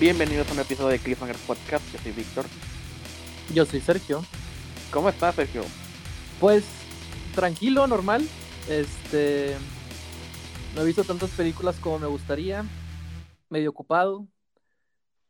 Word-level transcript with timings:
Bienvenidos 0.00 0.48
a 0.48 0.54
un 0.54 0.60
episodio 0.60 0.88
de 0.88 0.98
Cliffhanger 0.98 1.36
Podcast. 1.46 1.92
Yo 1.92 1.98
soy 1.98 2.12
Víctor. 2.12 2.46
Yo 3.52 3.66
soy 3.66 3.80
Sergio. 3.82 4.22
¿Cómo 4.90 5.10
estás, 5.10 5.34
Sergio? 5.34 5.62
Pues 6.40 6.64
tranquilo, 7.34 7.86
normal. 7.86 8.26
Este. 8.66 9.58
No 10.74 10.80
he 10.80 10.86
visto 10.86 11.04
tantas 11.04 11.28
películas 11.32 11.78
como 11.80 11.98
me 11.98 12.06
gustaría. 12.06 12.64
Medio 13.50 13.68
ocupado. 13.68 14.26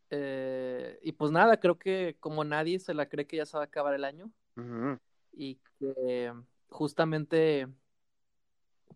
Eh, 0.08 1.00
y 1.02 1.10
pues 1.10 1.32
nada, 1.32 1.58
creo 1.58 1.76
que 1.76 2.16
como 2.20 2.44
nadie 2.44 2.78
se 2.78 2.94
la 2.94 3.08
cree 3.08 3.26
que 3.26 3.38
ya 3.38 3.46
se 3.46 3.56
va 3.56 3.64
a 3.64 3.66
acabar 3.66 3.92
el 3.94 4.04
año. 4.04 4.30
Y 5.32 5.56
que 5.80 6.32
justamente. 6.68 7.66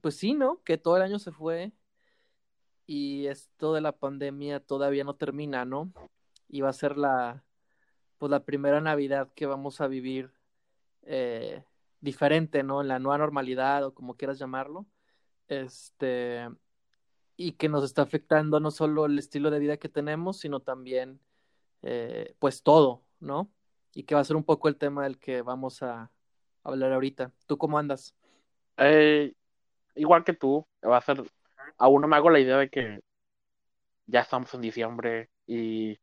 Pues 0.01 0.15
sí, 0.15 0.35
¿no? 0.35 0.63
Que 0.63 0.79
todo 0.79 0.99
el 0.99 1.03
año 1.03 1.19
se 1.19 1.33
fue. 1.33 1.73
Y 2.87 3.27
esto 3.27 3.75
de 3.75 3.81
la 3.81 3.93
pandemia 3.93 4.61
todavía 4.61 5.05
no 5.05 5.15
termina, 5.15 5.65
¿no? 5.65 5.93
Y 6.49 6.61
va 6.61 6.71
a 6.71 6.75
ser 6.75 6.97
la. 6.97 7.45
Pues 8.19 8.31
la 8.31 8.45
primera 8.45 8.81
Navidad 8.81 9.33
que 9.35 9.47
vamos 9.47 9.81
a 9.81 9.89
vivir 9.89 10.31
eh, 11.03 11.65
diferente, 12.01 12.63
¿no? 12.63 12.81
En 12.81 12.89
la 12.89 12.99
nueva 12.99 13.19
normalidad 13.19 13.85
o 13.85 13.95
como 13.95 14.17
quieras 14.17 14.39
llamarlo. 14.39 14.87
Este, 15.49 16.49
y 17.37 17.53
que 17.53 17.69
nos 17.69 17.85
está 17.85 18.03
afectando 18.03 18.61
no 18.61 18.71
solo 18.71 19.07
el 19.07 19.19
estilo 19.19 19.51
de 19.51 19.59
vida 19.59 19.77
que 19.77 19.89
tenemos, 19.89 20.39
sino 20.39 20.61
también, 20.61 21.21
eh, 21.83 22.35
pues 22.39 22.63
todo, 22.63 23.05
¿no? 23.21 23.51
Y 23.95 24.05
que 24.05 24.15
va 24.15 24.21
a 24.21 24.25
ser 24.25 24.37
un 24.37 24.45
poco 24.45 24.69
el 24.69 24.77
tema 24.77 25.05
del 25.05 25.19
que 25.19 25.43
vamos 25.43 25.83
a 25.83 26.11
hablar 26.63 26.93
ahorita. 26.93 27.33
¿Tú 27.47 27.59
cómo 27.59 27.79
andas? 27.79 28.15
Eh, 28.77 29.35
igual 29.95 30.25
que 30.25 30.33
tú, 30.33 30.67
va 30.83 30.99
a 30.99 31.01
ser. 31.01 31.23
Aún 31.79 32.03
no 32.03 32.09
me 32.09 32.17
hago 32.17 32.31
la 32.31 32.41
idea 32.41 32.57
de 32.59 32.69
que 32.69 33.01
ya 34.07 34.21
estamos 34.21 34.53
en 34.55 34.61
diciembre 34.61 35.31
y 35.47 35.99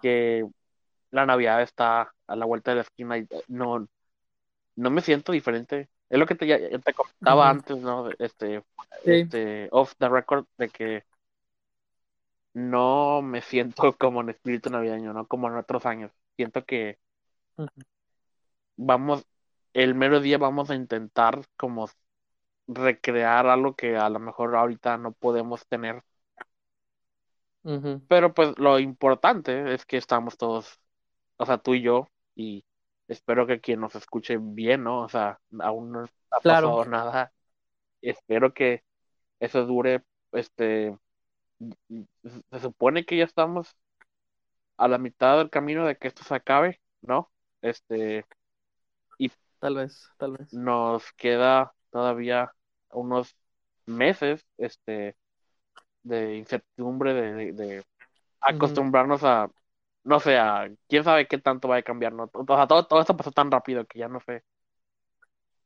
que 0.00 0.46
la 1.10 1.26
Navidad 1.26 1.62
está 1.62 2.12
a 2.26 2.36
la 2.36 2.44
vuelta 2.46 2.70
de 2.70 2.76
la 2.76 2.82
esquina 2.82 3.18
y 3.18 3.26
no, 3.48 3.86
no 4.76 4.90
me 4.90 5.00
siento 5.00 5.32
diferente. 5.32 5.88
Es 6.08 6.18
lo 6.18 6.26
que 6.26 6.34
te, 6.34 6.46
ya- 6.46 6.58
te 6.58 6.94
comentaba 6.94 7.50
antes, 7.50 7.76
¿no? 7.78 8.08
Este, 8.18 8.62
Sí. 9.04 9.10
este, 9.12 9.68
off 9.70 9.94
the 9.98 10.08
record, 10.08 10.46
de 10.56 10.68
que 10.68 11.04
no 12.54 13.22
me 13.22 13.42
siento 13.42 13.92
como 13.98 14.20
en 14.20 14.30
espíritu 14.30 14.70
navideño, 14.70 15.12
¿no? 15.12 15.26
Como 15.26 15.48
en 15.48 15.56
otros 15.56 15.84
años. 15.86 16.12
Siento 16.36 16.64
que 16.64 16.98
vamos, 18.76 19.26
el 19.72 19.94
mero 19.94 20.20
día 20.20 20.38
vamos 20.38 20.70
a 20.70 20.74
intentar 20.74 21.42
como 21.56 21.88
recrear 22.68 23.46
algo 23.48 23.74
que 23.76 23.96
a 23.96 24.08
lo 24.10 24.20
mejor 24.20 24.56
ahorita 24.56 24.98
no 24.98 25.12
podemos 25.12 25.66
tener. 25.68 26.02
Pero 28.08 28.32
pues 28.34 28.58
lo 28.58 28.78
importante 28.78 29.74
es 29.74 29.84
que 29.86 29.96
estamos 29.98 30.36
todos, 30.38 30.80
o 31.38 31.46
sea, 31.46 31.58
tú 31.58 31.74
y 31.74 31.82
yo, 31.82 32.08
y 32.34 32.64
espero 33.08 33.46
que 33.46 33.60
quien 33.60 33.80
nos 33.80 33.94
escuche 33.96 34.38
bien, 34.40 34.84
¿no? 34.84 35.02
O 35.02 35.08
sea, 35.08 35.40
aún 35.60 35.92
no 35.92 36.06
ha 36.32 36.40
Claro. 36.40 36.42
pasado 36.42 36.84
nada. 36.86 37.32
Espero 38.02 38.54
que 38.54 38.84
eso 39.40 39.66
dure, 39.66 40.04
este, 40.32 40.96
se 42.50 42.60
supone 42.60 43.04
que 43.04 43.16
ya 43.16 43.24
estamos 43.24 43.76
a 44.76 44.88
la 44.88 44.98
mitad 44.98 45.38
del 45.38 45.50
camino 45.50 45.86
de 45.86 45.96
que 45.98 46.08
esto 46.08 46.24
se 46.24 46.34
acabe, 46.34 46.80
¿no? 47.02 47.30
Este, 47.62 48.24
Tal 49.60 49.74
vez, 49.76 50.12
tal 50.18 50.32
vez. 50.36 50.48
nos 50.50 51.12
queda 51.14 51.74
todavía 51.90 52.52
unos 52.92 53.36
meses, 53.86 54.46
este, 54.58 55.16
de 56.02 56.36
incertidumbre, 56.36 57.14
de, 57.14 57.34
de- 57.34 57.52
de 57.52 57.84
acostumbrarnos 58.40 59.24
a, 59.24 59.50
no 60.04 60.20
sé, 60.20 60.38
a 60.38 60.68
quién 60.88 61.04
sabe 61.04 61.28
qué 61.28 61.38
tanto 61.38 61.68
va 61.68 61.78
a 61.78 61.82
cambiar, 61.82 62.12
¿no? 62.14 62.30
O 62.34 62.46
sea, 62.56 62.66
todo, 62.68 62.86
todo 62.86 63.00
esto 63.00 63.16
pasó 63.16 63.32
tan 63.32 63.50
rápido 63.50 63.86
que 63.86 64.00
ya 64.00 64.08
no 64.08 64.20
sé 64.20 64.44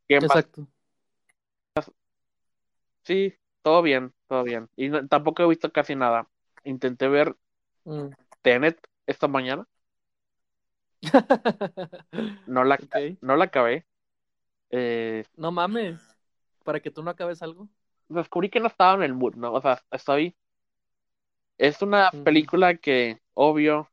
qué 0.08 0.20
más. 0.20 0.26
Exacto. 0.26 0.68
Sí, 3.04 3.34
todo 3.62 3.82
bien, 3.82 4.12
todo 4.28 4.44
bien. 4.44 4.68
Y 4.76 4.88
no- 4.88 5.06
tampoco 5.08 5.42
he 5.42 5.48
visto 5.48 5.72
casi 5.72 5.94
nada. 5.96 6.28
Intenté 6.64 7.08
ver 7.08 7.36
Mm. 7.86 8.12
Tenet 8.42 8.78
esta 9.06 9.26
mañana, 9.28 9.66
no 12.46 12.64
la, 12.64 12.78
no 13.20 13.36
la 13.36 13.44
acabé. 13.44 13.86
Eh, 14.70 15.24
No 15.36 15.50
mames. 15.52 16.11
Para 16.62 16.80
que 16.80 16.90
tú 16.90 17.02
no 17.02 17.10
acabes 17.10 17.42
algo. 17.42 17.68
descubrí 18.08 18.50
que 18.50 18.60
no 18.60 18.66
estaba 18.66 18.94
en 18.94 19.02
el 19.02 19.14
mood, 19.14 19.34
¿no? 19.36 19.52
O 19.52 19.60
sea, 19.60 19.82
estoy... 19.90 20.36
Es 21.58 21.80
una 21.82 22.10
película 22.24 22.76
que, 22.76 23.20
obvio, 23.34 23.88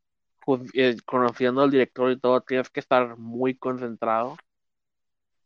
eh, 0.74 0.98
conociendo 1.06 1.62
al 1.62 1.72
director 1.72 2.12
y 2.12 2.20
todo, 2.20 2.42
tienes 2.42 2.70
que 2.70 2.80
estar 2.80 3.18
muy 3.18 3.56
concentrado 3.56 4.38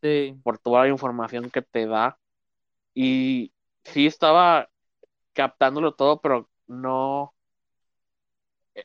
Sí. 0.01 0.37
por 0.43 0.57
toda 0.57 0.83
la 0.83 0.89
información 0.89 1.49
que 1.49 1.61
te 1.61 1.85
da. 1.85 2.17
Y 2.93 3.53
sí 3.83 4.05
estaba 4.05 4.69
captándolo 5.33 5.93
todo, 5.93 6.21
pero 6.21 6.49
no... 6.67 7.33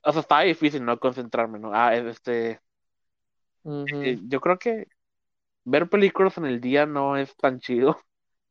O 0.04 0.12
sea, 0.12 0.20
estaba 0.20 0.42
difícil 0.42 0.84
no 0.84 0.98
concentrarme, 0.98 1.58
¿no? 1.58 1.72
Ah, 1.74 1.94
este... 1.96 2.60
Eh, 3.64 4.18
yo 4.28 4.40
creo 4.40 4.58
que 4.58 4.88
ver 5.64 5.88
películas 5.90 6.38
en 6.38 6.46
el 6.46 6.60
día 6.60 6.86
no 6.86 7.16
es 7.16 7.36
tan 7.36 7.60
chido 7.60 7.98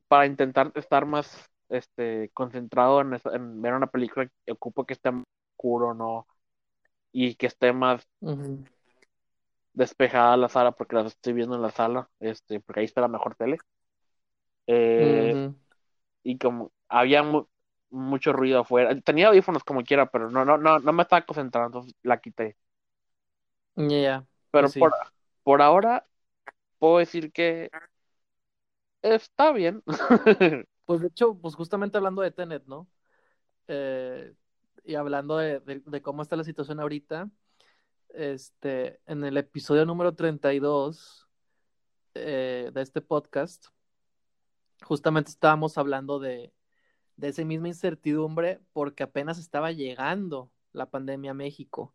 para 0.08 0.26
intentar 0.26 0.72
estar 0.76 1.06
más 1.06 1.50
este 1.70 2.30
concentrado 2.34 3.02
en, 3.02 3.14
en 3.34 3.62
ver 3.62 3.74
una 3.74 3.88
película 3.88 4.30
que 4.46 4.52
ocupo 4.54 4.86
que 4.86 4.94
esté 4.94 5.12
más 5.12 5.26
oscuro, 5.54 5.94
¿no? 5.94 6.28
Y 7.14 7.36
que 7.36 7.48
esté 7.48 7.74
más 7.74 8.08
Ujú. 8.22 8.68
despejada 9.74 10.36
la 10.36 10.50
sala 10.50 10.74
porque 10.74 10.96
las 10.98 11.06
estoy 11.08 11.32
viendo 11.32 11.56
en 11.56 11.62
la 11.62 11.72
sala, 11.72 12.10
este, 12.20 12.60
porque 12.60 12.82
ahí 12.82 12.86
está 12.86 13.00
la 13.02 13.08
mejor 13.08 13.36
tele. 13.36 13.58
Eh, 14.68 15.38
y 16.24 16.38
como 16.38 16.72
había 16.90 17.24
mu- 17.24 17.48
mucho 17.92 18.34
ruido 18.34 18.62
afuera, 18.62 19.00
tenía 19.02 19.30
audífonos 19.30 19.64
como 19.64 19.84
quiera, 19.84 20.08
pero 20.12 20.30
no, 20.32 20.46
no, 20.46 20.58
no, 20.58 20.80
no 20.80 20.94
me 20.94 21.04
estaba 21.04 21.26
concentrando, 21.26 21.68
entonces 21.80 21.96
la 22.04 22.20
quité. 22.22 22.58
Ya. 23.76 24.26
Pero 24.52 24.70
Pues 24.70 24.72
sí. 24.72 24.90
por, 24.90 24.96
por 25.44 25.62
ahora 25.62 26.08
puedo 26.80 27.00
decir 27.00 27.32
que 27.34 27.72
está 29.16 29.52
bien. 29.52 29.84
Pues 30.88 31.02
de 31.02 31.08
hecho, 31.08 31.38
pues 31.38 31.54
justamente 31.56 31.98
hablando 31.98 32.22
de 32.22 32.32
Tenet, 32.32 32.66
¿no? 32.66 32.88
Eh, 33.68 34.34
y 34.86 34.96
hablando 34.96 35.36
de, 35.36 35.62
cómo 36.02 36.22
está 36.22 36.38
la 36.38 36.46
situación 36.46 36.80
ahorita, 36.80 37.30
este, 38.08 39.02
en 39.06 39.26
el 39.26 39.36
episodio 39.36 39.86
número 39.86 40.16
32 40.16 41.28
eh, 42.14 42.72
de 42.74 42.82
este 42.82 43.02
podcast, 43.02 43.68
justamente 44.82 45.30
estábamos 45.30 45.78
hablando 45.78 46.20
de, 46.20 46.54
de 47.18 47.28
esa 47.28 47.44
misma 47.44 47.68
incertidumbre 47.68 48.62
porque 48.72 49.04
apenas 49.04 49.40
estaba 49.40 49.74
llegando 49.74 50.52
la 50.72 50.90
pandemia 50.90 51.32
a 51.32 51.34
México. 51.34 51.94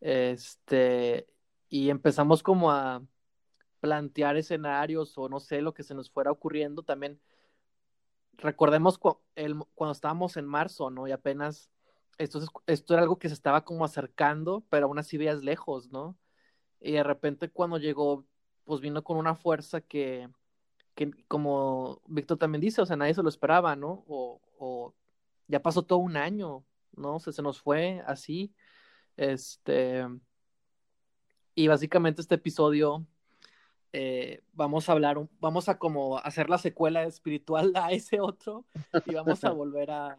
Este, 0.00 1.26
y 1.68 1.90
empezamos 1.90 2.44
como 2.44 2.70
a 2.70 3.02
plantear 3.84 4.38
escenarios 4.38 5.18
o 5.18 5.28
no 5.28 5.40
sé, 5.40 5.60
lo 5.60 5.74
que 5.74 5.82
se 5.82 5.94
nos 5.94 6.08
fuera 6.10 6.30
ocurriendo. 6.30 6.82
También 6.84 7.20
recordemos 8.38 8.96
cu- 8.96 9.18
cuando 9.74 9.92
estábamos 9.92 10.38
en 10.38 10.46
marzo, 10.46 10.88
¿no? 10.88 11.06
Y 11.06 11.12
apenas 11.12 11.70
esto, 12.16 12.38
es- 12.38 12.48
esto 12.66 12.94
era 12.94 13.02
algo 13.02 13.18
que 13.18 13.28
se 13.28 13.34
estaba 13.34 13.62
como 13.62 13.84
acercando, 13.84 14.64
pero 14.70 14.86
aún 14.86 14.98
así 14.98 15.18
veías 15.18 15.44
lejos, 15.44 15.90
¿no? 15.90 16.16
Y 16.80 16.92
de 16.92 17.02
repente 17.02 17.50
cuando 17.50 17.76
llegó, 17.76 18.24
pues 18.64 18.80
vino 18.80 19.04
con 19.04 19.18
una 19.18 19.34
fuerza 19.34 19.82
que, 19.82 20.30
que 20.94 21.10
como 21.28 22.00
Víctor 22.06 22.38
también 22.38 22.62
dice, 22.62 22.80
o 22.80 22.86
sea, 22.86 22.96
nadie 22.96 23.12
se 23.12 23.22
lo 23.22 23.28
esperaba, 23.28 23.76
¿no? 23.76 24.02
O, 24.08 24.40
o 24.58 24.94
ya 25.46 25.60
pasó 25.60 25.82
todo 25.82 25.98
un 25.98 26.16
año, 26.16 26.64
¿no? 26.96 27.16
O 27.16 27.20
sea, 27.20 27.34
se 27.34 27.42
nos 27.42 27.60
fue 27.60 28.02
así. 28.06 28.54
Este, 29.18 30.06
y 31.54 31.68
básicamente 31.68 32.20
este 32.22 32.36
episodio 32.36 33.06
eh, 33.94 34.42
vamos 34.54 34.88
a 34.90 34.92
hablar, 34.94 35.18
un- 35.18 35.30
vamos 35.40 35.70
a 35.70 35.78
como 35.78 36.18
hacer 36.18 36.50
la 36.50 36.58
secuela 36.58 37.04
espiritual 37.04 37.72
a 37.76 37.92
ese 37.92 38.20
otro 38.20 38.66
y 39.04 39.14
vamos 39.14 39.44
a 39.44 39.50
volver 39.52 39.92
a, 39.92 40.18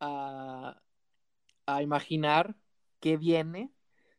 a, 0.00 0.80
a 1.66 1.82
imaginar 1.82 2.56
qué 3.00 3.16
viene, 3.16 3.70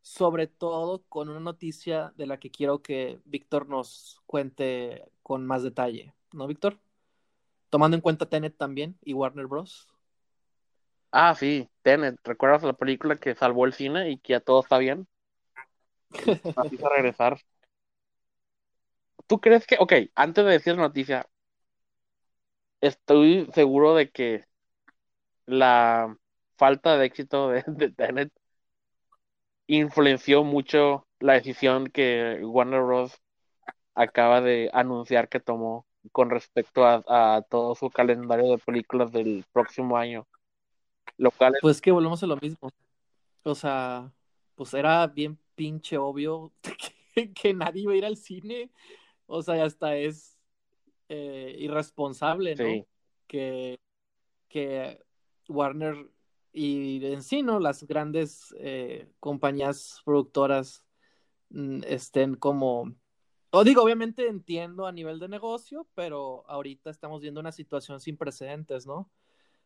sobre 0.01 0.47
todo 0.47 1.03
con 1.09 1.29
una 1.29 1.39
noticia 1.41 2.13
de 2.17 2.27
la 2.27 2.39
que 2.39 2.51
quiero 2.51 2.81
que 2.81 3.19
Víctor 3.25 3.69
nos 3.69 4.21
cuente 4.27 5.05
con 5.23 5.45
más 5.47 5.63
detalle, 5.63 6.13
¿no, 6.33 6.47
Víctor? 6.47 6.79
Tomando 7.69 7.95
en 7.97 8.01
cuenta 8.01 8.29
Tenet 8.29 8.57
también 8.57 8.97
y 9.03 9.13
Warner 9.13 9.47
Bros. 9.47 9.87
Ah, 11.11 11.35
sí, 11.35 11.69
Tenet, 11.81 12.17
¿recuerdas 12.23 12.63
la 12.63 12.71
película 12.73 13.17
que 13.17 13.35
salvó 13.35 13.65
el 13.65 13.73
cine 13.73 14.09
y 14.11 14.19
que 14.19 14.33
ya 14.33 14.39
todo 14.39 14.61
está 14.61 14.77
bien? 14.77 15.07
Nos 16.55 16.71
hizo 16.73 16.89
regresar. 16.89 17.37
¿Tú 19.27 19.39
crees 19.39 19.67
que, 19.67 19.77
ok, 19.79 19.93
antes 20.15 20.45
de 20.45 20.51
decir 20.51 20.75
la 20.75 20.83
noticia, 20.83 21.27
estoy 22.81 23.47
seguro 23.53 23.95
de 23.95 24.09
que 24.09 24.45
la 25.45 26.15
falta 26.57 26.97
de 26.97 27.05
éxito 27.05 27.49
de, 27.49 27.63
de 27.67 27.91
Tenet 27.91 28.31
influenció 29.67 30.43
mucho 30.43 31.05
la 31.19 31.33
decisión 31.33 31.87
que 31.87 32.39
Warner 32.43 32.81
Bros. 32.81 33.21
acaba 33.95 34.41
de 34.41 34.69
anunciar 34.73 35.29
que 35.29 35.39
tomó 35.39 35.85
con 36.11 36.29
respecto 36.29 36.85
a, 36.85 37.41
todo 37.49 37.75
su 37.75 37.89
calendario 37.89 38.51
de 38.51 38.57
películas 38.59 39.11
del 39.11 39.43
próximo 39.51 39.97
año. 39.97 40.25
Lo 41.17 41.31
cual 41.31 41.55
es- 41.55 41.61
Pues 41.61 41.81
que 41.81 41.91
volvemos 41.91 42.23
a 42.23 42.27
lo 42.27 42.37
mismo. 42.37 42.69
O 43.43 43.55
sea, 43.55 44.11
pues 44.55 44.73
era 44.73 45.05
bien 45.07 45.37
pinche 45.55 45.97
obvio 45.97 46.53
que 47.35 47.53
nadie 47.53 47.83
iba 47.83 47.93
a 47.93 47.97
ir 47.97 48.05
al 48.05 48.17
cine. 48.17 48.69
O 49.27 49.41
sea, 49.41 49.63
hasta 49.63 49.95
es 49.95 50.37
eh, 51.09 51.55
irresponsable, 51.59 52.55
¿no? 52.55 52.65
Sí. 52.65 52.85
Que, 53.27 53.79
que 54.47 55.03
Warner 55.47 56.09
y 56.53 57.05
en 57.05 57.21
sí, 57.21 57.43
¿no? 57.43 57.59
Las 57.59 57.83
grandes 57.83 58.55
eh, 58.59 59.11
compañías 59.19 60.01
productoras 60.03 60.85
mm, 61.49 61.81
estén 61.85 62.35
como... 62.35 62.95
O 63.51 63.63
digo, 63.63 63.83
obviamente 63.83 64.27
entiendo 64.27 64.87
a 64.87 64.91
nivel 64.91 65.19
de 65.19 65.29
negocio, 65.29 65.87
pero 65.93 66.43
ahorita 66.49 66.89
estamos 66.89 67.21
viendo 67.21 67.39
una 67.39 67.51
situación 67.51 67.99
sin 67.99 68.17
precedentes, 68.17 68.87
¿no? 68.87 69.09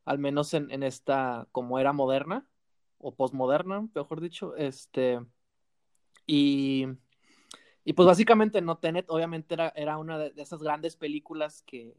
Al 0.05 0.19
menos 0.19 0.53
en, 0.53 0.69
en 0.69 0.83
esta 0.83 1.47
como 1.51 1.79
era 1.79 1.93
moderna 1.93 2.47
o 2.97 3.15
posmoderna, 3.15 3.87
mejor 3.93 4.21
dicho, 4.21 4.55
este 4.55 5.19
y, 6.27 6.87
y 7.83 7.93
pues 7.93 8.05
básicamente 8.05 8.61
no 8.61 8.77
Tenet 8.77 9.05
obviamente 9.09 9.53
era, 9.53 9.69
era 9.75 9.97
una 9.97 10.17
de, 10.17 10.31
de 10.31 10.41
esas 10.41 10.61
grandes 10.61 10.95
películas 10.95 11.63
que, 11.63 11.97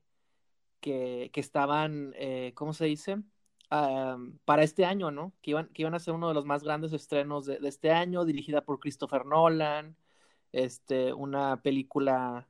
que, 0.81 1.31
que 1.33 1.41
estaban, 1.41 2.13
eh, 2.17 2.53
¿cómo 2.55 2.75
se 2.75 2.85
dice? 2.85 3.23
Um, 3.71 4.37
para 4.45 4.65
este 4.65 4.85
año, 4.85 5.11
¿no? 5.11 5.33
Que 5.41 5.53
iban, 5.53 5.69
que 5.69 5.83
iban 5.83 5.95
a 5.95 5.99
ser 5.99 6.13
uno 6.13 6.29
de 6.29 6.35
los 6.35 6.45
más 6.45 6.63
grandes 6.63 6.93
estrenos 6.93 7.47
de, 7.47 7.59
de 7.59 7.69
este 7.69 7.91
año, 7.91 8.27
dirigida 8.27 8.63
por 8.65 8.79
Christopher 8.79 9.25
Nolan, 9.25 9.97
este, 10.53 11.15
una 11.15 11.63
película 11.63 12.49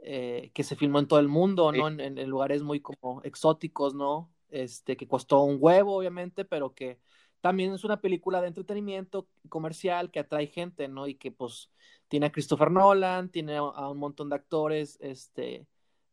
eh, 0.00 0.50
que 0.52 0.64
se 0.64 0.74
filmó 0.74 0.98
en 0.98 1.06
todo 1.06 1.20
el 1.20 1.28
mundo, 1.28 1.70
¿no? 1.70 1.86
En, 1.86 2.00
en, 2.00 2.18
en, 2.18 2.28
lugares 2.28 2.62
muy 2.62 2.80
como 2.80 3.22
exóticos, 3.22 3.94
¿no? 3.94 4.32
Este, 4.48 4.96
que 4.96 5.06
costó 5.06 5.42
un 5.42 5.58
huevo, 5.60 5.96
obviamente, 5.96 6.44
pero 6.44 6.74
que 6.74 6.98
también 7.44 7.74
es 7.74 7.84
una 7.84 8.00
película 8.00 8.40
de 8.40 8.48
entretenimiento 8.48 9.28
comercial 9.50 10.10
que 10.10 10.20
atrae 10.20 10.46
gente, 10.46 10.88
¿no? 10.88 11.06
Y 11.06 11.16
que 11.16 11.30
pues 11.30 11.68
tiene 12.08 12.24
a 12.24 12.32
Christopher 12.32 12.70
Nolan, 12.70 13.28
tiene 13.28 13.58
a, 13.58 13.90
un 13.90 13.98
montón 13.98 14.30
de 14.30 14.36
actores, 14.36 14.96
este, 15.02 15.66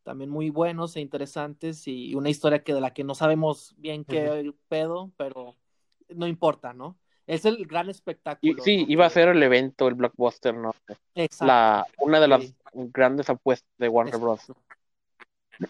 también 0.03 0.29
muy 0.29 0.49
buenos 0.49 0.97
e 0.97 0.99
interesantes 0.99 1.87
y 1.87 2.15
una 2.15 2.29
historia 2.29 2.65
que 2.65 2.73
de 2.73 2.81
la 2.81 2.93
que 2.93 3.05
no 3.05 3.15
sabemos 3.15 3.73
bien 3.77 4.03
qué 4.03 4.29
uh 4.29 4.33
-huh. 4.33 4.55
pedo, 4.67 5.11
pero 5.15 5.55
no 6.09 6.27
importa, 6.27 6.73
¿no? 6.73 6.97
Es 7.27 7.45
el 7.45 7.65
gran 7.65 7.89
espectáculo. 7.89 8.51
Y, 8.57 8.61
sí, 8.61 8.83
¿no? 8.83 8.91
iba 8.91 9.05
a 9.05 9.09
ser 9.09 9.29
el 9.29 9.41
evento, 9.41 9.87
el 9.87 9.95
blockbuster, 9.95 10.53
¿no? 10.53 10.75
Exacto. 11.15 11.45
La, 11.45 11.85
una 11.99 12.19
de 12.19 12.27
las 12.27 12.43
sí. 12.43 12.55
grandes 12.73 13.29
apuestas 13.29 13.71
de 13.77 13.87
Warner 13.87 14.17
Bros. 14.17 14.51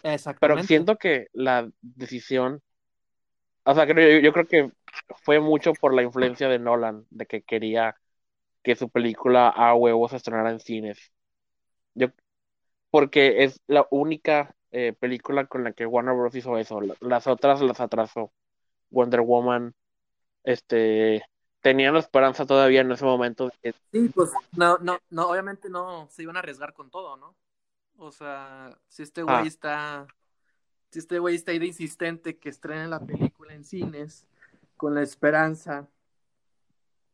Exactamente. 0.01 0.39
Pero 0.39 0.63
siento 0.63 0.95
que 0.95 1.27
la 1.33 1.69
decisión, 1.81 2.63
o 3.63 3.75
sea, 3.75 3.85
yo, 3.85 3.93
yo 3.93 4.33
creo 4.33 4.47
que 4.47 4.71
fue 5.23 5.39
mucho 5.39 5.73
por 5.73 5.93
la 5.93 6.03
influencia 6.03 6.49
de 6.49 6.59
Nolan, 6.59 7.05
de 7.09 7.25
que 7.25 7.43
quería 7.43 7.95
que 8.63 8.75
su 8.75 8.89
película 8.89 9.49
a 9.49 9.73
huevos 9.75 10.11
se 10.11 10.17
estrenara 10.17 10.51
en 10.51 10.59
cines. 10.59 11.11
Yo, 11.93 12.07
porque 12.89 13.43
es 13.43 13.61
la 13.67 13.87
única 13.91 14.55
eh, 14.71 14.93
película 14.93 15.45
con 15.47 15.63
la 15.63 15.73
que 15.73 15.85
Warner 15.85 16.15
Bros. 16.15 16.35
hizo 16.35 16.57
eso. 16.57 16.79
Las 16.99 17.27
otras 17.27 17.61
las 17.61 17.79
atrasó. 17.79 18.31
Wonder 18.89 19.21
Woman, 19.21 19.73
este, 20.43 21.23
tenían 21.61 21.93
la 21.93 21.99
esperanza 21.99 22.45
todavía 22.45 22.81
en 22.81 22.91
ese 22.91 23.05
momento. 23.05 23.47
De 23.47 23.53
que... 23.61 23.73
Sí, 23.91 24.09
pues 24.09 24.31
no, 24.53 24.77
no, 24.79 24.99
no, 25.09 25.29
obviamente 25.29 25.69
no 25.69 26.07
se 26.09 26.23
iban 26.23 26.35
a 26.35 26.39
arriesgar 26.39 26.73
con 26.73 26.89
todo, 26.89 27.17
¿no? 27.17 27.35
O 27.97 28.11
sea, 28.11 28.77
si 28.87 29.03
este 29.03 29.23
güey 29.23 29.35
ah. 29.35 29.43
está, 29.47 30.07
si 30.89 30.99
este 30.99 31.19
güey 31.19 31.35
está 31.35 31.51
ahí 31.51 31.59
de 31.59 31.67
insistente 31.67 32.37
que 32.37 32.49
estrene 32.49 32.87
la 32.87 32.99
película 32.99 33.53
en 33.53 33.63
cines, 33.63 34.27
con 34.81 34.95
la 34.95 35.03
esperanza 35.03 35.91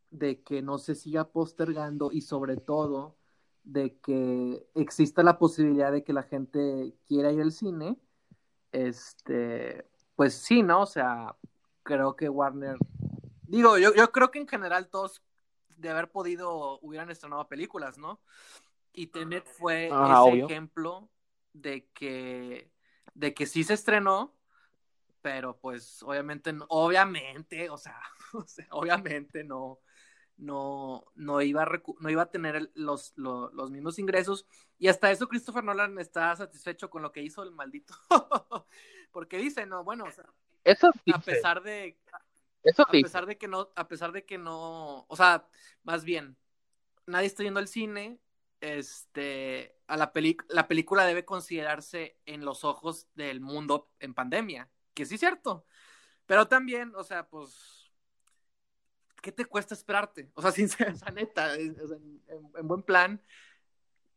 de 0.09 0.41
que 0.41 0.61
no 0.61 0.77
se 0.77 0.95
siga 0.95 1.33
postergando 1.33 2.13
y 2.13 2.21
sobre 2.21 2.55
todo 2.55 3.17
de 3.65 3.97
que 3.99 4.65
exista 4.73 5.21
la 5.21 5.37
posibilidad 5.37 5.91
de 5.91 6.01
que 6.01 6.13
la 6.13 6.23
gente 6.23 6.95
quiera 7.05 7.29
ir 7.33 7.41
al 7.41 7.51
cine, 7.51 7.99
este, 8.71 9.85
pues 10.15 10.35
sí, 10.35 10.63
¿no? 10.63 10.83
O 10.83 10.85
sea, 10.85 11.35
creo 11.83 12.15
que 12.15 12.29
Warner, 12.29 12.77
digo, 13.41 13.77
yo, 13.77 13.93
yo 13.93 14.13
creo 14.13 14.31
que 14.31 14.39
en 14.39 14.47
general 14.47 14.87
todos 14.87 15.21
de 15.75 15.89
haber 15.89 16.09
podido 16.09 16.79
hubieran 16.79 17.09
estrenado 17.09 17.49
películas, 17.49 17.97
¿no? 17.97 18.21
Y 18.93 19.07
Tenet 19.07 19.45
fue 19.45 19.89
ah, 19.91 20.21
ese 20.21 20.31
obvio. 20.31 20.45
ejemplo 20.45 21.09
de 21.51 21.89
que, 21.89 22.71
de 23.13 23.33
que 23.33 23.45
sí 23.45 23.65
se 23.65 23.73
estrenó, 23.73 24.36
pero 25.21 25.57
pues 25.57 26.01
obviamente, 26.03 26.53
obviamente, 26.69 27.69
o 27.69 27.77
sea, 27.77 27.99
o 28.33 28.45
sea 28.47 28.67
obviamente 28.71 29.43
no, 29.43 29.79
no, 30.37 31.05
no, 31.15 31.41
iba 31.41 31.63
a 31.63 31.81
no 31.99 32.09
iba 32.09 32.21
a 32.23 32.31
tener 32.31 32.71
los, 32.75 33.13
los, 33.15 33.53
los, 33.53 33.71
mismos 33.71 33.99
ingresos. 33.99 34.47
Y 34.77 34.87
hasta 34.87 35.11
eso 35.11 35.27
Christopher 35.27 35.63
Nolan 35.63 35.97
está 35.99 36.35
satisfecho 36.35 36.89
con 36.89 37.01
lo 37.01 37.11
que 37.11 37.23
hizo 37.23 37.43
el 37.43 37.51
maldito. 37.51 37.93
Porque 39.11 39.37
dice, 39.37 39.65
no, 39.65 39.83
bueno, 39.83 40.05
o 40.05 40.11
sea, 40.11 40.25
eso 40.63 40.91
a 41.13 41.19
pesar 41.19 41.63
de. 41.63 41.97
Eso 42.63 42.83
a 42.83 42.91
pesar 42.91 43.25
de 43.25 43.37
que 43.37 43.47
no, 43.47 43.69
a 43.75 43.87
pesar 43.87 44.11
de 44.11 44.25
que 44.25 44.37
no, 44.37 45.05
o 45.07 45.15
sea, 45.15 45.47
más 45.83 46.03
bien, 46.03 46.35
nadie 47.05 47.27
está 47.27 47.43
yendo 47.43 47.61
al 47.61 47.69
cine, 47.69 48.19
este, 48.59 49.75
a 49.87 49.95
la, 49.95 50.11
peli 50.11 50.37
la 50.49 50.67
película 50.67 51.05
debe 51.05 51.23
considerarse 51.23 52.17
en 52.25 52.43
los 52.43 52.65
ojos 52.65 53.07
del 53.15 53.39
mundo 53.39 53.89
en 53.99 54.13
pandemia, 54.13 54.69
que 54.97 55.05
sí 55.05 55.13
es 55.13 55.19
cierto, 55.19 55.63
pero 56.25 56.47
también, 56.47 56.91
o 56.95 57.03
sea, 57.03 57.29
pues, 57.29 57.93
¿qué 59.21 59.31
te 59.31 59.45
cuesta 59.45 59.75
esperarte? 59.75 60.31
O 60.33 60.41
sea, 60.41 60.51
sincera, 60.51 60.91
o 60.91 60.97
sea, 60.97 61.11
neta, 61.11 61.53
en, 61.53 61.77
en, 62.27 62.51
en, 62.57 62.67
buen 62.67 62.81
plan, 62.81 63.21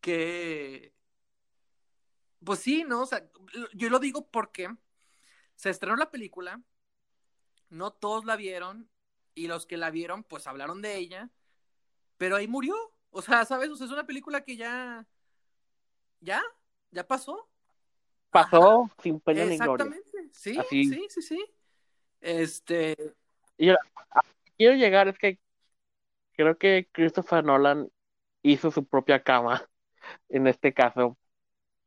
que, 0.00 0.94
pues 2.43 2.61
sí, 2.61 2.82
¿no? 2.85 3.03
O 3.03 3.06
sea, 3.06 3.29
yo 3.75 3.91
lo 3.91 3.99
digo 3.99 4.31
porque 4.31 4.75
se 5.55 5.69
estrenó 5.69 5.97
la 5.97 6.11
película, 6.11 6.62
no 7.69 7.93
todos 7.93 8.25
la 8.25 8.37
vieron, 8.37 8.88
y 9.35 9.49
los 9.49 9.66
que 9.66 9.76
la 9.76 9.90
vieron, 9.90 10.25
pues 10.25 10.47
hablaron 10.47 10.81
de 10.81 10.97
ella, 10.97 11.28
pero 12.16 12.37
ahí 12.37 12.49
murió. 12.49 12.75
O 13.11 13.21
sea, 13.21 13.45
¿sabes? 13.45 13.69
O 13.69 13.76
sea, 13.76 13.85
es 13.85 13.93
una 13.93 14.07
película 14.07 14.45
que 14.45 14.57
ya. 14.57 15.07
¿Ya? 16.21 16.43
¿Ya 16.90 17.07
pasó? 17.07 17.50
Pasó 18.31 18.85
Ajá. 18.85 18.95
sin 19.02 19.21
pena 19.21 19.45
ni 19.45 19.59
gloria. 19.59 19.85
Exactamente. 19.85 20.10
Sí, 20.33 20.59
Así. 20.59 20.85
sí, 20.85 21.07
sí, 21.09 21.23
sí. 21.23 21.45
Este. 22.21 22.97
Y 23.57 23.67
yo, 23.67 23.77
quiero 24.57 24.77
llegar, 24.77 25.09
es 25.09 25.19
que 25.19 25.39
creo 26.33 26.57
que 26.57 26.89
Christopher 26.93 27.45
Nolan 27.45 27.89
hizo 28.43 28.71
su 28.71 28.85
propia 28.85 29.23
cama 29.23 29.67
en 30.29 30.47
este 30.47 30.73
caso. 30.73 31.17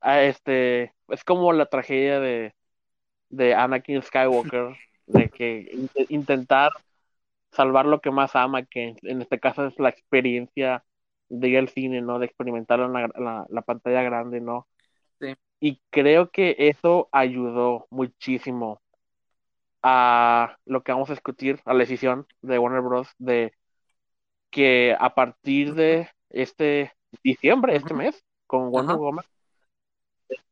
Este, 0.02 0.94
es 1.08 1.24
como 1.24 1.54
la 1.54 1.68
tragedia 1.68 2.20
de, 2.20 2.54
de 3.30 3.56
Anakin 3.56 4.02
Skywalker, 4.02 4.76
de 5.08 5.30
que 5.30 5.90
intentar 6.10 6.72
salvar 7.52 7.86
lo 7.86 8.02
que 8.02 8.12
más 8.12 8.36
ama, 8.36 8.66
que 8.66 8.96
en 9.02 9.22
este 9.22 9.40
caso 9.40 9.66
es 9.68 9.80
la 9.80 9.90
experiencia 9.90 10.84
de 11.30 11.50
ir 11.50 11.58
al 11.58 11.70
cine, 11.70 12.02
¿no? 12.02 12.20
De 12.20 12.26
experimentar 12.26 12.80
en 12.80 12.94
la, 12.94 13.08
la, 13.16 13.46
la 13.50 13.62
pantalla 13.62 14.04
grande, 14.04 14.42
¿no? 14.42 14.68
Y 15.66 15.80
creo 15.92 16.30
que 16.30 16.58
eso 16.58 17.08
ayudó 17.14 17.88
muchísimo 17.90 18.82
a 19.82 20.58
lo 20.66 20.84
que 20.84 20.92
vamos 20.92 21.10
a 21.10 21.14
discutir, 21.14 21.62
a 21.64 21.72
la 21.72 21.80
decisión 21.80 22.28
de 22.42 22.60
Warner 22.60 22.82
Bros. 22.82 23.08
de 23.18 23.54
que 24.50 24.94
a 25.00 25.16
partir 25.16 25.74
de 25.74 26.10
este 26.30 26.92
diciembre, 27.24 27.78
este 27.78 27.94
mes, 27.94 28.26
con 28.46 28.72
Wonder 28.72 28.98
Woman 28.98 29.24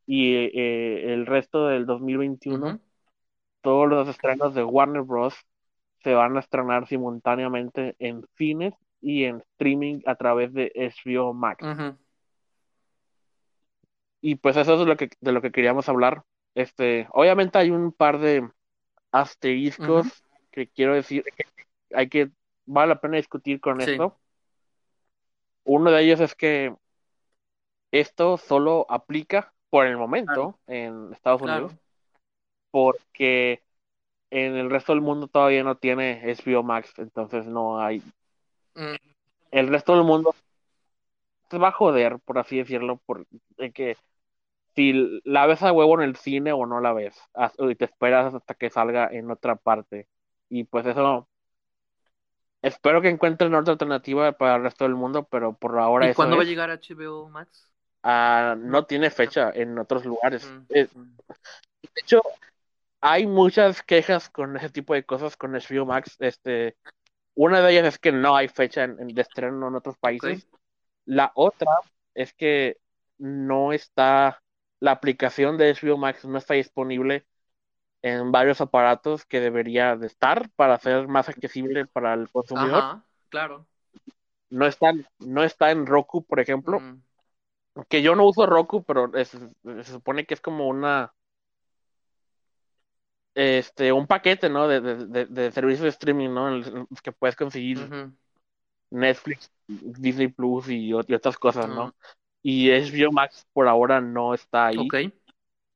y 0.05 0.33
eh, 0.33 1.11
el 1.11 1.25
resto 1.25 1.67
del 1.67 1.85
2021, 1.85 2.79
todos 3.59 3.89
los 3.89 4.07
estrenos 4.07 4.55
de 4.55 4.63
Warner 4.63 5.01
Bros. 5.01 5.35
se 6.05 6.13
van 6.13 6.37
a 6.37 6.39
estrenar 6.39 6.87
simultáneamente 6.87 7.97
en 7.99 8.25
cines 8.37 8.73
y 9.01 9.25
en 9.25 9.41
streaming 9.41 10.03
a 10.05 10.15
través 10.15 10.53
de 10.53 10.71
HBO 10.73 11.33
Max. 11.33 11.61
Uh 11.65 11.67
-huh. 11.67 11.97
Y 14.21 14.35
pues 14.35 14.55
eso 14.57 14.79
es 14.79 14.87
lo 14.87 14.95
que, 14.95 15.09
de 15.19 15.31
lo 15.31 15.41
que 15.41 15.51
queríamos 15.51 15.89
hablar. 15.89 16.23
Este, 16.55 17.07
obviamente 17.11 17.57
hay 17.57 17.71
un 17.71 17.91
par 17.91 18.19
de 18.19 18.47
asteriscos 19.11 20.05
uh 20.05 20.09
-huh. 20.09 20.47
que 20.51 20.67
quiero 20.67 20.93
decir 20.93 21.23
que 21.23 21.45
hay 21.93 22.07
que 22.07 22.31
vale 22.65 22.89
la 22.89 23.01
pena 23.01 23.17
discutir 23.17 23.59
con 23.59 23.81
sí. 23.81 23.91
esto. 23.91 24.17
Uno 25.63 25.91
de 25.91 26.03
ellos 26.03 26.19
es 26.19 26.35
que 26.35 26.75
esto 27.91 28.37
solo 28.37 28.85
aplica 28.89 29.53
por 29.69 29.85
el 29.85 29.97
momento 29.97 30.33
claro. 30.33 30.59
en 30.67 31.13
Estados 31.13 31.41
claro. 31.41 31.65
Unidos, 31.65 31.81
porque 32.71 33.63
en 34.29 34.55
el 34.55 34.69
resto 34.69 34.93
del 34.93 35.01
mundo 35.01 35.27
todavía 35.27 35.63
no 35.63 35.75
tiene 35.75 36.21
HBO 36.23 36.63
Max, 36.63 36.93
entonces 36.97 37.45
no 37.45 37.79
hay 37.81 38.01
Mm. 38.75 38.95
el 39.51 39.67
resto 39.67 39.93
del 39.93 40.03
mundo 40.03 40.35
se 41.49 41.57
va 41.57 41.69
a 41.69 41.73
joder, 41.73 42.19
por 42.19 42.39
así 42.39 42.57
decirlo, 42.57 42.97
por 43.05 43.25
que 43.73 43.97
si 44.75 45.21
la 45.23 45.45
ves 45.45 45.63
a 45.63 45.71
huevo 45.71 45.95
en 45.95 46.09
el 46.09 46.15
cine 46.15 46.51
o 46.51 46.65
no 46.65 46.79
la 46.79 46.93
ves, 46.93 47.15
y 47.59 47.75
te 47.75 47.85
esperas 47.85 48.33
hasta 48.33 48.53
que 48.53 48.69
salga 48.69 49.09
en 49.11 49.29
otra 49.31 49.55
parte. 49.55 50.07
Y 50.49 50.63
pues 50.65 50.85
eso, 50.85 51.27
espero 52.61 53.01
que 53.01 53.09
encuentren 53.09 53.55
otra 53.55 53.73
alternativa 53.73 54.31
para 54.33 54.55
el 54.55 54.63
resto 54.63 54.85
del 54.85 54.95
mundo, 54.95 55.27
pero 55.29 55.53
por 55.53 55.77
ahora... 55.77 56.09
¿Y 56.09 56.13
cuándo 56.13 56.37
va 56.37 56.43
a 56.43 56.45
llegar 56.45 56.69
HBO 56.69 57.29
Max? 57.29 57.71
Ah, 58.03 58.55
no 58.57 58.85
tiene 58.85 59.09
fecha 59.09 59.51
en 59.53 59.77
otros 59.77 60.05
lugares. 60.05 60.49
de 60.69 60.89
hecho, 61.95 62.21
hay 62.99 63.27
muchas 63.27 63.83
quejas 63.83 64.29
con 64.29 64.55
ese 64.57 64.69
tipo 64.69 64.93
de 64.93 65.03
cosas 65.03 65.35
con 65.37 65.53
HBO 65.53 65.85
Max. 65.85 66.15
Este, 66.19 66.77
una 67.35 67.61
de 67.61 67.71
ellas 67.71 67.87
es 67.87 67.99
que 67.99 68.11
no 68.11 68.35
hay 68.35 68.47
fecha 68.47 68.83
en, 68.83 69.07
de 69.07 69.21
estreno 69.21 69.67
en 69.67 69.75
otros 69.75 69.97
países. 69.97 70.47
La 71.05 71.31
otra 71.35 71.71
es 72.13 72.33
que 72.33 72.77
no 73.17 73.73
está, 73.73 74.41
la 74.81 74.91
aplicación 74.91 75.57
de 75.57 75.73
HBO 75.73 75.97
Max 75.97 76.25
no 76.25 76.37
está 76.37 76.55
disponible 76.55 77.25
en 78.01 78.31
varios 78.31 78.59
aparatos 78.59 79.25
que 79.25 79.39
debería 79.39 79.95
de 79.95 80.07
estar 80.07 80.49
para 80.55 80.77
ser 80.79 81.07
más 81.07 81.29
accesible 81.29 81.85
para 81.85 82.13
el 82.13 82.29
consumidor. 82.29 83.03
claro. 83.29 83.65
No 84.49 84.65
está, 84.65 84.91
no 85.19 85.45
está 85.45 85.71
en 85.71 85.85
Roku, 85.85 86.25
por 86.25 86.41
ejemplo. 86.41 86.81
Que 87.87 88.01
yo 88.01 88.15
no 88.15 88.25
uso 88.25 88.45
Roku, 88.45 88.83
pero 88.83 89.09
se 89.13 89.83
supone 89.85 90.25
que 90.25 90.33
es 90.33 90.41
como 90.41 90.67
una 90.67 91.13
este, 93.33 93.93
un 93.93 94.07
paquete, 94.07 94.49
¿no? 94.49 94.67
De, 94.67 94.81
de, 94.81 95.25
de, 95.25 95.51
servicios 95.51 95.83
de 95.83 95.89
streaming, 95.89 96.29
¿no? 96.29 96.61
que 97.01 97.11
puedes 97.13 97.35
conseguir 97.35 97.79
Netflix, 98.89 99.51
Disney 99.67 100.27
Plus 100.27 100.69
y, 100.69 100.91
otras 100.93 101.37
cosas, 101.37 101.69
¿no? 101.69 101.95
Y 102.43 102.69
HBO 102.71 103.11
Max 103.11 103.45
por 103.53 103.67
ahora 103.67 104.01
no 104.01 104.33
está 104.33 104.67
ahí. 104.67 104.87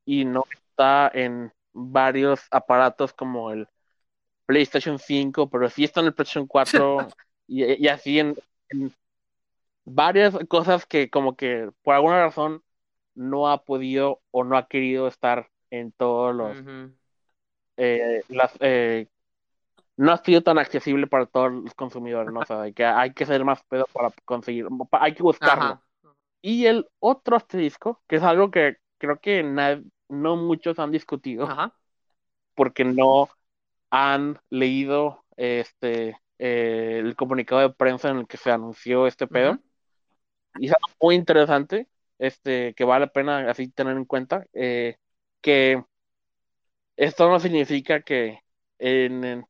Y 0.05 0.25
no 0.25 0.43
está 0.51 1.09
en 1.13 1.51
varios 1.73 2.41
aparatos 2.51 3.13
como 3.13 3.51
el 3.51 3.67
PlayStation 4.45 4.99
5, 4.99 5.49
pero 5.49 5.69
sí 5.69 5.83
está 5.83 5.99
en 6.01 6.07
el 6.07 6.13
PlayStation 6.13 6.47
4 6.47 7.07
y, 7.47 7.87
así 7.87 8.19
en, 8.19 8.35
varias 9.83 10.37
cosas 10.47 10.85
que 10.85 11.09
como 11.09 11.35
que 11.35 11.69
por 11.83 11.95
alguna 11.95 12.23
razón 12.23 12.63
no 13.13 13.49
ha 13.49 13.63
podido 13.63 14.21
o 14.31 14.43
no 14.43 14.57
ha 14.57 14.67
querido 14.67 15.07
estar 15.07 15.49
en 15.69 15.91
todos 15.91 16.35
los 16.35 16.57
eh, 17.77 18.23
las, 18.29 18.53
eh, 18.61 19.07
no 19.97 20.11
ha 20.11 20.17
sido 20.17 20.41
tan 20.41 20.57
accesible 20.57 21.07
para 21.07 21.25
todos 21.25 21.51
los 21.51 21.73
consumidores, 21.73 22.33
¿no? 22.33 22.41
O 22.41 22.45
sea, 22.45 22.71
que 22.71 22.85
hay 22.85 23.13
que 23.13 23.25
ser 23.25 23.43
más 23.45 23.63
pedo 23.63 23.85
para 23.93 24.11
conseguir, 24.25 24.67
hay 24.91 25.13
que 25.13 25.23
buscarlo. 25.23 25.81
Y 26.47 26.67
el 26.67 26.87
otro 26.99 27.37
asterisco, 27.37 28.03
que 28.07 28.17
es 28.17 28.21
algo 28.23 28.51
que 28.51 28.77
creo 28.99 29.19
que 29.19 29.41
no 29.41 30.35
muchos 30.37 30.77
han 30.77 30.91
discutido, 30.91 31.49
porque 32.53 32.85
no 32.85 33.29
han 33.89 34.39
leído 34.51 35.25
este 35.37 36.21
eh, 36.37 36.99
el 37.03 37.15
comunicado 37.15 37.61
de 37.61 37.71
prensa 37.71 38.09
en 38.09 38.17
el 38.17 38.27
que 38.27 38.37
se 38.37 38.51
anunció 38.51 39.07
este 39.07 39.25
pedo. 39.25 39.57
Y 40.59 40.67
es 40.67 40.73
algo 40.73 40.95
muy 41.01 41.15
interesante, 41.15 41.89
este, 42.19 42.75
que 42.75 42.83
vale 42.83 43.07
la 43.07 43.11
pena 43.11 43.49
así 43.49 43.67
tener 43.69 43.97
en 43.97 44.05
cuenta, 44.05 44.45
que 44.53 45.83
esto 46.95 47.27
no 47.27 47.39
significa 47.39 48.01
que 48.03 48.41
en, 48.77 49.47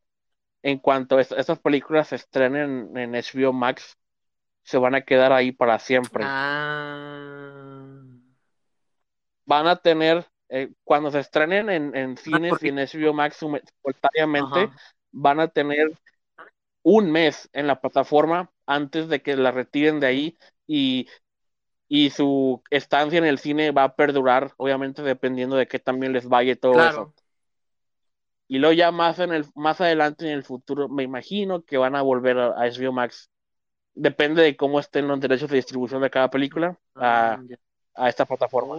en, 0.63 0.79
cuanto 0.79 1.17
a 1.17 1.21
estas 1.21 1.59
películas 1.59 2.07
se 2.07 2.15
estrenen 2.15 2.95
en 2.95 3.15
HBO 3.15 3.51
Max, 3.51 3.97
se 4.65 4.77
van 4.77 4.95
a 4.95 5.01
quedar 5.01 5.31
ahí 5.31 5.51
para 5.51 5.79
siempre. 5.79 6.23
Ah. 6.27 7.93
Van 9.45 9.67
a 9.67 9.75
tener, 9.75 10.25
eh, 10.49 10.71
cuando 10.83 11.11
se 11.11 11.19
estrenen 11.19 11.69
en, 11.69 11.95
en 11.95 12.17
cines 12.17 12.61
y 12.61 12.69
en 12.69 12.79
HBO 12.79 13.13
Max 13.13 13.37
simultáneamente, 13.37 14.71
van 15.11 15.39
a 15.39 15.47
tener 15.47 15.91
un 16.81 17.11
mes 17.11 17.47
en 17.53 17.67
la 17.67 17.79
plataforma 17.79 18.51
antes 18.65 19.07
de 19.07 19.21
que 19.21 19.37
la 19.37 19.51
retiren 19.51 19.99
de 19.99 20.07
ahí 20.07 20.37
y, 20.65 21.07
y 21.87 22.09
su 22.09 22.63
estancia 22.71 23.19
en 23.19 23.25
el 23.25 23.37
cine 23.37 23.71
va 23.71 23.83
a 23.83 23.95
perdurar, 23.95 24.53
obviamente 24.57 25.03
dependiendo 25.03 25.55
de 25.55 25.67
qué 25.67 25.77
también 25.77 26.11
les 26.11 26.27
vaya 26.27 26.55
todo 26.55 26.83
eso. 26.83 27.13
Y 28.47 28.59
luego 28.59 28.73
ya 28.73 28.91
más 28.91 29.19
en 29.19 29.31
el 29.31 29.45
más 29.55 29.81
adelante 29.81 30.25
en 30.25 30.33
el 30.33 30.43
futuro 30.43 30.89
me 30.89 31.03
imagino 31.03 31.63
que 31.63 31.77
van 31.77 31.95
a 31.95 32.01
volver 32.01 32.37
a, 32.37 32.55
HBO 32.55 32.91
Max. 32.91 33.29
Depende 33.95 34.43
de 34.43 34.55
cómo 34.55 34.79
estén 34.79 35.07
los 35.07 35.19
derechos 35.19 35.49
de 35.49 35.55
distribución 35.55 36.01
de 36.01 36.09
cada 36.09 36.29
película 36.29 36.77
a, 36.95 37.39
ah, 37.95 38.09
esta 38.09 38.25
plataforma. 38.25 38.75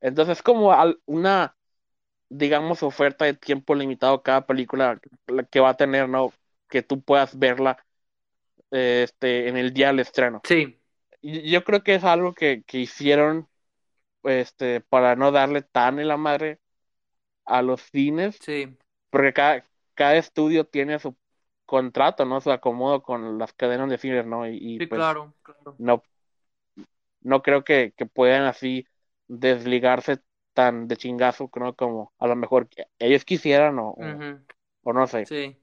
Entonces 0.00 0.38
es 0.38 0.42
como 0.42 0.74
una 1.06 1.54
digamos 2.30 2.82
oferta 2.82 3.24
de 3.24 3.34
tiempo 3.34 3.74
limitado 3.74 4.22
cada 4.22 4.46
película 4.46 4.98
que 5.50 5.60
va 5.60 5.70
a 5.70 5.76
tener, 5.76 6.08
¿no? 6.08 6.32
Que 6.68 6.82
tú 6.82 7.02
puedas 7.02 7.38
verla 7.38 7.84
este 8.70 9.48
en 9.48 9.56
el 9.56 9.74
día 9.74 9.88
del 9.88 10.00
estreno. 10.00 10.40
Sí. 10.44 10.80
Yo 11.22 11.64
creo 11.64 11.82
que 11.82 11.96
es 11.96 12.04
algo 12.04 12.32
que, 12.32 12.62
que 12.66 12.78
hicieron 12.78 13.48
este 14.22 14.80
para 14.80 15.16
no 15.16 15.32
darle 15.32 15.62
tan 15.62 15.98
en 15.98 16.08
la 16.08 16.16
madre 16.16 16.60
a 17.44 17.62
los 17.62 17.82
cines. 17.82 18.38
Sí. 18.40 18.76
Porque 19.10 19.32
cada, 19.32 19.66
cada 19.94 20.16
estudio 20.16 20.64
tiene 20.64 20.98
su 20.98 21.16
contrato, 21.70 22.24
¿no? 22.24 22.40
Su 22.40 22.50
acomodo 22.50 23.00
con 23.00 23.38
las 23.38 23.52
cadenas 23.52 23.88
de 23.88 23.96
cines, 23.96 24.26
¿no? 24.26 24.44
Y, 24.48 24.76
sí, 24.78 24.86
pues, 24.88 24.98
claro, 24.98 25.32
claro. 25.40 25.76
No, 25.78 26.02
no 27.20 27.42
creo 27.42 27.62
que, 27.62 27.94
puedan 28.12 28.42
así 28.42 28.88
desligarse 29.28 30.18
tan 30.52 30.88
de 30.88 30.96
chingazo, 30.96 31.46
creo, 31.46 31.76
como 31.76 32.12
a 32.18 32.26
lo 32.26 32.34
mejor 32.34 32.68
ellos 32.98 33.24
quisieran 33.24 33.78
o, 33.78 33.94
o, 34.82 34.92
no 34.92 35.06
sé. 35.06 35.26
Sí. 35.26 35.56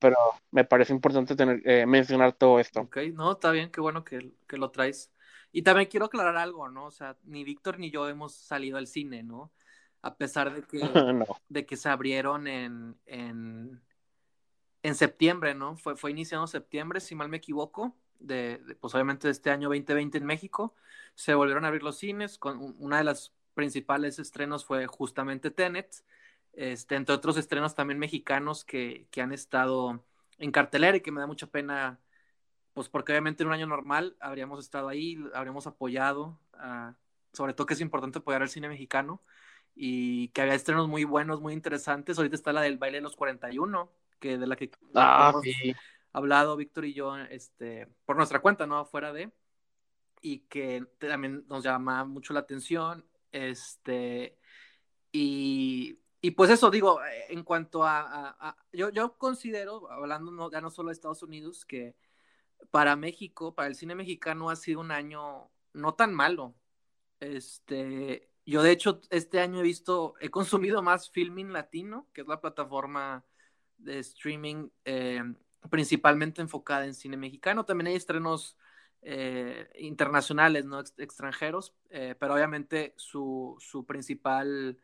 Pero 0.00 0.16
me 0.50 0.64
parece 0.64 0.92
importante 0.92 1.36
tener, 1.36 1.62
eh, 1.64 1.86
mencionar 1.86 2.32
todo 2.32 2.58
esto. 2.58 2.80
Ok, 2.80 2.96
no, 3.14 3.30
está 3.30 3.52
bien, 3.52 3.70
qué 3.70 3.80
bueno 3.80 4.02
que, 4.02 4.32
que 4.48 4.56
lo 4.56 4.72
traes. 4.72 5.12
Y 5.52 5.62
también 5.62 5.88
quiero 5.88 6.06
aclarar 6.06 6.36
algo, 6.36 6.68
¿no? 6.68 6.86
O 6.86 6.90
sea, 6.90 7.16
ni 7.22 7.44
Víctor 7.44 7.78
ni 7.78 7.92
yo 7.92 8.08
hemos 8.08 8.34
salido 8.34 8.76
al 8.76 8.88
cine, 8.88 9.22
¿no? 9.22 9.52
a 10.02 10.16
pesar 10.16 10.52
de 10.52 10.62
que, 10.62 10.78
de 11.48 11.64
que 11.64 11.76
se 11.76 11.88
abrieron 11.88 12.46
en, 12.46 12.96
en, 13.06 13.80
en, 14.82 14.94
septiembre, 14.94 15.54
¿no? 15.54 15.76
Fue, 15.76 15.96
fue 15.96 16.10
iniciado 16.10 16.44
en 16.44 16.48
septiembre, 16.48 17.00
si 17.00 17.14
mal 17.14 17.28
me 17.28 17.38
equivoco, 17.38 17.94
de, 18.18 18.60
pues 18.80 18.94
obviamente 18.94 19.28
de 19.28 19.32
este 19.32 19.50
año 19.50 19.68
2020 19.68 20.18
en 20.18 20.26
México. 20.26 20.74
Se 21.14 21.34
volvieron 21.34 21.64
a 21.64 21.68
abrir 21.68 21.82
los 21.82 21.98
cines, 21.98 22.38
con 22.38 22.74
una 22.78 22.98
de 22.98 23.04
las 23.04 23.32
principales 23.54 24.18
estrenos 24.18 24.64
fue 24.64 24.86
justamente 24.86 25.50
Tenet, 25.50 26.04
este, 26.52 26.96
entre 26.96 27.14
otros 27.14 27.36
estrenos 27.36 27.74
también 27.74 27.98
mexicanos 27.98 28.64
que, 28.64 29.06
que 29.10 29.22
han 29.22 29.32
estado 29.32 30.04
en 30.38 30.50
cartelera 30.52 30.96
y 30.96 31.00
que 31.00 31.12
me 31.12 31.20
da 31.20 31.26
mucha 31.26 31.46
pena, 31.46 32.00
pues 32.74 32.88
porque 32.88 33.12
obviamente 33.12 33.42
en 33.42 33.48
un 33.48 33.54
año 33.54 33.66
normal 33.66 34.16
habríamos 34.20 34.60
estado 34.60 34.88
ahí, 34.88 35.18
habríamos 35.34 35.66
apoyado, 35.66 36.38
sobre 37.32 37.54
todo 37.54 37.66
que 37.66 37.74
es 37.74 37.80
importante 37.80 38.18
apoyar 38.18 38.42
al 38.42 38.48
cine 38.48 38.68
mexicano, 38.68 39.22
y 39.74 40.28
que 40.28 40.42
había 40.42 40.54
estrenos 40.54 40.88
muy 40.88 41.04
buenos, 41.04 41.40
muy 41.40 41.54
interesantes. 41.54 42.18
Ahorita 42.18 42.36
está 42.36 42.52
la 42.52 42.62
del 42.62 42.78
baile 42.78 42.98
de 42.98 43.02
los 43.02 43.16
41, 43.16 43.90
que 44.22 44.38
de 44.38 44.46
la 44.46 44.56
que 44.56 44.70
ah, 44.94 45.30
hemos 45.30 45.42
sí. 45.42 45.74
hablado 46.12 46.56
Víctor 46.56 46.84
y 46.84 46.94
yo 46.94 47.16
este, 47.16 47.88
por 48.06 48.16
nuestra 48.16 48.40
cuenta, 48.40 48.66
¿no? 48.66 48.78
Afuera 48.78 49.12
de. 49.12 49.32
Y 50.22 50.46
que 50.46 50.86
también 50.98 51.44
nos 51.48 51.64
llama 51.64 52.04
mucho 52.04 52.32
la 52.32 52.40
atención. 52.40 53.04
Este. 53.32 54.38
Y, 55.10 55.98
y 56.20 56.30
pues 56.30 56.50
eso, 56.50 56.70
digo, 56.70 57.00
en 57.28 57.42
cuanto 57.42 57.84
a. 57.84 58.56
yo, 58.72 58.90
yo 58.90 59.18
considero, 59.18 59.90
hablando 59.90 60.30
no, 60.30 60.50
ya 60.50 60.60
no 60.60 60.70
solo 60.70 60.88
de 60.88 60.94
Estados 60.94 61.24
Unidos, 61.24 61.64
que 61.64 61.96
para 62.70 62.94
México, 62.94 63.56
para 63.56 63.66
el 63.68 63.74
cine 63.74 63.96
mexicano, 63.96 64.48
ha 64.48 64.56
sido 64.56 64.80
un 64.80 64.92
año 64.92 65.50
no 65.72 65.94
tan 65.94 66.14
malo. 66.14 66.54
Este, 67.18 68.30
yo, 68.46 68.62
de 68.62 68.70
hecho, 68.70 69.00
este 69.10 69.40
año 69.40 69.58
he 69.58 69.64
visto, 69.64 70.14
he 70.20 70.30
consumido 70.30 70.80
más 70.80 71.10
Filming 71.10 71.52
Latino, 71.52 72.08
que 72.12 72.20
es 72.20 72.28
la 72.28 72.40
plataforma 72.40 73.24
de 73.82 73.98
streaming 74.00 74.68
eh, 74.84 75.22
principalmente 75.70 76.40
enfocada 76.40 76.86
en 76.86 76.94
cine 76.94 77.16
mexicano. 77.16 77.64
También 77.64 77.88
hay 77.88 77.94
estrenos 77.96 78.56
eh, 79.02 79.70
internacionales, 79.78 80.64
¿no? 80.64 80.80
extranjeros, 80.80 81.74
eh, 81.90 82.14
pero 82.18 82.34
obviamente 82.34 82.94
su, 82.96 83.56
su 83.60 83.84
principal 83.86 84.78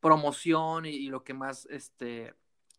promoción 0.00 0.84
y, 0.84 0.90
y, 0.90 1.08
lo 1.08 1.24
que 1.24 1.32
más, 1.32 1.66
este, 1.70 2.34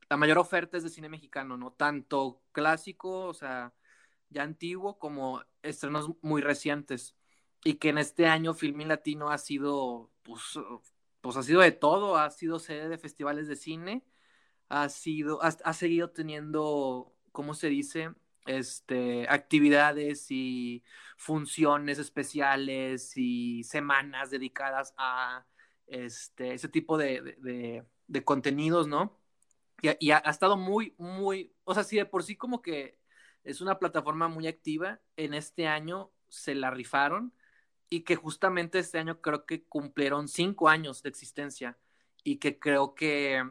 la 0.09 0.17
mayor 0.17 0.37
oferta 0.37 0.77
es 0.77 0.83
de 0.83 0.89
cine 0.89 1.09
mexicano, 1.09 1.57
¿no? 1.57 1.71
Tanto 1.73 2.43
clásico, 2.51 3.25
o 3.25 3.33
sea, 3.33 3.73
ya 4.29 4.43
antiguo, 4.43 4.99
como 4.99 5.43
estrenos 5.63 6.11
muy 6.21 6.41
recientes 6.41 7.15
y 7.63 7.75
que 7.75 7.89
en 7.89 7.97
este 7.97 8.27
año 8.27 8.53
Filmin 8.53 8.87
Latino 8.87 9.29
ha 9.29 9.37
sido, 9.37 10.11
pues, 10.23 10.59
pues 11.21 11.37
ha 11.37 11.43
sido 11.43 11.61
de 11.61 11.71
todo, 11.71 12.17
ha 12.17 12.29
sido 12.29 12.59
sede 12.59 12.89
de 12.89 12.97
festivales 12.97 13.47
de 13.47 13.55
cine, 13.55 14.05
ha 14.69 14.89
sido, 14.89 15.39
ha, 15.43 15.73
seguido 15.73 16.09
teniendo, 16.11 17.15
¿cómo 17.31 17.53
se 17.53 17.69
dice? 17.69 18.11
este, 18.47 19.27
actividades 19.29 20.31
y 20.31 20.83
funciones 21.17 21.99
especiales 21.99 23.13
y 23.15 23.63
semanas 23.63 24.31
dedicadas 24.31 24.93
a 24.97 25.45
este, 25.87 26.53
ese 26.53 26.69
tipo 26.69 26.97
de, 26.97 27.85
contenidos, 28.25 28.87
¿no? 28.87 29.19
Y, 29.81 30.11
ha, 30.11 30.17
estado 30.19 30.57
muy, 30.57 30.95
muy, 30.97 31.53
o 31.63 31.73
sea, 31.73 31.83
sí, 31.83 31.97
de 31.97 32.05
por 32.05 32.23
sí 32.23 32.35
como 32.35 32.61
que 32.61 32.97
es 33.43 33.61
una 33.61 33.79
plataforma 33.79 34.27
muy 34.27 34.47
activa, 34.47 34.99
en 35.17 35.33
este 35.33 35.67
año 35.67 36.11
se 36.29 36.55
la 36.55 36.71
rifaron 36.71 37.33
y 37.89 38.01
que 38.01 38.15
justamente 38.15 38.79
este 38.79 38.97
año 38.97 39.21
creo 39.21 39.45
que 39.45 39.63
cumplieron 39.65 40.27
cinco 40.27 40.67
años 40.67 41.03
de 41.03 41.09
existencia 41.09 41.77
y 42.23 42.37
que 42.37 42.59
creo 42.59 42.95
que 42.95 43.49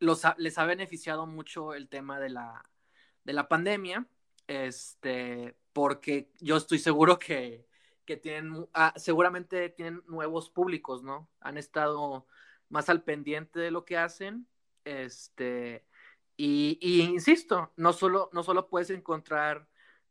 los 0.00 0.22
les 0.38 0.58
ha 0.58 0.64
beneficiado 0.64 1.26
mucho 1.26 1.74
el 1.74 1.88
tema 1.88 2.18
de 2.18 2.30
la, 2.30 2.64
de 3.24 3.32
la 3.32 3.48
pandemia, 3.48 4.06
este, 4.48 5.56
porque 5.72 6.32
yo 6.40 6.56
estoy 6.56 6.78
seguro 6.78 7.18
que, 7.18 7.66
que 8.04 8.16
tienen, 8.16 8.66
ah, 8.74 8.92
seguramente 8.96 9.68
tienen 9.68 10.02
nuevos 10.08 10.50
públicos, 10.50 11.02
¿no? 11.04 11.30
Han 11.40 11.58
estado 11.58 12.26
más 12.68 12.88
al 12.88 13.04
pendiente 13.04 13.60
de 13.60 13.70
lo 13.70 13.84
que 13.84 13.96
hacen, 13.98 14.48
este, 14.84 15.84
y, 16.36 16.78
y 16.80 17.02
insisto, 17.02 17.72
no 17.76 17.92
solo, 17.92 18.30
no 18.32 18.42
solo 18.42 18.68
puedes 18.68 18.90
encontrar 18.90 19.68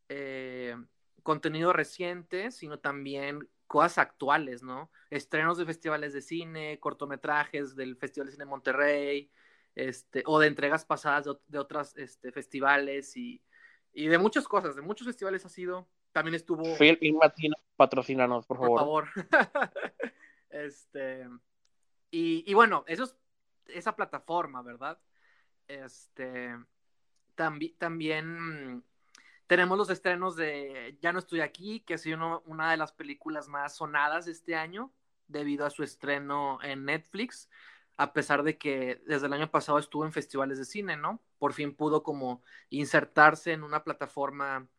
eh, 0.09 0.75
contenido 1.23 1.73
reciente, 1.73 2.51
sino 2.51 2.79
también 2.79 3.49
cosas 3.67 3.99
actuales, 3.99 4.63
¿no? 4.63 4.91
Estrenos 5.09 5.57
de 5.57 5.65
festivales 5.65 6.13
de 6.13 6.21
cine, 6.21 6.79
cortometrajes 6.79 7.75
del 7.75 7.97
Festival 7.97 8.27
de 8.27 8.33
Cine 8.33 8.45
Monterrey, 8.45 9.31
este, 9.79 10.23
o 10.25 10.39
de 10.39 10.47
entregas 10.47 10.83
pasadas 10.83 11.25
de, 11.25 11.35
de 11.47 11.57
otros 11.57 11.95
este, 11.95 12.31
festivales 12.31 13.15
y, 13.15 13.41
y, 13.93 14.07
de 14.07 14.17
muchas 14.17 14.47
cosas, 14.47 14.75
de 14.75 14.81
muchos 14.81 15.07
festivales 15.07 15.45
ha 15.45 15.49
sido. 15.49 15.87
También 16.11 16.35
estuvo. 16.35 16.63
Film 16.75 17.19
Latino, 17.21 17.55
patrocínanos, 17.77 18.45
por 18.45 18.57
favor. 18.57 19.07
Por 19.13 19.21
favor. 19.21 19.71
este, 20.49 21.29
y, 22.11 22.43
y, 22.45 22.53
bueno, 22.53 22.83
eso 22.87 23.03
es 23.05 23.15
esa 23.67 23.95
plataforma, 23.95 24.61
¿verdad? 24.63 24.99
Este, 25.67 26.57
también 27.35 28.83
tenemos 29.47 29.77
los 29.77 29.89
estrenos 29.89 30.35
de 30.35 30.97
Ya 30.99 31.13
no 31.13 31.19
estoy 31.19 31.39
aquí, 31.39 31.81
que 31.81 31.93
ha 31.93 31.97
sido 31.97 32.43
una 32.47 32.71
de 32.71 32.77
las 32.77 32.91
películas 32.91 33.47
más 33.47 33.77
sonadas 33.77 34.27
este 34.27 34.55
año 34.55 34.91
debido 35.27 35.65
a 35.65 35.69
su 35.69 35.83
estreno 35.83 36.59
en 36.63 36.85
Netflix 36.85 37.47
a 37.99 38.13
pesar 38.13 38.43
de 38.43 38.57
que 38.57 39.01
desde 39.07 39.27
el 39.27 39.33
año 39.33 39.51
pasado 39.51 39.77
estuvo 39.77 40.05
en 40.05 40.13
festivales 40.13 40.57
de 40.57 40.63
cine, 40.63 40.95
¿no? 40.95 41.21
Por 41.37 41.51
fin 41.51 41.75
pudo 41.75 42.01
como 42.01 42.41
insertarse 42.69 43.51
en 43.51 43.61
una 43.61 43.83
plataforma 43.83 44.69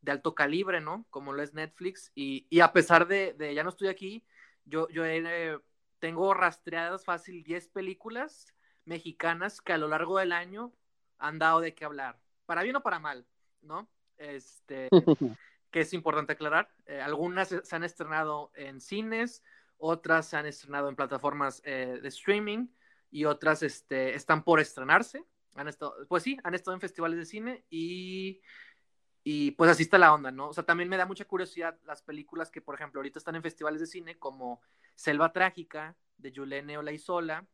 de 0.00 0.12
alto 0.12 0.34
calibre, 0.34 0.80
¿no? 0.80 1.04
Como 1.10 1.34
lo 1.34 1.42
es 1.42 1.52
Netflix. 1.52 2.10
Y, 2.14 2.46
y 2.48 2.60
a 2.60 2.72
pesar 2.72 3.06
de, 3.06 3.34
de, 3.34 3.54
ya 3.54 3.64
no 3.64 3.68
estoy 3.68 3.88
aquí, 3.88 4.24
yo, 4.64 4.88
yo 4.88 5.04
eh, 5.04 5.60
tengo 5.98 6.32
rastreadas 6.32 7.04
fácil 7.04 7.44
10 7.44 7.68
películas 7.68 8.46
mexicanas 8.86 9.60
que 9.60 9.74
a 9.74 9.78
lo 9.78 9.86
largo 9.86 10.18
del 10.18 10.32
año 10.32 10.72
han 11.18 11.38
dado 11.38 11.60
de 11.60 11.74
qué 11.74 11.84
hablar. 11.84 12.18
Para 12.46 12.62
bien 12.62 12.76
o 12.76 12.82
para 12.82 12.98
mal, 12.98 13.26
¿no? 13.60 13.90
Este, 14.16 14.88
que 15.70 15.80
es 15.80 15.92
importante 15.92 16.32
aclarar. 16.32 16.70
Eh, 16.86 17.02
algunas 17.02 17.48
se 17.48 17.76
han 17.76 17.84
estrenado 17.84 18.52
en 18.54 18.80
cines, 18.80 19.42
otras 19.80 20.28
se 20.28 20.36
han 20.36 20.46
estrenado 20.46 20.88
en 20.88 20.96
plataformas 20.96 21.62
eh, 21.64 21.98
de 22.00 22.08
streaming 22.08 22.68
y 23.10 23.24
otras 23.24 23.62
este, 23.62 24.14
están 24.14 24.44
por 24.44 24.60
estrenarse. 24.60 25.24
Han 25.54 25.68
estado, 25.68 25.94
pues 26.08 26.22
sí, 26.22 26.38
han 26.44 26.54
estado 26.54 26.74
en 26.74 26.80
festivales 26.80 27.18
de 27.18 27.24
cine 27.24 27.64
y, 27.70 28.40
y 29.24 29.52
pues 29.52 29.70
así 29.70 29.82
está 29.82 29.98
la 29.98 30.14
onda, 30.14 30.30
¿no? 30.30 30.48
O 30.48 30.52
sea, 30.52 30.64
también 30.64 30.88
me 30.88 30.96
da 30.96 31.06
mucha 31.06 31.24
curiosidad 31.24 31.76
las 31.84 32.02
películas 32.02 32.50
que, 32.50 32.60
por 32.60 32.74
ejemplo, 32.74 33.00
ahorita 33.00 33.18
están 33.18 33.34
en 33.34 33.42
festivales 33.42 33.80
de 33.80 33.86
cine 33.86 34.18
como 34.18 34.60
Selva 34.94 35.32
Trágica 35.32 35.96
de 36.18 36.30
Yulene 36.30 36.78
Olaizola. 36.78 37.46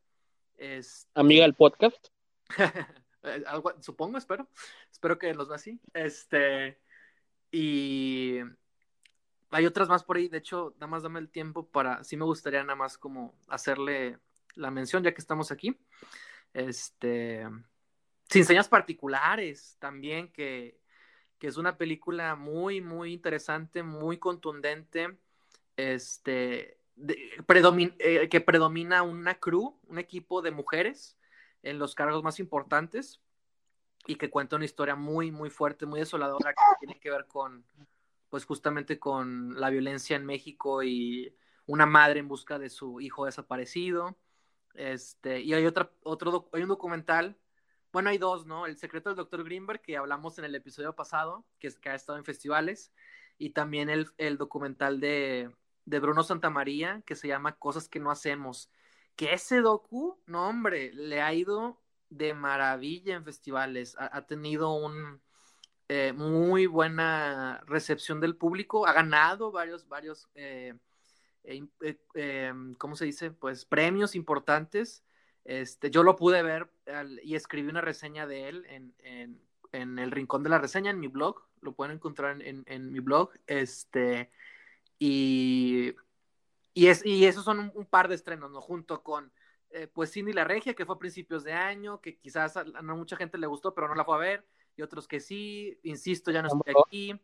Es... 0.57 1.07
Amiga 1.15 1.43
del 1.43 1.55
podcast. 1.55 2.07
supongo, 3.81 4.17
espero. 4.17 4.47
Espero 4.91 5.17
que 5.17 5.33
los 5.33 5.47
vea 5.47 5.55
así. 5.55 5.79
Este. 5.93 6.79
Y 7.51 8.39
hay 9.51 9.65
otras 9.65 9.87
más 9.87 10.03
por 10.03 10.17
ahí, 10.17 10.27
de 10.27 10.39
hecho, 10.39 10.73
nada 10.75 10.87
más 10.87 11.03
dame 11.03 11.19
el 11.19 11.29
tiempo 11.29 11.67
para, 11.67 12.03
sí 12.03 12.17
me 12.17 12.25
gustaría 12.25 12.61
nada 12.63 12.75
más 12.75 12.97
como 12.97 13.33
hacerle 13.47 14.19
la 14.55 14.71
mención 14.71 15.03
ya 15.03 15.13
que 15.13 15.21
estamos 15.21 15.51
aquí. 15.51 15.77
Este, 16.53 17.47
sin 18.29 18.45
señas 18.45 18.67
particulares 18.67 19.77
también, 19.79 20.31
que, 20.31 20.79
que 21.39 21.47
es 21.47 21.57
una 21.57 21.77
película 21.77 22.35
muy, 22.35 22.81
muy 22.81 23.13
interesante, 23.13 23.83
muy 23.83 24.17
contundente, 24.17 25.17
este, 25.75 26.77
eh, 27.07 28.29
que 28.29 28.41
predomina 28.41 29.03
una 29.03 29.35
crew, 29.35 29.79
un 29.87 29.99
equipo 29.99 30.41
de 30.41 30.51
mujeres 30.51 31.17
en 31.63 31.79
los 31.79 31.95
cargos 31.95 32.23
más 32.23 32.39
importantes 32.39 33.21
y 34.07 34.15
que 34.15 34.29
cuenta 34.29 34.55
una 34.55 34.65
historia 34.65 34.95
muy, 34.95 35.31
muy 35.31 35.49
fuerte, 35.49 35.85
muy 35.85 35.99
desoladora 35.99 36.53
que 36.53 36.79
tiene 36.79 36.99
que 36.99 37.11
ver 37.11 37.27
con, 37.27 37.65
pues 38.29 38.45
justamente 38.45 38.99
con 38.99 39.59
la 39.59 39.69
violencia 39.69 40.15
en 40.15 40.25
México 40.25 40.83
y 40.83 41.35
una 41.65 41.85
madre 41.85 42.19
en 42.19 42.27
busca 42.27 42.59
de 42.59 42.69
su 42.69 42.99
hijo 43.01 43.25
desaparecido. 43.25 44.17
Este, 44.73 45.41
y 45.41 45.53
hay 45.53 45.65
otra, 45.65 45.91
otro, 46.03 46.49
hay 46.53 46.61
un 46.63 46.69
documental, 46.69 47.37
bueno, 47.91 48.09
hay 48.09 48.17
dos, 48.17 48.45
¿no? 48.45 48.65
El 48.65 48.77
secreto 48.77 49.09
del 49.09 49.17
doctor 49.17 49.43
Greenberg, 49.43 49.81
que 49.81 49.97
hablamos 49.97 50.37
en 50.37 50.45
el 50.45 50.55
episodio 50.55 50.95
pasado, 50.95 51.45
que, 51.59 51.69
que 51.81 51.89
ha 51.89 51.95
estado 51.95 52.17
en 52.17 52.25
festivales, 52.25 52.93
y 53.37 53.51
también 53.51 53.89
el, 53.89 54.07
el 54.17 54.37
documental 54.37 54.99
de, 54.99 55.51
de 55.85 55.99
Bruno 55.99 56.23
Santamaría, 56.23 57.01
que 57.05 57.15
se 57.15 57.27
llama 57.27 57.57
Cosas 57.57 57.89
que 57.89 57.99
no 57.99 58.11
hacemos. 58.11 58.71
Que 59.15 59.33
ese 59.33 59.61
docu, 59.61 60.21
no, 60.27 60.47
hombre, 60.47 60.93
le 60.93 61.21
ha 61.21 61.33
ido 61.33 61.81
de 62.09 62.33
maravilla 62.33 63.15
en 63.15 63.25
festivales. 63.25 63.95
ha 63.97 64.25
tenido 64.27 64.73
un, 64.73 65.21
eh, 65.89 66.11
muy 66.11 66.65
buena 66.65 67.61
recepción 67.65 68.19
del 68.19 68.35
público, 68.35 68.85
ha 68.85 68.91
ganado 68.91 69.53
varios, 69.53 69.87
varios, 69.87 70.27
eh, 70.35 70.73
eh, 71.45 71.97
em, 72.13 72.75
¿cómo 72.75 72.97
se 72.97 73.05
dice? 73.05 73.31
Pues 73.31 73.63
premios 73.63 74.13
importantes. 74.13 75.05
Este, 75.45 75.89
yo 75.89 76.03
lo 76.03 76.17
pude 76.17 76.43
ver 76.43 76.69
y 77.23 77.35
escribí 77.35 77.69
una 77.69 77.79
reseña 77.79 78.27
de 78.27 78.49
él 78.49 78.65
en, 78.67 78.93
en, 79.71 79.99
el 79.99 80.11
rincón 80.11 80.43
de 80.43 80.49
la 80.49 80.59
reseña, 80.59 80.91
en 80.91 80.99
mi 80.99 81.07
blog, 81.07 81.47
lo 81.61 81.73
pueden 81.73 81.95
encontrar 81.95 82.41
en, 82.41 82.63
en 82.67 82.91
mi 82.91 82.99
blog, 82.99 83.31
este, 83.45 84.29
y, 84.99 85.95
y, 86.73 86.87
es, 86.87 87.05
y 87.05 87.25
esos 87.25 87.45
son 87.45 87.71
un, 87.73 87.85
par 87.85 88.09
de 88.09 88.15
estrenos, 88.15 88.51
¿no? 88.51 88.59
Junto 88.59 89.03
con, 89.03 89.31
pues, 89.93 90.11
Cindy 90.11 90.33
La 90.33 90.43
Regia, 90.43 90.73
que 90.73 90.85
fue 90.85 90.95
a 90.95 90.99
principios 90.99 91.45
de 91.45 91.53
año, 91.53 92.01
que 92.01 92.17
quizás 92.17 92.57
a, 92.57 92.65
a 92.75 92.81
mucha 92.81 93.15
gente 93.15 93.37
le 93.37 93.47
gustó, 93.47 93.73
pero 93.73 93.87
no 93.87 93.95
la 93.95 94.03
fue 94.03 94.15
a 94.15 94.19
ver, 94.19 94.45
y 94.77 94.81
otros 94.83 95.07
que 95.07 95.19
sí. 95.19 95.79
Insisto, 95.83 96.31
ya 96.31 96.41
no 96.41 96.47
estoy 96.47 96.73
aquí. 96.85 97.21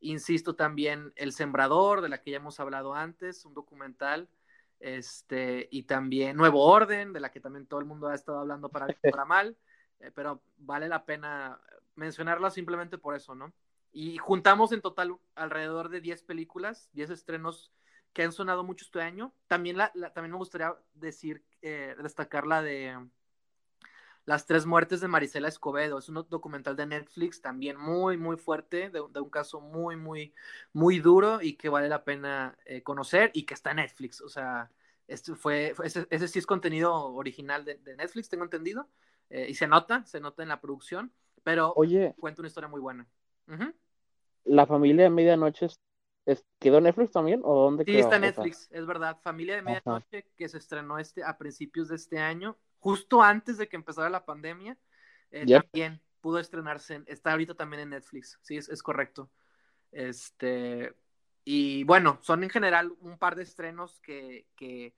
Insisto 0.00 0.54
también 0.54 1.12
El 1.16 1.32
Sembrador, 1.32 2.02
de 2.02 2.08
la 2.08 2.20
que 2.20 2.32
ya 2.32 2.36
hemos 2.36 2.60
hablado 2.60 2.94
antes, 2.94 3.44
un 3.44 3.54
documental. 3.54 4.28
Este, 4.80 5.68
y 5.70 5.84
también 5.84 6.36
Nuevo 6.36 6.64
Orden, 6.64 7.12
de 7.12 7.20
la 7.20 7.30
que 7.30 7.40
también 7.40 7.66
todo 7.66 7.80
el 7.80 7.86
mundo 7.86 8.08
ha 8.08 8.14
estado 8.14 8.38
hablando 8.38 8.68
para 8.68 8.86
para 8.86 9.24
mal, 9.24 9.56
eh, 9.98 10.12
pero 10.14 10.40
vale 10.56 10.88
la 10.88 11.04
pena 11.04 11.60
mencionarla 11.96 12.50
simplemente 12.50 12.96
por 12.96 13.16
eso, 13.16 13.34
¿no? 13.34 13.52
Y 13.90 14.18
juntamos 14.18 14.70
en 14.72 14.80
total 14.80 15.18
alrededor 15.34 15.88
de 15.88 16.00
10 16.00 16.22
películas, 16.22 16.90
10 16.92 17.10
estrenos 17.10 17.72
que 18.12 18.22
han 18.22 18.32
sonado 18.32 18.62
mucho 18.62 18.84
este 18.84 19.00
año. 19.00 19.34
También, 19.48 19.76
la, 19.76 19.90
también 20.12 20.32
me 20.32 20.38
gustaría 20.38 20.76
decir, 20.94 21.44
eh, 21.62 21.96
destacar 22.00 22.46
la 22.46 22.62
de 22.62 22.98
las 24.28 24.44
tres 24.44 24.66
muertes 24.66 25.00
de 25.00 25.08
Marisela 25.08 25.48
Escobedo. 25.48 25.98
Es 25.98 26.10
un 26.10 26.26
documental 26.28 26.76
de 26.76 26.84
Netflix 26.84 27.40
también 27.40 27.78
muy, 27.78 28.18
muy 28.18 28.36
fuerte, 28.36 28.90
de, 28.90 29.00
un 29.00 29.30
caso 29.30 29.58
muy, 29.58 29.96
muy, 29.96 30.34
muy 30.74 30.98
duro 30.98 31.40
y 31.40 31.54
que 31.54 31.70
vale 31.70 31.88
la 31.88 32.04
pena 32.04 32.54
eh, 32.66 32.82
conocer 32.82 33.30
y 33.32 33.46
que 33.46 33.54
está 33.54 33.70
en 33.70 33.76
Netflix. 33.76 34.20
O 34.20 34.28
sea, 34.28 34.70
este 35.06 35.34
fue, 35.34 35.72
ese, 35.82 36.28
sí 36.28 36.38
es 36.38 36.44
contenido 36.46 36.94
original 37.14 37.64
de, 37.64 37.78
Netflix, 37.96 38.28
tengo 38.28 38.44
entendido. 38.44 38.86
Eh, 39.30 39.46
y 39.48 39.54
se 39.54 39.66
nota, 39.66 40.04
se 40.04 40.20
nota 40.20 40.42
en 40.42 40.50
la 40.50 40.60
producción, 40.60 41.10
pero 41.42 41.72
Oye, 41.74 42.14
cuenta 42.20 42.42
una 42.42 42.48
historia 42.48 42.68
muy 42.68 42.82
buena. 42.82 43.08
¿La 44.44 44.66
familia 44.66 45.04
de 45.04 45.10
medianoche 45.10 45.68
quedó 46.58 46.76
en 46.76 46.84
Netflix 46.84 47.12
también 47.12 47.40
o 47.44 47.62
dónde 47.62 47.86
sí, 47.86 47.96
está 47.96 48.16
en 48.16 48.22
Netflix, 48.22 48.68
es 48.72 48.84
verdad. 48.84 49.16
Familia 49.22 49.56
de 49.56 49.62
medianoche 49.62 50.26
que 50.36 50.50
se 50.50 50.58
estrenó 50.58 50.98
este 50.98 51.24
a 51.24 51.38
principios 51.38 51.88
de 51.88 51.96
este 51.96 52.18
año 52.18 52.58
justo 52.78 53.22
antes 53.22 53.58
de 53.58 53.68
que 53.68 53.76
empezara 53.76 54.10
la 54.10 54.24
pandemia, 54.24 54.78
eh, 55.30 55.46
también 55.46 56.00
pudo 56.20 56.38
estrenarse, 56.38 57.02
está 57.06 57.32
ahorita 57.32 57.54
también 57.54 57.82
en 57.82 57.90
Netflix, 57.90 58.38
sí, 58.42 58.56
es, 58.56 58.82
correcto. 58.82 59.30
Este, 59.92 60.94
y 61.44 61.84
bueno, 61.84 62.18
son 62.22 62.44
en 62.44 62.50
general 62.50 62.92
un 63.00 63.18
par 63.18 63.36
de 63.36 63.42
estrenos 63.42 64.00
que, 64.00 64.46
que, 64.56 64.94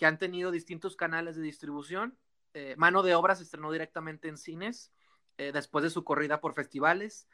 han 0.00 0.18
tenido 0.18 0.50
distintos 0.50 0.94
canales 0.94 1.36
de 1.36 1.42
distribución. 1.42 2.16
Eh, 2.54 2.74
Mano 2.76 3.02
de 3.02 3.14
Obra 3.14 3.34
se 3.34 3.42
estrenó 3.42 3.72
directamente 3.72 4.28
en 4.28 4.38
cines 4.38 4.92
eh, 5.38 5.50
después 5.52 5.82
de 5.82 5.90
su 5.90 6.04
corrida 6.04 6.40
por 6.40 6.54
festivales. 6.54 7.28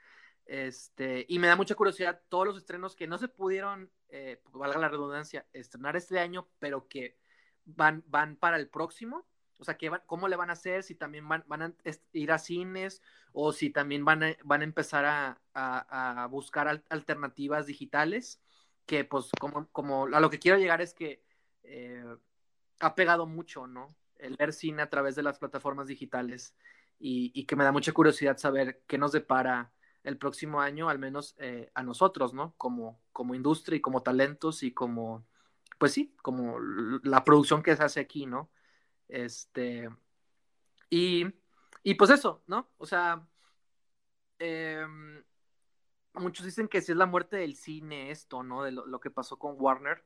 Este, 0.46 1.24
y 1.28 1.38
me 1.38 1.46
da 1.46 1.56
mucha 1.56 1.74
curiosidad 1.74 2.20
todos 2.28 2.46
los 2.46 2.58
estrenos 2.58 2.94
que 2.96 3.06
no 3.06 3.18
se 3.18 3.28
pudieron, 3.28 3.90
eh, 4.08 4.42
valga 4.52 4.78
la 4.78 4.88
redundancia, 4.88 5.46
estrenar 5.52 5.96
este 5.96 6.18
año, 6.18 6.48
pero 6.58 6.86
que 6.88 7.18
van, 7.64 8.04
van 8.06 8.36
para 8.36 8.56
el 8.56 8.68
próximo. 8.68 9.26
O 9.58 9.64
sea, 9.64 9.76
¿cómo 10.06 10.28
le 10.28 10.36
van 10.36 10.50
a 10.50 10.54
hacer? 10.54 10.82
Si 10.82 10.94
también 10.94 11.28
van, 11.28 11.44
van 11.46 11.62
a 11.62 11.74
ir 12.12 12.32
a 12.32 12.38
cines 12.38 13.02
o 13.32 13.52
si 13.52 13.70
también 13.70 14.04
van 14.04 14.22
a, 14.22 14.36
van 14.44 14.62
a 14.62 14.64
empezar 14.64 15.04
a, 15.04 15.40
a, 15.54 16.26
buscar 16.26 16.82
alternativas 16.88 17.66
digitales. 17.66 18.40
Que 18.86 19.04
pues 19.04 19.30
como, 19.40 19.68
como 19.70 20.06
a 20.06 20.20
lo 20.20 20.28
que 20.30 20.38
quiero 20.38 20.58
llegar 20.58 20.82
es 20.82 20.92
que 20.92 21.22
eh, 21.62 22.04
ha 22.80 22.94
pegado 22.94 23.26
mucho, 23.26 23.66
¿no? 23.66 23.94
El 24.16 24.36
ver 24.36 24.52
cine 24.52 24.82
a 24.82 24.90
través 24.90 25.14
de 25.14 25.22
las 25.22 25.38
plataformas 25.38 25.86
digitales 25.86 26.54
y, 26.98 27.32
y, 27.34 27.46
que 27.46 27.56
me 27.56 27.64
da 27.64 27.72
mucha 27.72 27.92
curiosidad 27.92 28.36
saber 28.36 28.82
qué 28.86 28.98
nos 28.98 29.12
depara 29.12 29.72
el 30.04 30.18
próximo 30.18 30.60
año, 30.60 30.88
al 30.88 30.98
menos 30.98 31.34
eh, 31.38 31.70
a 31.74 31.82
nosotros, 31.82 32.34
¿no? 32.34 32.54
Como, 32.56 33.00
como 33.12 33.34
industria 33.34 33.76
y 33.76 33.80
como 33.80 34.02
talentos 34.02 34.62
y 34.62 34.72
como, 34.72 35.26
pues 35.78 35.92
sí, 35.92 36.14
como 36.22 36.58
la 37.02 37.24
producción 37.24 37.62
que 37.62 37.74
se 37.74 37.82
hace 37.82 38.00
aquí, 38.00 38.26
¿no? 38.26 38.50
Este, 39.08 39.88
y, 40.90 41.26
y 41.82 41.94
pues 41.94 42.10
eso, 42.10 42.42
¿no? 42.46 42.70
O 42.78 42.86
sea, 42.86 43.26
em, 44.38 45.22
muchos 46.14 46.46
dicen 46.46 46.68
que 46.68 46.80
si 46.80 46.92
es 46.92 46.98
la 46.98 47.06
muerte 47.06 47.36
del 47.36 47.56
cine 47.56 48.10
esto, 48.10 48.42
¿no? 48.42 48.62
De 48.62 48.72
lo, 48.72 49.00
que 49.00 49.10
pasó 49.10 49.38
con 49.38 49.56
Warner, 49.58 50.04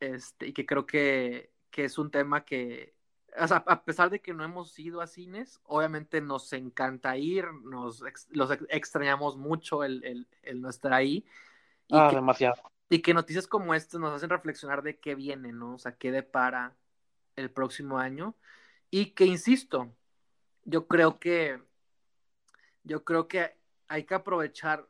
este, 0.00 0.48
y 0.48 0.52
que 0.52 0.66
creo 0.66 0.86
que, 0.86 1.52
que 1.70 1.84
es 1.84 1.98
un 1.98 2.10
tema 2.10 2.44
que, 2.44 2.94
o 3.38 3.46
sea, 3.48 3.58
a 3.66 3.84
pesar 3.84 4.10
de 4.10 4.20
que 4.20 4.34
no 4.34 4.44
hemos 4.44 4.78
ido 4.78 5.00
a 5.00 5.06
cines, 5.06 5.60
obviamente 5.64 6.20
nos 6.20 6.52
encanta 6.52 7.16
ir, 7.16 7.46
nos 7.64 8.02
los 8.30 8.50
extrañamos 8.68 9.36
mucho 9.36 9.84
el, 9.84 10.26
el, 10.42 10.60
no 10.60 10.68
estar 10.68 10.92
ahí. 10.92 11.24
Y 11.88 11.96
ah, 11.96 12.10
demasiado. 12.12 12.54
Y 12.88 13.00
que 13.00 13.14
noticias 13.14 13.46
como 13.46 13.74
estas 13.74 14.00
nos 14.00 14.12
hacen 14.12 14.30
reflexionar 14.30 14.82
de 14.82 14.98
qué 14.98 15.14
viene, 15.14 15.52
¿no? 15.52 15.74
O 15.74 15.78
sea, 15.78 15.96
qué 15.96 16.12
depara 16.12 16.76
el 17.36 17.50
próximo 17.50 17.98
año. 17.98 18.36
Y 18.90 19.12
que, 19.12 19.24
insisto, 19.24 19.94
yo 20.64 20.86
creo 20.86 21.18
que, 21.18 21.62
yo 22.84 23.04
creo 23.04 23.28
que 23.28 23.56
hay 23.88 24.04
que 24.04 24.14
aprovechar 24.14 24.88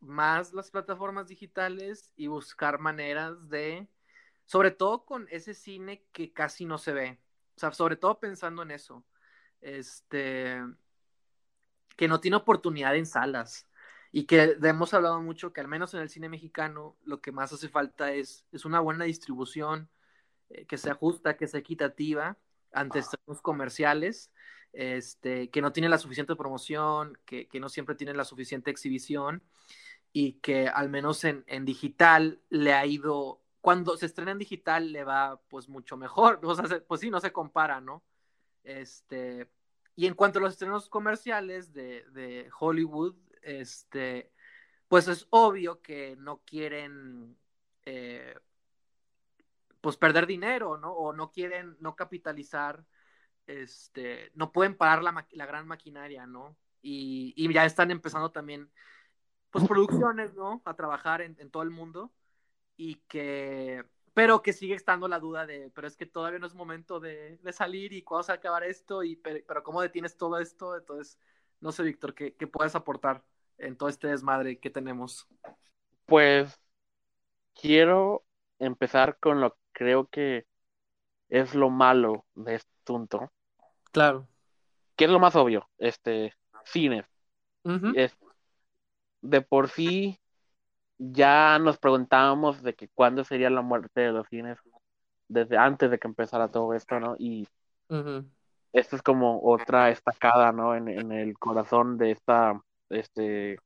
más 0.00 0.52
las 0.52 0.70
plataformas 0.70 1.28
digitales 1.28 2.12
y 2.16 2.26
buscar 2.26 2.78
maneras 2.78 3.48
de, 3.48 3.88
sobre 4.44 4.70
todo 4.70 5.04
con 5.04 5.26
ese 5.30 5.54
cine 5.54 6.04
que 6.12 6.32
casi 6.32 6.66
no 6.66 6.78
se 6.78 6.92
ve, 6.92 7.20
o 7.56 7.60
sea, 7.60 7.72
sobre 7.72 7.96
todo 7.96 8.18
pensando 8.20 8.62
en 8.62 8.70
eso, 8.70 9.04
este, 9.60 10.60
que 11.96 12.08
no 12.08 12.20
tiene 12.20 12.36
oportunidad 12.36 12.96
en 12.96 13.06
salas. 13.06 13.68
Y 14.12 14.26
que 14.26 14.56
hemos 14.62 14.94
hablado 14.94 15.20
mucho 15.20 15.52
que 15.52 15.60
al 15.60 15.66
menos 15.66 15.92
en 15.94 16.00
el 16.00 16.08
cine 16.08 16.28
mexicano 16.28 16.96
lo 17.04 17.20
que 17.20 17.32
más 17.32 17.52
hace 17.52 17.68
falta 17.68 18.12
es, 18.12 18.46
es 18.52 18.64
una 18.64 18.78
buena 18.78 19.06
distribución, 19.06 19.90
eh, 20.50 20.66
que 20.66 20.78
sea 20.78 20.94
justa, 20.94 21.36
que 21.36 21.46
sea 21.46 21.60
equitativa 21.60 22.38
ante 22.72 22.98
estos 23.00 23.40
comerciales, 23.42 24.32
este, 24.72 25.50
que 25.50 25.62
no 25.62 25.72
tiene 25.72 25.88
la 25.88 25.98
suficiente 25.98 26.36
promoción, 26.36 27.18
que, 27.24 27.46
que, 27.46 27.60
no 27.60 27.68
siempre 27.68 27.94
tiene 27.94 28.14
la 28.14 28.24
suficiente 28.24 28.70
exhibición 28.70 29.42
y 30.12 30.34
que 30.34 30.68
al 30.68 30.88
menos 30.88 31.24
en, 31.24 31.44
en 31.46 31.64
digital 31.64 32.40
le 32.50 32.72
ha 32.72 32.84
ido 32.86 33.44
cuando 33.64 33.96
se 33.96 34.04
estrena 34.04 34.32
en 34.32 34.38
digital 34.38 34.92
le 34.92 35.04
va 35.04 35.40
pues 35.48 35.70
mucho 35.70 35.96
mejor, 35.96 36.38
o 36.44 36.54
sea, 36.54 36.82
pues 36.86 37.00
sí, 37.00 37.08
no 37.08 37.18
se 37.18 37.32
compara, 37.32 37.80
¿no? 37.80 38.04
Este, 38.62 39.48
y 39.96 40.06
en 40.06 40.12
cuanto 40.12 40.38
a 40.38 40.42
los 40.42 40.52
estrenos 40.52 40.90
comerciales 40.90 41.72
de, 41.72 42.04
de 42.10 42.50
Hollywood, 42.60 43.14
este, 43.40 44.30
pues 44.88 45.08
es 45.08 45.26
obvio 45.30 45.80
que 45.80 46.14
no 46.16 46.42
quieren, 46.44 47.38
eh, 47.86 48.34
pues 49.84 49.98
perder 49.98 50.26
dinero, 50.26 50.78
¿no? 50.78 50.94
O 50.94 51.12
no 51.12 51.30
quieren, 51.30 51.76
no 51.78 51.94
capitalizar, 51.94 52.82
este, 53.46 54.30
no 54.34 54.50
pueden 54.50 54.78
parar 54.78 55.02
la, 55.02 55.26
la 55.32 55.44
gran 55.44 55.66
maquinaria, 55.66 56.26
¿no? 56.26 56.56
Y, 56.80 57.34
y, 57.36 57.52
ya 57.52 57.66
están 57.66 57.90
empezando 57.90 58.30
también, 58.30 58.70
pues 59.50 59.68
producciones, 59.68 60.32
¿no? 60.32 60.62
A 60.64 60.74
trabajar 60.74 61.20
en, 61.20 61.36
en 61.38 61.50
todo 61.50 61.62
el 61.62 61.68
mundo 61.68 62.14
y 62.78 62.94
que, 63.08 63.84
pero 64.14 64.40
que 64.40 64.54
sigue 64.54 64.74
estando 64.74 65.06
la 65.06 65.18
duda 65.18 65.44
de, 65.44 65.70
pero 65.74 65.86
es 65.86 65.98
que 65.98 66.06
todavía 66.06 66.38
no 66.38 66.46
es 66.46 66.54
momento 66.54 66.98
de, 66.98 67.36
de 67.36 67.52
salir 67.52 67.92
y 67.92 68.00
cuándo 68.00 68.22
se 68.22 68.32
va 68.32 68.36
a 68.36 68.38
acabar 68.38 68.64
esto, 68.64 69.02
y, 69.02 69.16
pero, 69.16 69.62
¿cómo 69.62 69.82
detienes 69.82 70.16
todo 70.16 70.38
esto? 70.38 70.78
Entonces, 70.78 71.18
no 71.60 71.72
sé, 71.72 71.82
Víctor, 71.82 72.14
¿qué, 72.14 72.34
¿qué 72.34 72.46
puedes 72.46 72.74
aportar 72.74 73.22
en 73.58 73.76
todo 73.76 73.90
este 73.90 74.08
desmadre 74.08 74.58
que 74.58 74.70
tenemos? 74.70 75.28
Pues 76.06 76.58
quiero 77.52 78.24
empezar 78.58 79.18
con 79.18 79.42
lo 79.42 79.50
que 79.50 79.63
creo 79.74 80.06
que 80.06 80.46
es 81.28 81.54
lo 81.54 81.68
malo 81.68 82.24
de 82.34 82.54
este 82.54 82.70
asunto. 82.84 83.30
Claro. 83.92 84.26
¿Qué 84.96 85.04
es 85.04 85.10
lo 85.10 85.18
más 85.18 85.36
obvio? 85.36 85.68
Este, 85.78 86.32
cine. 86.64 87.04
es, 87.94 88.16
de 89.20 89.40
por 89.40 89.68
sí 89.68 90.20
ya 90.98 91.58
nos 91.58 91.78
preguntábamos 91.78 92.62
de 92.62 92.74
que 92.74 92.88
cuándo 92.88 93.24
sería 93.24 93.50
la 93.50 93.62
muerte 93.62 94.00
de 94.00 94.12
los 94.12 94.28
cines 94.28 94.58
desde 95.28 95.56
antes 95.56 95.90
de 95.90 95.98
que 95.98 96.06
empezara 96.06 96.50
todo 96.50 96.74
esto, 96.74 97.00
¿no? 97.00 97.16
Y 97.18 97.48
esto 98.72 98.96
es 98.96 99.02
como 99.02 99.40
otra 99.42 99.90
estacada, 99.90 100.52
¿no? 100.52 100.74
En, 100.74 100.88
en, 100.88 101.12
el 101.12 101.38
corazón 101.38 101.98
de 101.98 102.12
esta 102.12 102.60
este, 102.90 103.58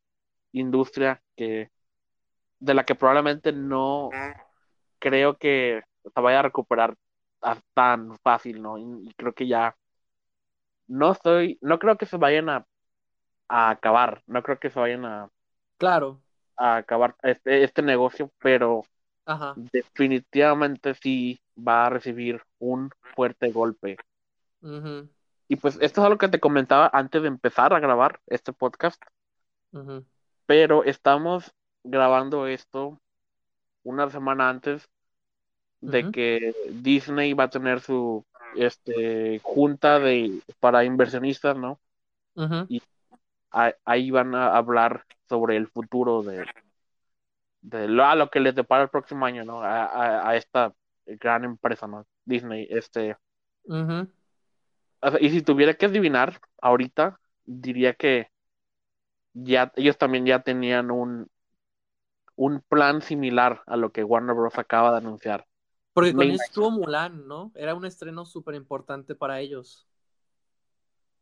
industria 0.53 1.23
que 1.37 1.71
de 2.61 2.75
la 2.75 2.85
que 2.85 2.95
probablemente 2.95 3.53
no 3.53 4.11
creo 4.99 5.37
que 5.37 5.83
se 6.15 6.21
vaya 6.21 6.41
a 6.41 6.43
recuperar 6.43 6.95
tan 7.75 8.17
fácil, 8.19 8.63
¿no? 8.63 8.79
Y, 8.79 9.13
creo 9.17 9.33
que 9.33 9.47
ya 9.47 9.77
no 10.87 11.13
estoy, 11.13 11.59
no 11.61 11.79
creo 11.79 11.97
que 11.97 12.07
se 12.07 12.17
vayan 12.17 12.49
a, 12.49 12.67
a 13.49 13.71
acabar, 13.71 14.23
no 14.27 14.43
creo 14.43 14.59
que 14.59 14.71
se 14.71 14.81
vayan 14.81 15.05
a 15.05 15.29
Claro. 15.79 16.21
a 16.57 16.79
acabar 16.79 17.15
este, 17.23 17.63
este 17.63 17.83
negocio, 17.83 18.33
pero 18.39 18.83
definitivamente 19.55 20.95
sí 20.95 21.39
va 21.57 21.87
a 21.87 21.91
recibir 21.91 22.43
un 22.59 22.91
fuerte 23.15 23.51
golpe. 23.53 23.97
Y 25.49 25.57
pues 25.57 25.79
esto 25.81 26.01
es 26.01 26.05
algo 26.05 26.19
que 26.19 26.29
te 26.29 26.41
comentaba 26.41 26.91
antes 26.93 27.23
de 27.23 27.29
empezar 27.29 27.73
a 27.73 27.81
grabar 27.81 28.21
este 28.27 28.53
podcast, 28.53 29.01
pero 30.47 30.85
estamos 30.85 31.55
grabando 31.85 32.47
esto 32.47 32.99
una 33.85 34.11
semana 34.11 34.49
antes 34.49 34.89
de 35.81 36.11
que 36.11 36.55
Disney 36.71 37.33
va 37.35 37.45
a 37.45 37.51
tener 37.51 37.81
su 37.81 38.25
este 38.57 39.41
junta 39.43 39.99
de 39.99 40.41
para 40.61 40.85
inversionistas, 40.85 41.57
¿no? 41.57 41.81
Y 42.69 42.83
ahí 43.85 44.11
van 44.11 44.35
a 44.35 44.57
hablar 44.57 45.05
sobre 45.29 45.57
el 45.57 45.69
futuro 45.69 46.23
de, 46.23 46.45
de 47.61 47.89
lo, 47.89 48.05
a 48.05 48.15
lo 48.15 48.31
que 48.31 48.41
les 48.41 48.55
depara 48.55 48.85
el 48.85 48.91
próximo 48.91 49.27
año, 49.27 49.45
¿no? 49.45 49.61
A, 49.63 50.37
esta 50.37 50.75
gran 51.07 51.45
empresa, 51.45 51.87
¿no? 51.87 52.07
Disney, 52.25 52.67
este. 52.71 53.17
y 55.21 55.31
si 55.31 55.43
tuviera 55.43 55.75
que 55.75 55.87
adivinar 55.87 56.41
ahorita, 56.61 57.21
diría 57.45 57.95
que 57.95 58.31
ya 59.33 59.73
ellos 59.77 59.97
también 59.97 60.27
ya 60.27 60.41
tenían 60.41 60.91
un 60.91 61.31
un 62.39 62.61
plan 62.61 63.03
similar 63.03 63.63
a 63.67 63.77
lo 63.77 63.91
que 63.91 64.05
Warner 64.05 64.35
Bros. 64.35 64.59
acaba 64.59 64.93
de 64.93 64.99
anunciar. 64.99 65.48
Porque 65.99 66.15
con 66.15 66.31
eso 66.31 66.45
estuvo 66.45 66.71
Mulan, 66.71 67.27
¿no? 67.27 67.51
Era 67.57 67.75
un 67.75 67.85
estreno 67.85 68.25
súper 68.25 68.55
importante 68.55 69.17
para 69.17 69.41
ellos. 69.41 69.85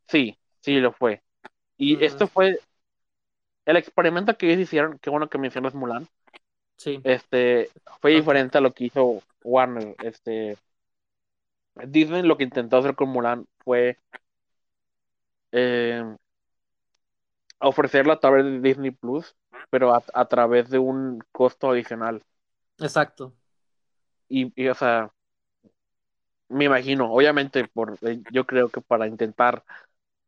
Sí, 0.07 0.37
sí 0.61 0.75
lo 0.81 0.93
fue. 0.93 1.23
Y 1.79 2.05
esto 2.05 2.27
fue 2.27 2.59
el 3.65 3.77
experimento 3.79 4.37
que 4.37 4.49
ellos 4.49 4.61
hicieron, 4.61 4.99
qué 4.99 5.09
bueno 5.09 5.31
que 5.31 5.39
mencionas 5.39 5.75
Mulan. 5.75 6.07
Sí. 6.77 7.01
Este 7.05 7.71
fue 8.03 8.11
diferente 8.11 8.59
a 8.59 8.61
lo 8.61 8.75
que 8.75 8.85
hizo 8.85 9.23
Warner. 9.43 9.97
Este 10.03 10.59
Disney 11.87 12.23
lo 12.23 12.37
que 12.37 12.45
intentó 12.45 12.77
hacer 12.77 12.95
con 12.95 13.09
Mulan 13.09 13.47
fue 13.65 13.99
eh, 15.53 16.05
ofrecerlo 17.61 18.13
a 18.13 18.21
través 18.21 18.45
de 18.45 18.61
Disney 18.61 18.91
Plus, 18.91 19.35
pero 19.71 19.95
a, 19.95 20.29
través 20.29 20.69
de 20.69 20.79
un 20.79 21.23
costo 21.33 21.71
adicional. 21.71 22.23
Exacto. 22.79 23.33
Y, 24.29 24.53
y, 24.61 24.69
o 24.69 24.75
sea, 24.75 25.11
me 26.49 26.65
imagino, 26.65 27.13
obviamente, 27.13 27.67
por 27.69 27.99
eh, 28.03 28.21
yo 28.31 28.47
creo 28.47 28.69
que 28.69 28.81
para 28.81 29.07
intentar 29.07 29.65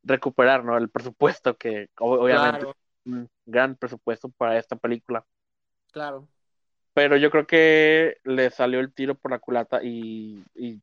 recuperar 0.03 0.65
¿no? 0.65 0.77
el 0.77 0.89
presupuesto 0.89 1.57
que 1.57 1.89
obviamente 1.99 2.69
es 2.69 2.75
un 3.05 3.29
gran 3.47 3.77
presupuesto 3.77 4.29
para 4.31 4.59
esta 4.59 4.77
película. 4.77 5.25
Claro. 5.93 6.29
Pero 6.95 7.17
yo 7.17 7.31
creo 7.31 7.47
que 7.47 8.19
le 8.25 8.51
salió 8.51 8.81
el 8.81 8.93
tiro 8.93 9.15
por 9.15 9.31
la 9.31 9.39
culata 9.39 9.83
y, 9.83 10.43
y 10.55 10.81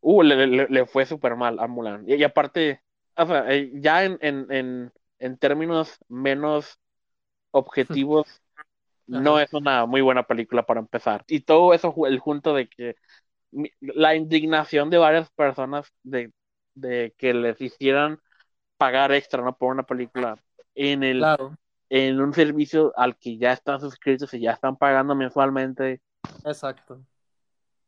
uh, 0.00 0.22
le, 0.22 0.86
fue 0.86 1.06
súper 1.06 1.36
mal 1.36 1.58
a 1.60 1.66
Mulan. 1.66 2.04
Y, 2.06 2.22
aparte, 2.24 2.82
o 3.16 3.26
sea, 3.26 3.52
eh, 3.52 3.70
ya 3.74 4.04
en, 4.04 4.18
en, 4.20 4.46
en, 4.50 4.92
en, 5.18 5.38
términos 5.38 5.98
menos 6.08 6.80
objetivos, 7.52 8.41
no 9.06 9.38
es 9.40 9.52
una 9.52 9.86
muy 9.86 10.00
buena 10.00 10.22
película 10.22 10.64
para 10.64 10.80
empezar. 10.80 11.24
Y 11.28 11.40
todo 11.40 11.74
eso, 11.74 11.94
el 12.06 12.18
junto 12.18 12.54
de 12.54 12.68
que 12.68 12.96
la 13.80 14.14
indignación 14.14 14.90
de 14.90 14.98
varias 14.98 15.30
personas 15.30 15.92
de, 16.02 16.32
de 16.74 17.14
que 17.18 17.34
les 17.34 17.60
hicieran 17.60 18.18
pagar 18.76 19.12
extra 19.12 19.42
¿no? 19.42 19.56
por 19.56 19.72
una 19.72 19.84
película 19.84 20.36
en 20.74 21.02
el 21.02 21.24
en 21.90 22.20
un 22.22 22.32
servicio 22.32 22.92
al 22.96 23.18
que 23.18 23.36
ya 23.36 23.52
están 23.52 23.78
suscritos 23.78 24.32
y 24.32 24.40
ya 24.40 24.52
están 24.52 24.76
pagando 24.76 25.14
mensualmente. 25.14 26.00
Exacto. 26.42 27.02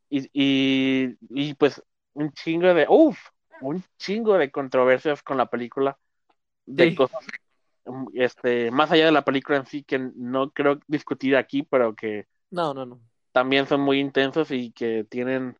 Y, 0.09 0.29
y, 0.31 1.17
y 1.31 1.55
pues 1.55 1.81
un 2.13 2.31
chingo 2.31 2.71
de, 2.71 2.85
uff, 2.87 3.17
un 3.61 3.83
chingo 3.97 4.37
de 4.37 4.51
controversias 4.51 5.23
con 5.23 5.37
la 5.37 5.47
película, 5.47 5.97
de 6.67 6.93
cosas, 6.93 7.25
este, 8.13 8.71
más 8.71 8.91
allá 8.91 9.05
de 9.05 9.11
la 9.11 9.25
película 9.25 9.57
en 9.57 9.65
sí, 9.65 9.83
que 9.83 9.99
no 9.99 10.51
creo 10.51 10.79
discutir 10.87 11.35
aquí, 11.35 11.63
pero 11.63 11.95
que 11.95 12.27
no, 12.51 12.73
no, 12.73 12.85
no. 12.85 12.99
también 13.31 13.67
son 13.67 13.81
muy 13.81 13.99
intensos 13.99 14.51
y 14.51 14.71
que 14.71 15.03
tienen 15.03 15.57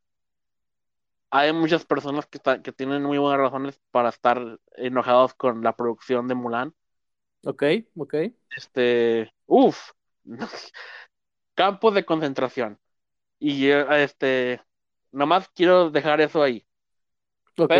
hay 1.30 1.52
muchas 1.52 1.86
personas 1.86 2.26
que, 2.28 2.40
que 2.62 2.72
tienen 2.72 3.04
muy 3.04 3.18
buenas 3.18 3.40
razones 3.40 3.82
para 3.92 4.10
estar 4.10 4.60
enojados 4.78 5.34
con 5.34 5.62
la 5.62 5.76
producción 5.76 6.28
de 6.28 6.36
Mulan. 6.36 6.74
Ok, 7.44 7.64
ok. 7.98 8.16
Este, 8.56 9.34
uff, 9.46 9.92
campo 11.54 11.92
de 11.92 12.06
concentración. 12.06 12.80
Y 13.38 13.68
este, 13.68 14.62
nomás 15.12 15.50
quiero 15.50 15.90
dejar 15.90 16.22
eso 16.22 16.42
ahí. 16.42 16.66
Ok. 17.58 17.72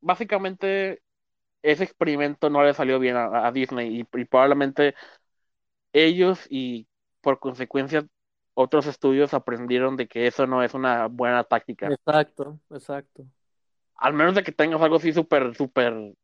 básicamente, 0.00 1.02
ese 1.62 1.84
experimento 1.84 2.50
no 2.50 2.62
le 2.62 2.74
salió 2.74 2.98
bien 2.98 3.16
a, 3.16 3.50
Disney 3.52 4.00
y, 4.00 4.20
y, 4.20 4.24
probablemente 4.24 4.94
ellos 5.92 6.46
y 6.48 6.86
por 7.20 7.38
consecuencia 7.38 8.06
otros 8.54 8.86
estudios 8.86 9.34
aprendieron 9.34 9.96
de 9.96 10.06
que 10.06 10.26
eso 10.26 10.46
no 10.46 10.62
es 10.62 10.74
una 10.74 11.06
buena 11.06 11.44
táctica. 11.44 11.88
Exacto, 11.88 12.58
exacto. 12.70 13.24
Al 13.96 14.12
menos 14.14 14.34
de 14.34 14.42
que 14.42 14.52
tengas 14.52 14.80
algo 14.80 14.96
así 14.96 15.12
súper, 15.12 15.54
súper, 15.54 16.14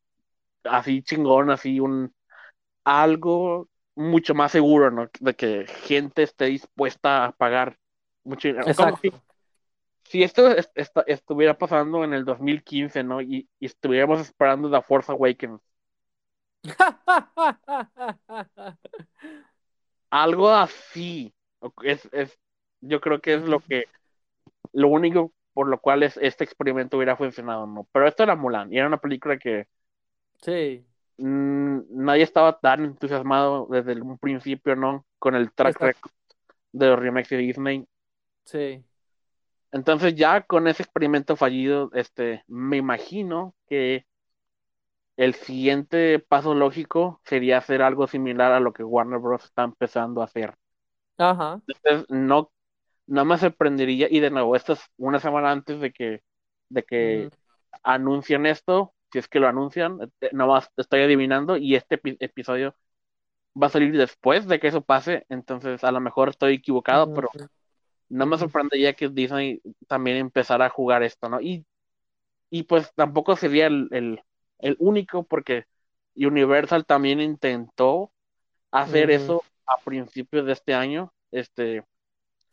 así 0.64 1.02
chingón, 1.02 1.50
así 1.50 1.80
un, 1.80 2.14
algo 2.84 3.68
mucho 3.94 4.34
más 4.34 4.52
seguro, 4.52 4.90
¿no? 4.90 5.08
De 5.20 5.34
que 5.34 5.66
gente 5.66 6.22
esté 6.22 6.46
dispuesta 6.46 7.26
a 7.26 7.32
pagar 7.32 7.78
mucho 8.24 8.48
dinero. 8.48 8.68
Exacto. 8.68 9.22
Si, 10.08 10.22
esto 10.22 10.48
estuviera 11.06 11.58
pasando 11.58 12.04
en 12.04 12.12
el 12.12 12.24
2015, 12.24 13.02
¿no? 13.02 13.20
Y, 13.20 13.48
y 13.58 13.66
estuviéramos 13.66 14.20
esperando 14.20 14.70
The 14.70 14.82
Force 14.82 15.12
Awakens. 15.12 15.60
algo 20.10 20.50
así 20.50 21.34
es, 21.82 22.08
es, 22.12 22.38
yo 22.80 23.00
creo 23.00 23.20
que 23.20 23.34
es 23.34 23.42
lo 23.42 23.60
que, 23.60 23.84
lo 24.72 24.88
único 24.88 25.32
por 25.52 25.68
lo 25.68 25.80
cual 25.80 26.02
es, 26.02 26.18
este 26.18 26.44
experimento 26.44 26.98
hubiera 26.98 27.16
funcionado, 27.16 27.66
¿no? 27.66 27.88
Pero 27.90 28.06
esto 28.06 28.22
era 28.22 28.36
Mulan, 28.36 28.72
y 28.72 28.76
era 28.76 28.88
una 28.88 28.98
película 28.98 29.38
que 29.38 29.66
sí. 30.42 30.84
nadie 31.16 32.22
estaba 32.22 32.58
tan 32.58 32.84
entusiasmado 32.84 33.66
desde 33.70 33.98
un 34.00 34.18
principio, 34.18 34.76
¿no? 34.76 35.06
Con 35.18 35.34
el 35.34 35.52
track 35.52 35.80
record 35.80 36.10
de 36.72 36.86
los 36.88 36.98
remakes 36.98 37.30
de 37.30 37.36
Disney. 37.38 37.88
Sí. 38.44 38.84
Entonces 39.72 40.14
ya 40.14 40.42
con 40.42 40.68
ese 40.68 40.82
experimento 40.82 41.36
fallido, 41.36 41.90
este, 41.92 42.44
me 42.46 42.76
imagino 42.76 43.54
que 43.68 44.06
el 45.16 45.34
siguiente 45.34 46.18
paso 46.18 46.54
lógico 46.54 47.20
sería 47.24 47.58
hacer 47.58 47.82
algo 47.82 48.06
similar 48.06 48.52
a 48.52 48.60
lo 48.60 48.72
que 48.72 48.84
Warner 48.84 49.18
Bros. 49.18 49.44
está 49.44 49.64
empezando 49.64 50.20
a 50.20 50.24
hacer. 50.24 50.54
Ajá. 51.18 51.60
Entonces, 51.66 52.06
no, 52.10 52.50
no 53.06 53.24
me 53.24 53.38
sorprendería, 53.38 54.08
y 54.10 54.20
de 54.20 54.30
nuevo, 54.30 54.54
esto 54.56 54.74
es 54.74 54.80
una 54.98 55.18
semana 55.18 55.50
antes 55.50 55.80
de 55.80 55.92
que, 55.92 56.22
de 56.68 56.82
que 56.82 57.30
anuncien 57.82 58.46
esto, 58.46 58.92
si 59.10 59.18
es 59.18 59.28
que 59.28 59.40
lo 59.40 59.48
anuncian, 59.48 59.98
eh, 60.20 60.30
nomás 60.32 60.70
estoy 60.76 61.00
adivinando, 61.00 61.56
y 61.56 61.74
este 61.76 62.00
episodio 62.20 62.74
va 63.60 63.68
a 63.68 63.70
salir 63.70 63.96
después 63.96 64.46
de 64.46 64.60
que 64.60 64.68
eso 64.68 64.82
pase, 64.82 65.24
entonces 65.30 65.82
a 65.82 65.92
lo 65.92 66.00
mejor 66.00 66.28
estoy 66.28 66.54
equivocado, 66.54 67.14
pero 67.14 67.30
no 68.08 68.26
me 68.26 68.38
sorprendería 68.38 68.94
que 68.94 69.08
Disney 69.08 69.60
también 69.88 70.18
empezara 70.18 70.66
a 70.66 70.70
jugar 70.70 71.02
esto, 71.02 71.28
¿no? 71.28 71.40
Y, 71.40 71.66
y 72.50 72.64
pues 72.64 72.92
tampoco 72.94 73.36
sería 73.36 73.66
el, 73.66 73.88
el, 73.92 74.22
el 74.58 74.76
único, 74.80 75.24
porque 75.24 75.66
Universal 76.16 76.86
también 76.86 77.20
intentó 77.20 78.12
hacer 78.72 79.10
eso 79.10 79.44
a 79.66 79.78
principios 79.84 80.46
de 80.46 80.52
este 80.52 80.74
año, 80.74 81.12
este... 81.32 81.84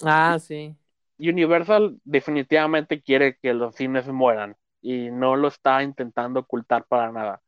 Ah, 0.03 0.37
sí. 0.39 0.75
Universal 1.17 1.99
definitivamente 2.03 3.01
quiere 3.01 3.37
que 3.37 3.53
los 3.53 3.75
cines 3.75 4.07
mueran 4.07 4.57
y 4.81 5.09
no 5.11 5.35
lo 5.35 5.47
está 5.47 5.81
intentando 5.83 6.41
ocultar 6.41 6.85
para 6.85 7.11
nada. 7.11 7.41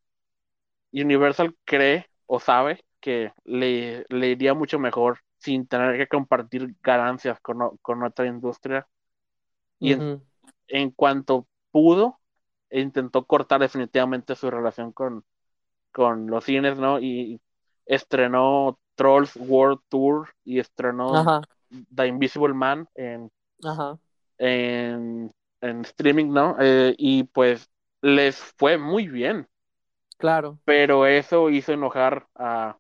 Universal 0.94 1.56
cree 1.66 2.08
o 2.26 2.40
sabe 2.40 2.84
que 3.00 3.34
le, 3.44 4.06
le 4.10 4.28
iría 4.30 4.54
mucho 4.54 4.80
mejor 4.80 5.20
sin 5.46 5.68
tener 5.68 5.96
que 5.98 6.08
compartir 6.08 6.76
ganancias 6.82 7.40
con, 7.40 7.78
con 7.78 8.04
otra 8.04 8.26
industria. 8.26 8.88
Y 9.80 9.94
en, 9.94 10.24
en, 10.68 10.90
cuanto 10.90 11.48
pudo, 11.70 12.20
intentó 12.72 13.26
cortar 13.26 13.62
definitivamente 13.62 14.36
su 14.36 14.50
relación 14.50 14.92
con, 14.92 15.24
con 15.92 16.28
los 16.28 16.44
cines, 16.44 16.80
¿no? 16.80 17.00
Y 17.00 17.40
estrenó 17.86 18.80
Trolls 18.96 19.36
World 19.36 19.82
Tour 19.88 20.30
y 20.44 20.60
estrenó 20.60 21.42
The 21.94 22.08
Invisible 22.08 22.56
Man 22.56 22.90
en, 22.96 23.32
en, 24.40 25.32
streaming, 25.62 26.32
¿no? 26.32 26.56
Eh, 26.60 26.96
y 26.98 27.24
pues 27.26 27.70
les 28.02 28.36
fue 28.58 28.80
muy 28.80 29.08
bien. 29.08 29.48
Claro. 30.18 30.58
Pero 30.66 31.06
eso 31.06 31.52
hizo 31.52 31.74
enojar 31.74 32.28
a, 32.34 32.78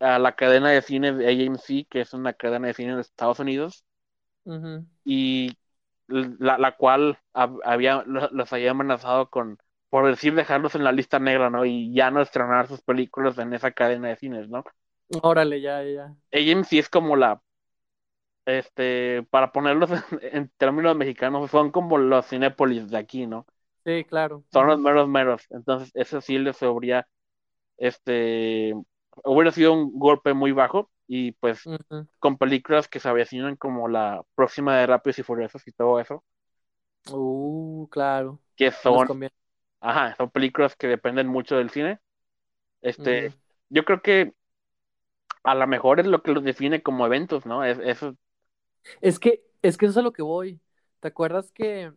a 0.00 0.18
la 0.18 0.34
cadena 0.34 0.70
de 0.70 0.82
cine 0.82 1.12
de 1.12 1.46
AMC, 1.46 1.86
que 1.88 2.00
es 2.00 2.12
una 2.12 2.32
cadena 2.32 2.66
de 2.68 2.74
cine 2.74 2.94
de 2.94 3.02
Estados 3.02 3.38
Unidos. 3.38 3.84
Y 5.04 5.56
la, 6.08 6.58
la 6.58 6.76
cual 6.76 7.18
había, 7.32 8.02
los 8.04 8.52
había 8.52 8.72
amenazado 8.72 9.30
con, 9.30 9.58
por 9.90 10.08
decir, 10.08 10.34
dejarlos 10.34 10.74
en 10.74 10.84
la 10.84 10.92
lista 10.92 11.18
negra, 11.18 11.50
¿no? 11.50 11.64
Y 11.64 11.92
ya 11.94 12.10
no 12.10 12.20
estrenar 12.20 12.66
sus 12.66 12.82
películas 12.82 13.38
en 13.38 13.52
esa 13.54 13.70
cadena 13.70 14.08
de 14.08 14.16
cines, 14.16 14.48
¿no? 14.48 14.64
Órale, 15.22 15.60
ya, 15.60 15.82
ya. 15.82 16.14
AMC 16.32 16.72
es 16.72 16.88
como 16.88 17.16
la, 17.16 17.42
este, 18.46 19.22
para 19.30 19.52
ponerlos 19.52 19.90
en, 20.22 20.50
términos 20.56 20.96
mexicanos, 20.96 21.50
son 21.50 21.70
como 21.70 21.98
los 21.98 22.26
Cinépolis 22.26 22.88
de 22.90 22.98
aquí, 22.98 23.26
¿no? 23.26 23.46
Sí, 23.84 24.04
claro. 24.04 24.44
Son 24.52 24.66
los 24.66 24.78
meros 24.78 25.08
meros. 25.08 25.46
Entonces, 25.50 25.90
eso 25.94 26.20
sí 26.20 26.38
les 26.38 26.62
habría, 26.62 27.08
este, 27.78 28.74
hubiera 29.24 29.52
sido 29.52 29.72
un 29.72 29.98
golpe 29.98 30.34
muy 30.34 30.52
bajo 30.52 30.90
y 31.06 31.32
pues 31.32 31.64
con 32.18 32.38
películas 32.38 32.88
que 32.88 33.00
se 33.00 33.08
avecinan 33.08 33.56
como 33.56 33.88
la 33.88 34.22
próxima 34.34 34.76
de 34.76 34.86
Rápidos 34.86 35.18
y 35.18 35.22
Furiosos 35.22 35.66
y 35.66 35.72
todo 35.72 35.98
eso. 36.00 36.24
Uh, 37.10 37.88
claro. 37.90 38.40
Que 38.56 38.70
son, 38.70 39.28
ajá, 39.80 40.14
son 40.16 40.30
películas 40.30 40.76
que 40.76 40.86
dependen 40.86 41.26
mucho 41.26 41.56
del 41.56 41.70
cine. 41.70 41.98
Este, 42.82 43.34
yo 43.68 43.84
creo 43.84 44.02
que 44.02 44.34
a 45.42 45.54
lo 45.54 45.66
mejor 45.66 46.00
es 46.00 46.06
lo 46.06 46.22
que 46.22 46.32
los 46.32 46.44
define 46.44 46.82
como 46.82 47.06
eventos, 47.06 47.46
¿no? 47.46 47.64
Es, 47.64 47.78
eso. 47.78 48.16
Es 49.00 49.18
que, 49.18 49.42
es 49.62 49.76
que 49.76 49.86
eso 49.86 49.92
es 49.92 49.96
a 49.98 50.02
lo 50.02 50.12
que 50.12 50.22
voy. 50.22 50.60
¿Te 51.00 51.08
acuerdas 51.08 51.50
que 51.50 51.92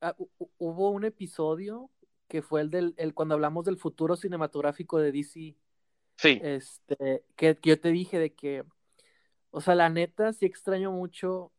ah, 0.00 0.14
hubo 0.58 0.90
un 0.90 1.04
episodio 1.04 1.90
que 2.28 2.42
fue 2.42 2.60
el 2.60 2.70
del 2.70 2.94
el, 2.96 3.14
cuando 3.14 3.34
hablamos 3.34 3.64
del 3.64 3.76
futuro 3.76 4.16
cinematográfico 4.16 4.98
de 4.98 5.12
DC? 5.12 5.56
Sí. 6.22 6.40
Este, 6.40 7.24
que, 7.34 7.58
yo 7.62 7.80
te 7.80 7.88
dije 7.88 8.16
de 8.20 8.32
que, 8.32 8.64
o 9.50 9.60
sea, 9.60 9.74
la 9.74 9.88
neta 9.88 10.32
sí 10.32 10.46
extraño 10.46 10.92
mucho 10.92 11.50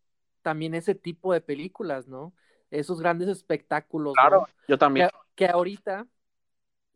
también 0.42 0.74
ese 0.74 0.96
tipo 0.96 1.34
de 1.34 1.42
películas, 1.42 2.08
¿no? 2.08 2.34
Esos 2.72 3.02
grandes 3.02 3.28
espectáculos. 3.28 4.14
Claro, 4.14 4.48
yo 4.70 4.78
también. 4.78 5.10
que 5.36 5.48
ahorita, 5.48 6.08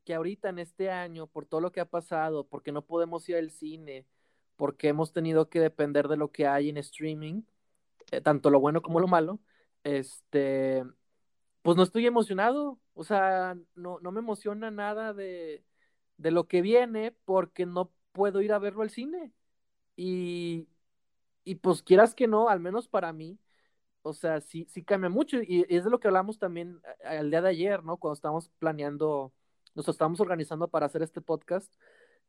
que 0.05 0.13
ahorita 0.13 0.47
en 0.47 0.59
este 0.59 0.89
año, 0.89 1.27
por 1.27 1.45
todo 1.45 1.59
lo 1.59 1.73
que 1.73 1.81
ha 1.81 1.85
pasado, 1.85 2.47
porque 2.47 2.71
no 2.71 2.85
podemos 2.85 3.27
ir 3.27 3.35
al 3.35 3.51
cine, 3.51 4.05
porque 4.55 4.87
hemos 4.87 5.11
tenido 5.11 5.49
que 5.49 5.59
depender 5.59 6.07
de 6.07 6.15
lo 6.15 6.31
que 6.31 6.47
hay 6.47 6.69
en 6.69 6.77
streaming, 6.77 7.41
eh, 8.11 8.21
tanto 8.21 8.49
lo 8.49 8.61
bueno 8.61 8.81
como 8.81 9.01
lo 9.01 9.09
malo, 9.09 9.41
este, 9.83 10.85
pues 11.63 11.75
no 11.75 11.83
estoy 11.83 12.07
emocionado, 12.07 12.79
o 12.93 13.03
sea, 13.03 13.57
no, 13.75 13.99
no 13.99 14.13
me 14.13 14.19
emociona 14.19 14.71
nada 14.71 15.13
de, 15.13 15.65
de 16.17 16.31
lo 16.31 16.47
que 16.47 16.61
viene 16.61 17.11
porque 17.25 17.65
no 17.65 17.91
puedo 18.11 18.41
ir 18.41 18.53
a 18.53 18.59
verlo 18.59 18.83
al 18.83 18.89
cine. 18.89 19.33
Y, 19.95 20.67
y 21.43 21.55
pues 21.55 21.83
quieras 21.83 22.15
que 22.15 22.27
no, 22.27 22.49
al 22.49 22.59
menos 22.59 22.87
para 22.87 23.13
mí, 23.13 23.39
o 24.01 24.13
sea, 24.13 24.41
sí, 24.41 24.65
sí 24.69 24.83
cambia 24.83 25.09
mucho. 25.09 25.37
Y, 25.41 25.65
es 25.69 25.83
de 25.83 25.89
lo 25.89 25.99
que 25.99 26.07
hablamos 26.07 26.39
también 26.39 26.81
el 27.03 27.29
día 27.29 27.41
de 27.41 27.49
ayer, 27.49 27.83
¿no? 27.83 27.97
Cuando 27.97 28.15
estábamos 28.15 28.49
planeando, 28.59 29.33
nos 29.75 29.87
estábamos 29.87 30.19
organizando 30.19 30.67
para 30.69 30.87
hacer 30.87 31.01
este 31.03 31.21
podcast, 31.21 31.73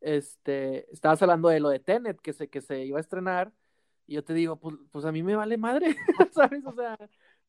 este, 0.01 0.91
estabas 0.93 1.21
hablando 1.21 1.49
de 1.49 1.59
lo 1.59 1.69
de 1.69 1.79
Tenet, 1.79 2.19
que 2.21 2.33
se, 2.33 2.49
que 2.49 2.61
se 2.61 2.85
iba 2.85 2.97
a 2.97 3.01
estrenar, 3.01 3.53
y 4.07 4.15
yo 4.15 4.23
te 4.23 4.33
digo, 4.33 4.57
pues, 4.59 4.75
pues 4.91 5.05
a 5.05 5.11
mí 5.11 5.23
me 5.23 5.35
vale 5.35 5.57
madre, 5.57 5.95
¿sabes? 6.33 6.65
O 6.65 6.73
sea, 6.73 6.97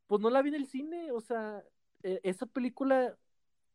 pues 0.06 0.20
no 0.20 0.30
la 0.30 0.42
vi 0.42 0.50
en 0.50 0.56
el 0.56 0.66
cine, 0.66 1.12
o 1.12 1.20
sea, 1.20 1.64
e, 2.02 2.20
esa 2.22 2.46
película 2.46 3.16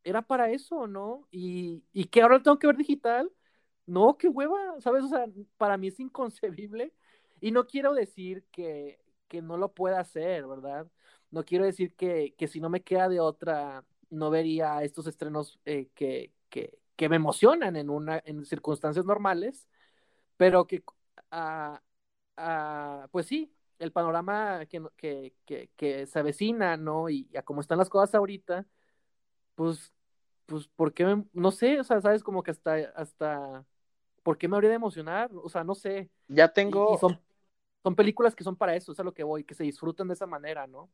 era 0.06 0.22
para 0.22 0.52
eso, 0.52 0.88
¿no? 0.88 1.28
Y, 1.32 1.84
y 1.94 2.06
que 2.06 2.22
ahora 2.22 2.38
la 2.38 2.44
tengo 2.44 2.60
que 2.60 2.68
ver 2.68 2.78
digital, 2.78 3.32
no, 3.88 4.18
qué 4.18 4.30
hueva, 4.30 4.80
¿sabes? 4.82 5.04
O 5.06 5.10
sea, 5.10 5.28
para 5.58 5.78
mí 5.78 5.88
es 5.89 6.00
inconcebible, 6.00 6.94
y 7.41 7.52
no 7.52 7.68
quiero 7.68 7.94
decir 7.94 8.46
que, 8.52 9.00
que 9.28 9.41
no 9.41 9.58
lo 9.58 9.74
pueda 9.74 10.00
hacer, 10.00 10.48
¿verdad? 10.48 10.88
No 11.32 11.44
quiero 11.46 11.65
decir 11.65 11.94
que, 11.96 12.34
que 12.38 12.48
si 12.48 12.60
no 12.62 12.70
me 12.70 12.84
queda 12.84 13.10
de 13.10 13.20
otra, 13.20 13.86
no 14.10 14.30
vería 14.30 14.84
estos 14.84 15.08
estrenos 15.08 15.60
eh, 15.65 15.89
que, 15.96 16.32
que, 16.50 16.80
que, 16.96 17.10
me 17.10 17.18
emocionan 17.18 17.76
en, 17.76 17.89
una, 17.89 18.22
en 18.26 18.46
circunstancias 18.46 19.06
normales, 19.06 19.68
pero 20.38 20.68
que, 20.68 20.84
uh, 21.32 21.78
uh, 22.41 23.08
pues 23.12 23.28
sí, 23.28 23.54
el 23.80 23.91
panorama 23.91 24.65
que, 24.68 24.84
que, 24.98 25.36
que, 25.46 25.70
que, 25.76 26.08
se 26.08 26.20
avecina, 26.20 26.78
¿no? 26.78 27.10
Y 27.10 27.30
a 27.38 27.44
cómo 27.44 27.62
están 27.62 27.78
las 27.80 27.89
cosas 27.89 28.15
ahorita, 28.15 28.65
pues, 29.56 29.94
pues, 30.45 30.67
¿por 30.67 30.93
qué? 30.93 31.05
Me, 31.05 31.23
no 31.34 31.51
sé, 31.51 31.79
o 31.79 31.84
sea, 31.84 32.01
sabes, 32.01 32.23
como 32.23 32.43
que 32.43 32.51
hasta, 32.51 32.75
hasta, 32.95 33.65
¿por 34.23 34.38
qué 34.38 34.47
me 34.47 34.55
habría 34.55 34.69
de 34.69 34.77
emocionar? 34.77 35.29
O 35.34 35.49
sea, 35.49 35.63
no 35.63 35.75
sé. 35.75 36.10
Ya 36.27 36.47
tengo... 36.49 36.91
Y, 36.91 36.95
y 36.95 36.97
son, 36.99 37.19
son 37.86 37.95
películas 37.95 38.36
que 38.36 38.43
son 38.43 38.55
para 38.55 38.75
eso, 38.75 38.91
es 38.91 38.99
a 38.99 39.03
lo 39.03 39.13
que 39.13 39.23
voy, 39.23 39.43
que 39.43 39.53
se 39.53 39.63
disfrutan 39.63 40.08
de 40.08 40.15
esa 40.15 40.25
manera, 40.25 40.65
¿no? 40.65 40.89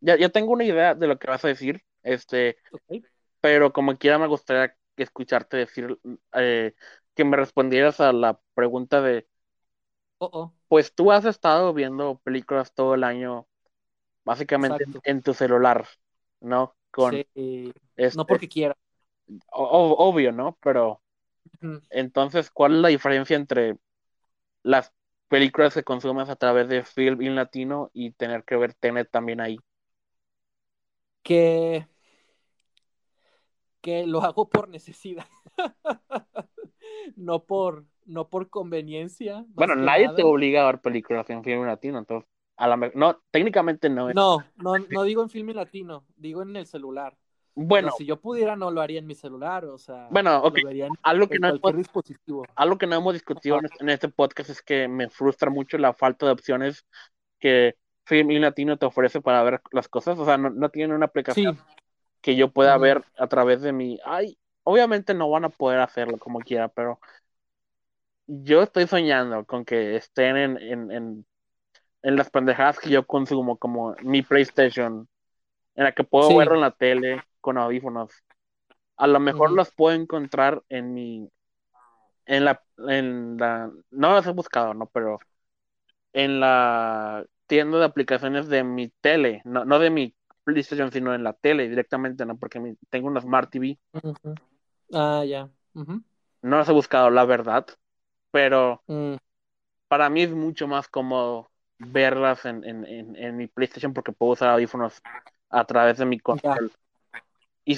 Ya, 0.00 0.16
ya 0.16 0.28
tengo 0.30 0.52
una 0.52 0.64
idea 0.64 0.96
de 0.96 1.06
lo 1.06 1.16
que 1.16 1.28
vas 1.28 1.44
a 1.44 1.48
decir, 1.48 1.84
este, 2.02 2.58
okay. 2.72 3.04
pero 3.40 3.72
como 3.72 3.96
quiera 3.96 4.18
me 4.18 4.26
gustaría 4.26 4.76
escucharte 4.96 5.56
decir, 5.58 5.98
eh, 6.32 6.74
que 7.14 7.24
me 7.24 7.36
respondieras 7.36 8.00
a 8.00 8.12
la 8.12 8.40
pregunta 8.54 9.00
de, 9.00 9.28
oh, 10.18 10.28
oh. 10.32 10.54
pues 10.66 10.92
tú 10.92 11.12
has 11.12 11.24
estado 11.24 11.72
viendo 11.72 12.20
películas 12.24 12.74
todo 12.74 12.94
el 12.94 13.04
año, 13.04 13.46
básicamente 14.24 14.82
en, 14.84 15.00
en, 15.04 15.22
tu 15.22 15.34
celular, 15.34 15.86
¿no? 16.40 16.74
Con, 16.90 17.12
sí. 17.34 17.72
este, 17.96 18.16
no 18.16 18.26
porque 18.26 18.48
quiera. 18.48 18.76
O, 19.50 19.96
obvio, 19.98 20.32
¿no? 20.32 20.56
Pero, 20.62 21.02
entonces, 21.90 22.50
¿cuál 22.50 22.76
es 22.76 22.78
la 22.80 22.88
diferencia 22.88 23.36
entre 23.36 23.76
las 24.62 24.92
películas 25.28 25.74
que 25.74 25.82
consumes 25.82 26.28
a 26.28 26.36
través 26.36 26.68
de 26.68 26.84
film 26.84 27.22
in 27.22 27.34
latino 27.34 27.90
y 27.92 28.12
tener 28.12 28.44
que 28.44 28.56
ver 28.56 28.74
Tenet 28.74 29.10
también 29.10 29.40
ahí? 29.40 29.58
Que, 31.22 31.86
que 33.80 34.06
lo 34.06 34.22
hago 34.22 34.48
por 34.48 34.68
necesidad, 34.68 35.26
no 37.16 37.44
por, 37.44 37.84
no 38.04 38.28
por 38.28 38.48
conveniencia. 38.48 39.44
Bueno, 39.48 39.74
nadie 39.74 40.06
nada. 40.06 40.16
te 40.16 40.22
obliga 40.22 40.62
a 40.62 40.66
ver 40.66 40.80
películas 40.80 41.28
en 41.30 41.42
film 41.42 41.66
latino, 41.66 41.98
entonces, 41.98 42.30
a 42.56 42.68
la 42.68 42.76
no, 42.94 43.20
técnicamente 43.30 43.88
no. 43.88 44.12
No, 44.12 44.44
no, 44.56 44.74
no 44.78 45.02
digo 45.02 45.22
en 45.22 45.30
film 45.30 45.50
latino, 45.50 46.04
digo 46.16 46.42
en 46.42 46.56
el 46.56 46.66
celular. 46.66 47.16
Bueno, 47.54 47.88
Pero 47.88 47.96
si 47.96 48.04
yo 48.04 48.20
pudiera, 48.20 48.54
no 48.54 48.70
lo 48.70 48.82
haría 48.82 48.98
en 48.98 49.06
mi 49.06 49.14
celular, 49.14 49.64
o 49.64 49.78
sea, 49.78 50.08
bueno, 50.10 50.42
okay. 50.42 50.62
lo 50.62 50.68
vería 50.68 50.86
en, 50.86 50.92
algo 51.02 51.26
que 51.26 51.36
en 51.36 51.40
no 51.40 51.48
cualquier 51.48 51.74
hemos, 51.74 51.78
dispositivo. 51.86 52.46
Algo 52.54 52.76
que 52.76 52.86
no 52.86 52.96
hemos 52.96 53.14
discutido 53.14 53.58
en, 53.58 53.68
en 53.80 53.88
este 53.88 54.08
podcast 54.08 54.50
es 54.50 54.60
que 54.60 54.88
me 54.88 55.08
frustra 55.08 55.50
mucho 55.50 55.78
la 55.78 55.94
falta 55.94 56.26
de 56.26 56.32
opciones 56.32 56.86
que 57.38 57.76
Film 58.04 58.30
in 58.30 58.42
Latino 58.42 58.76
te 58.76 58.86
ofrece 58.86 59.20
para 59.20 59.42
ver 59.42 59.60
las 59.72 59.88
cosas, 59.88 60.18
o 60.18 60.24
sea, 60.24 60.36
no, 60.36 60.50
no 60.50 60.68
tiene 60.68 60.94
una 60.94 61.06
aplicación 61.06 61.56
Sí. 61.56 61.62
que 62.20 62.36
yo 62.36 62.52
pueda 62.52 62.76
ver 62.78 63.04
a 63.18 63.26
través 63.26 63.62
de 63.62 63.72
mi, 63.72 63.98
ay, 64.04 64.38
obviamente 64.62 65.14
no 65.14 65.30
van 65.30 65.44
a 65.44 65.48
poder 65.48 65.80
hacerlo 65.80 66.18
como 66.18 66.40
quiera, 66.40 66.68
pero 66.68 67.00
yo 68.26 68.62
estoy 68.62 68.86
soñando 68.86 69.44
con 69.44 69.64
que 69.64 69.96
estén 69.96 70.36
en, 70.36 70.58
en, 70.58 70.92
en, 70.92 71.26
en 72.06 72.16
las 72.16 72.30
pendejadas 72.30 72.80
que 72.80 72.90
yo 72.90 73.06
consumo, 73.06 73.58
como 73.58 73.96
mi 74.02 74.22
PlayStation, 74.22 75.08
en 75.76 75.84
la 75.84 75.92
que 75.92 76.04
puedo 76.04 76.28
Sí. 76.28 76.34
verlo 76.34 76.56
en 76.56 76.62
la 76.62 76.72
tele 76.72 77.22
con 77.40 77.58
audífonos. 77.58 78.12
A 78.96 79.06
lo 79.08 79.20
mejor 79.20 79.50
Ujú. 79.50 79.56
los 79.56 79.72
puedo 79.72 79.96
encontrar 79.96 80.62
en 80.70 80.94
mi, 80.94 81.30
en 82.26 82.44
la, 82.44 82.62
en 82.88 83.36
la, 83.38 83.70
no 83.90 84.12
los 84.14 84.26
he 84.26 84.32
buscado, 84.32 84.74
no, 84.74 84.86
pero 84.88 85.18
en 86.12 86.40
la 86.40 87.24
tienda 87.46 87.78
de 87.78 87.84
aplicaciones 87.84 88.48
de 88.48 88.64
mi 88.64 88.88
tele, 89.00 89.42
no, 89.44 89.64
no 89.64 89.78
de 89.78 89.90
mi 89.90 90.14
PlayStation, 90.44 90.92
sino 90.92 91.14
en 91.14 91.24
la 91.24 91.34
tele 91.34 91.68
directamente, 91.68 92.26
no, 92.26 92.38
porque 92.38 92.60
mi, 92.60 92.76
tengo 92.90 93.08
una 93.08 93.20
Smart 93.20 93.50
TV. 93.50 93.78
Ujú. 93.92 94.34
Ah, 94.92 95.22
ya. 95.24 95.50
No 96.40 96.56
los 96.56 96.68
he 96.70 96.72
buscado, 96.72 97.10
la 97.10 97.26
verdad, 97.26 97.66
pero 98.30 98.82
Mm, 98.88 99.16
para 99.88 100.10
mí 100.10 100.22
es 100.22 100.30
mucho 100.32 100.66
más 100.68 100.88
cómodo 100.88 101.50
verlas 101.78 102.44
en, 102.44 102.64
en, 102.64 102.84
en, 102.86 103.16
en 103.16 103.36
mi 103.36 103.46
PlayStation 103.48 103.92
porque 103.94 104.12
puedo 104.12 104.32
usar 104.32 104.50
audífonos 104.50 105.02
a 105.50 105.64
través 105.66 105.98
de 105.98 106.06
mi 106.06 106.18
control. 106.20 106.72
Y 107.64 107.76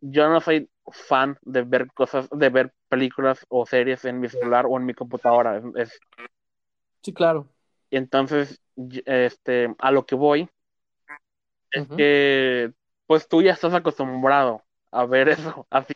yo 0.00 0.28
no 0.28 0.40
soy 0.40 0.68
fan 0.90 1.38
de 1.42 1.62
ver 1.62 1.88
cosas, 1.94 2.28
de 2.30 2.48
ver 2.48 2.74
películas 2.88 3.44
o 3.48 3.64
series 3.66 4.04
en 4.04 4.20
mi 4.20 4.28
celular 4.28 4.66
o 4.68 4.76
en 4.78 4.86
mi 4.86 4.94
computadora. 4.94 5.58
Es, 5.58 5.64
es- 5.76 6.00
Sí, 7.02 7.12
claro. 7.14 7.48
entonces, 7.90 8.60
este, 9.06 9.74
a 9.78 9.90
lo 9.90 10.06
que 10.06 10.14
voy 10.14 10.48
es 11.70 11.88
que, 11.96 12.72
pues 13.06 13.28
tú 13.28 13.42
ya 13.42 13.52
estás 13.52 13.74
acostumbrado 13.74 14.64
a 14.90 15.06
ver 15.06 15.28
eso, 15.28 15.66
así. 15.70 15.94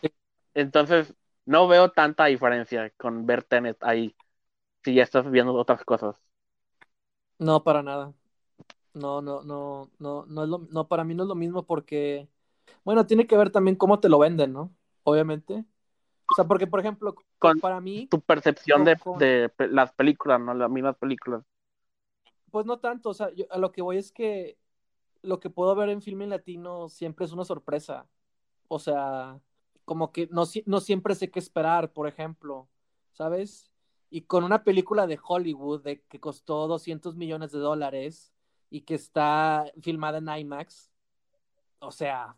Entonces, 0.55 1.15
no 1.45 1.69
veo 1.69 1.91
tanta 1.93 2.27
diferencia 2.27 2.91
con 2.97 3.27
ver 3.27 3.45
Tenet 3.45 3.77
ahí, 3.83 4.17
si 4.85 4.95
ya 4.95 5.05
estás 5.05 5.31
viendo 5.31 5.55
otras 5.55 5.85
cosas. 5.85 6.17
No, 7.39 7.63
para 7.65 7.83
nada. 7.83 8.15
No, 8.95 9.23
no, 9.23 9.43
no, 9.43 9.91
no, 9.99 10.27
no 10.27 10.43
es 10.45 10.49
lo, 10.49 10.59
no, 10.71 10.89
para 10.89 11.05
mí 11.05 11.15
no 11.15 11.25
es 11.25 11.29
lo 11.29 11.35
mismo 11.35 11.65
porque, 11.67 12.29
bueno, 12.85 13.07
tiene 13.07 13.27
que 13.27 13.37
ver 13.37 13.51
también 13.51 13.77
cómo 13.77 14.01
te 14.01 14.09
lo 14.09 14.19
venden, 14.19 14.53
¿no? 14.53 14.75
Obviamente. 15.05 15.65
O 16.31 16.35
sea, 16.37 16.47
porque, 16.47 16.67
por 16.67 16.81
ejemplo, 16.81 17.15
Con 17.39 17.61
para 17.61 17.81
mí, 17.81 18.09
tu 18.09 18.21
percepción 18.21 18.85
de, 18.85 18.97
con- 18.99 19.21
de 19.21 19.51
las 19.71 19.93
películas, 19.93 20.41
¿no? 20.41 20.55
Las 20.55 20.71
mismas 20.71 20.97
películas. 20.97 21.43
pues 22.51 22.67
no 22.67 22.79
tanto, 22.79 23.11
o 23.11 23.15
sea, 23.15 23.33
yo, 23.35 23.45
a 23.51 23.59
lo 23.59 23.73
que 23.73 23.83
voy 23.83 23.99
es 23.99 24.13
que 24.13 24.59
lo 25.23 25.41
que 25.41 25.51
puedo 25.51 25.75
ver 25.75 25.91
en 25.91 26.03
filme 26.03 26.25
en 26.25 26.31
latino 26.31 26.89
siempre 26.89 27.27
es 27.27 27.33
una 27.33 27.45
sorpresa. 27.45 28.09
O 28.69 28.79
sea, 28.81 29.41
como 29.85 30.13
que 30.13 30.29
no, 30.33 30.45
no 30.67 30.81
siempre 30.81 31.15
sé 31.15 31.31
qué 31.31 31.41
esperar, 31.41 31.93
por 31.93 32.09
ejemplo, 32.09 32.69
¿sabes? 33.13 33.73
Y 34.11 34.23
con 34.23 34.45
una 34.45 34.65
película 34.65 35.07
de 35.07 35.19
Hollywood 35.23 35.83
de, 35.83 36.03
que 36.03 36.21
costó 36.21 36.69
200 36.69 37.17
millones 37.17 37.53
de 37.53 37.59
dólares 37.59 38.33
y 38.71 38.83
que 38.83 38.95
está 38.95 39.71
filmada 39.83 40.19
en 40.19 40.29
IMAX, 40.29 40.91
o 41.81 41.91
sea, 41.91 42.37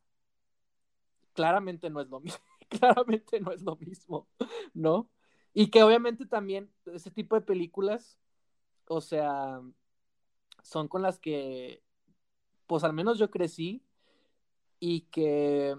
claramente 1.35 1.91
no 1.91 2.01
es 2.01 2.09
lo 2.09 2.21
mismo, 2.21 2.41
claramente 2.69 3.41
no 3.41 3.53
es 3.53 3.63
lo 3.63 3.77
mismo, 3.77 4.29
¿no? 4.75 5.11
Y 5.55 5.71
que 5.71 5.83
obviamente 5.83 6.27
también 6.27 6.71
ese 6.87 7.11
tipo 7.11 7.35
de 7.35 7.43
películas, 7.43 8.19
o 8.87 9.01
sea, 9.01 9.61
son 10.63 10.89
con 10.89 11.03
las 11.03 11.19
que, 11.19 11.83
pues 12.67 12.85
al 12.85 12.93
menos 12.93 13.19
yo 13.19 13.31
crecí 13.31 13.83
y 14.81 15.03
que, 15.03 15.77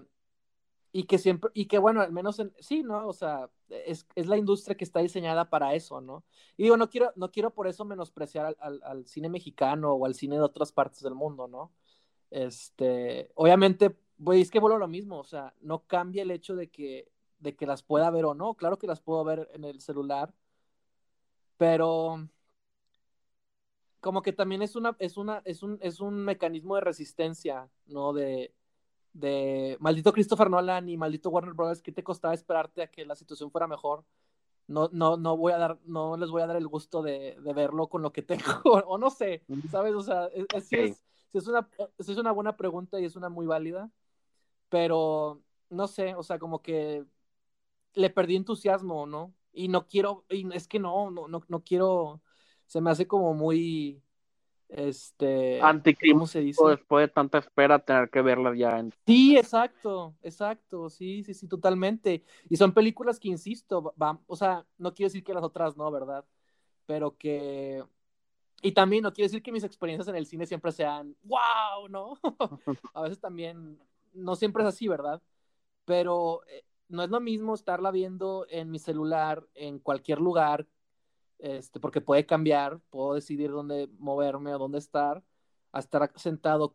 y 0.92 1.04
que 1.04 1.18
siempre, 1.18 1.50
y 1.54 1.66
que 1.66 1.78
bueno, 1.78 2.00
al 2.00 2.12
menos 2.12 2.38
en, 2.40 2.52
sí, 2.58 2.82
¿no? 2.82 3.06
O 3.06 3.12
sea, 3.12 3.50
es, 3.68 4.06
es 4.14 4.26
la 4.26 4.36
industria 4.36 4.76
que 4.76 4.84
está 4.84 5.00
diseñada 5.00 5.48
para 5.48 5.74
eso, 5.74 6.00
¿no? 6.00 6.24
Y 6.56 6.64
digo, 6.64 6.76
no 6.76 6.90
quiero, 6.90 7.12
no 7.16 7.30
quiero 7.30 7.54
por 7.54 7.68
eso 7.68 7.84
menospreciar 7.84 8.56
al, 8.60 8.80
al, 8.82 9.06
cine 9.06 9.28
mexicano 9.28 9.92
o 9.92 10.06
al 10.06 10.14
cine 10.14 10.36
de 10.36 10.42
otras 10.42 10.72
partes 10.72 11.00
del 11.02 11.14
mundo, 11.14 11.46
¿no? 11.46 11.72
Este, 12.30 13.30
obviamente, 13.34 13.96
pues 14.22 14.40
es 14.42 14.50
que 14.50 14.60
vuelvo 14.60 14.76
a 14.76 14.80
lo 14.80 14.88
mismo, 14.88 15.18
o 15.20 15.24
sea, 15.24 15.54
no 15.60 15.86
cambia 15.86 16.22
el 16.22 16.30
hecho 16.30 16.56
de 16.56 16.70
que, 16.70 17.10
de 17.38 17.56
que 17.56 17.66
las 17.66 17.82
pueda 17.82 18.10
ver 18.10 18.24
o 18.24 18.34
no, 18.34 18.54
claro 18.54 18.78
que 18.78 18.86
las 18.86 19.00
puedo 19.00 19.24
ver 19.24 19.48
en 19.54 19.64
el 19.64 19.80
celular, 19.80 20.34
pero 21.56 22.28
como 24.00 24.22
que 24.22 24.32
también 24.32 24.62
es 24.62 24.76
una, 24.76 24.96
es 24.98 25.16
una, 25.16 25.42
es 25.44 25.62
un, 25.62 25.78
es 25.82 26.00
un 26.00 26.24
mecanismo 26.24 26.74
de 26.74 26.80
resistencia, 26.82 27.68
¿no? 27.86 28.12
De, 28.12 28.54
de 29.12 29.76
maldito 29.80 30.12
Christopher 30.12 30.50
Nolan 30.50 30.88
y 30.88 30.96
maldito 30.96 31.30
Warner 31.30 31.54
Brothers, 31.54 31.82
¿qué 31.82 31.92
te 31.92 32.04
costaba 32.04 32.34
esperarte 32.34 32.82
a 32.82 32.90
que 32.90 33.04
la 33.04 33.16
situación 33.16 33.50
fuera 33.50 33.66
mejor? 33.66 34.04
No, 34.66 34.88
no, 34.92 35.16
no 35.16 35.36
voy 35.36 35.52
a 35.52 35.58
dar, 35.58 35.78
no 35.84 36.16
les 36.16 36.30
voy 36.30 36.42
a 36.42 36.46
dar 36.46 36.56
el 36.56 36.68
gusto 36.68 37.02
de, 37.02 37.36
de 37.40 37.52
verlo 37.52 37.88
con 37.88 38.02
lo 38.02 38.12
que 38.12 38.22
tengo, 38.62 38.62
o 38.86 38.98
no 38.98 39.10
sé, 39.10 39.42
¿sabes? 39.70 39.94
O 39.94 40.02
sea, 40.02 40.26
es, 40.26 40.46
es, 40.52 40.66
Okay. 40.66 40.90
es, 40.90 41.04
es 41.32 41.46
una, 41.46 41.68
es 41.98 42.08
una 42.08 42.32
buena 42.32 42.56
pregunta 42.56 43.00
y 43.00 43.04
es 43.04 43.16
una 43.16 43.28
muy 43.28 43.46
válida, 43.46 43.90
pero 44.68 45.42
no 45.70 45.88
sé, 45.88 46.14
o 46.14 46.22
sea, 46.22 46.38
como 46.38 46.62
que 46.62 47.04
le 47.94 48.10
perdí 48.10 48.36
entusiasmo, 48.36 49.06
¿no? 49.06 49.34
Y 49.52 49.68
no 49.68 49.86
quiero, 49.86 50.24
y 50.28 50.52
es 50.54 50.68
que 50.68 50.78
no, 50.78 51.10
no, 51.10 51.26
no, 51.28 51.42
no 51.48 51.64
quiero, 51.64 52.22
se 52.66 52.80
me 52.80 52.90
hace 52.90 53.06
como 53.08 53.34
muy, 53.34 54.02
Este, 54.72 55.60
¿cómo 56.12 56.28
se 56.28 56.40
dice? 56.40 56.62
después 56.68 57.02
de 57.02 57.12
tanta 57.12 57.38
espera 57.38 57.80
tener 57.80 58.08
que 58.08 58.22
verlas 58.22 58.56
ya 58.56 58.78
en... 58.78 58.92
Sí, 59.04 59.36
exacto, 59.36 60.14
exacto, 60.22 60.88
sí, 60.88 61.24
sí, 61.24 61.34
sí, 61.34 61.48
totalmente. 61.48 62.22
Y 62.48 62.56
son 62.56 62.72
películas 62.72 63.18
que, 63.18 63.28
insisto, 63.28 63.92
van, 63.96 64.20
o 64.28 64.36
sea, 64.36 64.64
no 64.78 64.94
quiero 64.94 65.08
decir 65.08 65.24
que 65.24 65.34
las 65.34 65.42
otras 65.42 65.76
no, 65.76 65.90
¿verdad? 65.90 66.24
Pero 66.86 67.16
que... 67.16 67.82
Y 68.62 68.72
también 68.72 69.02
no 69.02 69.12
quiero 69.12 69.26
decir 69.26 69.42
que 69.42 69.52
mis 69.52 69.64
experiencias 69.64 70.06
en 70.06 70.16
el 70.16 70.26
cine 70.26 70.46
siempre 70.46 70.70
sean, 70.70 71.16
wow, 71.24 71.88
¿no? 71.88 72.18
a 72.94 73.02
veces 73.02 73.18
también, 73.18 73.78
no 74.12 74.36
siempre 74.36 74.62
es 74.62 74.68
así, 74.68 74.86
¿verdad? 74.86 75.20
Pero 75.84 76.42
eh, 76.46 76.62
no 76.88 77.02
es 77.02 77.10
lo 77.10 77.20
mismo 77.20 77.54
estarla 77.54 77.90
viendo 77.90 78.46
en 78.50 78.70
mi 78.70 78.78
celular, 78.78 79.44
en 79.54 79.80
cualquier 79.80 80.20
lugar, 80.20 80.66
este, 81.42 81.80
porque 81.80 82.00
puede 82.00 82.26
cambiar, 82.26 82.80
puedo 82.90 83.14
decidir 83.14 83.50
dónde 83.50 83.88
moverme 83.98 84.54
o 84.54 84.58
dónde 84.58 84.78
estar, 84.78 85.22
a 85.72 85.78
estar 85.78 86.12
sentado 86.16 86.72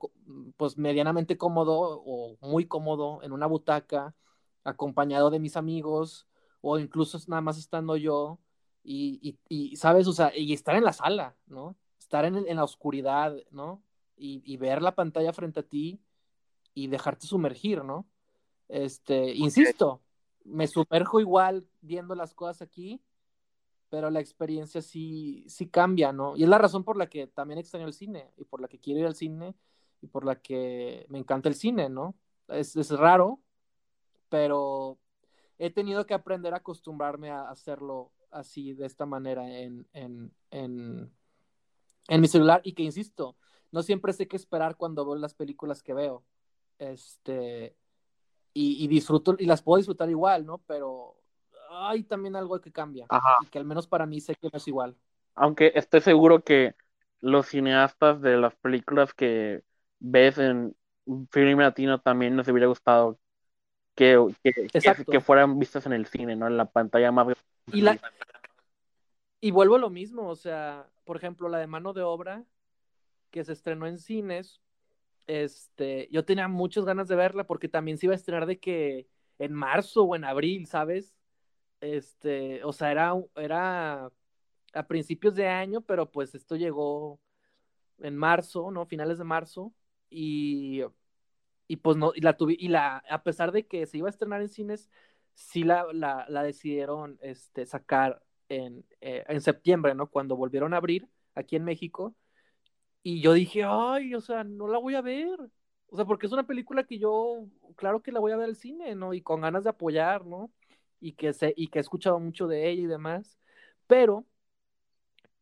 pues 0.57 0.77
medianamente 0.77 1.37
cómodo 1.37 2.01
o 2.05 2.37
muy 2.41 2.65
cómodo 2.65 3.21
en 3.23 3.31
una 3.31 3.45
butaca, 3.45 4.15
acompañado 4.63 5.29
de 5.29 5.39
mis 5.39 5.57
amigos 5.57 6.27
o 6.61 6.79
incluso 6.79 7.19
nada 7.27 7.41
más 7.41 7.57
estando 7.57 7.97
yo 7.97 8.39
y, 8.83 9.19
y, 9.21 9.39
y 9.71 9.75
sabes, 9.75 10.07
o 10.07 10.13
sea, 10.13 10.35
y 10.35 10.53
estar 10.53 10.75
en 10.75 10.83
la 10.83 10.93
sala, 10.93 11.35
¿no? 11.47 11.75
Estar 11.99 12.25
en, 12.25 12.37
en 12.47 12.55
la 12.55 12.63
oscuridad, 12.63 13.35
¿no? 13.51 13.83
Y, 14.15 14.41
y, 14.45 14.57
ver 14.57 14.81
la 14.81 14.95
pantalla 14.95 15.33
frente 15.33 15.59
a 15.59 15.63
ti 15.67 15.99
y 16.73 16.87
dejarte 16.87 17.27
sumergir, 17.27 17.83
¿no? 17.83 18.07
Este, 18.69 19.33
insisto, 19.35 20.01
me 20.43 20.67
sumerjo 20.67 21.19
igual 21.19 21.67
viendo 21.81 22.15
las 22.15 22.33
cosas 22.33 22.61
aquí, 22.61 23.01
pero 23.89 24.09
la 24.09 24.19
experiencia 24.19 24.81
sí, 24.81 25.45
sí 25.47 25.67
cambia, 25.69 26.11
¿no? 26.11 26.35
Y 26.35 26.43
es 26.43 26.49
la 26.49 26.57
razón 26.57 26.83
por 26.83 26.97
la 26.97 27.07
que 27.07 27.27
también 27.27 27.59
extraño 27.59 27.87
el 27.87 27.93
cine 27.93 28.31
y 28.37 28.45
por 28.45 28.61
la 28.61 28.67
que 28.67 28.79
quiero 28.79 29.01
ir 29.01 29.05
al 29.05 29.15
cine 29.15 29.55
y 30.01 30.07
por 30.07 30.25
la 30.25 30.41
que 30.41 31.05
me 31.09 31.19
encanta 31.19 31.49
el 31.49 31.55
cine, 31.55 31.89
¿no? 31.89 32.15
Es, 32.47 32.75
es 32.75 32.91
raro, 32.91 33.41
pero 34.29 34.99
he 35.57 35.69
tenido 35.69 36.05
que 36.05 36.13
aprender 36.13 36.53
a 36.53 36.57
acostumbrarme 36.57 37.31
a 37.31 37.49
hacerlo 37.49 38.11
así, 38.31 38.73
de 38.73 38.85
esta 38.85 39.05
manera, 39.05 39.49
en, 39.59 39.87
en, 39.93 40.33
en, 40.51 41.11
en 42.07 42.21
mi 42.21 42.27
celular 42.27 42.61
y 42.63 42.73
que, 42.73 42.83
insisto, 42.83 43.37
no 43.71 43.83
siempre 43.83 44.13
sé 44.13 44.27
qué 44.27 44.35
esperar 44.35 44.75
cuando 44.77 45.05
veo 45.05 45.15
las 45.15 45.33
películas 45.33 45.81
que 45.81 45.93
veo. 45.93 46.23
Este, 46.77 47.75
y, 48.53 48.87
disfruto, 48.87 49.35
y 49.37 49.45
las 49.45 49.61
puedo 49.61 49.77
disfrutar 49.77 50.09
igual, 50.09 50.45
¿no? 50.45 50.59
Pero 50.59 51.17
hay 51.75 52.03
también 52.03 52.35
algo 52.35 52.59
que 52.61 52.71
cambia. 52.71 53.05
Ajá. 53.09 53.35
Y 53.41 53.47
que 53.47 53.59
al 53.59 53.65
menos 53.65 53.87
para 53.87 54.05
mí 54.05 54.21
sé 54.21 54.35
que 54.35 54.49
no 54.51 54.57
es 54.57 54.67
igual. 54.67 54.95
Aunque 55.35 55.71
estoy 55.75 56.01
seguro 56.01 56.43
que 56.43 56.75
los 57.21 57.47
cineastas 57.47 58.21
de 58.21 58.37
las 58.37 58.55
películas 58.55 59.13
que 59.13 59.63
ves 59.99 60.37
en 60.37 60.75
film 61.31 61.59
latino 61.59 61.99
también 61.99 62.35
nos 62.35 62.47
hubiera 62.47 62.67
gustado 62.67 63.19
que, 63.95 64.17
que, 64.43 64.51
que, 64.67 65.05
que, 65.05 65.19
fueran 65.21 65.57
vistas 65.57 65.85
en 65.85 65.93
el 65.93 66.05
cine, 66.05 66.35
¿no? 66.35 66.47
En 66.47 66.57
la 66.57 66.65
pantalla 66.65 67.11
más. 67.11 67.27
Y, 67.71 67.81
la... 67.81 67.97
y 69.39 69.51
vuelvo 69.51 69.75
a 69.75 69.79
lo 69.79 69.89
mismo, 69.89 70.27
o 70.27 70.35
sea, 70.35 70.87
por 71.05 71.17
ejemplo, 71.17 71.47
la 71.47 71.59
de 71.59 71.67
mano 71.67 71.93
de 71.93 72.01
obra 72.01 72.43
que 73.31 73.43
se 73.43 73.53
estrenó 73.53 73.87
en 73.87 73.97
cines, 73.97 74.61
este, 75.27 76.09
yo 76.11 76.25
tenía 76.25 76.47
muchas 76.47 76.85
ganas 76.85 77.07
de 77.07 77.15
verla 77.15 77.45
porque 77.45 77.69
también 77.69 77.97
se 77.97 78.07
iba 78.07 78.13
a 78.13 78.17
estrenar 78.17 78.45
de 78.45 78.59
que 78.59 79.07
en 79.39 79.53
marzo 79.53 80.03
o 80.03 80.15
en 80.15 80.25
abril, 80.25 80.67
¿sabes? 80.67 81.15
Este, 81.81 82.63
o 82.63 82.73
sea, 82.73 82.91
era, 82.91 83.13
era 83.35 84.11
a 84.73 84.87
principios 84.87 85.35
de 85.35 85.47
año, 85.47 85.81
pero 85.81 86.11
pues 86.11 86.35
esto 86.35 86.55
llegó 86.55 87.19
en 87.99 88.15
marzo, 88.17 88.71
¿no? 88.71 88.85
Finales 88.85 89.17
de 89.17 89.23
marzo. 89.25 89.73
Y, 90.09 90.81
y 91.67 91.77
pues 91.77 91.97
no, 91.97 92.11
y 92.15 92.21
la 92.21 92.37
tuve, 92.37 92.55
y 92.59 92.69
la, 92.69 92.97
a 93.09 93.23
pesar 93.23 93.51
de 93.51 93.67
que 93.67 93.85
se 93.87 93.97
iba 93.97 94.07
a 94.07 94.11
estrenar 94.11 94.41
en 94.41 94.49
cines, 94.49 94.89
sí 95.33 95.63
la, 95.63 95.85
la, 95.93 96.25
la 96.29 96.43
decidieron 96.43 97.17
este, 97.21 97.65
sacar 97.65 98.23
en, 98.49 98.85
eh, 99.01 99.23
en 99.27 99.41
septiembre, 99.41 99.95
¿no? 99.95 100.09
Cuando 100.09 100.35
volvieron 100.37 100.73
a 100.73 100.77
abrir 100.77 101.09
aquí 101.35 101.55
en 101.55 101.63
México. 101.65 102.15
Y 103.03 103.21
yo 103.21 103.33
dije, 103.33 103.63
ay, 103.65 104.15
o 104.15 104.21
sea, 104.21 104.43
no 104.43 104.67
la 104.67 104.79
voy 104.79 104.95
a 104.95 105.01
ver. 105.01 105.37
O 105.87 105.95
sea, 105.95 106.05
porque 106.05 106.25
es 106.27 106.33
una 106.33 106.47
película 106.47 106.85
que 106.85 106.97
yo, 106.99 107.47
claro 107.75 108.01
que 108.01 108.11
la 108.11 108.19
voy 108.19 108.31
a 108.31 108.37
ver 108.37 108.45
al 108.45 108.55
cine, 108.55 108.95
¿no? 108.95 109.13
Y 109.13 109.21
con 109.21 109.41
ganas 109.41 109.63
de 109.63 109.69
apoyar, 109.69 110.25
¿no? 110.25 110.51
Y 111.05 111.13
que, 111.13 111.33
se, 111.33 111.53
y 111.55 111.67
que 111.67 111.77
he 111.77 111.81
escuchado 111.81 112.19
mucho 112.19 112.47
de 112.47 112.67
ella 112.67 112.81
y 112.81 112.87
demás. 112.87 113.37
Pero 113.85 114.25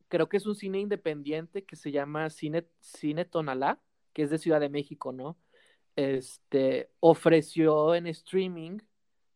creo 0.09 0.28
que 0.28 0.36
es 0.36 0.45
un 0.45 0.55
cine 0.55 0.80
independiente 0.82 1.64
que 1.64 1.78
se 1.78 1.91
llama 1.91 2.30
Cine, 2.30 2.68
cine 2.82 3.24
Tonalá, 3.24 3.82
que 4.11 4.24
es 4.24 4.30
de 4.30 4.39
Ciudad 4.39 4.59
de 4.59 4.68
México, 4.68 5.14
¿no? 5.14 5.38
Este, 5.95 6.91
ofreció 6.99 7.95
en 7.95 8.07
streaming 8.07 8.80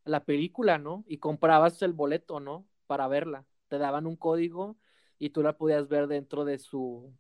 la 0.04 0.26
película, 0.26 0.78
¿no? 0.80 1.06
Y 1.08 1.20
comprabas 1.20 1.82
el 1.82 1.94
boleto, 1.94 2.42
¿no? 2.42 2.68
Para 2.88 3.08
verla. 3.08 3.46
Te 3.70 3.78
daban 3.78 4.06
un 4.06 4.18
código 4.18 4.78
y 5.20 5.30
tú 5.30 5.44
la 5.44 5.58
podías 5.58 5.88
ver 5.88 6.08
dentro 6.08 6.44
de 6.44 6.60
su, 6.60 7.14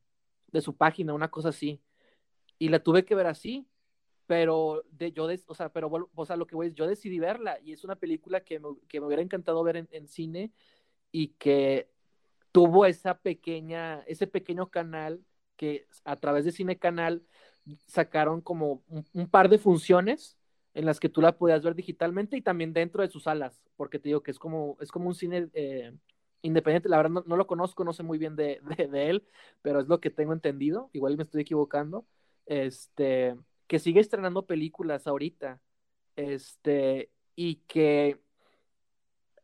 de 0.51 0.59
su 0.59 0.75
página, 0.75 1.13
una 1.13 1.29
cosa 1.31 1.49
así. 1.49 1.81
Y 2.59 2.69
la 2.69 2.79
tuve 2.79 3.05
que 3.05 3.15
ver 3.15 3.27
así, 3.27 3.67
pero 4.27 4.83
de, 4.91 5.11
yo, 5.13 5.27
o 5.47 5.55
sea, 5.55 5.69
pero, 5.69 6.09
o 6.13 6.25
sea, 6.25 6.35
lo 6.35 6.45
que 6.47 6.55
voy 6.55 6.67
es, 6.67 6.75
yo 6.75 6.87
decidí 6.87 7.17
verla 7.19 7.59
y 7.63 7.73
es 7.73 7.83
una 7.83 7.95
película 7.95 8.41
que 8.41 8.59
me, 8.59 8.69
que 8.87 8.99
me 8.99 9.07
hubiera 9.07 9.23
encantado 9.23 9.63
ver 9.63 9.77
en, 9.77 9.87
en, 9.91 10.07
cine 10.07 10.51
y 11.11 11.29
que 11.29 11.89
tuvo 12.51 12.85
esa 12.85 13.17
pequeña, 13.19 14.01
ese 14.07 14.27
pequeño 14.27 14.69
canal 14.69 15.23
que 15.55 15.87
a 16.05 16.17
través 16.17 16.45
de 16.45 16.51
Cine 16.51 16.77
Canal 16.77 17.23
sacaron 17.87 18.41
como 18.41 18.83
un, 18.87 19.05
un 19.13 19.29
par 19.29 19.49
de 19.49 19.57
funciones 19.57 20.37
en 20.73 20.85
las 20.85 20.99
que 20.99 21.09
tú 21.09 21.21
la 21.21 21.37
podías 21.37 21.63
ver 21.63 21.73
digitalmente 21.73 22.37
y 22.37 22.41
también 22.41 22.73
dentro 22.73 23.01
de 23.01 23.09
sus 23.09 23.23
salas, 23.23 23.63
porque 23.75 23.97
te 23.97 24.09
digo 24.09 24.21
que 24.21 24.31
es 24.31 24.39
como, 24.39 24.77
es 24.79 24.91
como 24.91 25.07
un 25.07 25.15
cine 25.15 25.49
eh, 25.53 25.91
independiente, 26.43 26.89
la 26.89 26.97
verdad 26.97 27.11
no, 27.11 27.23
no, 27.25 27.35
lo 27.35 27.47
conozco, 27.47 27.83
no 27.83 27.93
sé 27.93 28.03
muy 28.03 28.17
bien 28.19 28.35
de, 28.35 28.61
de, 28.77 28.87
de, 28.87 29.09
él, 29.09 29.27
pero 29.63 29.79
es 29.79 29.87
lo 29.87 29.99
que 29.99 30.11
tengo 30.11 30.33
entendido, 30.33 30.89
igual 30.93 31.17
me 31.17 31.23
estoy 31.23 31.41
equivocando, 31.41 32.05
este, 32.45 33.35
que 33.67 33.79
sigue 33.79 33.99
estrenando 33.99 34.45
películas 34.45 35.07
ahorita, 35.07 35.59
este, 36.15 37.11
y 37.35 37.55
que 37.67 38.19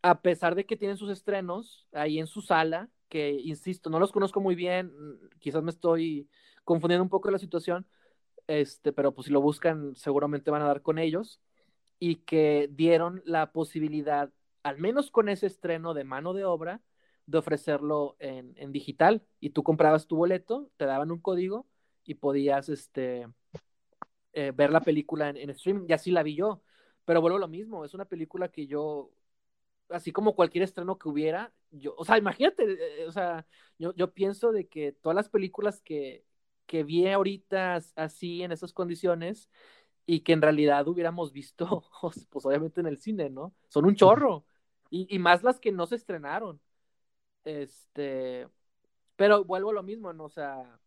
a 0.01 0.21
pesar 0.21 0.55
de 0.55 0.65
que 0.65 0.76
tienen 0.76 0.97
sus 0.97 1.09
estrenos 1.09 1.88
ahí 1.93 2.19
en 2.19 2.28
su 2.28 2.41
sala, 2.41 2.89
que 3.09 3.32
insisto, 3.32 3.89
no 3.89 3.99
los 3.99 4.11
conozco 4.11 4.41
muy 4.41 4.55
bien, 4.55 4.91
quizás 5.39 5.63
me 5.63 5.71
estoy 5.71 6.28
confundiendo 6.63 7.03
un 7.03 7.09
poco 7.09 7.32
la 7.32 7.39
situación, 7.39 7.88
este, 8.47 8.91
pero 8.91 9.13
pues 9.13 9.28
si 9.28 9.32
lo 9.32 9.41
buscan 9.41 9.95
seguramente 9.95 10.51
van 10.51 10.61
a 10.61 10.67
dar 10.67 10.82
con 10.82 10.99
ellos, 10.99 11.41
y 11.99 12.17
que 12.17 12.69
dieron 12.71 13.21
la 13.26 13.51
posibilidad, 13.53 14.32
al 14.63 14.78
menos 14.78 15.11
con 15.11 15.30
ese 15.30 15.47
estreno 15.47 15.93
de 15.93 16.03
mano 16.03 16.34
de 16.34 16.43
obra, 16.43 16.82
de 17.26 17.38
ofrecerlo 17.38 18.17
en, 18.19 18.53
en 18.57 18.74
digital, 18.74 19.24
y 19.39 19.51
tú 19.51 19.63
comprabas 19.63 20.07
tu 20.07 20.17
boleto, 20.17 20.69
te 20.76 20.86
daban 20.86 21.11
un 21.11 21.21
código 21.21 21.65
y 22.03 22.15
podías 22.15 22.67
este, 22.67 23.28
eh, 24.34 24.51
ver 24.55 24.71
la 24.71 24.81
película 24.81 25.29
en, 25.29 25.38
en, 25.38 25.49
streaming, 25.51 25.86
y 25.88 25.93
así 25.93 26.11
la 26.11 26.23
vi 26.23 26.36
yo, 26.36 26.61
pero 27.05 27.21
vuelvo 27.21 27.38
a 27.38 27.41
lo 27.41 27.47
mismo, 27.47 27.86
es 27.86 27.93
una 27.93 28.05
película 28.05 28.49
que 28.49 28.67
yo, 28.67 29.11
así 29.89 30.11
como 30.11 30.36
cualquier 30.36 30.63
estreno 30.63 30.97
que 30.97 31.09
hubiera, 31.09 31.53
yo, 31.71 31.95
o 31.97 32.05
sea, 32.05 32.17
imagínate, 32.17 32.63
eh, 32.63 33.07
o 33.07 33.11
sea, 33.11 33.45
yo, 33.77 33.93
yo 33.95 34.13
pienso 34.13 34.51
de 34.51 34.67
que 34.67 34.91
todas 34.91 35.15
las 35.15 35.29
películas 35.29 35.81
que, 35.81 36.25
que 36.65 36.84
vi 36.84 37.07
ahorita 37.07 37.79
así 37.95 38.43
en 38.43 38.51
esas 38.51 38.73
condiciones 38.73 39.49
y 40.05 40.21
que 40.21 40.34
en 40.34 40.41
realidad 40.41 40.88
hubiéramos 40.88 41.31
visto, 41.31 41.84
pues 42.29 42.45
obviamente 42.45 42.81
en 42.81 42.88
el 42.88 42.97
cine, 42.99 43.29
¿no? 43.29 43.53
Son 43.69 43.86
un 43.86 43.95
chorro. 43.95 44.45
Y, 44.89 45.07
y, 45.13 45.19
más 45.19 45.43
las 45.43 45.59
que 45.59 45.71
no 45.71 45.88
se 45.88 45.95
estrenaron. 45.95 46.59
Este, 47.45 48.47
pero 49.15 49.43
vuelvo 49.43 49.71
a 49.71 49.73
lo 49.73 49.84
mismo, 49.84 50.13
¿no? 50.13 50.25
O 50.25 50.29
sea, 50.29 50.79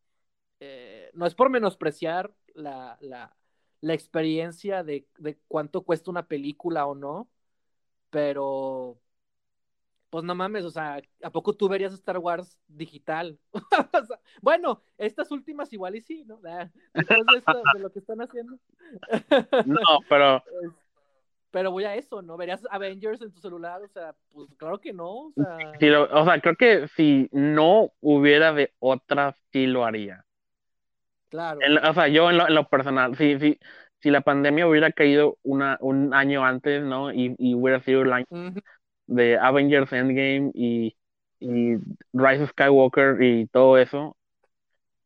eh, 0.60 1.10
no 1.14 1.26
es 1.26 1.34
por 1.34 1.50
menospreciar 1.50 2.32
la, 2.56 2.98
la, 3.00 3.34
la 3.80 3.94
experiencia 3.94 4.82
de, 4.82 5.06
de 5.18 5.38
cuánto 5.48 5.82
cuesta 5.82 6.10
una 6.10 6.26
película 6.26 6.86
o 6.86 6.94
no, 6.94 7.28
pero 8.10 8.98
pues 10.10 10.24
no 10.24 10.34
mames, 10.34 10.64
o 10.64 10.70
sea, 10.70 11.00
¿a 11.22 11.30
poco 11.30 11.54
tú 11.54 11.68
verías 11.68 11.92
Star 11.92 12.18
Wars 12.18 12.58
digital? 12.68 13.38
o 13.52 14.04
sea, 14.04 14.20
bueno, 14.40 14.82
estas 14.98 15.30
últimas 15.30 15.72
igual 15.72 15.96
y 15.96 16.00
sí, 16.00 16.24
¿no? 16.24 16.40
Después 16.94 17.26
de, 17.32 17.38
esto, 17.38 17.62
de 17.74 17.80
lo 17.80 17.90
que 17.90 17.98
están 17.98 18.20
haciendo. 18.20 18.58
no, 19.66 19.80
pero... 20.08 20.42
Pero 21.52 21.70
voy 21.70 21.84
a 21.84 21.94
eso, 21.94 22.20
¿no? 22.20 22.36
¿Verías 22.36 22.66
Avengers 22.70 23.22
en 23.22 23.32
tu 23.32 23.40
celular? 23.40 23.80
O 23.82 23.88
sea, 23.88 24.14
pues 24.30 24.52
claro 24.58 24.78
que 24.78 24.92
no. 24.92 25.28
O 25.28 25.32
sea, 25.34 25.56
sí, 25.80 25.86
lo, 25.86 26.02
o 26.02 26.24
sea 26.24 26.38
creo 26.40 26.54
que 26.56 26.86
si 26.88 27.30
no 27.32 27.92
hubiera 28.00 28.52
de 28.52 28.74
otra, 28.78 29.34
sí 29.52 29.66
lo 29.66 29.86
haría. 29.86 30.25
Claro. 31.28 31.60
En, 31.60 31.78
o 31.78 31.94
sea, 31.94 32.08
yo 32.08 32.30
en 32.30 32.38
lo, 32.38 32.48
en 32.48 32.54
lo 32.54 32.68
personal, 32.68 33.16
si, 33.16 33.38
si, 33.38 33.58
si 34.00 34.10
la 34.10 34.20
pandemia 34.20 34.66
hubiera 34.66 34.92
caído 34.92 35.38
una, 35.42 35.78
un 35.80 36.14
año 36.14 36.44
antes, 36.44 36.82
¿no? 36.82 37.12
Y, 37.12 37.34
y 37.38 37.54
hubiera 37.54 37.80
sido 37.80 38.02
el 38.02 38.12
año... 38.12 38.26
Uh 38.30 38.36
-huh 38.36 38.62
de 39.06 39.38
Avengers 39.38 39.92
Endgame 39.92 40.50
y, 40.54 40.96
y, 41.40 41.76
Rise 42.12 42.44
of 42.44 42.50
Skywalker 42.50 43.22
y 43.22 43.46
todo 43.48 43.78
eso, 43.78 44.16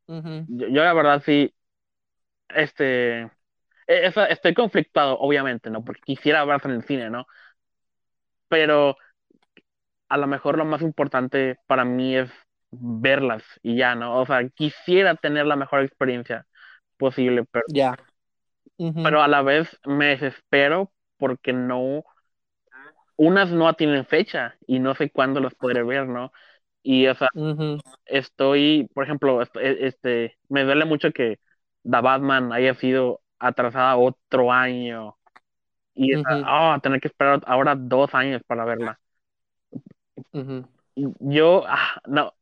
Ujú. 0.08 0.46
Yo, 0.46 0.68
yo 0.68 0.82
la 0.84 0.92
verdad 0.92 1.22
sí, 1.24 1.54
este, 2.50 3.22
e- 3.22 3.30
esa- 3.88 4.26
estoy 4.26 4.54
conflictuado, 4.54 5.18
obviamente, 5.20 5.70
¿no? 5.70 5.84
Porque 5.84 6.02
quisiera 6.02 6.44
verlas 6.44 6.64
en 6.66 6.72
el 6.72 6.84
cine, 6.84 7.10
¿no? 7.10 7.26
Pero 8.48 8.96
a 10.08 10.16
lo 10.18 10.26
mejor 10.26 10.58
lo 10.58 10.64
más 10.64 10.82
importante 10.82 11.56
para 11.66 11.84
mí 11.84 12.16
es 12.16 12.30
verlas 12.72 13.42
y 13.62 13.76
ya, 13.76 13.94
¿no? 13.94 14.20
O 14.20 14.26
sea, 14.26 14.48
quisiera 14.50 15.14
tener 15.16 15.46
la 15.46 15.56
mejor 15.56 15.82
experiencia 15.84 16.46
posible, 16.98 17.44
pero, 17.50 17.64
Ya. 17.72 17.96
Pero 19.02 19.22
a 19.22 19.28
la 19.28 19.42
vez 19.42 19.68
me 19.84 20.06
desespero 20.06 20.92
porque 21.18 21.52
no, 21.52 22.04
unas 23.16 23.50
no 23.50 23.72
tienen 23.74 24.06
fecha 24.06 24.56
y 24.66 24.78
no 24.78 24.94
sé 24.94 25.10
cuándo 25.10 25.40
las 25.40 25.54
podré 25.54 25.82
ver, 25.82 26.06
¿no? 26.08 26.32
Y, 26.82 27.06
o 27.08 27.14
sea, 27.14 27.28
estoy, 28.06 28.88
por 28.94 29.04
ejemplo, 29.04 29.42
e- 29.42 29.48
este, 29.88 30.38
me 30.48 30.64
duele 30.64 30.84
mucho 30.84 31.12
que 31.12 31.40
The 31.84 32.00
Batman 32.02 32.52
haya 32.52 32.74
sido 32.76 33.22
atrasada 33.38 33.96
otro 33.96 34.52
año 34.52 35.18
y 35.94 36.12
esa- 36.14 36.20
Ujú. 36.20 36.44
ah, 36.44 36.80
tener 36.82 37.00
que 37.02 37.08
esperar 37.08 37.42
ahora 37.46 37.74
dos 37.76 38.14
años 38.14 38.42
para 38.46 38.64
verla. 38.66 39.00
Yo, 41.20 41.64
ah, 41.66 42.00
no, 42.06 42.34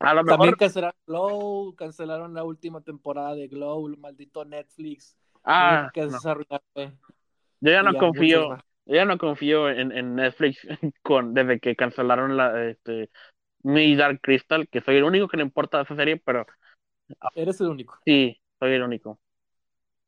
a 0.00 0.14
lo 0.14 0.24
También 0.26 0.54
mejor, 0.54 0.56
cancelaron 0.56 0.98
Glow, 1.06 1.74
cancelaron 1.74 2.34
la 2.34 2.44
última 2.44 2.80
temporada 2.82 3.34
de 3.34 3.48
Glow, 3.48 3.86
el 3.88 3.96
maldito 3.98 4.44
Netflix. 4.44 5.16
Ah, 5.44 5.92
que 5.92 6.06
no. 6.06 6.20
Yo 7.60 7.72
ya 7.72 7.82
no 7.82 7.96
ya, 7.96 7.96
confío, 7.96 8.56
yo 8.86 8.94
ya 8.94 9.04
no 9.04 9.18
confío 9.18 9.68
en, 9.70 9.92
en 9.92 10.14
Netflix 10.14 10.60
con, 11.02 11.34
desde 11.34 11.60
que 11.60 11.76
cancelaron 11.76 12.36
la, 12.36 12.68
este, 12.70 13.10
mi 13.62 13.96
Dark 13.96 14.20
Crystal, 14.22 14.68
que 14.68 14.80
soy 14.82 14.96
el 14.98 15.04
único 15.04 15.28
que 15.28 15.38
le 15.38 15.44
importa 15.44 15.82
esa 15.82 15.96
serie, 15.96 16.18
pero 16.18 16.46
Eres 17.34 17.60
el 17.62 17.68
único. 17.68 17.98
sí, 18.04 18.40
soy 18.58 18.72
el 18.74 18.82
único. 18.82 19.20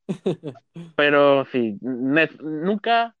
Pero 0.95 1.45
sí, 1.45 1.77
Net- 1.81 2.39
nunca 2.41 3.15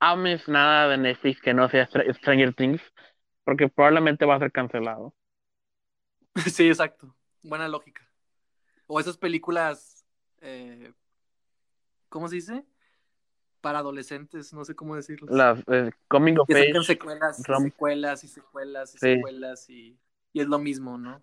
ames 0.00 0.48
nada 0.48 0.88
de 0.90 0.98
Netflix 0.98 1.40
que 1.42 1.54
no 1.54 1.68
sea 1.68 1.88
Str- 1.88 2.14
Stranger 2.16 2.54
Things, 2.54 2.82
porque 3.44 3.68
probablemente 3.68 4.26
va 4.26 4.36
a 4.36 4.40
ser 4.40 4.52
cancelado. 4.52 5.14
Sí, 6.54 6.68
exacto. 6.68 7.14
Buena 7.42 7.68
lógica. 7.68 8.08
O 8.86 9.00
esas 9.00 9.16
películas, 9.16 10.04
eh, 10.40 10.92
¿cómo 12.08 12.28
se 12.28 12.36
dice? 12.36 12.64
Para 13.60 13.80
adolescentes, 13.80 14.52
no 14.52 14.64
sé 14.64 14.74
cómo 14.76 14.94
decirlo. 14.96 15.26
Las 15.34 15.58
eh, 15.68 15.90
Coming 16.08 16.38
of 16.38 16.46
Que 16.46 16.54
Age, 16.70 16.82
secuelas 16.84 17.42
rom- 17.44 17.64
secuelas 17.64 18.24
y 18.24 18.28
secuelas 18.28 18.94
y 18.94 18.98
Sí. 18.98 19.14
secuelas 19.16 19.70
y, 19.70 19.98
y 20.32 20.40
es 20.40 20.46
lo 20.46 20.58
mismo, 20.58 20.98
¿no? 20.98 21.22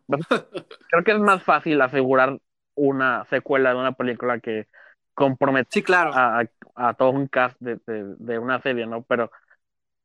creo 0.89 1.03
que 1.03 1.11
es 1.11 1.20
más 1.20 1.41
fácil 1.43 1.82
asegurar 1.82 2.38
una 2.76 3.24
secuela 3.26 3.70
de 3.70 3.80
una 3.80 3.93
película 3.93 4.39
que 4.39 4.68
comprometer 5.14 5.68
Sí, 5.72 5.84
claro. 5.84 6.11
a, 6.14 6.41
a- 6.41 6.49
a 6.76 6.93
todo 6.95 7.11
un 7.11 7.28
cast 7.28 7.55
de, 7.59 7.76
de- 7.86 8.16
de 8.18 8.39
una 8.39 8.61
serie, 8.61 8.86
¿no? 8.88 9.03
Pero, 9.03 9.32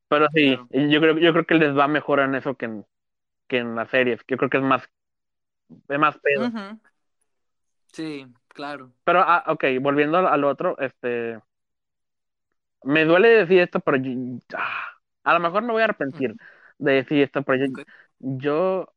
pero 0.09 0.29
sí, 0.35 0.55
Claro. 0.55 0.69
yo 0.71 1.01
creo, 1.01 1.19
yo 1.19 1.33
creo 1.33 1.47
que 1.47 1.55
les 1.55 1.77
va 1.77 1.89
mejor 1.89 2.21
en 2.21 2.35
eso 2.35 2.55
que 2.57 2.67
en, 2.67 2.87
que 3.49 3.59
en 3.59 3.75
las 3.75 3.89
series. 3.91 4.21
Yo 4.29 4.37
creo 4.37 4.51
que 4.51 4.59
es 4.59 4.63
más, 4.63 4.83
es 5.89 5.99
más 5.99 6.19
pedo. 6.19 6.51
Sí, 7.93 8.27
claro. 8.49 8.93
Pero, 9.05 9.21
ah, 9.21 9.45
ok, 9.49 9.65
volviendo 9.81 10.19
al, 10.19 10.45
otro, 10.45 10.79
este, 10.79 11.41
me 12.85 13.05
duele 13.05 13.29
decir 13.29 13.61
esto, 13.61 13.81
pero 13.81 13.97
yo- 13.99 14.39
ah, 14.57 14.87
a 15.25 15.35
lo 15.35 15.41
mejor 15.41 15.63
me 15.63 15.73
voy 15.73 15.83
a 15.83 15.85
arrepentir 15.87 16.37
de 16.79 16.93
decir 16.93 17.23
esto, 17.23 17.43
pero 17.43 17.65
yo, 17.67 17.83
yo 18.21 18.93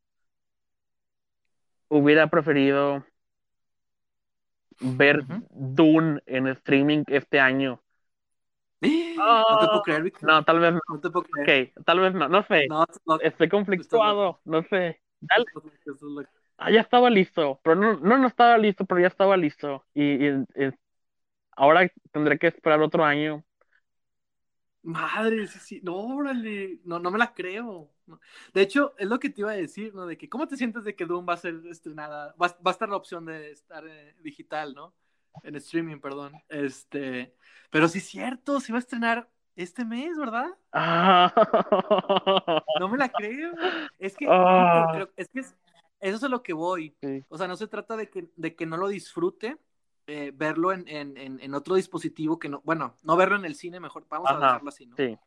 hubiera 1.89 2.27
preferido 2.27 3.03
ver. 4.79 5.23
Dune 5.49 6.21
en 6.25 6.47
streaming 6.47 7.03
este 7.07 7.39
año. 7.39 7.81
No 8.81 9.57
te 9.59 9.67
puedo 9.67 9.81
creer. 9.83 10.13
No, 10.21 10.43
tal 10.43 10.59
vez 10.59 10.73
no. 10.73 10.79
No 10.89 10.99
te 10.99 11.09
puedo 11.09 11.25
creer. 11.25 11.71
Ok, 11.75 11.83
tal 11.85 11.99
vez 11.99 12.13
no, 12.13 12.27
no 12.27 12.43
sé. 12.47 12.67
No, 12.67 12.85
Estoy 13.21 13.49
conflictuado, 13.49 14.39
no 14.45 14.63
sé. 14.63 15.01
Dale. 15.21 15.45
Ah, 16.63 16.69
ya 16.71 16.81
estaba 16.81 17.09
listo, 17.09 17.59
pero 17.63 17.75
no, 17.75 17.93
no, 17.99 18.17
no 18.19 18.27
estaba 18.27 18.57
listo, 18.57 18.85
pero 18.85 19.01
ya 19.01 19.07
estaba 19.07 19.35
listo. 19.37 19.83
Y, 19.95 20.03
y- 20.27 20.45
y 20.55 20.69
ahora 21.55 21.89
tendré 22.11 22.39
que 22.39 22.47
esperar 22.47 22.81
otro 22.81 23.05
año. 23.05 23.45
Madre, 24.83 25.45
sí, 25.47 25.59
sí. 25.59 25.79
No, 25.83 25.95
órale. 25.95 26.79
No, 26.85 26.97
no 26.99 27.11
me 27.11 27.19
la 27.19 27.33
creo. 27.33 27.91
De 28.53 28.61
hecho, 28.61 28.95
es 28.97 29.07
lo 29.07 29.19
que 29.19 29.29
te 29.29 29.41
iba 29.41 29.51
a 29.51 29.55
decir, 29.55 29.93
¿no? 29.93 30.07
De 30.07 30.17
que, 30.17 30.27
¿cómo 30.29 30.47
te 30.47 30.57
sientes 30.57 30.83
de 30.83 30.95
que 30.95 31.05
Doom 31.05 31.27
va 31.29 31.33
a 31.33 31.37
ser 31.37 31.61
estrenada? 31.69 32.35
Va, 32.41 32.47
va 32.65 32.71
a 32.71 32.71
estar 32.71 32.89
la 32.89 32.95
opción 32.97 33.25
de 33.25 33.51
estar 33.51 33.85
eh, 33.87 34.15
digital, 34.23 34.73
¿no? 34.73 34.93
En 35.43 35.55
streaming, 35.55 35.99
perdón. 35.99 36.33
Este. 36.49 37.35
Pero 37.69 37.87
sí 37.87 37.99
es 37.99 38.05
cierto, 38.07 38.59
se 38.59 38.73
va 38.73 38.79
a 38.79 38.81
estrenar 38.81 39.29
este 39.55 39.85
mes, 39.85 40.17
¿verdad? 40.17 40.47
Ah. 40.73 41.33
No 42.75 42.89
me 42.89 42.97
la 42.97 43.09
creo. 43.09 43.53
Es 43.99 44.15
que, 44.17 44.25
Ah. 44.29 45.07
es 45.15 45.29
que 45.29 45.39
es- 45.41 45.55
eso 46.01 46.17
es 46.17 46.23
a 46.23 46.29
lo 46.29 46.43
que 46.43 46.53
voy. 46.53 46.95
Sí. 47.01 47.23
O 47.29 47.37
sea, 47.37 47.47
no 47.47 47.55
se 47.55 47.67
trata 47.67 47.95
de 47.95 48.09
que, 48.09 48.29
de 48.35 48.55
que 48.55 48.65
no 48.65 48.77
lo 48.77 48.87
disfrute, 48.87 49.57
eh, 50.07 50.31
verlo 50.35 50.73
en, 50.73 50.87
en, 50.87 51.39
en, 51.39 51.53
otro 51.53 51.75
dispositivo 51.75 52.39
que 52.39 52.49
no, 52.49 52.61
bueno, 52.65 52.97
no 53.03 53.15
verlo 53.15 53.35
en 53.35 53.45
el 53.45 53.55
cine, 53.55 53.79
mejor, 53.79 54.05
vamos 54.09 54.29
a 54.29 54.33
Ajá, 54.33 54.45
dejarlo 54.47 54.69
así, 54.69 54.85
¿no? 54.87 54.95
Sí, 54.97 55.17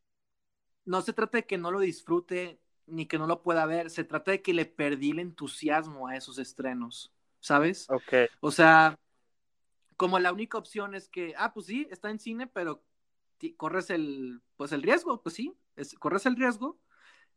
No 0.84 1.00
se 1.00 1.12
trata 1.12 1.38
de 1.38 1.46
que 1.46 1.56
no 1.56 1.70
lo 1.70 1.80
disfrute 1.80 2.60
ni 2.86 3.06
que 3.06 3.16
no 3.16 3.26
lo 3.26 3.42
pueda 3.42 3.64
ver, 3.66 3.88
se 3.88 4.04
trata 4.04 4.32
de 4.32 4.42
que 4.42 4.52
le 4.52 4.66
perdí 4.66 5.12
el 5.12 5.20
entusiasmo 5.20 6.08
a 6.08 6.16
esos 6.16 6.38
estrenos, 6.38 7.14
¿sabes? 7.40 7.88
ok. 7.88 8.28
O 8.40 8.50
sea, 8.50 8.98
como 9.96 10.18
la 10.18 10.32
única 10.32 10.58
opción 10.58 10.94
es 10.94 11.08
que, 11.08 11.34
ah, 11.38 11.54
pues 11.54 11.66
sí, 11.66 11.86
está 11.90 12.10
en 12.10 12.18
cine, 12.18 12.46
pero 12.46 12.82
corres 13.56 13.90
el, 13.90 14.42
pues 14.56 14.72
el 14.72 14.82
riesgo, 14.82 15.22
pues 15.22 15.34
sí, 15.34 15.54
es, 15.76 15.94
corres 15.94 16.26
el 16.26 16.36
riesgo, 16.36 16.78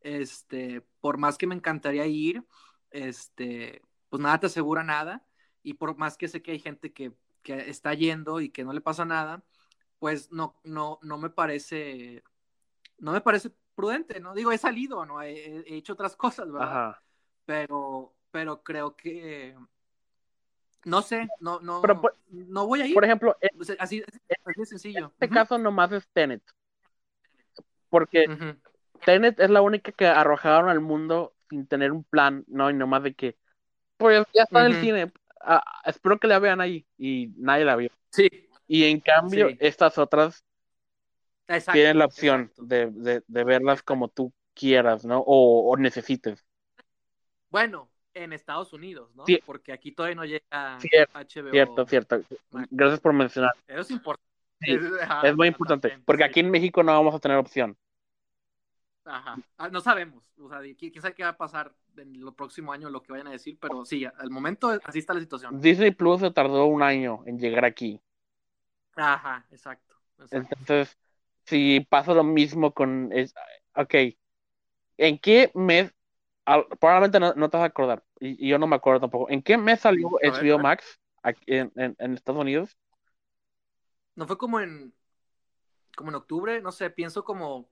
este, 0.02 0.82
por 1.02 1.18
más 1.18 1.38
que 1.38 1.48
me 1.48 1.56
encantaría 1.56 2.06
ir, 2.08 2.44
este, 2.92 3.82
pues 4.10 4.22
nada 4.22 4.40
te 4.40 4.48
asegura 4.48 4.84
nada, 4.84 5.26
y 5.64 5.74
por 5.74 5.98
más 5.98 6.18
que 6.18 6.28
sé 6.28 6.42
que 6.42 6.52
hay 6.52 6.60
gente 6.60 6.94
que, 6.94 7.14
que 7.44 7.70
está 7.70 7.94
yendo 7.94 8.40
y 8.42 8.50
que 8.50 8.64
no 8.64 8.74
le 8.74 8.82
pasa 8.82 9.06
nada, 9.06 9.44
pues 10.00 10.32
no, 10.32 10.60
no, 10.64 11.00
no 11.02 11.18
me 11.18 11.30
parece, 11.30 12.24
no 13.00 13.12
me 13.12 13.22
parece 13.22 13.52
prudente, 13.76 14.20
¿no? 14.20 14.34
Digo, 14.34 14.52
he 14.52 14.58
salido, 14.58 15.06
¿no? 15.06 15.22
He, 15.22 15.60
he 15.68 15.76
hecho 15.76 15.94
otras 15.94 16.16
cosas, 16.16 16.52
¿verdad? 16.52 16.70
Ajá. 16.70 17.04
Pero, 17.46 18.14
pero 18.32 18.64
creo 18.64 18.96
que, 18.96 19.56
no 20.86 21.02
sé, 21.02 21.28
no, 21.40 21.60
no, 21.60 21.82
Pero, 21.82 22.02
por- 22.02 22.16
no 22.30 22.66
voy 22.66 22.82
a 22.82 22.88
ir. 22.88 22.94
Por 22.94 23.04
ejemplo, 23.04 23.38
en 23.42 23.50
así, 23.80 24.04
así 24.04 24.04
de 24.56 24.66
sencillo. 24.66 25.12
este 25.20 25.30
caso 25.30 25.58
nomás 25.58 25.92
es 25.92 26.08
Tenet. 26.14 26.42
Porque 27.90 28.26
Ujú. 28.30 28.58
Tenet 29.06 29.40
es 29.40 29.50
la 29.50 29.62
única 29.62 29.92
que 29.92 30.08
arrojaron 30.08 30.70
al 30.70 30.80
mundo 30.80 31.34
sin 31.50 31.68
tener 31.68 31.92
un 31.92 32.04
plan, 32.04 32.44
¿no? 32.48 32.70
Y 32.70 32.74
nomás 32.74 33.04
de 33.04 33.14
que, 33.14 33.38
pues 33.98 34.26
ya 34.34 34.44
está 34.44 34.66
en 34.66 34.74
el 34.74 34.82
cine, 34.82 35.12
ah, 35.42 35.64
espero 35.86 36.20
que 36.20 36.28
la 36.28 36.40
vean 36.40 36.62
ahí. 36.62 36.86
Y 36.98 37.32
nadie 37.38 37.66
la 37.66 37.76
vio. 37.76 37.90
Sí, 38.12 38.30
Y 38.68 38.84
en 38.86 39.00
cambio, 39.00 39.50
Sí. 39.50 39.58
estas 39.60 39.98
otras 39.98 40.44
exacto. 41.48 41.74
tienen 41.74 41.98
la 42.00 42.06
opción 42.06 42.52
de, 42.58 42.88
de, 42.92 43.24
de 43.26 43.44
verlas 43.44 43.82
como 43.82 44.10
tú 44.10 44.34
quieras, 44.54 45.06
¿no? 45.06 45.20
O, 45.20 45.72
o 45.72 45.78
necesites. 45.78 46.44
Bueno, 47.50 47.90
en 48.14 48.34
Estados 48.34 48.74
Unidos, 48.74 49.14
¿no? 49.16 49.26
Sí. 49.26 49.40
Porque 49.46 49.72
aquí 49.72 49.92
todavía 49.92 50.16
no 50.16 50.26
llega 50.26 50.80
Cierto, 50.80 51.20
HBO. 51.20 51.52
Cierto, 51.52 51.86
cierto. 51.86 52.22
Max. 52.52 52.68
Gracias 52.72 53.00
por 53.00 53.14
mencionar. 53.14 53.52
Eso 53.68 53.82
es 53.82 53.92
importante. 53.92 54.28
Sí, 54.60 54.78
Ajá, 55.02 55.22
Es 55.28 55.36
muy 55.36 55.48
importante, 55.48 56.00
porque 56.04 56.24
aquí 56.24 56.40
en 56.40 56.50
México 56.50 56.82
no 56.84 56.92
vamos 56.92 57.14
a 57.16 57.20
tener 57.20 57.38
opción. 57.38 57.78
Ajá. 59.08 59.40
Ah, 59.58 59.70
no 59.70 59.80
sabemos. 59.80 60.24
O 60.40 60.50
sea, 60.50 60.60
qui- 60.62 60.92
quién 60.92 61.02
sabe 61.02 61.16
qué 61.16 61.24
va 61.24 61.30
a 61.30 61.38
pasar 61.38 61.74
en 61.96 62.16
el 62.16 62.34
próximo 62.34 62.74
año, 62.74 62.90
lo 62.90 63.02
que 63.02 63.12
vayan 63.14 63.28
a 63.28 63.32
decir, 63.32 63.58
pero 63.60 63.86
sí, 63.86 64.06
al 64.06 64.30
momento 64.30 64.70
así 64.84 65.00
está 65.00 65.14
la 65.14 65.22
situación. 65.22 65.60
Disney 65.62 65.92
Plus 65.92 66.20
se 66.22 66.32
tardó 66.32 66.66
un 66.66 66.84
año 66.84 67.24
en 67.26 67.40
llegar 67.40 67.66
aquí. 67.66 68.02
Ajá, 68.96 69.46
exacto. 69.52 69.96
exacto. 70.20 70.56
Entonces, 70.60 70.98
si 71.46 71.80
pasa 71.90 72.14
lo 72.14 72.24
mismo 72.24 72.74
con... 72.74 73.10
Es, 73.14 73.34
ok, 73.76 73.96
¿en 74.98 75.20
qué 75.20 75.52
mes? 75.54 75.94
probablemente 76.80 77.20
no, 77.20 77.34
no 77.34 77.50
te 77.50 77.58
vas 77.58 77.64
a 77.66 77.68
acordar, 77.68 78.04
y, 78.22 78.46
y 78.46 78.50
yo 78.50 78.58
no 78.58 78.68
me 78.68 78.78
acuerdo 78.78 79.02
tampoco. 79.02 79.30
¿En 79.30 79.42
qué 79.42 79.58
mes 79.58 79.82
salió 79.82 80.10
ver, 80.12 80.34
HBO. 80.34 80.60
Max 80.60 81.00
aquí 81.22 81.44
en, 81.48 81.72
en- 81.76 81.96
en 82.00 82.14
Estados 82.14 82.40
Unidos? 82.40 82.78
No 84.16 84.26
fue 84.28 84.38
como 84.38 84.60
en 84.60 84.94
como 85.96 86.10
en 86.10 86.16
octubre, 86.16 86.62
no 86.62 86.72
sé, 86.72 86.90
pienso 86.90 87.24
como 87.24 87.70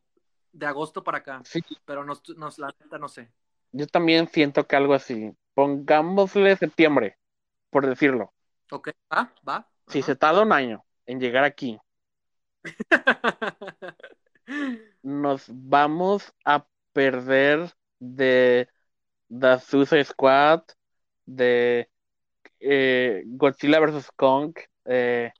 de 0.56 0.66
agosto 0.66 1.04
para 1.04 1.20
acá, 1.20 1.42
Sí, 1.44 1.62
pero 1.86 2.04
nos, 2.04 2.22
nos 2.38 2.58
la 2.60 2.74
neta 2.80 2.98
no 2.98 3.08
sé. 3.10 3.32
yo 3.72 3.86
también 3.88 4.28
siento 4.28 4.66
que 4.66 4.76
algo 4.76 4.94
así. 4.94 5.32
Pongámosle 5.54 6.56
septiembre, 6.58 7.18
por 7.70 7.88
decirlo. 7.88 8.34
Ok, 8.72 8.90
va, 9.12 9.34
va. 9.48 9.68
Si 9.88 10.00
ajá. 10.00 10.06
se 10.06 10.16
tarda 10.16 10.44
un 10.44 10.54
año 10.54 10.86
en 11.08 11.20
llegar 11.20 11.44
aquí, 11.44 11.80
nos 15.04 15.46
vamos 15.50 16.34
a 16.46 16.66
perder 16.94 17.72
de 18.00 18.70
The 19.30 19.60
Suicide 19.60 20.06
Squad, 20.06 20.64
de 21.26 21.90
eh, 22.60 23.24
Godzilla 23.28 23.80
vs. 23.82 24.12
Kong. 24.16 24.56
Eh, 24.86 25.32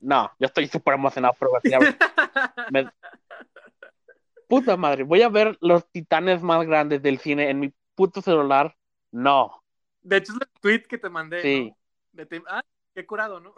no, 0.00 0.30
yo 0.38 0.46
estoy 0.46 0.66
súper 0.68 0.94
emocionado 0.94 1.34
por 1.38 1.48
Godzilla. 1.50 1.80
Me- 2.68 2.90
Puta 4.48 4.76
madre, 4.76 5.04
voy 5.04 5.22
a 5.22 5.28
ver 5.28 5.56
los 5.60 5.88
titanes 5.90 6.42
más 6.42 6.66
grandes 6.66 7.02
del 7.02 7.18
cine 7.18 7.50
en 7.50 7.60
mi 7.60 7.72
puto 7.94 8.22
celular. 8.22 8.76
No, 9.12 9.62
De 10.02 10.16
hecho, 10.16 10.32
es 10.32 10.38
el 10.40 10.48
tweet 10.60 10.82
que 10.88 10.98
te 10.98 11.08
mandé. 11.10 11.44
sí, 11.44 11.74
¿no? 11.74 11.76
De 12.12 12.26
te- 12.26 12.42
Ah, 12.48 12.62
qué 12.94 13.06
curado, 13.06 13.40
¿no? 13.40 13.54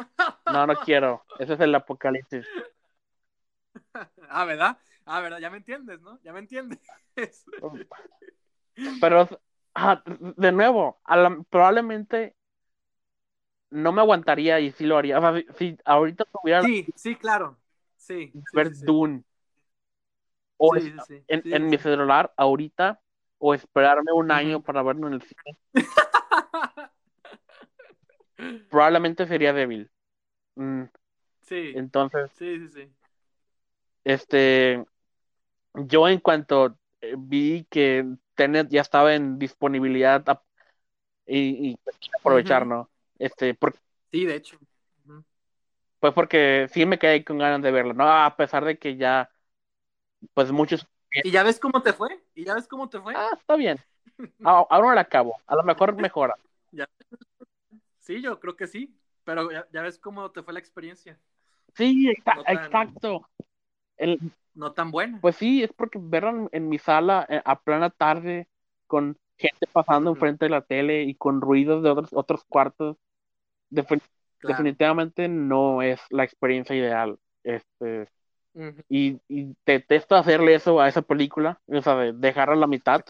no, 0.46 0.66
no 0.66 0.76
quiero. 0.78 1.26
Ese 1.38 1.54
es 1.54 1.60
el 1.60 1.74
apocalipsis. 1.74 2.46
Ah, 4.28 4.44
¿verdad? 4.44 4.78
Ah, 5.04 5.20
¿verdad? 5.20 5.38
Ya 5.40 5.50
me 5.50 5.58
entiendes, 5.58 6.00
¿no? 6.00 6.20
Ya 6.22 6.32
me 6.32 6.40
entiendes. 6.40 6.78
Pero, 9.00 9.28
ah, 9.74 10.02
de 10.36 10.52
nuevo, 10.52 11.00
a 11.04 11.16
la- 11.16 11.42
probablemente 11.50 12.36
no 13.70 13.92
me 13.92 14.00
aguantaría 14.00 14.60
y 14.60 14.72
sí 14.72 14.84
lo 14.86 14.96
haría. 14.98 15.18
O 15.18 15.20
sea, 15.22 15.42
si, 15.58 15.76
ahorita 15.84 16.24
tuviera 16.32 16.62
Sí, 16.62 16.92
sí, 16.94 17.16
claro. 17.16 17.58
Sí. 17.96 18.36
sí, 18.50 18.50
ver 18.52 18.70
sí, 18.70 18.74
sí. 18.74 18.86
Dune 18.86 19.24
o 20.62 20.74
Sí, 20.74 20.78
es- 20.80 20.84
sí, 20.84 20.92
sí. 21.06 21.24
en, 21.28 21.42
Sí, 21.42 21.52
en 21.52 21.62
sí, 21.62 21.68
mi 21.68 21.78
celular 21.78 22.32
ahorita 22.36 23.00
o 23.38 23.54
esperarme 23.54 24.12
un 24.12 24.30
año 24.30 24.62
para 24.62 24.82
verlo 24.82 25.06
en 25.08 25.14
el 25.14 25.22
cine, 25.22 25.56
probablemente 28.70 29.26
sería 29.26 29.52
débil. 29.52 29.90
Mm, 30.56 30.84
Sí, 31.42 31.72
entonces, 31.74 32.30
sí, 32.32 32.58
sí, 32.58 32.68
sí. 32.68 32.92
este, 34.04 34.84
yo 35.74 36.08
en 36.08 36.20
cuanto 36.20 36.76
eh, 37.00 37.14
vi 37.16 37.66
que 37.70 38.04
Tenet 38.34 38.68
ya 38.68 38.82
estaba 38.82 39.14
en 39.14 39.38
disponibilidad 39.38 40.28
ap- 40.28 40.44
y, 41.26 41.78
aprovechar. 42.18 42.66
¿no? 42.66 42.90
Este, 43.18 43.56
Sí, 44.12 44.26
de 44.26 44.34
hecho. 44.36 44.58
Pues 46.00 46.12
porque 46.14 46.66
sí 46.72 46.86
me 46.86 46.98
quedé 46.98 47.24
con 47.24 47.38
ganas 47.38 47.62
de 47.62 47.70
verlo, 47.70 47.94
¿no? 47.94 48.04
A 48.08 48.36
pesar 48.36 48.64
de 48.64 48.78
que 48.78 48.96
ya, 48.96 49.30
pues 50.34 50.50
muchos, 50.52 50.86
¿Y 51.12 51.30
ya 51.30 51.42
ves 51.42 51.58
cómo 51.58 51.82
te 51.82 51.92
fue? 51.92 52.22
¿Y 52.34 52.44
ya 52.44 52.54
ves 52.54 52.68
cómo 52.68 52.88
te 52.88 53.00
fue? 53.00 53.14
ah, 53.16 53.30
está 53.36 53.56
bien. 53.56 53.78
A- 54.44 54.66
Ahora 54.70 54.94
la 54.94 55.00
acabo, 55.02 55.36
a 55.46 55.56
lo 55.56 55.62
mejor 55.64 55.94
mejora. 56.00 56.34
Sí, 57.98 58.22
yo 58.22 58.40
creo 58.40 58.56
que 58.56 58.66
sí. 58.66 58.96
Pero 59.24 59.50
ya, 59.52 59.66
ya 59.72 59.82
ves 59.82 59.98
cómo 59.98 60.30
te 60.30 60.42
fue 60.42 60.54
la 60.54 60.60
experiencia. 60.60 61.18
Sí, 61.76 62.08
exa- 62.08 62.36
No 62.36 62.44
tan- 62.44 62.64
exacto. 62.64 63.28
El- 63.96 64.18
No 64.54 64.72
tan 64.72 64.90
buena. 64.90 65.20
pues 65.20 65.36
sí, 65.36 65.62
es 65.62 65.72
porque 65.72 65.98
verlo 66.00 66.48
en, 66.52 66.68
mi 66.68 66.78
sala 66.78 67.26
eh, 67.28 67.42
a 67.44 67.60
plena 67.60 67.90
tarde 67.90 68.48
con 68.86 69.16
gente 69.36 69.66
pasando 69.72 70.10
enfrente 70.10 70.46
de 70.46 70.50
la 70.50 70.62
tele 70.62 71.02
y 71.02 71.14
con 71.14 71.40
ruidos 71.40 71.82
de 71.82 71.90
otros 71.90 72.10
otros 72.12 72.44
cuartos, 72.44 72.96
defin- 73.70 74.02
Claro. 74.38 74.56
definitivamente 74.56 75.28
no 75.28 75.82
es 75.82 76.00
la 76.08 76.24
experiencia 76.24 76.74
ideal. 76.74 77.18
Este, 77.44 78.08
Y, 78.88 79.20
y 79.28 79.56
detesto 79.64 80.16
hacerle 80.16 80.54
eso 80.54 80.80
a 80.80 80.88
esa 80.88 81.02
película, 81.02 81.60
o 81.68 81.80
sea, 81.80 81.96
de 81.96 82.12
dejarla 82.12 82.54
a 82.54 82.58
la 82.58 82.66
mitad, 82.66 83.02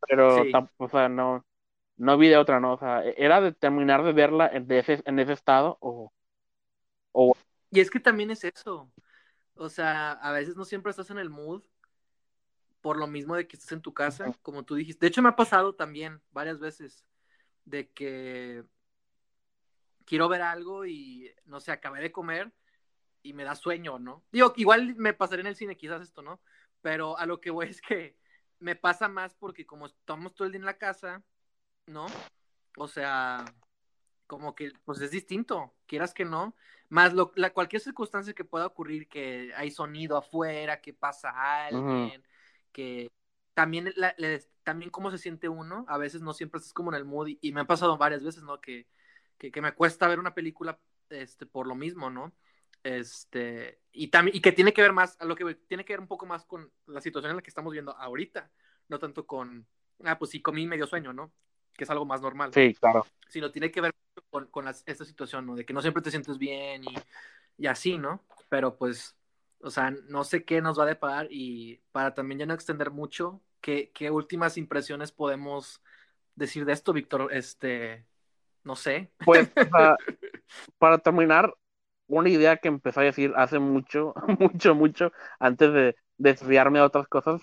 pero 0.00 0.44
Sí. 0.44 0.52
o 0.78 0.88
sea, 0.88 1.08
no, 1.08 1.44
no 1.96 2.18
vi 2.18 2.28
de 2.28 2.36
otra, 2.38 2.60
¿no? 2.60 2.74
O 2.74 2.78
sea, 2.78 3.04
e- 3.04 3.14
era 3.18 3.40
de 3.40 3.52
terminar 3.52 4.04
de 4.04 4.12
verla 4.12 4.48
en 4.52 4.70
ese, 4.72 5.02
en 5.06 5.18
ese 5.18 5.32
estado 5.34 5.78
o, 5.80 6.12
o 7.14 7.34
Y 7.70 7.80
es 7.80 7.90
que 7.90 8.00
también 8.00 8.30
es 8.30 8.44
eso. 8.44 8.90
O 9.56 9.68
sea, 9.68 10.12
a 10.12 10.32
veces 10.32 10.56
no 10.56 10.64
siempre 10.64 10.90
estás 10.90 11.10
en 11.10 11.18
el 11.18 11.30
mood 11.30 11.64
por 12.80 12.96
lo 12.96 13.06
mismo 13.06 13.34
de 13.34 13.46
que 13.48 13.56
estás 13.56 13.72
en 13.72 13.82
tu 13.82 13.92
casa, 13.92 14.36
como 14.42 14.64
tú 14.64 14.74
dijiste. 14.74 15.00
De 15.06 15.08
hecho, 15.08 15.22
me 15.22 15.28
ha 15.30 15.36
pasado 15.36 15.74
también 15.74 16.22
varias 16.30 16.58
veces 16.60 17.04
de 17.64 17.90
que 17.92 18.64
quiero 20.04 20.28
ver 20.28 20.42
algo 20.42 20.86
y, 20.86 21.30
no 21.44 21.60
sé, 21.60 21.72
acabé 21.72 22.00
de 22.00 22.12
comer 22.12 22.52
y 23.22 23.32
me 23.34 23.44
da 23.44 23.54
sueño, 23.54 23.98
¿no? 23.98 24.24
Digo, 24.32 24.52
igual 24.56 24.94
me 24.96 25.14
pasaría 25.14 25.42
en 25.42 25.46
el 25.48 25.56
cine 25.56 25.76
quizás 25.76 26.02
esto, 26.02 26.22
¿no? 26.22 26.40
Pero 26.82 27.18
a 27.18 27.26
lo 27.26 27.40
que 27.40 27.50
voy 27.50 27.66
es 27.70 27.80
que 27.80 28.16
me 28.60 28.76
pasa 28.76 29.08
más 29.08 29.34
porque 29.34 29.66
como 29.66 29.86
estamos 29.86 30.34
todo 30.34 30.46
el 30.46 30.52
día 30.52 30.60
en 30.60 30.66
la 30.66 30.78
casa, 30.78 31.22
¿no? 31.86 32.06
O 32.76 32.88
sea, 32.88 33.44
como 34.26 34.54
que 34.54 34.72
pues 34.84 35.00
es 35.00 35.10
distinto, 35.10 35.74
quieras 35.86 36.14
que 36.14 36.24
no, 36.24 36.54
más 36.88 37.14
lo, 37.14 37.32
la, 37.36 37.50
cualquier 37.52 37.80
circunstancia 37.82 38.34
que 38.34 38.44
pueda 38.44 38.66
ocurrir, 38.66 39.08
que 39.08 39.52
hay 39.56 39.70
sonido 39.70 40.16
afuera, 40.16 40.80
que 40.80 40.92
pasa 40.94 41.30
alguien, 41.66 42.24
que 42.72 43.10
también, 43.54 43.92
la, 43.96 44.14
le- 44.18 44.40
también 44.64 44.90
cómo 44.90 45.10
se 45.10 45.18
siente 45.18 45.48
uno, 45.48 45.84
a 45.88 45.98
veces 45.98 46.20
no 46.22 46.34
siempre 46.34 46.58
estás 46.58 46.72
como 46.74 46.90
en 46.92 46.96
el 46.96 47.04
mood, 47.06 47.28
y, 47.28 47.38
y 47.42 47.52
me 47.52 47.62
ha 47.62 47.64
pasado 47.66 47.96
varias 47.98 48.22
veces, 48.22 48.42
¿no? 48.42 48.60
Que, 48.60 48.86
que, 49.38 49.50
que 49.50 49.62
me 49.62 49.72
cuesta 49.74 50.08
ver 50.08 50.18
una 50.18 50.34
película 50.34 50.78
este, 51.10 51.46
por 51.46 51.66
lo 51.66 51.74
mismo, 51.74 52.10
¿no? 52.10 52.32
Este, 52.82 53.80
y, 53.92 54.08
también, 54.08 54.36
y 54.36 54.40
que 54.40 54.52
tiene 54.52 54.72
que 54.72 54.82
ver 54.82 54.92
más, 54.92 55.16
a 55.20 55.24
lo 55.24 55.34
que 55.34 55.54
tiene 55.54 55.84
que 55.84 55.92
ver 55.94 56.00
un 56.00 56.06
poco 56.08 56.26
más 56.26 56.44
con 56.44 56.70
la 56.86 57.00
situación 57.00 57.30
en 57.30 57.36
la 57.36 57.42
que 57.42 57.50
estamos 57.50 57.72
viendo 57.72 57.96
ahorita, 57.96 58.50
no 58.88 58.98
tanto 58.98 59.26
con, 59.26 59.66
ah, 60.04 60.18
pues 60.18 60.30
sí, 60.30 60.40
comí 60.40 60.66
medio 60.66 60.86
sueño, 60.86 61.12
¿no? 61.12 61.32
Que 61.76 61.84
es 61.84 61.90
algo 61.90 62.04
más 62.04 62.20
normal 62.20 62.52
sí, 62.52 62.74
claro. 62.74 63.06
sino 63.28 63.50
tiene 63.50 63.70
que 63.70 63.80
ver 63.80 63.94
con, 64.30 64.46
con 64.46 64.64
las- 64.64 64.82
esta 64.86 65.04
situación, 65.04 65.46
¿no? 65.46 65.54
De 65.54 65.64
que 65.64 65.72
no 65.72 65.82
siempre 65.82 66.02
te 66.02 66.10
sientes 66.10 66.38
bien 66.38 66.84
y, 66.84 66.94
y 67.56 67.66
así, 67.66 67.98
¿no? 67.98 68.24
Pero 68.48 68.76
pues, 68.76 69.16
o 69.60 69.70
sea, 69.70 69.90
no 69.90 70.24
sé 70.24 70.44
qué 70.44 70.60
nos 70.60 70.78
va 70.78 70.84
a 70.84 70.88
deparar 70.88 71.28
y 71.30 71.80
para 71.92 72.14
también 72.14 72.38
ya 72.40 72.46
no 72.46 72.54
extender 72.54 72.90
mucho, 72.90 73.40
¿qué, 73.60 73.90
qué 73.92 74.10
últimas 74.10 74.56
impresiones 74.56 75.12
podemos 75.12 75.82
decir 76.34 76.64
de 76.64 76.72
esto, 76.72 76.92
Víctor? 76.92 77.28
Este, 77.32 78.06
no 78.64 78.76
sé. 78.76 79.10
Pues, 79.24 79.50
para 80.78 80.98
terminar, 80.98 81.54
una 82.08 82.28
idea 82.30 82.56
que 82.58 82.68
empecé 82.68 83.00
a 83.00 83.02
decir 83.04 83.32
hace 83.36 83.58
mucho, 83.60 84.14
mucho, 84.40 84.74
mucho, 84.74 85.12
antes 85.40 85.72
de 85.72 85.96
desviarme 86.18 86.80
a 86.80 86.84
otras 86.86 87.08
cosas. 87.08 87.42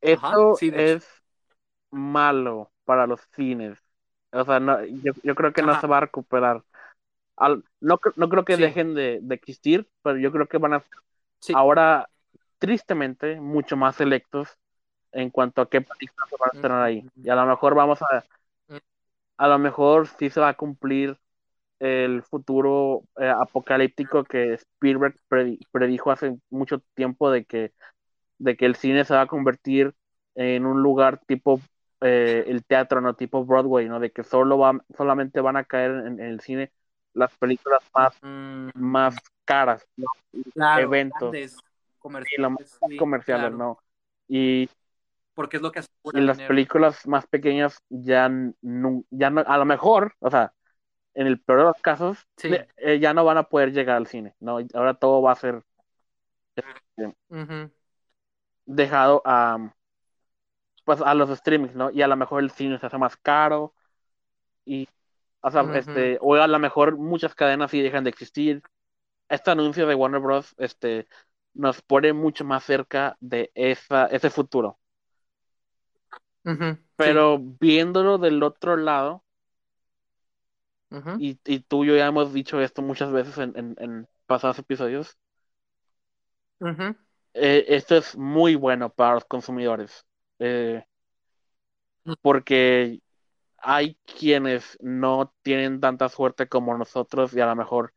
Esto 0.00 0.64
sí, 0.70 0.70
es 0.70 1.06
malo 1.90 2.72
para 2.84 3.06
los 3.06 3.22
cines. 3.34 3.78
O 4.32 4.44
sea, 4.44 4.60
no, 4.60 4.84
yo, 4.86 5.12
yo 5.24 5.34
creo 5.34 5.52
que 5.52 5.62
no 5.62 5.76
se 5.76 5.86
va 5.86 5.98
a 5.98 6.00
recuperar. 6.02 6.64
Al- 7.36 7.64
no, 7.80 8.00
no 8.16 8.28
creo 8.30 8.44
que 8.46 8.56
Sí. 8.56 8.58
dejen 8.58 8.94
de, 8.94 9.20
de 9.22 9.34
existir, 9.36 9.90
pero 10.02 10.18
yo 10.18 10.32
creo 10.32 10.48
que 10.48 10.58
van 10.58 10.74
a 10.74 10.80
ser 10.80 10.90
Sí. 11.40 11.54
ahora, 11.54 12.10
tristemente, 12.58 13.40
mucho 13.40 13.76
más 13.76 13.96
selectos 13.96 14.50
en 15.12 15.30
cuanto 15.30 15.62
a 15.62 15.70
qué 15.70 15.82
películas 15.82 16.30
se 16.30 16.36
van 16.38 16.50
a 16.50 16.52
estrenar 16.54 16.82
ahí. 16.84 17.06
Y 17.22 17.30
a 17.30 17.36
lo 17.36 17.46
mejor 17.46 17.74
vamos 17.76 18.02
a, 18.02 18.26
Mm. 18.68 18.78
a 19.36 19.48
lo 19.48 19.58
mejor 19.58 20.08
sí 20.08 20.30
se 20.30 20.40
va 20.40 20.48
a 20.50 20.54
cumplir 20.56 21.18
el 21.82 22.22
futuro 22.24 23.04
eh, 23.18 23.28
apocalíptico 23.28 24.24
que 24.24 24.54
Spielberg 24.54 25.16
predi- 25.30 25.60
predijo 25.72 26.10
hace 26.12 26.38
mucho 26.50 26.80
tiempo 26.94 27.30
de 27.30 27.44
que, 27.46 27.72
de 28.38 28.56
que 28.56 28.66
el 28.66 28.76
cine 28.76 29.04
se 29.04 29.14
va 29.14 29.22
a 29.22 29.26
convertir 29.26 29.94
en 30.34 30.66
un 30.66 30.82
lugar 30.82 31.20
tipo 31.26 31.60
eh, 32.02 32.44
el 32.48 32.64
teatro, 32.64 33.00
no 33.00 33.14
tipo 33.16 33.44
Broadway, 33.44 33.88
¿no? 33.88 34.00
De 34.00 34.12
que 34.12 34.24
solo 34.24 34.58
va, 34.58 34.78
solamente 34.96 35.40
van 35.40 35.56
a 35.56 35.64
caer 35.64 35.92
en, 35.92 36.20
en 36.20 36.26
el 36.26 36.40
cine 36.40 36.72
las 37.14 37.34
películas 37.36 37.82
más, 37.94 38.14
Mm, 38.22 38.70
más 38.74 39.16
caras, 39.44 39.86
¿no? 39.96 40.06
claro, 40.54 40.84
eventos. 40.84 41.38
comerciales, 41.98 42.80
sí, 42.82 42.96
comerciales, 42.96 43.26
claro, 43.26 43.54
¿no? 43.54 43.78
Y, 44.28 44.68
Porque 45.34 45.56
es 45.56 45.62
lo 45.62 45.72
que 45.72 45.80
y 46.12 46.20
las 46.20 46.40
dinero. 46.40 46.42
películas 46.42 47.06
más 47.06 47.26
pequeñas 47.26 47.78
ya 47.88 48.28
no, 48.28 49.04
ya 49.10 49.30
no, 49.30 49.40
a 49.46 49.58
lo 49.58 49.64
mejor, 49.64 50.14
o 50.20 50.30
sea, 50.30 50.52
en 51.14 51.26
el 51.26 51.40
peor 51.40 51.58
de 51.60 51.64
los 51.66 51.80
casos, 51.82 52.26
Sí. 52.36 52.50
eh, 52.76 52.98
ya 53.00 53.14
no 53.14 53.24
van 53.24 53.38
a 53.38 53.44
poder 53.44 53.72
llegar 53.72 53.96
al 53.96 54.06
cine, 54.06 54.34
¿no? 54.40 54.58
Ahora 54.74 54.94
todo 54.94 55.22
va 55.22 55.32
a 55.32 55.36
ser 55.36 55.62
dejado 58.66 59.22
a, 59.24 59.58
pues, 60.84 61.00
a 61.00 61.14
los 61.14 61.30
streamings, 61.38 61.74
¿no? 61.74 61.90
Y 61.90 62.02
a 62.02 62.08
lo 62.08 62.16
mejor 62.16 62.42
el 62.42 62.50
cine 62.50 62.78
se 62.78 62.86
hace 62.86 62.98
más 62.98 63.16
caro 63.16 63.74
y, 64.64 64.88
o 65.42 65.50
sea, 65.50 65.62
Ujú. 65.62 65.74
este, 65.74 66.18
o 66.20 66.34
a 66.36 66.46
lo 66.48 66.58
mejor 66.58 66.96
muchas 66.96 67.34
cadenas 67.34 67.70
sí 67.70 67.80
dejan 67.82 68.04
de 68.04 68.10
existir. 68.10 68.62
Este 69.28 69.50
anuncio 69.50 69.86
de 69.86 69.94
Warner 69.94 70.20
Bros. 70.20 70.54
este, 70.58 71.08
nos 71.54 71.82
pone 71.82 72.12
mucho 72.12 72.44
más 72.44 72.64
cerca 72.64 73.16
de 73.20 73.50
esa, 73.54 74.06
ese 74.06 74.30
futuro. 74.30 74.78
Pero 76.96 77.38
viéndolo 77.38 78.18
del 78.18 78.42
otro 78.42 78.76
lado, 78.76 79.24
Y, 81.14 81.38
y 81.44 81.60
tú 81.60 81.84
y 81.84 81.88
yo 81.88 81.96
ya 81.96 82.06
hemos 82.06 82.32
dicho 82.32 82.60
esto 82.60 82.82
muchas 82.82 83.12
veces 83.12 83.38
en, 83.38 83.52
en, 83.56 83.76
en 83.78 84.08
pasados 84.26 84.58
episodios, 84.58 85.18
eh, 87.34 87.64
esto 87.68 87.96
es 87.96 88.16
muy 88.16 88.54
bueno 88.56 88.90
para 88.92 89.14
los 89.14 89.24
consumidores. 89.24 90.06
Eh, 90.38 90.84
porque 92.20 93.00
hay 93.58 93.96
quienes 94.06 94.78
no 94.80 95.34
tienen 95.42 95.80
tanta 95.80 96.08
suerte 96.08 96.48
como 96.48 96.76
nosotros 96.76 97.34
y 97.34 97.40
a 97.40 97.46
lo 97.46 97.56
mejor 97.56 97.94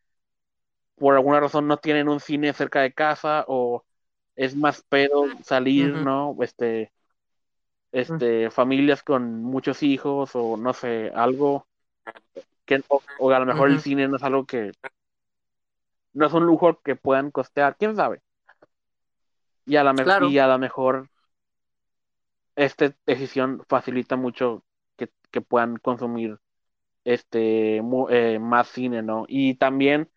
por 0.95 1.15
alguna 1.15 1.39
razón 1.39 1.67
no 1.67 1.77
tienen 1.77 2.09
un 2.09 2.19
cine 2.19 2.53
cerca 2.53 2.81
de 2.81 2.93
casa 2.93 3.45
o 3.47 3.85
es 4.35 4.55
más 4.55 4.83
pedo 4.83 5.25
salir. 5.43 5.95
¿no? 5.95 6.35
Este, 6.41 6.93
este, 7.91 8.51
familias 8.51 9.03
con 9.03 9.43
muchos 9.43 9.83
hijos 9.83 10.31
o 10.35 10.57
no 10.57 10.73
sé, 10.73 11.11
algo 11.15 11.67
que, 12.66 12.84
o, 13.20 13.32
a 13.32 13.39
lo 13.39 13.45
mejor 13.45 13.70
el 13.70 13.80
cine 13.80 14.07
no 14.07 14.18
es 14.18 14.24
algo 14.24 14.45
que, 14.45 14.72
no 16.13 16.26
es 16.26 16.34
un 16.34 16.45
lujo 16.45 16.82
que 16.82 16.95
puedan 16.95 17.32
costear, 17.32 17.76
quién 17.78 17.95
sabe. 17.95 18.22
Y 19.66 19.78
a 19.78 19.84
la, 19.84 19.93
y 20.30 20.38
a 20.38 20.47
lo 20.47 20.59
mejor 20.59 21.09
esta 22.55 22.93
decisión 23.05 23.63
facilita 23.68 24.16
mucho 24.16 24.63
que, 24.95 25.09
que 25.32 25.41
puedan 25.41 25.78
consumir 25.78 26.39
este 27.03 27.78
eh, 28.09 28.39
más 28.39 28.68
cine, 28.68 29.01
¿no? 29.01 29.26
Y 29.28 29.55
también 29.55 30.09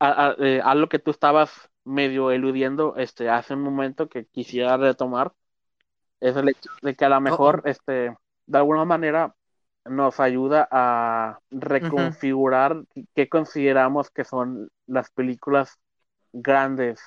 a, 0.00 0.34
eh, 0.38 0.60
algo 0.62 0.88
que 0.88 0.98
tú 0.98 1.10
estabas 1.10 1.70
medio 1.84 2.30
eludiendo 2.30 2.96
este 2.96 3.28
hace 3.28 3.54
un 3.54 3.62
momento 3.62 4.08
que 4.08 4.26
quisiera 4.26 4.76
retomar 4.76 5.32
es 6.20 6.36
el 6.36 6.48
hecho 6.48 6.70
de 6.82 6.94
que 6.94 7.04
a 7.04 7.08
lo 7.08 7.16
oh, 7.16 7.20
mejor 7.20 7.62
oh. 7.64 7.68
este 7.68 8.16
de 8.46 8.58
alguna 8.58 8.84
manera 8.84 9.34
nos 9.84 10.20
ayuda 10.20 10.68
a 10.70 11.40
reconfigurar 11.50 12.84
qué 13.14 13.28
consideramos 13.28 14.10
que 14.10 14.24
son 14.24 14.70
las 14.86 15.10
películas 15.10 15.78
grandes. 16.32 17.00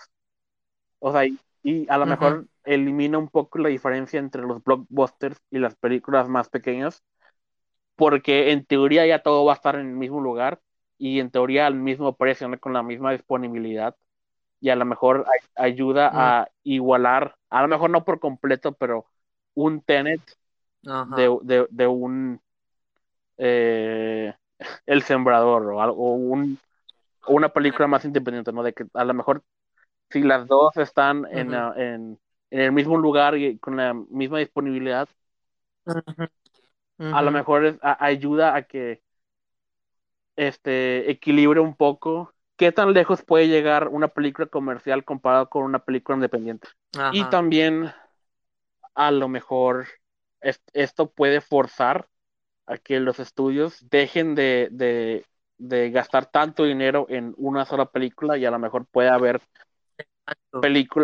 O 0.99 1.11
sea, 1.11 1.25
y, 1.25 1.87
a 1.89 1.97
lo 1.97 2.05
mejor 2.05 2.47
elimina 2.63 3.17
un 3.17 3.29
poco 3.29 3.59
la 3.59 3.69
diferencia 3.69 4.19
entre 4.19 4.41
los 4.41 4.63
blockbusters 4.63 5.39
y 5.49 5.59
las 5.59 5.75
películas 5.75 6.27
más 6.27 6.49
pequeñas, 6.49 7.03
porque 7.95 8.51
en 8.51 8.65
teoría 8.65 9.05
ya 9.05 9.19
todo 9.19 9.45
va 9.45 9.53
a 9.53 9.55
estar 9.55 9.75
en 9.75 9.87
el 9.87 9.95
mismo 9.95 10.21
lugar 10.21 10.59
y 10.97 11.19
en 11.19 11.31
teoría 11.31 11.67
al 11.67 11.75
mismo 11.75 12.15
precio, 12.15 12.49
con 12.59 12.73
la 12.73 12.83
misma 12.83 13.11
disponibilidad. 13.11 13.95
Y 14.59 14.69
a 14.69 14.75
lo 14.77 14.85
mejor 14.85 15.25
ayuda 15.55 16.09
a 16.13 16.47
igualar, 16.63 17.35
a 17.49 17.61
lo 17.61 17.67
mejor 17.67 17.89
no 17.89 18.05
por 18.05 18.19
completo, 18.19 18.71
pero 18.71 19.05
un 19.53 19.81
Tenet 19.81 20.21
de, 20.81 21.67
de, 21.69 21.87
un 21.87 22.41
eh, 23.45 24.33
El 24.85 25.03
Sembrador 25.03 25.65
o, 25.65 25.81
algo, 25.81 26.13
un, 26.13 26.57
una 27.27 27.49
película 27.49 27.87
más 27.87 28.05
independiente, 28.05 28.53
¿no? 28.53 28.63
De 28.63 28.73
que 28.73 28.85
a 28.93 29.03
lo 29.03 29.13
mejor 29.13 29.43
si 30.09 30.21
las 30.21 30.47
dos 30.47 30.77
están 30.77 31.25
en, 31.29 31.53
en, 31.53 32.19
el 32.51 32.71
mismo 32.71 32.97
lugar 32.97 33.35
y 33.35 33.57
con 33.57 33.75
la 33.75 33.93
misma 33.93 34.39
disponibilidad, 34.39 35.09
a 36.99 37.21
lo 37.21 37.31
mejor 37.31 37.79
ayuda 37.81 38.55
a 38.55 38.63
que 38.63 39.01
este 40.35 41.11
equilibre 41.11 41.59
un 41.59 41.75
poco 41.75 42.33
qué 42.55 42.71
tan 42.71 42.93
lejos 42.93 43.23
puede 43.23 43.47
llegar 43.47 43.89
una 43.89 44.07
película 44.07 44.47
comercial 44.47 45.03
comparado 45.03 45.49
con 45.49 45.63
una 45.63 45.79
película 45.79 46.15
independiente. 46.15 46.69
Y 47.11 47.25
también 47.25 47.91
a 48.93 49.11
lo 49.11 49.27
mejor 49.27 49.87
esto 50.39 51.11
puede 51.11 51.41
forzar 51.41 52.07
a 52.65 52.77
que 52.77 52.99
los 52.99 53.19
estudios 53.19 53.87
dejen 53.89 54.35
de, 54.35 55.25
gastar 55.57 56.25
tanto 56.25 56.63
dinero 56.63 57.05
en 57.09 57.33
una 57.37 57.65
sola 57.65 57.85
película 57.85 58.37
y 58.37 58.45
a 58.45 58.51
lo 58.51 58.59
mejor 58.59 58.85
puede 58.85 59.09
haber 59.09 59.41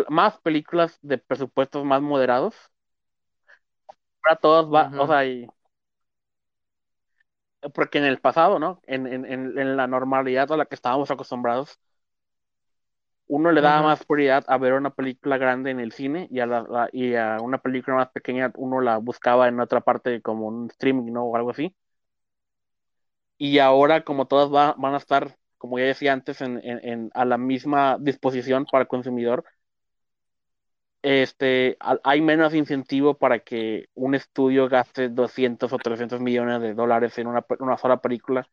más 0.08 0.38
películas 0.38 0.98
de 1.02 1.18
presupuestos 1.18 1.84
más 1.84 2.02
moderados. 2.02 2.54
Para 4.22 4.36
todos 4.36 4.72
va, 4.72 4.90
o 4.98 5.06
sea, 5.06 5.24
porque 7.74 7.98
en 7.98 8.04
el 8.04 8.20
pasado, 8.20 8.58
¿no? 8.58 8.80
En, 8.86 9.06
en, 9.06 9.24
en, 9.26 9.76
la 9.76 9.86
normalidad 9.86 10.50
a 10.52 10.56
la 10.56 10.66
que 10.66 10.74
estábamos 10.74 11.10
acostumbrados, 11.10 11.78
uno 13.30 13.52
le 13.52 13.60
daba 13.60 13.82
más 13.82 14.04
prioridad 14.04 14.44
a 14.48 14.58
ver 14.58 14.74
una 14.74 14.90
película 14.90 15.38
grande 15.38 15.70
en 15.70 15.80
el 15.80 15.92
cine 15.92 16.26
y 16.32 16.40
a, 16.40 16.46
la, 16.46 16.88
y 16.92 17.14
a 17.14 17.38
una 17.40 17.58
película 17.58 17.96
más 17.96 18.10
pequeña 18.10 18.52
uno 18.56 18.80
la 18.80 18.98
buscaba 18.98 19.48
en 19.48 19.60
otra 19.60 19.80
parte 19.82 20.20
como 20.22 20.48
un 20.48 20.68
streaming, 20.70 21.12
¿no? 21.12 21.24
O 21.24 21.36
algo 21.36 21.50
así. 21.50 21.74
Y 23.38 23.58
ahora 23.58 24.04
como 24.04 24.26
todas 24.26 24.50
van 24.50 24.94
a 24.94 24.98
estar, 24.98 25.36
como 25.58 25.78
ya 25.78 25.86
decía 25.86 26.12
antes, 26.12 26.40
en, 26.42 26.60
en, 26.62 27.10
a 27.14 27.24
la 27.24 27.38
misma 27.38 27.96
disposición 28.00 28.66
para 28.70 28.82
el 28.82 28.88
consumidor, 28.88 29.44
este, 31.02 31.78
hay 32.04 32.20
menos 32.20 32.54
incentivo 32.54 33.16
para 33.18 33.38
que 33.40 33.88
un 33.94 34.14
estudio 34.14 34.68
gaste 34.68 35.08
200 35.08 35.72
o 35.72 35.78
300 35.78 36.20
millones 36.20 36.60
de 36.60 36.74
dólares 36.74 37.16
en 37.18 37.26
una, 37.26 37.44
una 37.60 37.78
sola 37.78 38.00
película, 38.00 38.48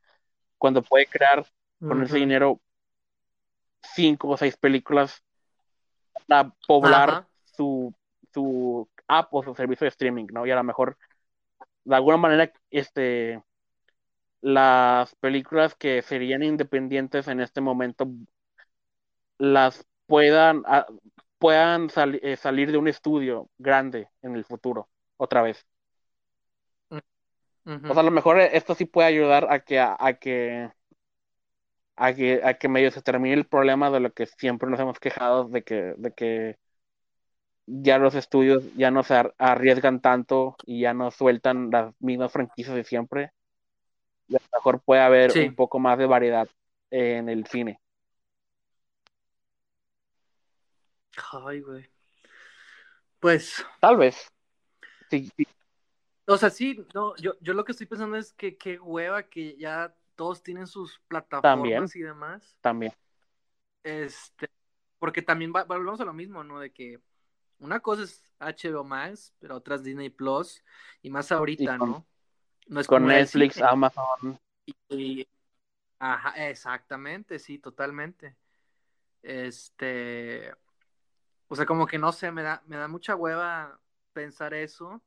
cuando 0.57 0.83
puede 0.83 1.07
crear 1.07 1.45
con 1.85 2.03
ese 2.03 2.17
dinero 2.17 2.61
cinco 3.93 4.29
o 4.29 4.37
seis 4.37 4.57
películas 4.57 5.23
para 6.27 6.53
poblar 6.67 7.27
su, 7.43 7.93
su 8.33 8.87
app 9.07 9.33
o 9.33 9.43
su 9.43 9.55
servicio 9.55 9.85
de 9.85 9.89
streaming, 9.89 10.27
¿no? 10.31 10.45
Y 10.45 10.51
a 10.51 10.55
lo 10.55 10.63
mejor, 10.63 10.97
de 11.83 11.95
alguna 11.95 12.17
manera, 12.17 12.51
este, 12.69 13.41
las 14.41 15.15
películas 15.15 15.75
que 15.75 16.01
serían 16.01 16.43
independientes 16.43 17.27
en 17.27 17.41
este 17.41 17.61
momento 17.61 18.07
las 19.37 19.85
puedan, 20.05 20.63
ah, 20.65 20.85
puedan 21.37 21.89
eh, 22.21 22.35
salir 22.35 22.71
de 22.71 22.77
un 22.77 22.87
estudio 22.87 23.49
grande 23.57 24.09
en 24.21 24.35
el 24.35 24.45
futuro, 24.45 24.89
otra 25.17 25.41
vez. 25.41 25.65
O 27.65 27.93
sea, 27.93 27.99
a 27.99 28.03
lo 28.03 28.11
mejor 28.11 28.39
esto 28.39 28.75
sí 28.75 28.85
puede 28.85 29.09
ayudar 29.09 29.47
a 29.51 29.59
que, 29.59 29.77
a 29.77 30.13
que 30.13 30.71
a 31.97 32.13
que, 32.13 32.41
a 32.43 32.53
que 32.53 32.69
medio 32.69 32.91
se 32.91 33.01
termine 33.01 33.33
el 33.35 33.47
problema 33.47 33.89
de 33.89 33.99
lo 33.99 34.13
que 34.13 34.27
siempre 34.27 34.69
nos 34.69 34.79
hemos 34.79 34.99
quejado 34.99 35.45
de 35.45 35.63
que, 35.63 35.95
de 35.97 36.13
que 36.13 36.57
ya 37.65 37.97
los 37.97 38.15
estudios 38.15 38.63
ya 38.75 38.91
no 38.91 39.03
se 39.03 39.15
arriesgan 39.37 39.99
tanto 39.99 40.55
y 40.65 40.81
ya 40.81 40.93
no 40.93 41.11
sueltan 41.11 41.69
las 41.71 41.93
mismas 41.99 42.31
franquicias 42.31 42.75
de 42.75 42.83
siempre. 42.83 43.31
Y 44.27 44.35
a 44.35 44.39
lo 44.39 44.57
mejor 44.57 44.81
puede 44.81 45.01
haber 45.01 45.37
un 45.37 45.55
poco 45.55 45.79
más 45.79 45.97
de 45.97 46.05
variedad 46.05 46.47
en 46.91 47.29
el 47.29 47.47
cine. 47.47 47.81
Ay, 51.33 51.61
güey. 51.61 51.89
Pues. 53.19 53.65
Tal 53.79 53.97
vez. 53.97 54.31
Sí, 55.09 55.31
O 56.27 56.37
sea, 56.37 56.51
sí, 56.51 56.85
no, 56.93 57.15
yo, 57.15 57.33
yo 57.41 57.53
lo 57.53 57.65
que 57.65 57.71
estoy 57.71 57.87
pensando 57.87 58.17
es 58.17 58.33
que 58.33 58.55
qué 58.55 58.77
hueva 58.77 59.23
que 59.23 59.57
ya 59.57 59.95
todos 60.17 60.43
tienen 60.43 60.67
sus 60.67 60.99
plataformas 61.07 61.95
y 61.95 62.01
demás. 62.01 62.57
También. 62.59 62.91
Este, 63.83 64.49
porque 64.99 65.21
también 65.21 65.53
volvemos 65.53 66.01
a 66.01 66.05
lo 66.05 66.13
mismo, 66.13 66.43
¿no? 66.43 66.59
De 66.59 66.73
que 66.73 66.99
una 67.59 67.79
cosa 67.79 68.03
es 68.03 68.23
HBO 68.39 68.83
Max, 68.83 69.33
pero 69.39 69.55
otra 69.55 69.75
es 69.75 69.83
Disney 69.83 70.09
Plus, 70.09 70.61
y 71.01 71.09
más 71.09 71.31
ahorita, 71.31 71.77
¿no? 71.77 72.05
No 72.67 72.79
es 72.81 72.87
con 72.87 73.05
Netflix, 73.05 73.61
Amazon. 73.61 74.39
ajá, 75.99 76.49
exactamente, 76.49 77.39
sí, 77.39 77.59
totalmente. 77.59 78.35
Este, 79.21 80.51
o 81.47 81.55
sea, 81.55 81.65
como 81.65 81.85
que 81.85 81.99
no 81.99 82.11
sé, 82.11 82.31
me 82.31 82.41
da, 82.43 82.63
me 82.65 82.75
da 82.75 82.87
mucha 82.87 83.15
hueva 83.15 83.79
pensar 84.13 84.53
eso 84.53 85.01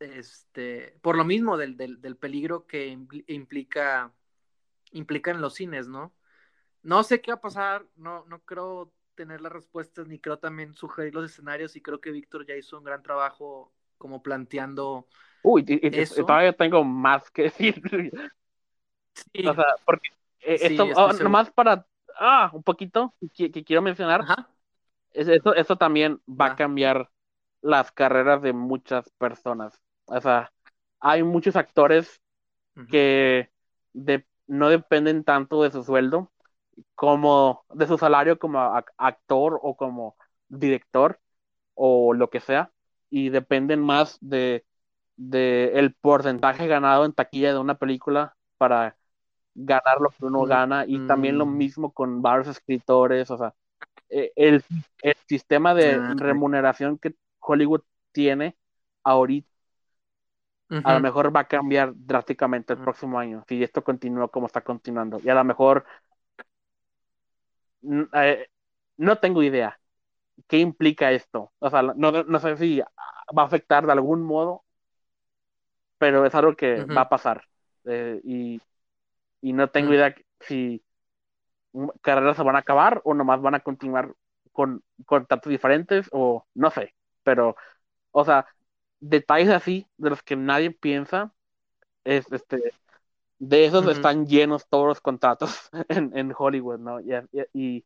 este, 0.00 0.96
por 1.02 1.16
lo 1.16 1.24
mismo 1.24 1.56
del, 1.56 1.76
del, 1.76 2.16
peligro 2.16 2.66
que 2.66 2.88
implica, 3.26 4.12
implica 4.92 5.30
en 5.30 5.40
los 5.40 5.54
cines, 5.54 5.88
¿no? 5.88 6.12
No 6.82 7.02
sé 7.02 7.20
qué 7.20 7.32
va 7.32 7.36
a 7.36 7.40
pasar, 7.40 7.84
no, 7.96 8.24
no 8.26 8.40
creo 8.40 8.92
tener 9.14 9.40
las 9.40 9.52
respuestas, 9.52 10.06
ni 10.06 10.18
creo 10.18 10.38
también 10.38 10.74
sugerir 10.74 11.14
los 11.14 11.30
escenarios, 11.30 11.74
y 11.76 11.82
creo 11.82 12.00
que 12.00 12.12
Víctor 12.12 12.46
ya 12.46 12.54
hizo 12.54 12.78
un 12.78 12.84
gran 12.84 13.02
trabajo 13.02 13.72
como 13.98 14.22
planteando. 14.22 15.08
Uy, 15.42 15.64
y, 15.66 16.06
todavía 16.22 16.52
tengo 16.52 16.84
más 16.84 17.30
que 17.30 17.42
decir. 17.50 17.82
Sí. 19.14 19.46
O 19.46 19.54
sea, 19.54 19.64
porque 19.84 20.08
eh, 20.40 20.58
esto, 20.62 20.88
ah, 20.96 21.12
nomás 21.20 21.50
para, 21.50 21.84
ah, 22.18 22.50
un 22.52 22.62
poquito, 22.62 23.14
que, 23.34 23.50
quiero 23.50 23.82
mencionar, 23.82 24.24
eso, 25.12 25.54
eso 25.54 25.76
también 25.76 26.20
va 26.28 26.46
a 26.46 26.56
cambiar 26.56 27.10
las 27.60 27.90
carreras 27.90 28.40
de 28.42 28.52
muchas 28.52 29.10
personas. 29.18 29.82
O 30.08 30.20
sea, 30.20 30.52
hay 31.00 31.22
muchos 31.22 31.56
actores 31.56 32.20
que 32.90 33.50
no 34.46 34.68
dependen 34.68 35.24
tanto 35.24 35.62
de 35.62 35.70
su 35.70 35.82
sueldo 35.82 36.30
como 36.94 37.64
de 37.74 37.86
su 37.86 37.98
salario 37.98 38.38
como 38.38 38.60
actor 38.96 39.58
o 39.62 39.76
como 39.76 40.16
director 40.48 41.20
o 41.74 42.14
lo 42.14 42.30
que 42.30 42.40
sea 42.40 42.70
y 43.10 43.30
dependen 43.30 43.80
más 43.80 44.18
de, 44.20 44.64
el 45.16 45.94
porcentaje 45.94 46.66
ganado 46.66 47.04
en 47.04 47.12
taquilla 47.12 47.52
de 47.52 47.58
una 47.58 47.78
película 47.78 48.36
para 48.56 48.96
ganar 49.54 50.00
lo 50.00 50.10
que 50.10 50.24
uno 50.24 50.44
gana 50.44 50.84
y 50.86 51.04
también 51.06 51.36
lo 51.36 51.46
mm. 51.46 51.56
mismo 51.56 51.92
con 51.92 52.22
varios 52.22 52.48
escritores, 52.48 53.28
o 53.30 53.38
sea, 53.38 53.54
e, 54.08 54.32
el, 54.36 54.62
el 55.02 55.16
sistema 55.26 55.74
de 55.74 55.94
ah, 55.94 56.14
remuneración 56.16 56.98
que 56.98 57.16
Hollywood 57.40 57.82
tiene 58.12 58.56
ahorita 59.02 59.48
a 60.70 60.94
lo 60.94 61.00
mejor 61.00 61.34
va 61.34 61.40
a 61.40 61.48
cambiar 61.48 61.92
drásticamente 61.94 62.74
el 62.74 62.78
próximo 62.80 63.18
año, 63.18 63.44
si 63.48 63.62
esto 63.62 63.82
continúa 63.82 64.28
como 64.28 64.46
está 64.46 64.60
continuando. 64.60 65.20
Y 65.22 65.28
a 65.28 65.34
lo 65.34 65.44
mejor 65.44 65.84
eh, 68.12 68.48
no 68.96 69.18
tengo 69.18 69.42
idea 69.42 69.78
qué 70.46 70.58
implica 70.58 71.12
esto. 71.12 71.52
O 71.58 71.70
sea, 71.70 71.82
no, 71.82 71.94
no 71.94 72.38
sé 72.40 72.56
si 72.56 72.80
va 72.80 73.42
a 73.42 73.46
afectar 73.46 73.86
de 73.86 73.92
algún 73.92 74.22
modo, 74.22 74.64
pero 75.98 76.24
es 76.24 76.34
algo 76.34 76.54
que 76.56 76.84
va 76.84 77.02
a 77.02 77.08
pasar. 77.08 77.44
Eh, 77.84 78.20
y, 78.24 78.60
no 79.42 79.70
tengo 79.70 79.94
idea 79.94 80.14
si 80.40 80.82
carreras 82.02 82.36
se 82.36 82.42
van 82.42 82.56
a 82.56 82.60
acabar 82.60 83.00
o 83.04 83.14
nomás 83.14 83.40
van 83.40 83.54
a 83.54 83.60
continuar 83.60 84.12
con 84.52 84.82
contratos 85.06 85.50
diferentes 85.50 86.08
o 86.12 86.44
no 86.54 86.70
sé, 86.70 86.94
pero, 87.22 87.56
o 88.10 88.24
sea, 88.24 88.46
detalles 89.00 89.50
así 89.50 89.86
de 89.96 90.10
los 90.10 90.22
que 90.22 90.36
nadie 90.36 90.70
piensa, 90.70 91.32
es, 92.04 92.30
este, 92.32 92.72
de 93.38 93.66
esos 93.66 93.86
están 93.86 94.26
llenos 94.26 94.66
todos 94.68 94.86
los 94.86 95.00
contratos 95.00 95.70
en, 95.88 96.16
en 96.16 96.34
Hollywood, 96.36 96.78
¿no? 96.78 97.00
Y, 97.00 97.84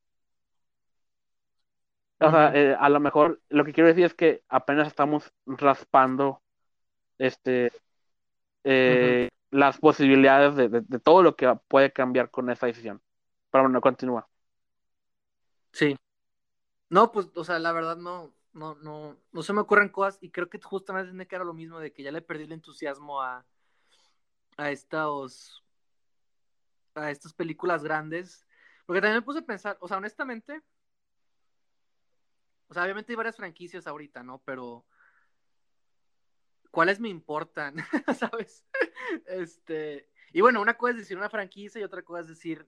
o 2.19 2.31
sea, 2.31 2.55
eh, 2.55 2.77
a 2.79 2.89
lo 2.89 3.01
mejor 3.01 3.41
lo 3.49 3.65
que 3.65 3.73
quiero 3.73 3.89
decir 3.89 4.05
es 4.05 4.15
que 4.15 4.43
apenas 4.49 4.87
estamos 4.87 5.33
raspando 5.45 6.41
este 7.19 7.73
eh, 8.65 9.29
las 9.51 9.79
posibilidades 9.79 10.55
de, 10.55 10.69
de, 10.69 10.99
todo 11.01 11.23
lo 11.23 11.37
que 11.37 11.53
puede 11.69 11.93
cambiar 11.93 12.31
con 12.31 12.49
esa 12.49 12.67
decisión. 12.67 13.03
Pero 13.51 13.65
bueno, 13.65 13.81
continúa. 13.81 14.27
Sí. 15.73 15.97
No, 16.89 17.13
pues, 17.13 17.29
o 17.35 17.45
sea, 17.45 17.59
la 17.59 17.73
verdad 17.73 17.97
no, 17.97 18.33
no, 18.53 18.75
no, 18.77 19.17
no 19.33 19.43
se 19.43 19.53
me 19.53 19.61
ocurren 19.61 19.89
cosas 19.89 20.19
y 20.21 20.31
creo 20.31 20.49
que 20.49 20.61
justamente 20.61 21.11
tiene 21.11 21.27
que 21.27 21.35
era 21.35 21.45
lo 21.45 21.55
mismo 21.55 21.79
de 21.79 21.93
que 21.93 22.03
ya 22.03 22.13
le 22.13 22.23
perdí 22.23 22.45
el 22.45 22.53
entusiasmo 22.53 23.23
a, 23.23 23.45
a 24.57 24.71
estos, 24.71 25.65
a 26.95 27.11
estas 27.11 27.33
películas 27.33 27.83
grandes. 27.83 28.47
Porque 28.87 29.01
también 29.01 29.19
me 29.19 29.23
puse 29.23 29.41
a 29.41 29.47
pensar, 29.47 29.77
o 29.81 29.89
sea, 29.89 29.97
honestamente, 29.97 30.61
o 32.69 32.75
sea, 32.75 32.85
obviamente 32.85 33.13
hay 33.13 33.17
varias 33.17 33.37
franquicias 33.37 33.87
ahorita, 33.87 34.23
¿no? 34.23 34.43
Pero 34.45 34.85
¿cuáles 36.71 37.01
me 37.01 37.09
importan? 37.09 37.77
¿Sabes? 38.19 38.65
Este, 39.27 40.09
y 40.33 40.41
bueno, 40.41 40.61
una 40.61 40.77
cosa 40.77 40.93
es 40.93 40.99
decir 40.99 41.17
una 41.17 41.31
franquicia 41.31 41.81
y 41.81 41.85
otra 41.85 42.03
cosa 42.03 42.21
es 42.23 42.29
decir 42.29 42.67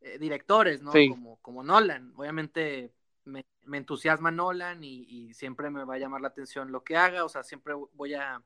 eh, 0.00 0.18
directores, 0.18 0.82
¿no? 0.82 0.92
Como, 0.92 1.36
como 1.42 1.62
Nolan. 1.62 2.12
Obviamente 2.16 2.92
me, 3.24 3.44
entusiasma 3.72 4.30
Nolan 4.30 4.82
y, 4.82 5.32
siempre 5.34 5.70
me 5.70 5.84
va 5.84 5.94
a 5.94 5.98
llamar 5.98 6.20
la 6.20 6.28
atención 6.28 6.72
lo 6.72 6.84
que 6.84 6.96
haga, 6.96 7.24
o 7.24 7.28
sea, 7.28 7.42
siempre 7.42 7.74
voy 7.94 8.14
a, 8.14 8.42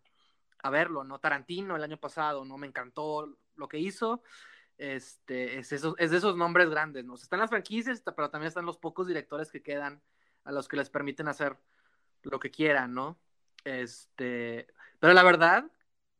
a 0.58 0.70
verlo, 0.70 1.04
¿no? 1.04 1.18
Tarantino 1.18 1.76
el 1.76 1.82
año 1.82 1.98
pasado, 1.98 2.44
¿no? 2.44 2.58
Me 2.58 2.66
encantó 2.66 3.36
lo 3.56 3.68
que 3.68 3.78
hizo. 3.78 4.22
Este, 4.78 5.58
es, 5.58 5.72
eso, 5.72 5.96
es 5.98 6.10
de 6.10 6.18
esos 6.18 6.36
nombres 6.36 6.68
grandes, 6.68 7.04
¿no? 7.04 7.14
están 7.14 7.40
las 7.40 7.48
franquicias, 7.48 8.02
pero 8.14 8.28
también 8.28 8.48
están 8.48 8.66
los 8.66 8.76
pocos 8.76 9.06
directores 9.06 9.50
que 9.50 9.62
quedan 9.62 10.02
a 10.44 10.52
los 10.52 10.68
que 10.68 10.76
les 10.76 10.90
permiten 10.90 11.28
hacer 11.28 11.56
lo 12.22 12.38
que 12.38 12.50
quieran, 12.50 12.92
¿no? 12.92 13.18
Este, 13.64 14.66
pero 15.00 15.14
la 15.14 15.22
verdad, 15.22 15.70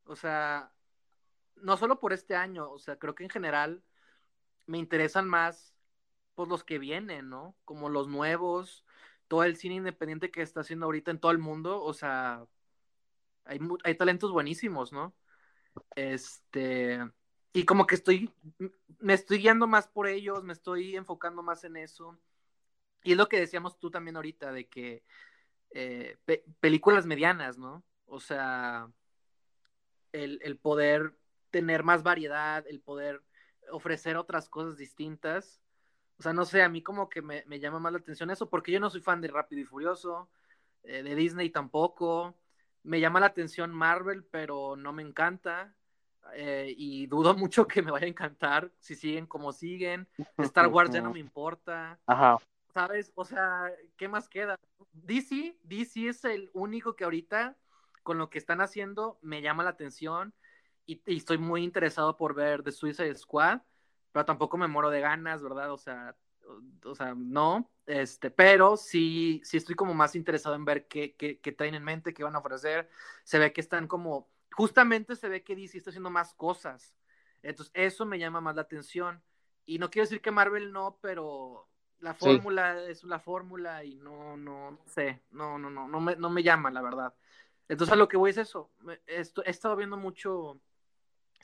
o 0.07 0.17
sea, 0.17 0.73
no 1.57 1.77
solo 1.77 2.01
por 2.01 2.13
este 2.13 2.35
año, 2.35 2.71
o 2.71 2.79
sea, 2.79 2.99
creo 2.99 3.15
que 3.15 3.25
en 3.25 3.31
general 3.31 3.83
me 4.67 4.79
interesan 4.79 5.29
más 5.29 5.76
pues 6.37 6.49
los 6.49 6.63
que 6.65 6.79
vienen, 6.79 7.29
¿no? 7.31 7.57
Como 7.65 7.89
los 7.89 8.09
nuevos, 8.09 8.85
todo 9.29 9.43
el 9.45 9.57
cine 9.57 9.77
independiente 9.77 10.31
que 10.31 10.43
está 10.43 10.61
haciendo 10.61 10.87
ahorita 10.87 11.11
en 11.11 11.19
todo 11.19 11.33
el 11.33 11.39
mundo, 11.39 11.83
o 11.83 11.93
sea, 11.95 12.47
hay, 13.45 13.59
hay 13.85 13.95
talentos 13.97 14.33
buenísimos, 14.33 14.93
¿no? 14.93 15.17
Este, 15.97 17.01
y 17.53 17.65
como 17.65 17.87
que 17.87 17.97
estoy, 17.97 18.31
me 18.99 19.15
estoy 19.15 19.39
guiando 19.39 19.67
más 19.67 19.89
por 19.89 20.07
ellos, 20.07 20.45
me 20.45 20.53
estoy 20.53 20.97
enfocando 20.97 21.43
más 21.43 21.65
en 21.65 21.77
eso. 21.77 22.19
Y 23.03 23.13
es 23.13 23.19
lo 23.19 23.29
que 23.29 23.41
decíamos 23.41 23.79
tú 23.79 23.91
también 23.91 24.17
ahorita, 24.17 24.53
de 24.53 24.69
que 24.69 25.05
eh, 25.71 26.19
películas 26.61 27.07
medianas, 27.07 27.57
¿no? 27.59 27.85
O 28.07 28.21
sea, 28.21 28.91
el, 30.13 30.39
el, 30.43 30.59
poder 30.59 31.17
tener 31.51 31.83
más 31.83 32.03
variedad, 32.03 32.67
el 32.67 32.81
poder 32.81 33.23
ofrecer 33.71 34.17
otras 34.17 34.49
cosas 34.49 34.77
distintas. 34.77 35.63
O 36.19 36.23
sea, 36.23 36.33
no 36.33 36.45
sé, 36.45 36.63
a 36.63 36.69
mí 36.69 36.83
como 36.83 37.09
que 37.09 37.23
me, 37.23 37.45
me 37.47 37.61
llama 37.61 37.79
más 37.79 37.93
la 37.93 37.99
atención 37.99 38.31
eso, 38.31 38.49
porque 38.49 38.73
yo 38.73 38.81
no 38.81 38.91
soy 38.91 39.01
fan 39.01 39.21
de 39.21 39.29
Rápido 39.29 39.61
y 39.61 39.65
Furioso, 39.65 40.31
eh, 40.83 41.03
de 41.03 41.15
Disney 41.15 41.51
tampoco. 41.51 42.35
Me 42.83 43.01
llama 43.01 43.21
la 43.21 43.27
atención 43.27 43.73
Marvel, 43.73 44.25
pero 44.25 44.77
no 44.77 44.93
me 44.93 45.03
encanta. 45.03 45.75
Eh, 46.35 46.75
y 46.77 47.07
dudo 47.07 47.35
mucho 47.37 47.67
que 47.67 47.83
me 47.83 47.91
vaya 47.91 48.07
a 48.07 48.11
encantar 48.11 48.73
si 48.79 48.95
siguen 48.95 49.27
como 49.27 49.53
siguen. 49.53 50.09
Star 50.39 50.69
Wars 50.69 50.91
ya 50.91 51.01
no 51.01 51.13
me 51.13 51.21
importa. 51.21 51.99
Ajá. 52.07 52.39
¿sabes? 52.77 53.11
O 53.15 53.25
sea, 53.25 53.73
¿qué 53.97 54.07
más 54.07 54.29
queda? 54.29 54.61
DC, 54.93 55.57
DC 55.63 56.09
es 56.09 56.27
el 56.27 56.51
único 56.53 56.95
que 56.95 57.05
ahorita, 57.05 57.57
con 58.03 58.19
lo 58.19 58.29
que 58.29 58.37
están 58.37 58.61
haciendo, 58.61 59.19
me 59.23 59.41
llama 59.41 59.65
la 59.65 59.71
atención 59.71 60.35
y, 60.85 61.01
estoy 61.07 61.39
muy 61.39 61.65
interesado 61.65 62.19
por 62.19 62.35
ver 62.35 62.63
The 62.63 62.73
Suicide 62.73 63.15
Squad, 63.15 63.61
pero 64.17 64.25
tampoco 64.25 64.57
me 64.57 64.67
muero 64.67 64.89
de 64.89 65.01
ganas, 65.01 65.43
¿verdad? 65.43 65.71
O 65.71 65.77
sea, 65.77 66.17
o, 66.85 66.95
sea, 66.95 67.15
no, 67.15 67.71
este, 67.85 68.31
pero 68.31 68.79
sí, 68.79 69.43
sí 69.45 69.59
estoy 69.59 69.75
como 69.75 69.93
más 69.93 70.17
interesado 70.17 70.55
en 70.55 70.65
ver 70.65 70.89
qué, 70.89 71.15
qué, 71.17 71.39
qué 71.39 71.53
traen 71.53 71.75
en 71.75 71.85
mente, 71.85 72.15
qué 72.15 72.25
van 72.25 72.35
a 72.35 72.39
ofrecer. 72.39 72.89
Se 73.25 73.39
ve 73.39 73.53
que 73.53 73.61
están 73.61 73.87
como, 73.87 74.31
justamente 74.53 75.17
se 75.17 75.29
ve 75.29 75.45
que 75.45 75.55
DC 75.55 75.77
está 75.77 75.91
haciendo 75.91 76.09
más 76.09 76.33
cosas. 76.33 76.97
Entonces, 77.43 77.71
eso 77.75 78.07
me 78.07 78.19
llama 78.19 78.41
más 78.41 78.57
la 78.57 78.63
atención. 78.63 79.23
Y 79.67 79.79
no 79.79 79.91
quiero 79.91 80.07
decir 80.07 80.23
que 80.23 80.31
Marvel 80.31 80.73
no, 80.73 80.99
pero 81.03 81.69
la 81.99 82.15
fórmula 82.15 82.85
es 82.85 83.05
la 83.05 83.19
fórmula 83.19 83.85
y 83.85 83.97
no, 83.97 84.39
no, 84.39 84.71
no 84.71 84.81
sé, 84.87 85.25
no, 85.31 85.59
no, 85.59 85.69
no, 85.69 85.89
no 85.89 86.01
me, 86.01 86.17
no 86.17 86.31
me 86.31 86.43
llama, 86.43 86.71
la 86.71 86.81
verdad. 86.81 87.13
Entonces 87.69 87.93
a 87.93 87.97
lo 87.97 88.09
que 88.09 88.17
voy 88.17 88.31
es 88.31 88.39
eso. 88.39 88.71
Esto, 89.05 89.45
he 89.45 89.51
estado 89.51 89.77
viendo 89.77 89.99
mucho 89.99 90.59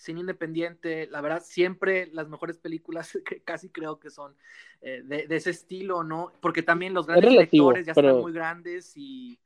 cine 0.02 0.20
independiente, 0.20 1.06
la 1.06 1.20
verdad, 1.20 1.42
siempre 1.44 2.08
las 2.12 2.28
mejores 2.28 2.58
películas 2.58 3.12
que 3.24 3.42
casi 3.42 3.70
creo 3.70 4.00
que 4.00 4.10
son 4.10 4.36
eh, 4.80 5.02
de, 5.04 5.26
ese 5.36 5.50
estilo, 5.50 6.02
¿no? 6.02 6.32
Porque 6.40 6.62
también 6.62 6.92
los 6.92 7.06
grandes 7.06 7.30
directores 7.30 7.86
ya 7.86 7.92
están 7.92 8.20
muy 8.20 8.32
grandes 8.32 8.96
y 8.96 9.38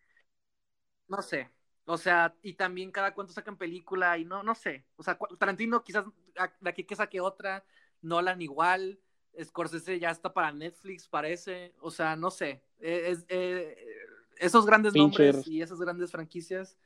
no 1.08 1.20
sé. 1.20 1.50
O 1.84 1.98
sea, 1.98 2.34
y 2.42 2.54
también 2.54 2.90
cada 2.90 3.14
cuánto 3.14 3.32
sacan 3.32 3.56
película 3.56 4.18
y 4.18 4.24
no, 4.24 4.42
no 4.42 4.54
sé. 4.54 4.84
O 4.96 5.02
sea, 5.02 5.18
Tarantino 5.38 5.84
quizás 5.84 6.04
de 6.60 6.70
aquí 6.70 6.84
que 6.84 6.96
saque 6.96 7.20
otra, 7.20 7.64
Nolan 8.02 8.42
igual, 8.42 8.98
Scorsese 9.40 10.00
ya 10.00 10.10
está 10.10 10.32
para 10.32 10.52
Netflix, 10.52 11.06
parece. 11.06 11.74
O 11.80 11.90
sea, 11.90 12.16
no 12.16 12.30
sé. 12.30 12.62
E, 12.80 13.10
es, 13.10 13.24
eh, 13.28 13.76
esos 14.38 14.66
grandes 14.66 14.94
nombres 14.94 15.46
y 15.46 15.62
esas 15.62 15.78
grandes 15.78 16.10
franquicias. 16.10 16.76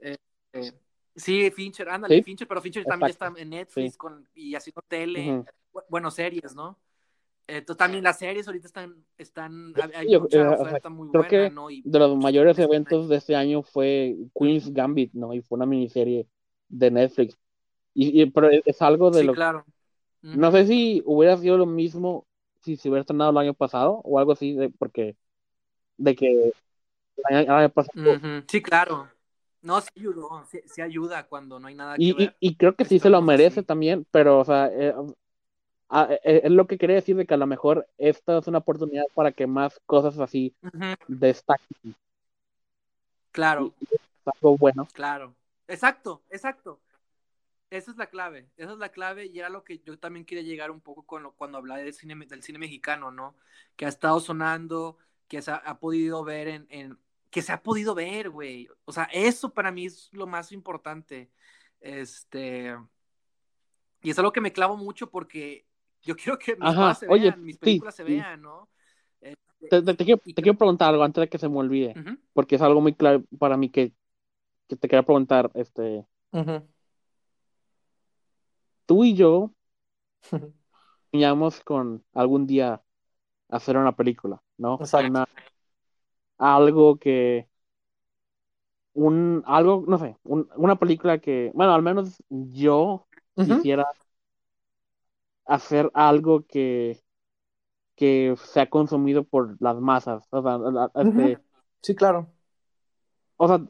Eh, 0.00 0.16
eh, 0.54 0.72
sí, 1.20 1.50
Fincher, 1.50 1.88
ándale, 1.88 2.22
Fincher, 2.22 2.48
pero 2.48 2.60
Fincher 2.60 2.84
también 2.84 3.10
está 3.10 3.32
en 3.36 3.50
Netflix 3.50 3.96
con, 3.96 4.28
y 4.34 4.54
haciendo 4.54 4.82
tele. 4.82 5.44
Bueno, 5.88 6.10
series, 6.10 6.54
¿no? 6.54 6.78
Entonces, 7.46 7.78
también 7.78 8.04
las 8.04 8.18
series 8.18 8.46
ahorita 8.46 8.66
están, 8.66 9.04
están 9.18 9.74
hay 9.94 10.18
mucha 10.18 10.50
oferta 10.52 10.88
muy 10.88 11.10
creo 11.10 11.26
que 11.26 11.52
de 11.84 11.98
los 11.98 12.16
mayores 12.16 12.58
eventos 12.58 13.08
de 13.08 13.16
este 13.16 13.34
año 13.34 13.62
fue 13.62 14.16
Queen's 14.38 14.72
Gambit, 14.72 15.12
¿no? 15.14 15.34
Y 15.34 15.42
fue 15.42 15.56
una 15.56 15.66
miniserie 15.66 16.28
de 16.68 16.90
Netflix. 16.90 17.36
Y, 17.92 18.24
pero 18.26 18.50
es 18.50 18.82
algo 18.82 19.10
de 19.10 19.20
sí, 19.20 19.26
lo 19.26 19.32
claro. 19.32 19.64
No 20.22 20.52
sé 20.52 20.66
si 20.66 21.02
hubiera 21.04 21.36
sido 21.36 21.56
lo 21.56 21.66
mismo 21.66 22.26
si 22.60 22.76
se 22.76 22.88
hubiera 22.88 23.00
estrenado 23.00 23.30
el 23.30 23.38
año 23.38 23.54
pasado 23.54 24.00
o 24.04 24.18
algo 24.18 24.32
así, 24.32 24.54
de, 24.54 24.70
porque 24.70 25.16
de 25.96 26.14
que 26.14 26.52
el 27.28 27.48
año, 27.48 27.68
pasado. 27.70 28.42
Sí, 28.46 28.62
claro. 28.62 29.08
No, 29.62 29.80
sí 29.80 29.90
ayudó, 29.96 30.44
sí, 30.46 30.80
ayuda 30.80 31.26
cuando 31.26 31.58
no 31.58 31.68
hay 31.68 31.74
nada 31.74 31.96
que 31.96 32.02
y, 32.02 32.12
ver. 32.12 32.36
Y, 32.40 32.56
creo 32.56 32.74
que 32.74 32.84
sí 32.84 32.98
se 32.98 33.10
lo 33.10 33.20
merece 33.20 33.62
también, 33.62 34.06
pero, 34.10 34.38
o 34.38 34.44
sea, 34.44 34.70
eh, 34.72 34.94
eh, 36.24 36.40
es 36.44 36.50
lo 36.50 36.66
que 36.66 36.78
quería 36.78 36.96
decir 36.96 37.16
de 37.16 37.26
que 37.26 37.34
a 37.34 37.38
lo 37.38 37.46
mejor 37.46 37.86
esta 37.98 38.38
es 38.38 38.46
una 38.46 38.58
oportunidad 38.58 39.04
para 39.14 39.32
que 39.32 39.46
más 39.46 39.80
cosas 39.86 40.18
así 40.18 40.54
destaquen. 41.08 41.94
Claro. 43.32 43.74
algo 44.24 44.56
bueno. 44.56 44.88
Claro. 44.92 45.34
Exacto, 45.68 46.22
exacto. 46.30 46.80
Esa 47.70 47.92
es 47.92 47.96
la 47.96 48.06
clave, 48.06 48.48
esa 48.56 48.72
es 48.72 48.78
la 48.78 48.88
clave 48.88 49.26
y 49.26 49.38
era 49.38 49.48
lo 49.48 49.62
que 49.62 49.78
yo 49.78 49.96
también 49.96 50.26
quería 50.26 50.42
llegar 50.42 50.72
un 50.72 50.80
poco 50.80 51.04
con 51.04 51.22
lo, 51.22 51.32
cuando 51.32 51.58
hablaba 51.58 51.78
del 51.78 51.94
cine, 51.94 52.16
del 52.26 52.42
cine 52.42 52.58
mexicano, 52.58 53.12
¿no? 53.12 53.36
Que 53.76 53.86
ha 53.86 53.88
estado 53.88 54.18
sonando, 54.18 54.98
que 55.28 55.40
se 55.40 55.52
ha, 55.52 55.78
podido 55.78 56.24
ver 56.24 56.48
en, 56.48 56.66
en, 56.70 56.98
que 57.30 57.42
se 57.42 57.52
ha 57.52 57.62
podido 57.62 57.94
ver, 57.94 58.30
güey. 58.30 58.68
O 58.84 58.92
sea, 58.92 59.04
eso 59.12 59.52
para 59.52 59.70
mí 59.70 59.86
es 59.86 60.08
lo 60.12 60.26
más 60.26 60.52
importante. 60.52 61.30
Este, 61.80 62.76
y 64.02 64.10
es 64.10 64.18
algo 64.18 64.32
que 64.32 64.40
me 64.40 64.52
clavo 64.52 64.76
mucho 64.76 65.10
porque 65.10 65.66
yo 66.02 66.16
quiero 66.16 66.38
que 66.38 66.56
mis, 66.56 66.98
se 66.98 67.06
vean, 67.06 67.42
mis 67.42 67.58
películas 67.58 67.94
se 67.94 68.04
vean, 68.04 68.42
¿no? 68.42 68.68
Este, 69.20 69.94
te, 69.94 70.04
quiero, 70.04 70.56
preguntar 70.56 70.88
algo 70.88 71.04
antes 71.04 71.20
de 71.20 71.28
que 71.28 71.38
se 71.38 71.48
me 71.48 71.58
olvide, 71.58 71.94
porque 72.32 72.56
es 72.56 72.62
algo 72.62 72.80
muy 72.80 72.94
clave 72.94 73.22
para 73.38 73.58
mí 73.58 73.68
que, 73.68 73.92
que 74.66 74.76
te 74.76 74.88
quería 74.88 75.02
preguntar, 75.02 75.50
este 75.52 76.06
tú 78.86 79.04
y 79.04 79.14
yo 79.14 79.52
soñamos 81.12 81.60
con 81.60 82.04
algún 82.12 82.46
día 82.46 82.82
hacer 83.48 83.76
una 83.76 83.94
película, 83.94 84.42
¿no? 84.56 84.80
Algo 86.40 86.98
que 86.98 87.48
un 88.94 89.42
algo, 89.46 89.84
no 89.86 89.98
sé, 89.98 90.16
un- 90.24 90.48
una 90.56 90.76
película 90.78 91.18
que, 91.20 91.50
bueno, 91.54 91.72
al 91.74 91.82
menos 91.82 92.22
yo 92.28 93.06
quisiera 93.40 93.86
hacer 95.46 95.90
algo 95.94 96.46
que, 96.46 97.00
que 97.96 98.34
sea 98.44 98.70
consumido 98.70 99.24
por 99.24 99.56
las 99.62 99.76
masas. 99.80 100.24
O 100.32 100.42
sea, 100.42 100.58
la- 100.58 100.90
este, 100.96 101.40
Sí, 101.82 101.94
claro. 101.94 102.32
o 103.36 103.48
sea, 103.48 103.60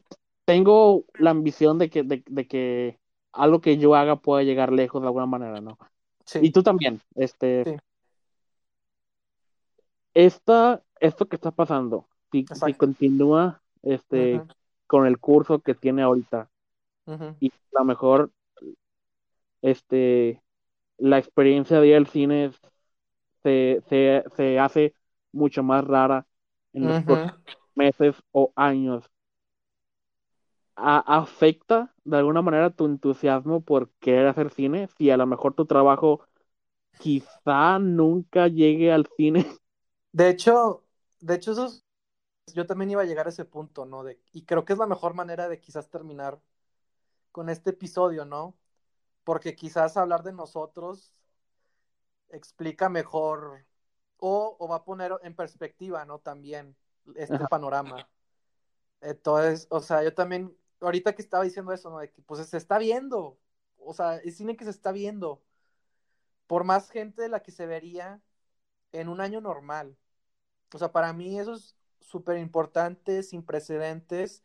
tengo 0.45 1.05
la 1.15 1.31
ambición 1.31 1.77
de 1.79 1.89
que, 1.89 2.03
de, 2.03 2.23
de 2.27 2.47
que 2.47 2.99
algo 3.33 3.61
que 3.61 3.77
yo 3.77 3.95
haga 3.95 4.17
pueda 4.21 4.43
llegar 4.43 4.71
lejos 4.71 5.01
de 5.01 5.07
alguna 5.07 5.25
manera, 5.25 5.61
¿no? 5.61 5.77
Sí, 6.25 6.39
Y 6.39 6.51
tú 6.51 6.63
también, 6.63 7.01
este, 7.15 7.63
sí, 7.65 7.77
esta, 10.13 10.83
esto 11.01 11.27
que 11.27 11.35
está 11.35 11.51
pasando, 11.51 12.07
si, 12.53 12.73
continúa, 12.75 13.61
este, 13.83 14.45
con 14.87 15.05
el 15.07 15.19
curso 15.19 15.61
que 15.61 15.75
tiene 15.75 16.01
ahorita, 16.03 16.49
y 17.39 17.49
a 17.49 17.79
lo 17.81 17.85
mejor, 17.85 18.31
este, 19.61 20.41
la 20.97 21.19
experiencia 21.19 21.79
de 21.81 21.87
ir 21.89 21.95
al 21.97 22.07
cine 22.07 22.51
se, 23.43 23.81
se, 23.89 24.23
se 24.37 24.59
hace 24.59 24.95
mucho 25.31 25.63
más 25.63 25.85
rara 25.85 26.27
en 26.73 26.87
los 26.87 26.99
próximos 27.01 27.37
meses 27.75 28.15
o 28.31 28.53
años. 28.57 29.05
A- 30.75 31.03
¿Afecta 31.19 31.93
de 32.03 32.17
alguna 32.17 32.41
manera 32.41 32.69
tu 32.71 32.85
entusiasmo 32.85 33.61
por 33.61 33.89
querer 33.99 34.27
hacer 34.27 34.49
cine? 34.51 34.87
Si 34.97 35.09
a 35.09 35.17
lo 35.17 35.25
mejor 35.27 35.53
tu 35.53 35.65
trabajo 35.65 36.21
quizá 36.99 37.79
nunca 37.79 38.47
llegue 38.49 38.91
al 38.91 39.07
cine. 39.17 39.45
De 40.13 40.29
hecho, 40.29 40.85
de 41.19 41.35
hecho, 41.35 41.51
eso 41.51 41.65
es- 41.65 41.83
yo 42.53 42.65
también 42.67 42.91
iba 42.91 43.01
a 43.01 43.05
llegar 43.05 43.27
a 43.27 43.29
ese 43.29 43.45
punto, 43.45 43.85
¿no? 43.85 44.03
De, 44.03 44.21
y 44.33 44.45
creo 44.45 44.65
que 44.65 44.73
es 44.73 44.79
la 44.79 44.87
mejor 44.87 45.13
manera 45.13 45.47
de 45.49 45.59
quizás 45.59 45.89
terminar 45.89 46.41
con 47.31 47.49
este 47.49 47.71
episodio, 47.71 48.25
¿no? 48.25 48.57
Porque 49.25 49.55
quizás 49.55 49.97
hablar 49.97 50.23
de 50.23 50.33
nosotros 50.33 51.13
explica 52.29 52.89
mejor 52.89 53.65
o, 54.17 54.55
o 54.59 54.67
va 54.67 54.77
a 54.77 54.83
poner 54.85 55.13
en 55.23 55.35
perspectiva, 55.35 56.05
¿no? 56.05 56.19
También 56.19 56.75
este 57.15 57.45
Ajá, 57.45 57.47
panorama. 57.47 58.09
Entonces, 59.01 59.67
o 59.71 59.81
sea, 59.81 60.03
yo 60.03 60.13
también, 60.13 60.55
ahorita 60.81 61.15
que 61.15 61.21
estaba 61.21 61.43
diciendo 61.43 61.73
eso, 61.73 61.89
¿no? 61.89 61.99
De 61.99 62.11
que 62.11 62.21
pues 62.23 62.45
se 62.47 62.57
está 62.57 62.77
viendo, 62.79 63.39
o 63.77 63.93
sea, 63.93 64.17
es 64.17 64.37
cine 64.37 64.55
que 64.57 64.65
se 64.65 64.71
está 64.71 64.91
viendo, 64.91 65.43
por 66.47 66.63
más 66.63 66.89
gente 66.89 67.21
de 67.21 67.29
la 67.29 67.41
que 67.43 67.51
se 67.51 67.65
vería 67.65 68.21
en 68.91 69.09
un 69.09 69.21
año 69.21 69.41
normal. 69.41 69.97
O 70.73 70.79
sea, 70.79 70.91
para 70.93 71.13
mí 71.13 71.39
eso 71.39 71.53
es 71.55 71.77
súper 72.01 72.37
importante, 72.37 73.23
sin 73.23 73.43
precedentes, 73.43 74.43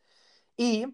y 0.57 0.87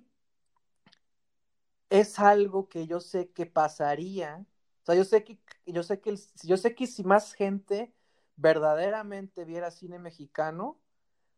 es 1.89 2.19
algo 2.19 2.69
que 2.69 2.87
yo 2.87 2.99
sé 2.99 3.31
que 3.31 3.45
pasaría. 3.45 4.45
O 4.83 4.85
sea, 4.85 4.95
yo 4.95 5.03
sé 5.05 5.23
que, 5.23 5.39
yo 5.65 5.83
sé 5.83 5.99
que, 6.01 6.15
yo 6.43 6.57
sé 6.57 6.75
que 6.75 6.87
si 6.87 7.03
más 7.03 7.33
gente 7.33 7.93
verdaderamente 8.35 9.45
viera 9.45 9.71
cine 9.71 9.99
mexicano, 9.99 10.79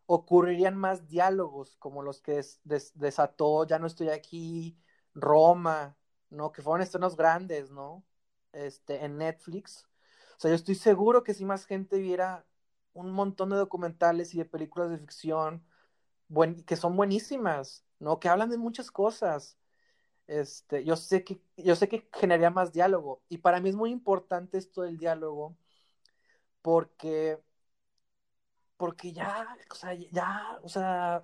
ocurrirían 0.08 0.78
más 0.78 1.08
diálogos 1.08 1.78
como 1.78 2.04
los 2.04 2.22
que 2.22 2.34
des- 2.34 2.62
des- 2.64 2.94
desató 3.00 3.66
Ya 3.68 3.80
no 3.80 3.88
estoy 3.88 4.10
aquí, 4.10 4.78
Roma, 5.16 5.98
¿no? 6.30 6.52
Que 6.52 6.62
fueron 6.62 6.82
estrenos 6.82 7.16
grandes, 7.18 7.72
¿no? 7.72 8.06
Este, 8.54 9.06
en 9.06 9.18
Netflix. 9.18 9.88
O 10.38 10.40
sea, 10.40 10.52
yo 10.52 10.56
estoy 10.56 10.76
seguro 10.76 11.24
que 11.24 11.34
si 11.34 11.46
más 11.46 11.66
gente 11.66 12.00
viera 12.00 12.46
un 12.96 13.12
montón 13.12 13.52
de 13.52 13.58
documentales 13.58 14.34
y 14.34 14.40
de 14.40 14.46
películas 14.46 14.90
de 14.90 14.98
ficción 14.98 15.64
buen, 16.28 16.64
que 16.64 16.76
son 16.78 16.96
buenísimas, 16.98 17.86
¿no? 18.00 18.20
Que 18.20 18.30
hablan 18.30 18.50
de 18.50 18.58
muchas 18.58 18.92
cosas. 18.92 19.58
Este, 20.28 20.84
yo 20.86 20.96
sé 20.98 21.24
que, 21.24 21.42
yo 21.58 21.76
sé 21.76 21.90
que 21.90 22.10
generaría 22.14 22.50
más 22.50 22.74
diálogo. 22.74 23.22
Y 23.30 23.40
para 23.40 23.60
mí 23.62 23.70
es 23.70 23.76
muy 23.76 23.92
importante 23.92 24.58
esto 24.58 24.82
del 24.84 24.98
diálogo, 24.98 25.56
porque, 26.62 27.40
porque 28.78 29.12
ya, 29.14 29.58
o 29.72 29.76
sea, 29.76 29.94
ya, 29.94 30.60
o 30.64 30.70
sea, 30.70 31.24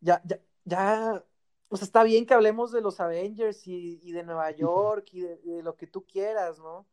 ya, 0.00 0.22
ya, 0.24 0.40
ya, 0.64 1.24
o 1.68 1.76
sea, 1.76 1.84
está 1.86 2.02
bien 2.04 2.26
que 2.26 2.34
hablemos 2.34 2.72
de 2.72 2.80
los 2.80 3.00
Avengers 3.00 3.66
y, 3.66 4.00
y 4.02 4.12
de 4.12 4.22
Nueva 4.24 4.50
York 4.52 5.08
y 5.12 5.20
de, 5.22 5.36
de, 5.38 5.62
lo 5.62 5.76
que 5.76 5.86
tú 5.86 6.04
quieras, 6.06 6.58
¿no? 6.58 6.78
O 6.78 6.86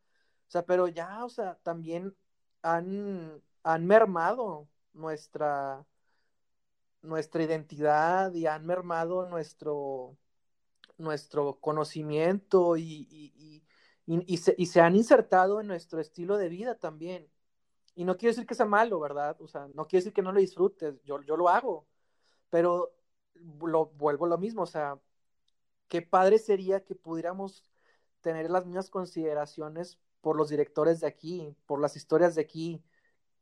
sea, 0.48 0.66
pero 0.66 0.88
ya, 0.88 1.26
o 1.26 1.30
sea, 1.30 1.56
también 1.64 2.16
han, 2.62 3.42
han 3.64 3.86
mermado 3.86 4.68
nuestra, 4.94 5.86
nuestra 7.02 7.44
identidad 7.44 8.34
y 8.34 8.46
han 8.46 8.66
mermado 8.66 9.28
nuestro, 9.30 10.18
nuestro 10.98 11.60
conocimiento 11.60 12.78
y, 12.78 13.64
y, 14.06 14.38
se, 14.38 14.56
y, 14.58 14.66
se, 14.68 14.82
han 14.82 14.96
insertado 14.96 15.62
en 15.62 15.68
nuestro 15.68 16.00
estilo 16.00 16.38
de 16.38 16.50
vida 16.50 16.76
también. 16.76 17.30
Y 17.96 18.06
no 18.06 18.18
quiero 18.18 18.32
decir 18.32 18.46
que 18.48 18.56
sea 18.56 18.66
malo, 18.66 19.00
¿verdad? 19.00 19.38
O 19.40 19.48
sea, 19.48 19.68
no 19.74 19.86
quiero 19.88 20.02
decir 20.02 20.14
que 20.14 20.22
no 20.22 20.32
lo 20.32 20.40
disfrutes, 20.40 21.02
yo, 21.04 21.22
yo 21.22 21.38
lo 21.38 21.50
hago, 21.50 21.88
pero 22.50 22.94
lo 23.62 23.88
vuelvo 23.88 24.26
a 24.26 24.30
lo 24.30 24.38
mismo, 24.38 24.64
o 24.64 24.68
sea, 24.68 25.00
qué 25.88 26.02
padre 26.02 26.40
sería 26.40 26.84
que 26.84 26.96
pudiéramos 26.96 27.64
tener 28.22 28.50
las 28.50 28.66
mismas 28.66 28.90
consideraciones 28.90 30.00
por 30.22 30.38
los 30.38 30.50
directores 30.50 31.02
de 31.02 31.08
aquí, 31.08 31.56
por 31.66 31.80
las 31.82 31.96
historias 31.96 32.36
de 32.36 32.42
aquí, 32.42 32.84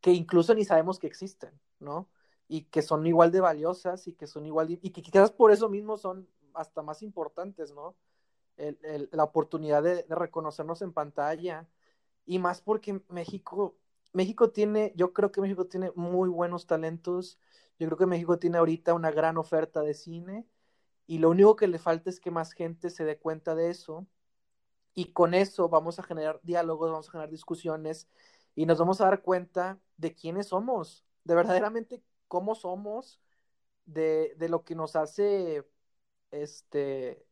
que 0.01 0.11
incluso 0.11 0.53
ni 0.53 0.65
sabemos 0.65 0.99
que 0.99 1.07
existen, 1.07 1.51
¿no? 1.79 2.09
Y 2.47 2.63
que 2.65 2.81
son 2.81 3.05
igual 3.05 3.31
de 3.31 3.39
valiosas 3.39 4.07
y 4.07 4.13
que 4.13 4.27
son 4.27 4.45
igual 4.45 4.67
de, 4.67 4.79
y 4.81 4.89
que 4.91 5.01
quizás 5.01 5.31
por 5.31 5.51
eso 5.51 5.69
mismo 5.69 5.97
son 5.97 6.27
hasta 6.53 6.81
más 6.81 7.01
importantes, 7.03 7.71
¿no? 7.71 7.95
El, 8.57 8.77
el, 8.83 9.09
la 9.13 9.23
oportunidad 9.23 9.83
de, 9.83 10.03
de, 10.03 10.15
reconocernos 10.15 10.81
en 10.81 10.93
pantalla. 10.93 11.67
Y 12.25 12.39
más 12.39 12.61
porque 12.61 13.01
México, 13.09 13.77
México 14.13 14.51
tiene, 14.51 14.93
yo 14.95 15.13
creo 15.13 15.31
que 15.31 15.41
México 15.41 15.65
tiene 15.67 15.91
muy 15.95 16.29
buenos 16.29 16.67
talentos, 16.67 17.39
yo 17.79 17.87
creo 17.87 17.97
que 17.97 18.05
México 18.05 18.37
tiene 18.37 18.57
ahorita 18.57 18.93
una 18.93 19.11
gran 19.11 19.37
oferta 19.37 19.81
de 19.81 19.93
cine. 19.93 20.45
Y 21.07 21.19
lo 21.19 21.29
único 21.29 21.55
que 21.55 21.67
le 21.67 21.79
falta 21.79 22.09
es 22.09 22.19
que 22.19 22.31
más 22.31 22.53
gente 22.53 22.89
se 22.89 23.05
dé 23.05 23.17
cuenta 23.17 23.55
de 23.55 23.69
eso. 23.69 24.07
Y 24.93 25.13
con 25.13 25.33
eso 25.33 25.69
vamos 25.69 25.99
a 25.99 26.03
generar 26.03 26.39
diálogos, 26.43 26.91
vamos 26.91 27.09
a 27.09 27.11
generar 27.11 27.29
discusiones 27.29 28.07
y 28.55 28.65
nos 28.65 28.79
vamos 28.79 29.01
a 29.01 29.05
dar 29.05 29.21
cuenta 29.21 29.79
de 29.97 30.13
quiénes 30.15 30.47
somos, 30.47 31.05
de 31.23 31.35
verdaderamente 31.35 32.03
cómo 32.27 32.55
somos, 32.55 33.21
de, 33.85 34.35
de 34.37 34.49
lo 34.49 34.63
que 34.63 34.75
nos 34.75 34.95
hace 34.95 35.65
este, 36.31 37.25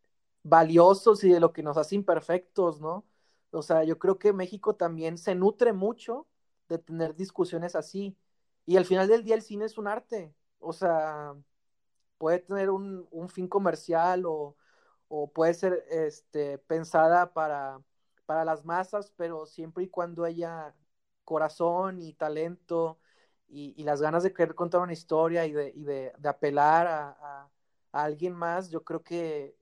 valiosos 0.44 1.24
y 1.24 1.30
de 1.32 1.40
lo 1.40 1.54
que 1.54 1.64
nos 1.64 1.78
hace 1.78 1.96
imperfectos, 1.96 2.82
¿no? 2.82 3.06
O 3.52 3.62
sea, 3.62 3.84
yo 3.84 3.98
creo 4.00 4.20
que 4.20 4.34
México 4.34 4.76
también 4.76 5.18
se 5.18 5.36
nutre 5.36 5.74
mucho 5.74 6.28
de 6.70 6.78
tener 6.80 7.16
discusiones 7.16 7.76
así. 7.76 8.18
Y 8.66 8.78
al 8.78 8.86
final 8.86 9.08
del 9.08 9.24
día 9.24 9.36
el 9.36 9.42
cine 9.42 9.66
es 9.66 9.78
un 9.78 9.88
arte. 9.88 10.34
O 10.60 10.74
sea, 10.74 11.36
puede 12.18 12.40
tener 12.40 12.70
un, 12.70 13.08
un 13.12 13.30
fin 13.30 13.48
comercial 13.48 14.26
o, 14.26 14.56
o, 15.08 15.32
puede 15.32 15.54
ser 15.54 15.86
este, 15.90 16.58
pensada 16.60 17.34
para, 17.34 17.82
para 18.26 18.46
las 18.46 18.66
masas, 18.66 19.12
pero 19.18 19.46
siempre 19.46 19.86
y 19.86 19.90
cuando 19.90 20.24
haya 20.26 20.76
corazón 21.30 22.02
y 22.02 22.14
talento 22.14 23.00
y, 23.48 23.84
las 23.84 24.02
ganas 24.02 24.24
de 24.24 24.34
querer 24.34 24.56
contar 24.56 24.82
una 24.82 24.94
historia 24.94 25.46
y 25.46 25.52
de, 25.54 26.12
apelar 26.24 26.88
a, 26.88 27.50
alguien 27.92 28.34
más, 28.34 28.70
yo 28.70 28.84
creo 28.84 29.04
que 29.04 29.56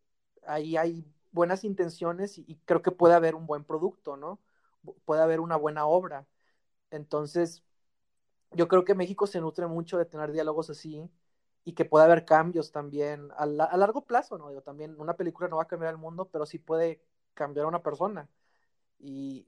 ahí 0.45 0.77
hay 0.77 1.05
buenas 1.31 1.63
intenciones 1.63 2.37
y, 2.37 2.45
y, 2.47 2.55
creo 2.65 2.81
que 2.81 2.91
puede 2.91 3.15
haber 3.15 3.35
un 3.35 3.45
buen 3.47 3.63
producto, 3.65 4.17
¿no? 4.17 4.39
Puede 5.05 5.21
haber 5.21 5.39
una 5.41 5.57
buena 5.57 5.85
obra. 5.85 6.25
Entonces, 6.91 7.63
yo 8.51 8.67
creo 8.67 8.85
que 8.85 8.95
México 8.95 9.27
se 9.27 9.41
nutre 9.41 9.67
mucho 9.67 9.97
de 9.97 10.05
tener 10.05 10.31
diálogos 10.31 10.69
así 10.69 11.09
y 11.65 11.73
que 11.73 11.85
puede 11.85 12.05
haber 12.05 12.25
cambios 12.25 12.71
también 12.71 13.29
a, 13.37 13.45
la, 13.45 13.65
a 13.65 13.77
largo 13.77 14.05
plazo, 14.05 14.37
¿no? 14.37 14.49
Digo, 14.49 14.61
también 14.61 14.99
una 14.99 15.15
película 15.17 15.49
no 15.49 15.57
va 15.57 15.63
a 15.63 15.67
cambiar 15.67 15.91
el 15.91 15.97
mundo, 15.99 16.29
pero 16.31 16.45
sí 16.45 16.59
puede 16.59 17.01
cambiar 17.33 17.65
a 17.65 17.69
una 17.69 17.83
persona. 17.83 18.29
Y, 18.99 19.47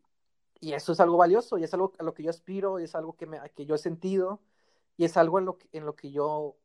y 0.60 0.74
eso 0.74 0.92
es 0.92 1.00
algo 1.00 1.18
valioso 1.18 1.58
y 1.58 1.64
es 1.64 1.74
algo 1.74 1.94
a 2.00 2.04
lo 2.04 2.14
que 2.14 2.24
yo 2.24 2.30
aspiro 2.30 2.80
y 2.80 2.84
es 2.84 2.96
algo 2.96 3.16
que, 3.16 3.26
me, 3.26 3.40
que 3.56 3.66
yo 3.66 3.76
he 3.76 3.78
sentido 3.78 4.42
y 4.98 5.06
es 5.06 5.18
algo 5.18 5.40
en 5.40 5.46
lo 5.46 5.58
que, 5.58 5.70
en 5.74 5.86
lo 5.86 5.96
que 5.96 6.12
yo 6.12 6.58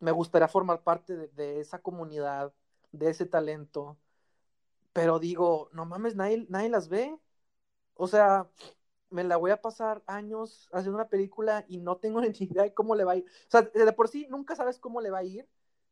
me 0.00 0.12
gustaría 0.12 0.48
formar 0.48 0.82
parte 0.82 1.16
de, 1.28 1.60
esa 1.60 1.82
comunidad, 1.82 2.54
de 2.92 3.10
ese 3.10 3.26
talento. 3.26 3.98
Pero 4.92 5.18
digo, 5.18 5.70
no 5.72 5.86
mames, 5.86 6.16
nadie, 6.16 6.46
nadie 6.48 6.68
las 6.70 6.88
ve. 6.88 7.18
O 7.94 8.08
sea, 8.08 8.50
me 9.10 9.24
la 9.24 9.36
voy 9.36 9.50
a 9.52 9.62
pasar 9.62 10.02
años 10.06 10.68
haciendo 10.72 10.96
una 10.98 11.08
película 11.08 11.64
y 11.68 11.78
no 11.78 11.98
tengo 11.98 12.20
ni 12.22 12.28
idea 12.40 12.64
de 12.64 12.74
cómo 12.74 12.94
le 12.94 13.04
va 13.04 13.12
a 13.12 13.16
ir. 13.16 13.26
O 13.48 13.50
sea, 13.50 13.62
de 13.62 13.92
por 13.92 14.08
sí 14.08 14.26
nunca 14.30 14.56
sabes 14.56 14.78
cómo 14.78 15.00
le 15.00 15.10
va 15.10 15.18
a 15.18 15.24
ir, 15.24 15.48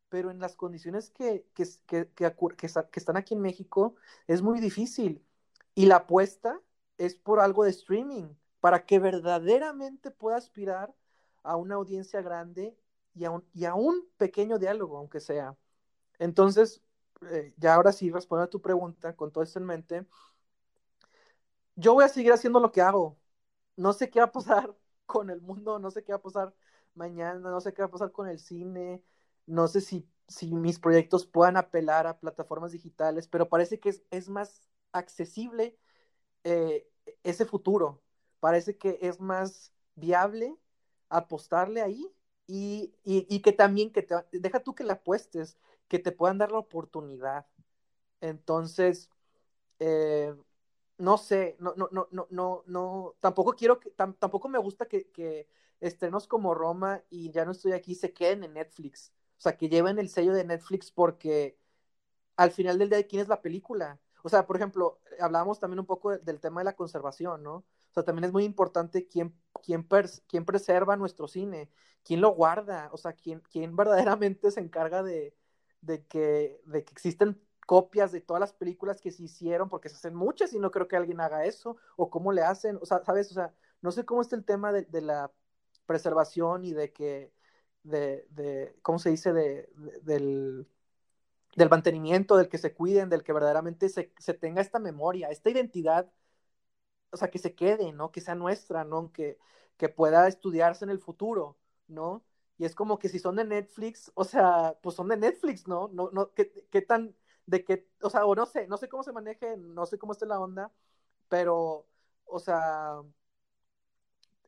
pero 0.09 0.31
en 0.31 0.41
las 0.41 0.57
condiciones 0.57 1.11
que, 1.11 1.47
que, 1.55 1.67
que, 1.87 2.11
que 2.57 2.67
están 3.01 3.17
aquí 3.17 3.35
en 3.35 3.43
México 3.43 3.97
es 4.27 4.43
muy 4.43 4.61
difícil. 4.61 5.25
Y 5.75 5.87
la 5.87 5.97
apuesta 5.97 6.61
es 6.99 7.15
por 7.17 7.41
algo 7.41 7.65
de 7.65 7.71
streaming, 7.71 8.35
para 8.61 8.85
que 8.87 8.99
verdaderamente 8.99 10.11
pueda 10.11 10.37
aspirar 10.37 10.95
a 11.43 11.57
una 11.57 11.77
audiencia 11.77 12.21
grande 12.23 12.77
y 13.15 13.25
a 13.25 13.31
un, 13.31 13.45
y 13.55 13.65
a 13.65 13.75
un 13.75 14.09
pequeño 14.17 14.59
diálogo, 14.59 14.99
aunque 14.99 15.21
sea. 15.21 15.57
Entonces, 16.19 16.83
eh, 17.31 17.55
ya 17.57 17.75
ahora 17.75 17.93
sí, 17.93 18.11
respondo 18.11 18.45
a 18.45 18.51
tu 18.51 18.61
pregunta 18.63 19.17
con 19.17 19.33
todo 19.33 19.45
esto 19.45 19.59
en 19.59 19.67
mente. 19.67 20.07
Yo 21.77 21.95
voy 21.95 22.05
a 22.05 22.09
seguir 22.09 22.33
haciendo 22.33 22.61
lo 22.61 22.73
que 22.73 22.81
hago. 22.83 23.19
No 23.77 23.93
sé 23.93 24.11
qué 24.11 24.21
va 24.21 24.27
a 24.27 24.33
pasar 24.33 24.77
con 25.07 25.31
el 25.31 25.41
mundo, 25.41 25.79
no 25.79 25.91
sé 25.91 26.05
qué 26.05 26.13
va 26.13 26.19
a 26.19 26.23
pasar 26.23 26.55
mañana, 26.95 27.51
no 27.51 27.61
sé 27.61 27.73
qué 27.73 27.83
va 27.83 27.87
a 27.89 27.91
pasar 27.91 28.13
con 28.13 28.29
el 28.29 28.39
cine, 28.41 29.03
no 29.47 29.69
sé 29.69 29.81
si, 29.81 30.09
si 30.29 30.55
mis 30.55 30.79
proyectos 30.79 31.27
puedan 31.27 31.57
apelar 31.57 32.07
a 32.07 32.19
plataformas 32.19 32.73
digitales, 32.73 33.29
pero 33.29 33.49
parece 33.49 33.79
que 33.81 33.91
es, 33.91 34.03
es 34.11 34.29
más 34.29 34.69
accesible 34.93 35.79
eh, 36.45 36.89
ese 37.23 37.45
futuro. 37.47 38.03
Parece 38.41 38.77
que 38.79 38.99
es 39.03 39.21
más 39.21 39.73
viable 39.95 40.57
apostarle 41.09 41.83
ahí 41.83 42.11
y, 42.47 42.95
y, 43.05 43.27
y 43.29 43.41
que 43.41 43.53
también 43.53 43.93
que 43.93 44.03
te, 44.03 44.15
deja 44.33 44.61
tú 44.61 44.75
que 44.75 44.85
le 44.85 44.93
apuestes, 44.93 45.59
que 45.89 45.99
te 45.99 46.13
puedan 46.13 46.39
dar 46.39 46.53
la 46.53 46.59
oportunidad. 46.59 47.47
Entonces, 48.21 49.11
eh, 49.81 50.35
no 50.99 51.19
sé, 51.19 51.57
no, 51.61 51.75
no, 51.77 51.89
no, 51.93 52.09
no, 52.11 52.27
no, 52.31 52.65
no, 52.67 53.17
tampoco 53.21 53.55
quiero 53.55 53.81
que, 53.81 53.91
tam, 53.91 54.15
tampoco 54.15 54.49
me 54.49 54.59
gusta 54.59 54.87
que, 54.89 55.11
que, 55.11 55.49
estrenos 55.81 56.27
como 56.27 56.55
Roma 56.55 57.05
y 57.11 57.31
ya 57.31 57.45
no 57.45 57.53
estoy 57.53 57.73
aquí 57.73 57.95
se 57.95 58.13
queden 58.13 58.45
en 58.45 58.55
Netflix. 58.55 59.13
O 59.39 59.41
sea, 59.41 59.57
que 59.57 59.69
lleven 59.69 59.99
el 59.99 60.09
sello 60.09 60.33
de 60.35 60.45
Netflix 60.45 60.91
porque 60.91 61.57
al 62.37 62.53
final 62.53 62.79
del 62.79 62.91
día, 62.91 63.07
¿quién 63.07 63.23
es 63.23 63.29
la 63.29 63.43
película? 63.43 64.01
O 64.23 64.29
sea, 64.29 64.47
por 64.47 64.57
ejemplo, 64.57 65.01
hablábamos 65.21 65.61
también 65.61 65.81
un 65.81 65.87
poco 65.87 66.17
del 66.19 66.41
tema 66.41 66.61
de 66.61 66.65
la 66.65 66.77
conservación, 66.77 67.43
¿no? 67.43 67.57
O 67.57 67.93
sea, 67.95 68.03
también 68.05 68.25
es 68.25 68.33
muy 68.33 68.45
importante 68.45 69.07
quién, 69.07 69.35
quién, 69.63 69.87
pers 69.87 70.23
quién 70.29 70.45
preserva 70.45 70.97
nuestro 70.97 71.29
cine, 71.29 71.71
quién 72.05 72.21
lo 72.21 72.31
guarda, 72.31 72.91
o 72.93 72.97
sea, 72.97 73.13
quién, 73.13 73.41
quién 73.41 73.77
verdaderamente 73.77 74.51
se 74.51 74.61
encarga 74.61 75.03
de, 75.03 75.35
de, 75.81 76.05
que, 76.07 76.61
de 76.67 76.85
que 76.85 76.93
existen 76.93 77.41
copias 77.67 78.13
de 78.13 78.21
todas 78.23 78.41
las 78.41 78.53
películas 78.53 79.01
que 79.01 79.11
se 79.11 79.25
hicieron, 79.25 79.69
porque 79.69 79.89
se 79.91 79.97
hacen 79.97 80.15
muchas 80.15 80.53
y 80.55 80.59
no 80.59 80.71
creo 80.71 80.89
que 80.89 80.97
alguien 80.97 81.21
haga 81.21 81.45
eso, 81.45 81.77
o 81.97 82.09
cómo 82.11 82.33
le 82.33 82.43
hacen, 82.43 82.79
o 82.81 82.87
sea, 82.87 83.05
¿sabes? 83.05 83.31
O 83.31 83.35
sea, 83.35 83.55
no 83.83 83.93
sé 83.93 84.05
cómo 84.05 84.23
está 84.23 84.37
el 84.37 84.45
tema 84.45 84.73
de, 84.73 84.83
de 84.83 85.03
la 85.03 85.31
preservación 85.87 86.65
y 86.65 86.73
de 86.73 86.93
que, 86.93 87.33
de, 87.83 88.27
de 88.31 88.77
¿cómo 88.83 88.99
se 88.99 89.11
dice? 89.11 89.33
De, 89.33 89.69
del, 90.03 90.67
del 91.59 91.71
mantenimiento, 91.71 92.37
del 92.37 92.49
que 92.49 92.59
se 92.59 92.75
cuiden, 92.75 93.09
del 93.11 93.25
que 93.25 93.33
verdaderamente 93.33 93.89
se, 93.89 94.13
se, 94.19 94.35
tenga 94.35 94.63
esta 94.63 94.79
memoria, 94.79 95.29
esta 95.31 95.51
identidad, 95.51 96.11
o 97.11 97.17
sea, 97.17 97.31
que 97.31 97.39
se 97.39 97.55
quede, 97.55 97.93
¿no? 97.93 98.11
Que 98.13 98.21
sea 98.21 98.35
nuestra, 98.35 98.85
¿no? 98.85 99.13
Que, 99.13 99.39
que 99.77 99.89
pueda 99.89 100.29
estudiarse 100.29 100.85
en 100.85 100.91
el 100.91 100.99
futuro, 101.01 101.57
¿no? 101.89 102.25
Y 102.59 102.65
es 102.65 102.75
como 102.75 102.99
que 102.99 103.09
si 103.09 103.19
son 103.19 103.37
de 103.37 103.45
Netflix, 103.45 104.11
o 104.15 104.25
sea, 104.25 104.77
pues 104.83 104.97
son 104.97 105.09
de 105.09 105.17
Netflix, 105.17 105.69
¿no? 105.69 105.89
no, 105.93 106.11
no 106.13 106.33
¿qué, 106.35 106.53
qué 106.71 106.83
tan 106.83 107.15
de 107.47 107.65
que, 107.65 107.89
o 108.03 108.11
sea, 108.11 108.27
o 108.27 108.35
no 108.35 108.47
sé, 108.47 108.67
no 108.69 108.77
sé 108.77 108.89
cómo 108.89 109.03
se 109.03 109.13
maneje, 109.13 109.57
no 109.57 109.87
sé 109.87 109.99
cómo 109.99 110.13
esté 110.13 110.27
la 110.27 110.41
onda, 110.41 110.73
pero, 111.29 111.87
o 112.27 112.39
sea, 112.41 113.01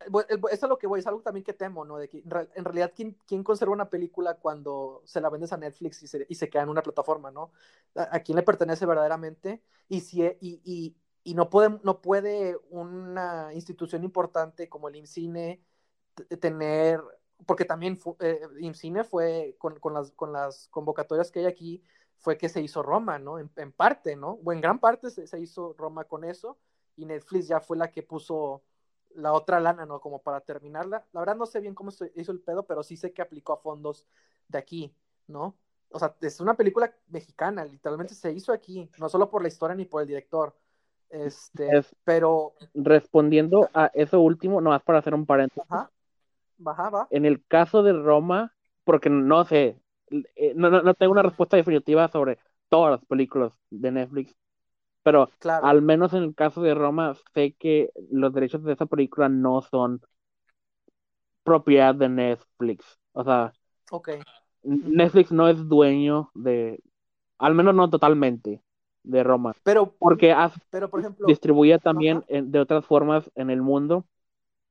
eso 0.07 0.47
es 0.51 0.63
lo 0.63 0.79
que 0.79 0.87
voy, 0.87 1.01
es 1.01 1.07
algo 1.07 1.21
también 1.23 1.45
que 1.45 1.53
temo, 1.53 1.85
¿no? 1.85 1.99
De 1.99 2.09
que 2.09 2.19
en 2.19 2.65
realidad, 2.65 2.93
¿quién, 2.95 3.45
conserva 3.45 3.73
una 3.73 3.91
película 3.91 4.35
cuando 4.35 5.03
se 5.05 5.21
la 5.21 5.29
vendes 5.29 5.53
a 5.53 5.57
Netflix 5.57 6.03
y 6.03 6.35
se, 6.35 6.51
queda 6.51 6.63
en 6.63 6.69
una 6.69 6.83
plataforma, 6.83 7.31
¿no? 7.31 7.53
¿A, 7.95 8.21
quién 8.21 8.37
le 8.37 8.43
pertenece 8.43 8.87
verdaderamente? 8.87 9.63
Y, 9.89 10.01
si, 10.01 10.23
y, 10.23 10.61
y, 10.65 10.97
y 11.23 11.35
no, 11.35 11.51
puede, 11.51 11.79
no 11.83 12.01
puede 12.01 12.57
una 12.71 13.53
institución 13.53 14.05
importante 14.05 14.69
como 14.69 14.89
el 14.89 14.97
IMCINE 14.97 15.63
tener, 16.41 17.01
porque 17.47 17.65
también 17.65 17.99
eh, 18.21 18.41
IMCINE 18.61 19.05
fue 19.05 19.57
con, 19.59 19.79
las, 19.93 20.11
con 20.13 20.33
las 20.33 20.69
convocatorias 20.69 21.31
que 21.31 21.41
hay 21.41 21.47
aquí, 21.47 21.83
fue 22.17 22.37
que 22.37 22.49
se 22.49 22.61
hizo 22.61 22.83
Roma, 22.83 23.19
¿no? 23.19 23.39
En, 23.39 23.73
parte, 23.73 24.15
¿no? 24.15 24.39
O 24.45 24.53
en 24.53 24.61
gran 24.61 24.79
parte 24.79 25.11
se, 25.11 25.41
hizo 25.41 25.75
Roma 25.79 26.05
con 26.05 26.25
eso 26.25 26.59
y 26.97 27.07
Netflix 27.07 27.49
ya 27.49 27.61
fue 27.61 27.77
la 27.79 27.91
que 27.91 28.03
puso 28.03 28.63
la 29.15 29.33
otra 29.33 29.61
lana, 29.61 29.87
¿no? 29.87 30.01
Como 30.01 30.21
para 30.21 30.41
terminarla. 30.41 31.05
La 31.13 31.21
verdad 31.21 31.37
no 31.37 31.47
sé 31.47 31.61
bien 31.61 31.75
cómo 31.75 31.91
se 31.91 32.13
hizo 32.17 32.33
el 32.33 32.41
pedo, 32.41 32.67
pero 32.67 32.83
sí 32.83 32.97
sé 32.97 33.13
que 33.13 33.23
aplicó 33.23 33.53
a 33.53 33.59
fondos 33.59 34.07
de 34.49 34.59
aquí, 34.59 34.95
¿no? 35.27 35.57
O 35.91 35.99
sea, 35.99 36.15
es 36.21 36.41
una 36.41 36.55
película 36.55 36.95
mexicana, 37.09 37.65
literalmente 37.65 38.15
se 38.15 38.33
hizo 38.33 38.53
aquí, 38.53 38.89
no 38.99 39.09
solo 39.09 39.29
por 39.29 39.43
la 39.43 39.49
historia 39.49 39.75
ni 39.75 39.85
por 39.85 40.03
el 40.03 40.09
director. 40.09 40.55
Este, 41.09 41.77
es, 41.77 41.95
pero. 42.05 42.55
Respondiendo 42.75 43.69
a 43.75 43.91
eso 43.95 44.21
último, 44.21 44.61
nomás 44.61 44.83
para 44.83 45.01
hacer 45.01 45.15
un 45.15 45.27
paréntesis. 45.27 45.65
Ajá. 45.69 45.91
Va. 46.67 47.09
En 47.11 47.25
el 47.25 47.45
caso 47.47 47.83
de 47.83 47.93
Roma, 47.93 48.55
porque 48.85 49.09
no 49.09 49.45
sé, 49.45 49.81
eh, 50.11 50.53
no, 50.55 50.71
no, 50.71 50.83
no, 50.83 50.95
tengo 50.95 51.13
una 51.13 51.23
respuesta 51.23 51.57
definitiva 51.57 52.09
sobre 52.09 52.39
todas 52.69 52.93
las 52.93 53.05
películas 53.07 53.53
de 53.71 53.91
Netflix, 53.91 54.37
pero 55.03 55.31
claro. 55.39 55.67
al 55.67 55.83
menos 55.83 56.13
en 56.13 56.23
el 56.23 56.35
caso 56.35 56.63
de 56.63 56.75
Roma 56.75 57.15
sé 57.35 57.55
que 57.59 57.91
los 58.11 58.33
derechos 58.33 58.63
de 58.65 58.73
esa 58.73 58.87
película 58.87 59.29
no 59.29 59.63
son 59.63 60.01
propiedad 61.43 61.95
de 61.95 62.09
Netflix. 62.09 62.99
O 63.13 63.25
sea, 63.25 63.53
okay. 63.91 64.21
Netflix 64.63 65.33
no 65.33 65.49
es 65.49 65.69
dueño 65.69 66.31
de, 66.35 66.83
al 67.39 67.55
menos 67.55 67.75
no 67.75 67.89
totalmente, 67.89 68.63
de 69.03 69.23
Roma. 69.23 69.55
Pero, 69.63 69.95
porque 69.99 70.37
pero 70.71 70.91
por 70.91 71.01
ejemplo, 71.01 71.27
distribuye 71.27 71.79
también 71.79 72.25
en, 72.29 72.51
de 72.51 72.61
otras 72.61 72.85
formas 72.85 73.31
en 73.35 73.51
el 73.51 73.63
mundo. 73.63 74.05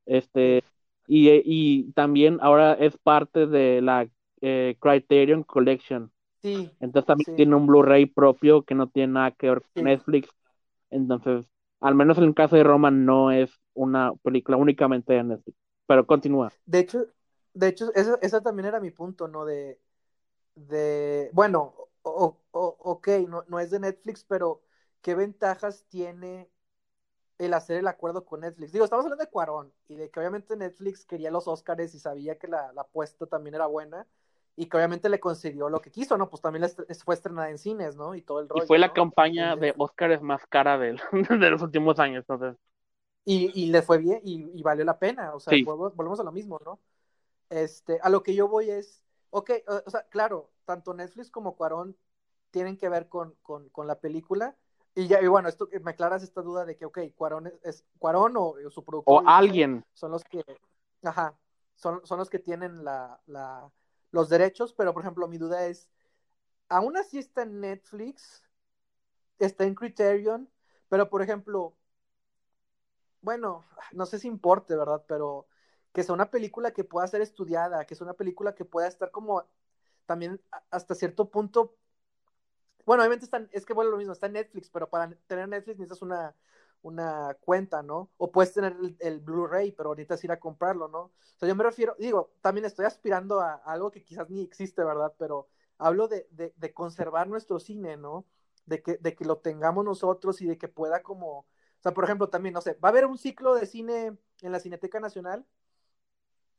Este, 0.06 0.64
y, 1.08 1.30
y 1.44 1.92
también 1.94 2.40
ahora 2.42 2.74
es 2.74 2.98
parte 2.98 3.48
de 3.48 3.82
la 3.82 4.08
eh, 4.42 4.78
Criterion 4.80 5.44
Collection. 5.44 6.12
Sí. 6.42 6.72
Entonces 6.80 7.08
también 7.08 7.26
sí. 7.26 7.32
tiene 7.36 7.56
un 7.56 7.68
Blu-ray 7.68 8.06
propio 8.08 8.64
que 8.64 8.76
no 8.76 8.88
tiene 8.90 9.14
nada 9.14 9.32
que 9.32 9.50
ver 9.50 9.62
con 9.62 9.72
Sí. 9.76 9.84
Netflix. 9.86 10.30
Entonces, 10.92 11.48
al 11.82 11.96
menos 11.96 12.18
en 12.18 12.26
el 12.26 12.36
caso 12.36 12.56
de 12.56 12.64
Roma 12.64 12.92
no 12.92 13.32
es 13.32 13.52
una 13.74 14.14
película 14.24 14.58
únicamente 14.58 15.14
de 15.14 15.24
Netflix. 15.24 15.58
Pero 15.88 16.06
continúa. 16.08 16.54
De 16.66 16.80
hecho, 16.80 17.06
de 17.54 17.68
hecho, 17.68 17.92
ese, 17.96 18.12
ese 18.22 18.42
también 18.42 18.68
era 18.68 18.80
mi 18.80 18.92
punto, 18.92 19.28
¿no? 19.28 19.46
De, 19.46 19.80
de 20.56 21.32
bueno, 21.34 21.76
o, 22.04 22.38
o, 22.52 22.78
ok, 22.80 23.08
no, 23.30 23.46
no 23.48 23.60
es 23.60 23.72
de 23.72 23.80
Netflix, 23.80 24.24
pero 24.26 24.64
¿qué 25.02 25.16
ventajas 25.16 25.86
tiene 25.90 26.50
el 27.40 27.54
hacer 27.54 27.78
el 27.78 27.88
acuerdo 27.88 28.26
con 28.26 28.42
Netflix? 28.42 28.72
Digo, 28.74 28.86
estamos 28.86 29.06
hablando 29.06 29.24
de 29.26 29.32
Cuarón 29.32 29.74
y 29.88 29.96
de 29.96 30.10
que 30.12 30.20
obviamente 30.20 30.56
Netflix 30.58 31.06
quería 31.06 31.32
los 31.32 31.48
Oscars 31.48 31.94
y 31.96 32.00
sabía 32.00 32.38
que 32.40 32.48
la, 32.48 32.74
la 32.74 32.82
apuesta 32.84 33.28
también 33.28 33.56
era 33.56 33.68
buena 33.68 34.08
y 34.60 34.66
que 34.68 34.76
obviamente 34.76 35.08
le 35.08 35.22
concedió 35.22 35.70
lo 35.70 35.80
que 35.82 35.90
quiso, 35.90 36.18
¿no? 36.18 36.30
Pues 36.30 36.42
también 36.42 36.66
fue 37.06 37.16
estrenada 37.16 37.50
en 37.50 37.58
cines, 37.58 37.96
¿no? 37.96 38.14
Y 38.14 38.22
todo 38.22 38.42
el 38.42 38.50
rollo. 38.50 38.64
Y 38.66 38.68
fue 38.68 38.78
la 38.78 38.88
¿no? 38.88 38.94
campaña 38.94 39.56
de 39.56 39.74
Oscars 39.78 40.22
más 40.22 40.46
cara 40.48 40.78
de, 40.78 41.00
de 41.40 41.50
los 41.50 41.62
últimos 41.62 41.98
años, 41.98 42.26
entonces. 42.28 42.60
Y, 43.24 43.52
y 43.54 43.68
le 43.68 43.82
fue 43.82 44.00
bien 44.00 44.20
y, 44.24 44.50
y 44.54 44.62
valió 44.64 44.84
la 44.84 45.00
pena, 45.00 45.34
o 45.34 45.40
sea, 45.40 45.54
Sí. 45.54 45.64
volvemos, 45.64 45.96
volvemos 45.96 46.20
a 46.20 46.24
lo 46.24 46.32
mismo, 46.34 46.60
¿no? 46.66 46.80
Este, 47.50 48.00
a 48.02 48.10
lo 48.10 48.22
que 48.22 48.36
yo 48.36 48.48
voy 48.48 48.70
es, 48.70 49.02
ok, 49.30 49.52
o, 49.86 49.90
sea, 49.90 50.04
claro, 50.10 50.50
tanto 50.66 50.94
Netflix 50.94 51.32
como 51.32 51.56
Cuarón 51.56 51.96
tienen 52.52 52.78
que 52.78 52.90
ver 52.90 53.08
con, 53.08 53.36
con, 53.42 53.70
con 53.70 53.88
la 53.88 54.00
película. 54.00 54.56
Y 54.96 55.08
ya, 55.08 55.22
y 55.22 55.28
bueno, 55.28 55.48
esto 55.48 55.70
me 55.84 55.92
aclaras 55.92 56.24
esta 56.24 56.42
duda 56.42 56.66
de 56.66 56.76
que, 56.76 56.86
ok, 56.86 57.00
Cuarón 57.16 57.48
es, 57.48 57.54
es 57.64 57.86
Cuarón 57.98 58.36
o, 58.36 58.56
o 58.66 58.70
su 58.72 58.84
productor 58.84 59.24
O 59.24 59.30
alguien. 59.30 59.86
son 59.94 60.12
los 60.12 60.24
que, 60.24 60.44
ajá, 61.04 61.38
son, 61.76 62.06
son 62.06 62.20
los 62.20 62.30
que 62.30 62.40
tienen 62.40 62.84
la, 62.84 63.20
la, 63.28 63.70
los 64.12 64.30
derechos, 64.30 64.74
pero 64.74 64.94
por 64.94 65.04
ejemplo, 65.04 65.28
mi 65.28 65.38
duda 65.38 65.66
es, 65.68 65.90
aún 66.70 66.98
así 66.98 67.20
está 67.20 67.44
en 67.44 67.62
Netflix, 67.62 68.44
está 69.40 69.66
en 69.66 69.76
Criterion, 69.76 70.50
pero 70.90 71.10
por 71.10 71.22
ejemplo, 71.22 71.76
bueno, 73.22 73.66
no 73.92 74.06
sé 74.06 74.20
si 74.20 74.28
importe, 74.28 74.76
¿verdad? 74.76 75.04
Pero 75.08 75.48
que 75.94 76.04
sea 76.04 76.14
una 76.16 76.32
película 76.32 76.72
que 76.72 76.84
pueda 76.84 77.08
ser 77.08 77.22
estudiada, 77.22 77.86
que 77.86 77.96
sea 77.96 78.06
una 78.06 78.14
película 78.14 78.56
que 78.56 78.66
pueda 78.66 78.88
estar 78.88 79.12
como 79.12 79.46
también 80.06 80.42
hasta 80.72 80.96
cierto 80.96 81.30
punto. 81.30 81.76
Bueno, 82.86 83.04
obviamente 83.04 83.26
está, 83.26 83.48
es 83.52 83.66
que 83.66 83.74
bueno 83.74 83.92
lo 83.92 83.98
mismo, 83.98 84.14
está 84.14 84.28
en 84.28 84.34
Netflix, 84.34 84.70
pero 84.70 84.90
para 84.90 85.10
tener 85.28 85.48
Netflix 85.48 85.78
necesitas 85.78 86.02
una, 86.02 86.36
una 86.82 87.36
cuenta, 87.42 87.84
¿no? 87.84 88.12
O 88.18 88.32
puedes 88.32 88.54
tener 88.54 88.76
el, 89.00 89.20
Blu-ray, 89.20 89.72
pero 89.72 89.92
necesitas 89.92 90.24
ir 90.24 90.32
a 90.32 90.40
comprarlo, 90.40 90.88
¿no? 90.88 91.00
O 91.00 91.12
sea, 91.38 91.48
yo 91.48 91.56
me 91.56 91.64
refiero, 91.64 91.96
digo, 92.00 92.32
también 92.42 92.66
estoy 92.66 92.86
aspirando 92.86 93.42
a, 93.42 93.56
algo 93.56 93.92
que 93.92 94.04
quizás 94.04 94.30
ni 94.30 94.42
existe, 94.42 94.84
¿verdad? 94.84 95.14
Pero 95.18 95.50
hablo 95.78 96.08
de, 96.08 96.28
de, 96.32 96.74
conservar 96.74 97.28
nuestro 97.28 97.60
cine, 97.60 97.98
¿no? 97.98 98.26
De 98.66 98.82
que, 98.82 98.98
de 98.98 99.16
que 99.16 99.26
lo 99.26 99.38
tengamos 99.40 99.84
nosotros 99.86 100.42
y 100.42 100.48
de 100.48 100.58
que 100.58 100.68
pueda 100.68 101.02
como, 101.04 101.40
o 101.40 101.82
sea, 101.82 101.94
por 101.94 102.04
ejemplo, 102.04 102.30
también, 102.30 102.54
no 102.54 102.62
sé, 102.62 102.74
va 102.74 102.90
a 102.90 102.92
haber 102.92 103.06
un 103.06 103.18
ciclo 103.18 103.56
de 103.56 103.66
cine 103.66 104.18
en 104.42 104.52
la 104.52 104.60
Cineteca 104.60 105.00
Nacional 105.00 105.46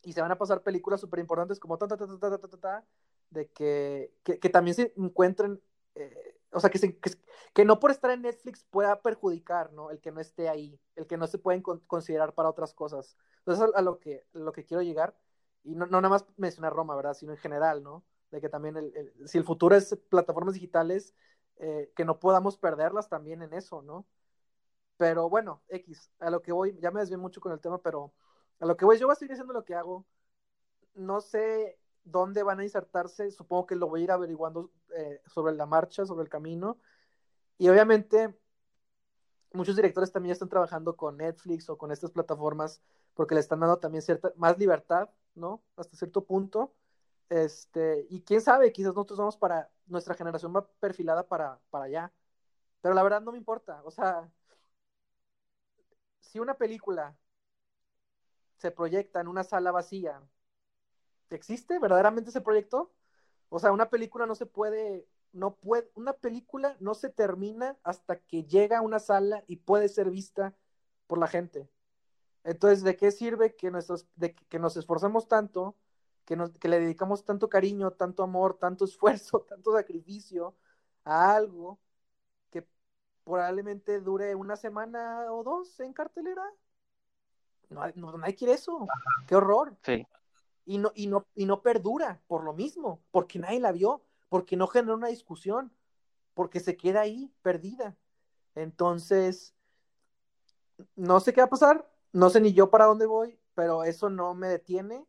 y 0.03 0.13
se 0.13 0.21
van 0.21 0.33
a 0.33 0.39
pasar 0.39 0.63
películas 0.63 1.01
súper 1.01 1.21
importantes 1.21 1.61
como 1.61 1.79
ta, 1.79 1.87
ta, 1.87 1.97
ta, 1.97 2.07
ta, 2.07 2.19
ta, 2.19 2.39
ta, 2.39 2.49
ta, 2.49 2.57
ta, 2.59 2.85
de 3.31 3.49
que, 3.51 4.13
que, 4.23 4.39
que 4.39 4.49
también 4.49 4.75
se 4.75 4.93
encuentren, 4.97 5.61
eh, 5.95 6.40
o 6.53 6.61
sea, 6.61 6.71
que, 6.71 6.79
se, 6.79 6.99
que, 6.99 7.11
que, 7.55 7.65
no 7.65 7.81
por 7.81 7.91
estar 7.91 8.11
en 8.11 8.23
Netflix 8.23 8.65
pueda 8.65 9.01
perjudicar, 9.03 9.73
¿no? 9.73 9.91
El 9.91 10.01
que 10.01 10.13
no 10.13 10.21
esté 10.21 10.49
ahí, 10.49 10.81
el 10.97 11.07
que 11.07 11.17
no 11.17 11.27
se 11.27 11.39
pueden 11.39 11.63
con, 11.63 11.81
considerar 11.81 12.35
para 12.35 12.51
otras 12.51 12.75
cosas. 12.75 13.17
Entonces, 13.39 13.65
a, 13.75 13.79
a, 13.79 13.83
lo, 13.83 13.99
que, 13.99 14.25
lo 14.33 14.53
que 14.53 14.65
quiero 14.65 14.83
llegar, 14.83 15.17
y 15.65 15.75
no, 15.75 15.87
no 15.87 16.01
nada 16.01 16.11
más 16.11 16.27
mencionar 16.37 16.73
Roma, 16.73 16.97
¿verdad? 16.97 17.15
Sino 17.15 17.33
en 17.33 17.39
general, 17.39 17.83
¿no? 17.83 18.05
de 18.31 18.41
que 18.41 18.49
también 18.49 18.77
el, 18.77 19.13
si 19.27 19.39
el 19.39 19.45
futuro 19.45 19.75
es 19.77 19.97
plataformas 20.09 20.55
digitales, 20.55 21.15
eh, 21.57 21.93
que 21.97 22.05
no 22.05 22.19
podamos 22.21 22.57
perderlas 22.57 23.09
también 23.09 23.43
en 23.43 23.53
eso, 23.53 23.83
¿no? 23.83 24.07
Pero 24.97 25.29
bueno, 25.29 25.63
X, 25.69 26.11
a 26.21 26.31
lo 26.31 26.43
que 26.43 26.53
voy, 26.53 26.79
ya 26.81 26.91
me 26.91 27.01
desvié 27.01 27.17
mucho 27.17 27.41
con 27.41 27.53
el 27.53 27.61
tema, 27.61 27.83
pero 27.83 28.13
a 28.61 28.67
lo 28.67 28.77
que 28.77 28.85
voy, 28.85 28.99
yo 28.99 29.07
voy 29.07 29.15
a 29.15 29.17
seguir 29.17 29.33
haciendo 29.33 29.55
lo 29.55 29.65
que 29.65 29.75
hago. 29.75 30.07
No 30.95 31.21
sé 31.21 31.80
dónde 32.05 32.43
van 32.43 32.61
a 32.61 32.65
insertarse, 32.65 33.31
supongo 33.31 33.67
que 33.67 33.77
lo 33.77 33.89
voy 33.89 34.01
a 34.01 34.05
ir 34.05 34.11
averiguando 34.11 34.71
eh, 34.97 35.23
sobre 35.27 35.55
la 35.55 35.67
marcha, 35.67 36.07
sobre 36.07 36.25
el 36.25 36.29
camino. 36.29 36.79
Y 37.59 37.69
obviamente 37.69 38.35
muchos 39.53 39.77
directores 39.77 40.13
también 40.13 40.33
están 40.33 40.49
trabajando 40.49 40.97
con 40.97 41.17
Netflix 41.17 41.69
o 41.69 41.77
con 41.79 41.93
estas 41.93 42.11
plataformas 42.11 42.81
porque 43.15 43.35
le 43.35 43.41
están 43.41 43.61
dando 43.61 43.79
también 43.79 44.03
cierta 44.03 44.33
más 44.37 44.59
libertad, 44.59 45.11
¿no? 45.35 45.63
Hasta 45.77 45.97
cierto 45.97 46.25
punto. 46.25 46.75
Este, 47.29 48.07
y 48.11 48.23
quién 48.23 48.41
sabe, 48.41 48.73
quizás 48.73 48.95
nosotros 48.95 49.19
vamos 49.19 49.37
para, 49.37 49.71
nuestra 49.87 50.15
generación 50.15 50.55
va 50.55 50.67
perfilada 50.81 51.27
para, 51.27 51.61
para 51.71 51.85
allá. 51.85 52.13
Pero 52.81 52.95
la 52.95 53.03
verdad 53.03 53.21
no 53.21 53.33
me 53.33 53.39
importa. 53.39 53.83
O 53.85 53.91
sea, 53.91 54.31
si 56.21 56.39
una 56.39 56.55
película 56.55 57.17
se 58.57 58.71
proyecta 58.71 59.21
en 59.21 59.29
una 59.29 59.45
sala 59.45 59.73
vacía, 59.73 60.21
¿existe 61.37 61.79
verdaderamente 61.79 62.31
ese 62.31 62.41
proyecto? 62.41 62.93
O 63.49 63.59
sea, 63.59 63.73
una 63.73 63.91
película 63.91 64.27
no 64.27 64.35
se 64.35 64.47
puede 64.47 65.07
no 65.33 65.55
puede, 65.55 65.91
una 65.95 66.13
película 66.13 66.77
no 66.81 66.95
se 66.95 67.11
termina 67.11 67.77
hasta 67.83 68.19
que 68.19 68.45
llega 68.45 68.79
a 68.79 68.83
una 68.83 68.99
sala 68.99 69.45
y 69.47 69.57
puede 69.57 69.89
ser 69.89 70.11
vista 70.11 70.55
por 71.07 71.19
la 71.19 71.29
gente. 71.29 71.69
Entonces, 72.45 72.83
¿de 72.83 72.97
qué 72.97 73.11
sirve 73.11 73.55
que, 73.55 73.71
nuestros, 73.71 74.07
de 74.17 74.35
que 74.35 74.59
nos 74.59 74.77
esforzamos 74.77 75.29
tanto, 75.29 75.77
que, 76.25 76.37
nos, 76.37 76.51
que 76.59 76.69
le 76.69 76.81
dedicamos 76.81 77.25
tanto 77.25 77.49
cariño, 77.49 77.93
tanto 77.93 78.23
amor, 78.23 78.59
tanto 78.59 78.85
esfuerzo, 78.87 79.41
tanto 79.41 79.73
sacrificio 79.73 80.55
a 81.05 81.35
algo 81.35 81.79
que 82.51 82.67
probablemente 83.25 84.01
dure 84.01 84.35
una 84.35 84.57
semana 84.57 85.33
o 85.33 85.43
dos 85.45 85.79
en 85.81 85.93
cartelera? 85.93 86.45
No, 87.69 87.83
no, 87.95 88.19
nadie 88.19 88.35
quiere 88.35 88.55
eso. 88.55 88.89
Qué 89.29 89.37
horror. 89.37 89.77
Sí. 89.85 90.05
Y 90.65 90.79
no, 90.79 90.93
y, 90.95 91.07
no, 91.07 91.27
y 91.35 91.47
no 91.47 91.63
perdura 91.63 92.23
por 92.27 92.45
lo 92.45 92.53
mismo, 92.53 93.03
porque 93.11 93.39
nadie 93.39 93.61
la 93.61 93.73
vio 93.73 94.03
porque 94.31 94.57
no 94.57 94.69
genera 94.69 94.95
una 94.95 95.09
discusión, 95.09 95.73
porque 96.35 96.61
se 96.61 96.77
queda 96.77 97.03
ahí 97.03 97.33
perdida. 97.43 97.97
Entonces, 98.55 99.55
no 100.97 101.21
sé 101.21 101.33
qué 101.33 101.41
va 101.41 101.47
a 101.47 101.51
pasar, 101.51 101.87
no 102.13 102.31
sé 102.31 102.41
ni 102.41 102.53
yo 102.53 102.71
para 102.71 102.87
dónde 102.87 103.07
voy, 103.07 103.39
pero 103.55 103.85
eso 103.85 104.09
no 104.09 104.35
me 104.35 104.49
detiene, 104.49 105.05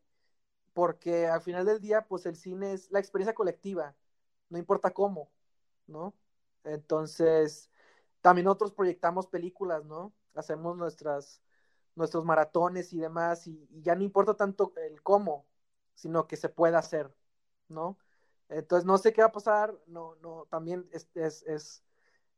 porque 0.73 1.27
al 1.27 1.41
final 1.41 1.65
del 1.65 1.79
día, 1.79 2.07
pues 2.07 2.25
el 2.25 2.35
cine 2.35 2.73
es 2.73 2.91
la 2.91 2.99
experiencia 2.99 3.35
colectiva, 3.35 3.95
no 4.49 4.57
importa 4.57 4.91
cómo, 4.91 5.31
¿no? 5.87 6.15
Entonces, 6.63 7.69
también 8.21 8.45
nosotros 8.45 8.73
proyectamos 8.73 9.27
películas, 9.27 9.85
¿no? 9.85 10.13
Hacemos 10.35 10.77
nuestras, 10.77 11.41
nuestros 11.95 12.25
maratones 12.25 12.93
y 12.93 12.99
demás, 12.99 13.47
y, 13.47 13.67
y 13.71 13.81
ya 13.81 13.95
no 13.95 14.03
importa 14.03 14.35
tanto 14.35 14.73
el 14.77 15.01
cómo, 15.01 15.45
sino 15.95 16.27
que 16.27 16.37
se 16.37 16.49
pueda 16.49 16.79
hacer, 16.79 17.13
¿no? 17.67 17.97
Entonces 18.49 18.85
no 18.85 18.97
sé 18.97 19.13
qué 19.13 19.21
va 19.21 19.27
a 19.27 19.31
pasar, 19.31 19.73
no, 19.87 20.15
no, 20.21 20.45
también 20.49 20.87
es, 20.91 21.07
es, 21.15 21.43
es 21.43 21.83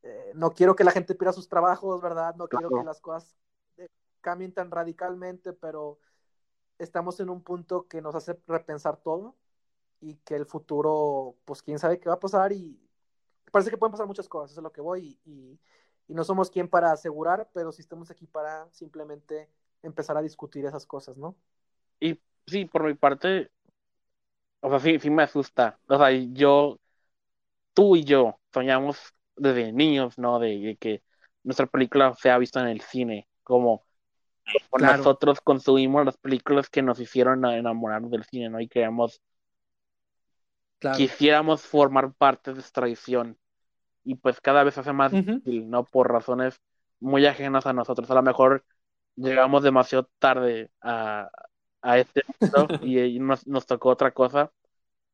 eh, 0.03 0.31
no 0.35 0.51
quiero 0.51 0.75
que 0.75 0.83
la 0.83 0.91
gente 0.91 1.15
pierda 1.15 1.33
sus 1.33 1.47
trabajos, 1.47 2.01
¿verdad? 2.01 2.35
No 2.35 2.47
quiero 2.47 2.69
que 2.69 2.83
las 2.83 2.99
cosas 3.01 3.35
eh, 3.77 3.87
cambien 4.21 4.53
tan 4.53 4.69
radicalmente, 4.69 5.53
pero 5.53 5.99
estamos 6.77 7.19
en 7.19 7.29
un 7.29 7.41
punto 7.41 7.87
que 7.87 8.01
nos 8.01 8.13
hace 8.15 8.37
repensar 8.47 8.97
todo 8.97 9.35
y 10.01 10.15
que 10.17 10.35
el 10.35 10.45
futuro, 10.45 11.35
pues 11.45 11.63
quién 11.63 11.79
sabe 11.79 11.99
qué 11.99 12.09
va 12.09 12.15
a 12.15 12.19
pasar 12.19 12.51
y 12.51 12.79
parece 13.51 13.69
que 13.71 13.77
pueden 13.77 13.91
pasar 13.91 14.07
muchas 14.07 14.27
cosas, 14.27 14.51
eso 14.51 14.59
es 14.59 14.63
lo 14.63 14.71
que 14.71 14.81
voy 14.81 15.19
y, 15.25 15.31
y, 15.31 15.59
y 16.07 16.13
no 16.13 16.23
somos 16.23 16.49
quien 16.49 16.67
para 16.67 16.91
asegurar, 16.91 17.49
pero 17.53 17.71
sí 17.71 17.81
estamos 17.81 18.11
aquí 18.11 18.25
para 18.27 18.67
simplemente 18.71 19.49
empezar 19.81 20.17
a 20.17 20.21
discutir 20.21 20.65
esas 20.65 20.85
cosas, 20.85 21.17
¿no? 21.17 21.35
Y 21.99 22.19
sí, 22.47 22.65
por 22.65 22.83
mi 22.83 22.93
parte, 22.93 23.51
o 24.61 24.69
sea, 24.69 24.79
sí, 24.79 24.99
sí 24.99 25.09
me 25.09 25.23
asusta. 25.23 25.79
O 25.87 25.97
sea, 25.97 26.11
yo, 26.11 26.79
tú 27.73 27.95
y 27.95 28.03
yo 28.03 28.39
soñamos 28.53 29.13
desde 29.35 29.71
niños, 29.71 30.17
¿no? 30.17 30.39
De, 30.39 30.77
que 30.79 31.03
nuestra 31.43 31.65
película 31.67 32.13
sea 32.15 32.37
vista 32.37 32.61
en 32.61 32.67
el 32.67 32.81
cine, 32.81 33.27
como 33.43 33.85
nosotros 34.79 35.41
consumimos 35.41 36.05
las 36.05 36.17
películas 36.17 36.69
que 36.69 36.81
nos 36.81 36.99
hicieron 36.99 37.45
enamorarnos 37.45 38.11
del 38.11 38.23
cine, 38.25 38.49
¿no? 38.49 38.59
Y 38.59 38.67
queríamos, 38.67 39.21
quisiéramos 40.95 41.61
formar 41.61 42.13
parte 42.13 42.53
de 42.53 42.59
esta 42.59 42.81
tradición. 42.81 43.37
Y 44.03 44.15
pues 44.15 44.41
cada 44.41 44.63
vez 44.63 44.77
hace 44.77 44.93
más 44.93 45.11
difícil, 45.11 45.69
¿no? 45.69 45.85
Por 45.85 46.11
razones 46.11 46.59
muy 46.99 47.25
ajenas 47.25 47.65
a 47.65 47.73
nosotros. 47.73 48.09
A 48.11 48.15
lo 48.15 48.23
mejor 48.23 48.65
llegamos 49.15 49.63
demasiado 49.63 50.09
tarde 50.19 50.71
a, 50.81 51.29
a 51.81 51.97
este 51.99 52.23
mundo 52.39 52.67
y, 52.81 53.19
nos, 53.19 53.45
nos, 53.47 53.65
tocó 53.65 53.89
otra 53.89 54.11
cosa 54.11 54.51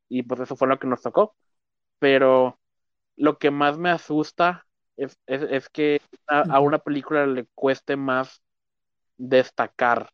y 0.07 0.23
pues 0.23 0.39
eso 0.41 0.55
fue 0.55 0.67
lo 0.67 0.79
que 0.79 0.87
nos 0.87 1.01
tocó. 1.01 1.35
Pero 1.99 2.59
lo 3.15 3.37
que 3.37 3.51
más 3.51 3.77
me 3.77 3.89
asusta 3.89 4.65
es, 4.95 5.17
es, 5.25 5.43
es 5.43 5.69
que 5.69 6.01
a, 6.27 6.41
a, 6.41 6.59
una 6.59 6.79
película 6.79 7.25
le 7.25 7.45
cueste 7.55 7.95
más 7.95 8.41
destacar. 9.17 10.09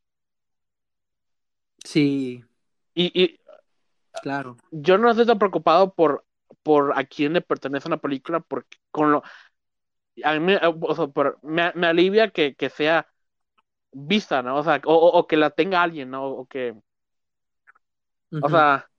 Sí. 1.84 2.44
Y, 2.94 3.24
y 3.24 3.40
claro. 4.22 4.58
Yo 4.72 4.98
no 4.98 5.10
estoy 5.10 5.26
tan 5.26 5.38
preocupado 5.38 5.94
por, 5.94 6.26
por 6.66 6.98
a 6.98 7.04
quién 7.04 7.34
le 7.34 7.42
pertenece 7.42 7.88
una 7.88 7.98
película, 7.98 8.40
porque 8.40 8.78
con 8.90 9.12
lo 9.12 9.24
a 10.24 10.34
mí 10.34 10.40
me, 10.40 10.60
o 10.64 10.96
sea, 10.96 11.08
por, 11.08 11.38
me, 11.44 11.72
me 11.76 11.88
alivia 11.88 12.32
que, 12.32 12.56
que 12.56 12.70
sea 12.70 13.08
vista, 13.92 14.42
¿no? 14.42 14.58
O 14.58 14.64
sea, 14.64 14.82
o, 14.86 14.94
o, 14.96 15.28
que 15.28 15.38
la 15.38 15.52
tenga 15.52 15.84
alguien, 15.84 16.10
¿no? 16.10 16.26
O 16.26 16.46
que. 16.48 16.72
Uh 16.72 18.38
-huh. 18.38 18.46
O 18.46 18.50
sea, 18.50 18.90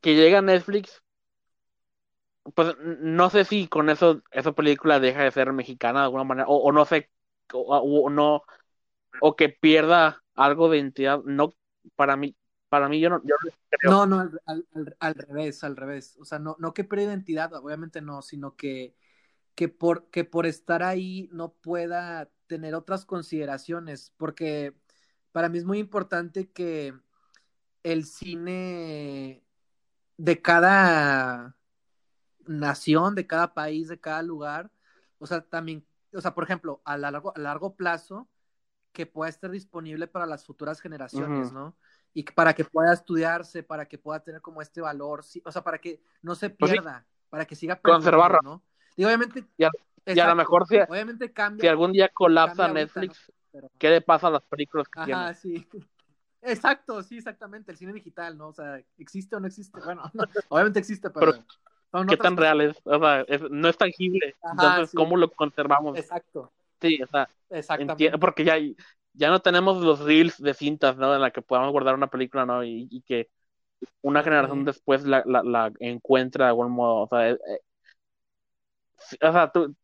que 0.00 0.14
llegue 0.14 0.36
a 0.36 0.42
Netflix. 0.42 1.02
Pues 2.54 2.76
no 2.78 3.30
sé 3.30 3.44
si 3.44 3.68
con 3.68 3.90
eso 3.90 4.22
esa 4.30 4.52
película 4.52 5.00
deja 5.00 5.24
de 5.24 5.30
ser 5.30 5.52
mexicana 5.52 6.00
de 6.00 6.04
alguna 6.06 6.24
manera, 6.24 6.48
o, 6.48 6.56
o 6.56 6.72
no 6.72 6.84
sé, 6.84 7.10
o, 7.52 7.76
o, 7.78 8.10
no, 8.10 8.42
o 9.20 9.36
que 9.36 9.48
pierda 9.50 10.22
algo 10.34 10.70
de 10.70 10.78
identidad. 10.78 11.22
No, 11.24 11.54
para 11.96 12.16
mí, 12.16 12.36
para 12.74 12.88
mí 12.88 12.98
yo 12.98 13.08
no. 13.08 13.22
Yo. 13.22 13.36
No, 13.84 14.04
no, 14.04 14.18
al, 14.18 14.40
al, 14.74 14.96
al, 14.98 15.14
revés, 15.14 15.62
al 15.62 15.76
revés. 15.76 16.16
O 16.18 16.24
sea, 16.24 16.40
no, 16.40 16.56
no 16.58 16.74
que 16.74 16.82
pierda 16.82 17.04
identidad, 17.04 17.54
obviamente 17.54 18.00
no, 18.00 18.20
sino 18.20 18.56
que, 18.56 18.96
que, 19.54 19.68
por, 19.68 20.10
que 20.10 20.24
por 20.24 20.44
estar 20.44 20.82
ahí 20.82 21.28
no 21.30 21.52
pueda 21.52 22.32
tener 22.48 22.74
otras 22.74 23.06
consideraciones, 23.06 24.12
porque 24.16 24.74
para 25.30 25.48
mí 25.48 25.58
es 25.58 25.64
muy 25.64 25.78
importante 25.78 26.50
que 26.50 26.94
el 27.84 28.06
cine 28.06 29.44
de 30.16 30.42
cada 30.42 31.56
nación, 32.44 33.14
de 33.14 33.28
cada 33.28 33.54
país, 33.54 33.86
de 33.86 34.00
cada 34.00 34.24
lugar, 34.24 34.72
o 35.18 35.28
sea, 35.28 35.42
también, 35.42 35.86
o 36.12 36.20
sea, 36.20 36.34
por 36.34 36.42
ejemplo, 36.42 36.82
a 36.84 36.96
largo, 36.98 37.32
a 37.36 37.38
largo 37.38 37.76
plazo, 37.76 38.28
que 38.90 39.06
pueda 39.06 39.28
estar 39.28 39.52
disponible 39.52 40.08
para 40.08 40.26
las 40.26 40.44
futuras 40.44 40.80
generaciones, 40.80 41.48
uh 41.48 41.50
-huh. 41.50 41.54
¿no? 41.54 41.76
Y 42.14 42.22
para 42.22 42.54
que 42.54 42.64
pueda 42.64 42.92
estudiarse, 42.92 43.62
para 43.62 43.86
que 43.86 43.98
pueda 43.98 44.20
tener 44.20 44.40
como 44.40 44.62
este 44.62 44.80
valor, 44.80 45.24
o 45.44 45.52
sea, 45.52 45.62
para 45.62 45.78
que 45.78 46.00
no 46.22 46.34
se 46.34 46.48
pierda, 46.48 46.82
pues 46.82 47.02
sí. 47.02 47.26
para 47.28 47.44
que 47.44 47.56
siga 47.56 47.76
conservarlo, 47.76 48.40
¿no? 48.42 48.62
Y 48.96 49.04
obviamente 49.04 49.44
y 49.56 49.64
a, 49.64 49.70
y 50.06 50.20
a 50.20 50.28
lo 50.28 50.36
mejor 50.36 50.66
si, 50.68 50.76
obviamente 50.76 51.32
cambia, 51.32 51.62
si 51.62 51.68
algún 51.68 51.92
día 51.92 52.08
colapsa 52.08 52.68
Netflix, 52.68 53.18
ahorita, 53.18 53.32
¿no? 53.32 53.34
Pero... 53.52 53.70
¿qué 53.78 53.90
le 53.90 54.00
pasa 54.00 54.28
a 54.28 54.30
las 54.30 54.44
películas 54.44 54.88
que 54.88 55.00
Ajá, 55.00 55.06
tiene? 55.06 55.34
sí. 55.34 55.68
Exacto, 56.46 57.02
sí, 57.02 57.16
exactamente, 57.16 57.72
el 57.72 57.78
cine 57.78 57.94
digital, 57.94 58.36
¿no? 58.36 58.48
O 58.48 58.52
sea, 58.52 58.78
¿existe 58.98 59.34
o 59.34 59.40
no 59.40 59.46
existe? 59.46 59.80
Bueno, 59.82 60.02
no, 60.12 60.24
obviamente 60.48 60.78
existe, 60.78 61.08
pero... 61.08 61.32
pero 61.90 62.06
¿Qué 62.06 62.18
tan 62.18 62.36
real 62.36 62.60
es? 62.60 62.76
O 62.84 62.98
sea, 62.98 63.22
es, 63.22 63.40
no 63.50 63.66
es 63.66 63.78
tangible, 63.78 64.36
Ajá, 64.42 64.52
entonces, 64.52 64.90
sí. 64.90 64.96
¿cómo 64.96 65.16
lo 65.16 65.30
conservamos? 65.30 65.96
Exacto. 65.98 66.52
Sí, 66.82 67.00
o 67.02 67.06
sea, 67.06 67.28
porque 68.20 68.44
ya, 68.44 68.56
ya 69.14 69.30
no 69.30 69.40
tenemos 69.40 69.82
los 69.82 70.00
reels 70.00 70.40
de 70.40 70.54
cintas, 70.54 70.96
¿no? 70.96 71.14
En 71.14 71.20
la 71.20 71.30
que 71.30 71.42
podamos 71.42 71.72
guardar 71.72 71.94
una 71.94 72.08
película, 72.10 72.44
¿no? 72.44 72.62
Y, 72.64 72.88
y 72.90 73.02
que 73.02 73.30
una 74.02 74.22
generación 74.22 74.60
sí. 74.60 74.64
después 74.66 75.04
la, 75.04 75.22
la, 75.26 75.42
la, 75.42 75.72
encuentra 75.80 76.46
de 76.46 76.48
algún 76.50 76.72
modo, 76.72 77.02
o 77.02 77.08
sea, 77.08 77.30
eh, 77.30 77.38
eh, 77.48 77.60
o 79.22 79.32
sea, 79.32 79.50
tú, 79.50 79.74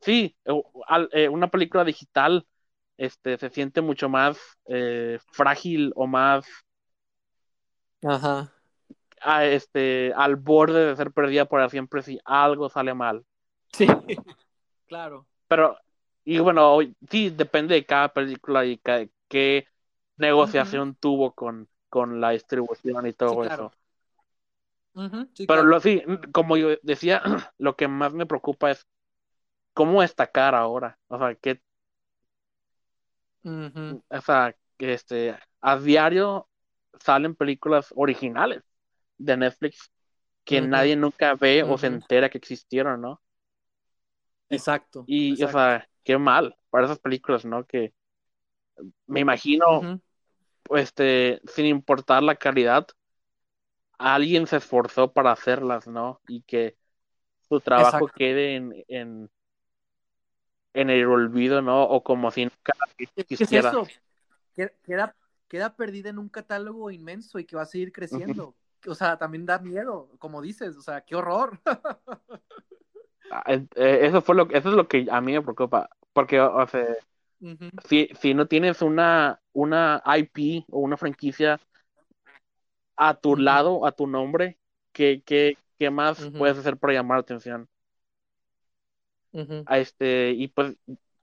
sí, 0.00 0.36
eh, 1.12 1.28
una 1.28 1.48
película 1.48 1.84
digital 1.84 2.46
este, 2.96 3.36
se 3.38 3.50
siente 3.50 3.80
mucho 3.80 4.08
más 4.08 4.38
eh, 4.66 5.18
frágil 5.32 5.92
o 5.96 6.06
más 6.06 6.46
Ajá. 8.04 8.52
A, 9.20 9.46
este, 9.46 10.12
al 10.14 10.36
borde 10.36 10.86
de 10.86 10.96
ser 10.96 11.10
perdida 11.10 11.46
por 11.46 11.68
siempre 11.70 12.02
si 12.02 12.20
algo 12.24 12.68
sale 12.68 12.92
mal. 12.92 13.24
Sí, 13.72 13.86
claro. 14.86 15.26
Pero, 15.48 15.78
y 16.24 16.38
bueno, 16.40 16.78
sí, 17.10 17.30
depende 17.30 17.74
de 17.74 17.86
cada 17.86 18.12
película 18.12 18.64
y 18.64 18.78
qué, 18.78 19.10
qué 19.28 19.66
negociación 20.16 20.90
uh 20.90 20.92
-huh. 20.92 20.98
tuvo 21.00 21.34
con, 21.34 21.68
con 21.88 22.20
la 22.20 22.30
distribución 22.30 23.06
y 23.06 23.12
todo 23.12 23.30
sí, 23.32 23.36
claro. 23.40 23.64
eso. 23.64 23.74
Sí, 25.34 25.46
Pero 25.46 25.62
claro. 25.62 25.68
lo 25.68 25.80
sí, 25.80 26.02
como 26.32 26.56
yo 26.56 26.76
decía, 26.82 27.22
lo 27.58 27.76
que 27.76 27.88
más 27.88 28.12
me 28.12 28.26
preocupa 28.26 28.70
es 28.70 28.86
cómo 29.74 30.02
destacar 30.02 30.54
ahora. 30.54 30.98
O 31.08 31.18
sea, 31.18 31.34
que, 31.36 31.62
o 34.08 34.20
sea, 34.20 34.56
que 34.76 34.92
este, 34.94 35.36
a 35.60 35.78
diario 35.78 36.48
salen 37.00 37.34
películas 37.34 37.92
originales 37.96 38.62
de 39.18 39.36
Netflix 39.36 39.90
que 40.44 40.60
nadie 40.62 40.96
nunca 40.96 41.34
ve 41.36 41.62
o 41.64 41.78
se 41.78 41.88
entera 41.88 42.30
que 42.30 42.38
existieron, 42.38 43.00
¿no? 43.00 43.22
Exacto, 44.48 45.04
Y, 45.06 45.42
o 45.42 45.48
sea, 45.48 45.88
qué 46.04 46.18
mal 46.18 46.56
para 46.70 46.86
esas 46.86 46.98
películas, 47.00 47.44
¿no? 47.44 47.66
Que 47.66 47.94
me 49.06 49.20
imagino, 49.20 49.84
Ujú, 49.84 50.00
este, 50.74 51.40
sin 51.46 51.66
importar 51.66 52.22
la 52.22 52.36
calidad, 52.36 52.86
alguien 53.98 54.46
se 54.46 54.56
esforzó 54.58 55.12
para 55.12 55.32
hacerlas, 55.32 55.86
¿no? 55.88 56.20
Y 56.28 56.42
que 56.42 56.76
su 57.48 57.60
trabajo 57.60 58.08
Exacto. 58.08 58.12
quede 58.12 58.56
en, 58.56 58.72
en, 58.88 59.30
en 60.74 60.90
el 60.90 61.06
olvido, 61.06 61.62
¿no? 61.62 61.84
O 61.84 62.02
como 62.02 62.30
si 62.30 62.44
nunca 62.44 62.74
¿Qué 63.16 63.24
qué 63.36 63.44
es 63.44 63.54
eso? 63.54 63.94
Queda, 64.84 65.16
queda 65.48 65.76
perdida 65.76 66.10
en 66.10 66.18
un 66.18 66.28
catálogo 66.28 66.90
inmenso 66.90 67.38
y 67.38 67.44
que 67.46 67.56
va 67.56 67.62
a 67.62 67.66
seguir 67.66 67.92
creciendo. 67.92 68.56
O 68.86 68.94
sea, 68.94 69.18
también 69.18 69.46
da 69.46 69.58
miedo, 69.58 70.10
como 70.18 70.42
dices, 70.42 70.76
o 70.76 70.82
sea, 70.82 71.02
qué 71.02 71.16
horror. 71.16 71.60
Ah, 73.30 73.42
eh, 73.48 73.66
Eso 74.02 74.22
fue 74.22 74.34
lo, 74.34 74.44
eso 74.50 74.68
es 74.70 74.74
lo 74.76 74.88
que 74.88 75.06
a 75.10 75.20
mí 75.20 75.32
me 75.32 75.42
preocupa, 75.42 75.88
porque, 76.12 76.40
o 76.40 76.66
sea, 76.68 76.86
si, 77.88 78.08
si 78.20 78.34
no 78.34 78.46
tienes 78.48 78.82
una, 78.82 79.40
una 79.52 80.02
IP 80.06 80.64
o 80.70 80.80
una 80.80 80.96
franquicia 80.96 81.60
a 82.96 83.14
tu 83.14 83.36
lado, 83.36 83.86
a 83.86 83.92
tu 83.92 84.06
nombre, 84.06 84.58
¿qué, 84.92 85.22
qué, 85.24 85.58
qué 85.78 85.90
más 85.90 86.30
puedes 86.36 86.58
hacer 86.58 86.76
para 86.78 86.92
llamar 86.94 87.18
la 87.18 87.22
atención? 87.22 87.68
A 89.66 89.78
este, 89.78 90.32
y 90.32 90.48
pues 90.48 90.76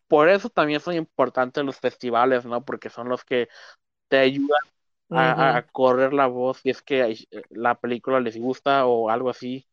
por 0.07 0.27
eso 0.29 0.49
también 0.49 0.79
son 0.81 0.95
importantes 0.95 1.63
los 1.63 1.79
festivales, 1.79 2.45
¿no? 2.45 2.65
Porque 2.65 2.89
son 2.89 3.07
los 3.09 3.23
que 3.23 3.47
te 4.09 4.17
ayudan 4.19 4.47
a, 5.13 5.57
a 5.57 5.63
correr 5.67 6.13
la 6.13 6.27
voz 6.27 6.59
si 6.59 6.69
es 6.71 6.81
que 6.83 7.01
eh, 7.31 7.43
la 7.51 7.79
película 7.79 8.19
les 8.21 8.37
gusta 8.37 8.85
o 8.87 9.09
algo 9.09 9.29
así. 9.31 9.67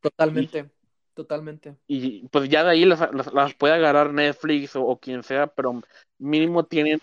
Totalmente, 0.00 0.70
totalmente. 1.14 1.76
y 1.86 2.28
pues 2.28 2.48
ya 2.48 2.64
de 2.64 2.70
ahí 2.70 2.84
las, 2.84 3.00
las, 3.14 3.32
las 3.32 3.54
puede 3.54 3.74
agarrar 3.74 4.12
Netflix 4.12 4.74
o, 4.76 4.84
o 4.86 4.98
quien 4.98 5.22
sea, 5.22 5.46
pero 5.48 5.82
mínimo 6.18 6.64
tienen, 6.64 7.00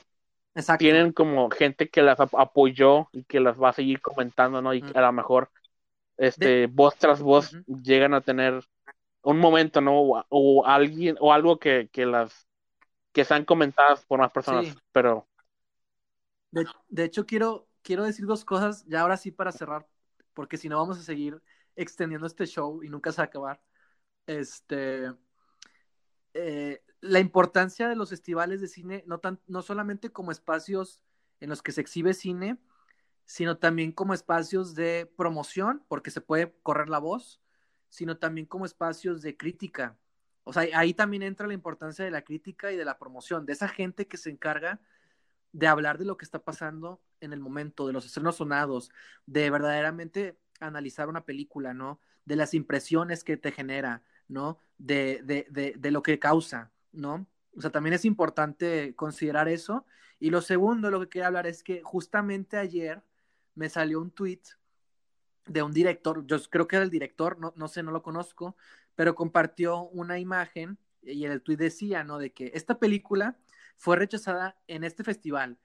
Exacto. 0.56 0.96
tienen 0.96 1.14
como 1.14 1.50
gente 1.52 1.90
que 1.90 2.02
las 2.04 2.20
ap- 2.20 2.36
apoyó 2.36 3.10
y 3.14 3.24
que 3.26 3.40
las 3.42 3.60
va 3.62 3.70
a 3.70 3.74
seguir 3.74 4.02
comentando, 4.02 4.62
¿no? 4.62 4.74
Y 4.74 4.84
Mm. 4.84 4.92
a 4.94 5.02
lo 5.02 5.14
mejor 5.14 5.52
De, 6.36 6.52
este, 6.52 6.68
voz 6.68 6.98
tras 6.98 7.22
voz 7.22 7.60
llegan 7.68 8.14
a 8.16 8.22
tener 8.22 8.62
un 9.24 9.40
momento, 9.40 9.82
¿no? 9.82 10.00
O, 10.02 10.26
o 10.30 10.66
alguien, 10.68 11.18
o 11.22 11.34
algo 11.34 11.60
que, 11.60 11.90
que 11.92 12.06
las, 12.08 12.48
que 13.14 13.26
sean 13.26 13.46
comentadas 13.46 14.06
por 14.06 14.20
más 14.20 14.32
personas, 14.34 14.68
Sí, 14.68 14.82
pero, 14.94 15.28
de, 16.52 16.66
de 16.90 17.04
hecho 17.06 17.26
quiero, 17.26 17.68
quiero 17.82 18.04
decir 18.04 18.26
dos 18.26 18.46
cosas, 18.46 18.86
ya 18.88 19.02
ahora 19.02 19.18
sí 19.18 19.32
para 19.32 19.52
cerrar, 19.52 19.88
porque 20.34 20.58
si 20.58 20.70
no 20.70 20.78
vamos 20.78 21.00
a 21.00 21.04
seguir 21.04 21.42
extendiendo 21.76 22.28
este 22.28 22.46
show 22.46 22.84
y 22.84 22.90
nunca 22.90 23.12
se 23.12 23.18
va 23.18 23.24
a 23.24 23.28
acabar. 23.28 23.62
Este, 24.28 25.12
eh, 26.34 26.84
la 27.02 27.20
importancia 27.20 27.90
de 27.90 27.96
los 27.96 28.10
festivales 28.10 28.62
de 28.62 28.68
cine, 28.68 29.04
no, 29.08 29.20
tan, 29.20 29.40
no 29.48 29.62
solamente 29.62 30.12
como 30.12 30.32
espacios 30.32 31.02
en 31.40 31.50
los 31.50 31.62
que 31.62 31.72
se 31.72 31.82
exhibe 31.82 32.14
cine, 32.14 32.60
sino 33.26 33.58
también 33.58 33.92
como 33.92 34.14
espacios 34.14 34.76
de 34.76 35.12
promoción, 35.18 35.84
porque 35.88 36.12
se 36.12 36.22
puede 36.22 36.54
correr 36.64 36.90
la 36.90 37.00
voz, 37.00 37.42
sino 37.90 38.18
también 38.18 38.46
como 38.46 38.66
espacios 38.66 39.22
de 39.22 39.36
crítica. 39.38 39.98
O 40.44 40.54
sea, 40.54 40.68
ahí 40.78 40.94
también 40.94 41.24
entra 41.24 41.48
la 41.48 41.54
importancia 41.54 42.04
de 42.06 42.12
la 42.12 42.24
crítica 42.24 42.72
y 42.72 42.78
de 42.78 42.86
la 42.86 42.98
promoción, 42.98 43.46
de 43.46 43.54
esa 43.54 43.68
gente 43.68 44.08
que 44.08 44.18
se 44.18 44.30
encarga 44.30 44.80
de 45.52 45.68
hablar 45.68 45.98
de 45.98 46.06
lo 46.06 46.18
que 46.18 46.26
está 46.26 46.44
pasando 46.44 47.02
en 47.20 47.34
el 47.34 47.40
momento, 47.40 47.88
de 47.88 47.94
los 47.94 48.06
estrenos 48.06 48.38
sonados, 48.38 48.92
de 49.26 49.50
verdaderamente 49.50 50.40
analizar 50.60 51.10
una 51.10 51.26
película, 51.26 51.74
¿no? 51.74 52.00
De 52.26 52.36
las 52.36 52.54
impresiones 52.54 53.24
que 53.24 53.38
te 53.38 53.52
genera, 53.52 54.04
¿no? 54.32 54.58
De, 54.78 55.22
de, 55.24 55.46
de, 55.50 55.76
de 55.78 55.92
lo 55.92 56.02
que 56.02 56.18
causa, 56.18 56.72
¿no? 56.92 57.28
O 57.56 57.62
sea, 57.62 57.70
también 57.70 57.94
es 57.94 58.06
importante 58.06 58.96
considerar 58.96 59.48
eso. 59.48 59.86
Y 60.20 60.30
lo 60.30 60.42
segundo, 60.42 60.90
lo 60.90 61.00
que 61.02 61.10
quería 61.10 61.28
hablar 61.28 61.48
es 61.48 61.64
que 61.64 61.82
justamente 61.84 62.58
ayer 62.58 63.04
me 63.56 63.70
salió 63.70 64.00
un 64.00 64.12
tweet 64.12 64.42
de 65.46 65.62
un 65.64 65.74
director, 65.74 66.26
yo 66.28 66.38
creo 66.50 66.68
que 66.68 66.78
era 66.78 66.86
el 66.86 66.92
director, 66.92 67.40
no, 67.40 67.52
no 67.58 67.68
sé, 67.68 67.84
no 67.84 67.92
lo 67.92 68.04
conozco, 68.04 68.56
pero 68.96 69.16
compartió 69.16 69.82
una 69.90 70.20
imagen 70.20 70.78
y 71.02 71.26
en 71.26 71.32
el 71.32 71.42
tweet 71.42 71.58
decía, 71.58 72.04
¿no? 72.04 72.20
De 72.20 72.32
que 72.32 72.52
esta 72.54 72.80
película 72.80 73.38
fue 73.76 73.98
rechazada 73.98 74.56
en 74.68 74.84
este 74.84 75.04
festival, 75.04 75.58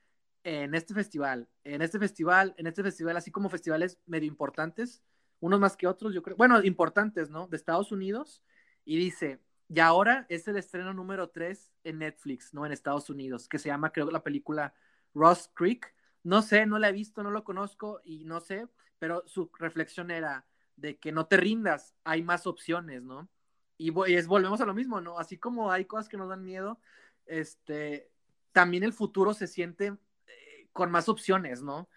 en 0.43 0.75
este 0.75 0.95
festival, 0.95 1.49
en 1.63 1.83
este 1.83 1.99
festival, 1.99 2.55
en 2.57 2.67
este 2.67 2.83
festival, 2.83 3.17
así 3.17 3.31
como 3.31 3.51
festivales 3.51 3.99
medio 4.07 4.27
importantes, 4.27 5.03
unos 5.41 5.61
más 5.61 5.77
que 5.77 5.87
otros, 5.87 6.15
yo 6.15 6.23
creo, 6.23 6.37
bueno, 6.37 6.65
importantes, 6.65 7.29
¿no? 7.29 7.47
De 7.47 7.57
Estados 7.57 7.93
Unidos, 7.93 8.43
y 8.87 8.97
dice, 8.97 9.41
y 9.69 9.81
ahora 9.81 10.27
es 10.29 10.47
el 10.49 10.57
estreno 10.57 10.95
número 10.95 11.29
3 11.29 11.73
en 11.85 11.99
Netflix, 11.99 12.55
¿no? 12.55 12.65
En 12.65 12.73
Estados 12.73 13.11
Unidos, 13.11 13.49
que 13.49 13.59
se 13.59 13.69
llama, 13.69 13.93
creo, 13.93 14.11
la 14.11 14.23
película 14.23 14.73
Ross 15.13 15.51
Creek. 15.53 15.93
No 16.23 16.41
sé, 16.41 16.67
no 16.67 16.79
la 16.79 16.89
he 16.89 16.93
visto, 16.93 17.23
no 17.23 17.31
lo 17.31 17.45
conozco 17.45 18.01
y 18.05 18.25
no 18.25 18.41
sé, 18.41 18.69
pero 18.99 19.25
su 19.27 19.51
reflexión 19.59 20.11
era 20.11 20.47
de 20.77 20.99
que 20.99 21.11
no 21.11 21.27
te 21.27 21.37
rindas, 21.37 21.95
hay 22.05 22.23
más 22.23 22.47
opciones, 22.47 23.03
¿no? 23.03 23.29
Y, 23.77 23.93
es, 24.13 24.29
volvemos 24.29 24.61
a 24.61 24.67
lo 24.67 24.75
mismo, 24.75 25.01
¿no? 25.01 25.19
Así 25.19 25.37
como 25.37 25.73
hay 25.73 25.85
cosas 25.85 26.09
que 26.09 26.17
nos 26.17 26.29
dan 26.29 26.45
miedo, 26.45 26.81
este, 27.27 28.11
también 28.53 28.85
el 28.85 28.93
futuro 28.93 29.35
se 29.35 29.49
siente 29.49 29.87
eh, 30.27 30.69
con 30.73 30.93
más 30.93 31.09
opciones, 31.09 31.63
¿no? 31.63 31.89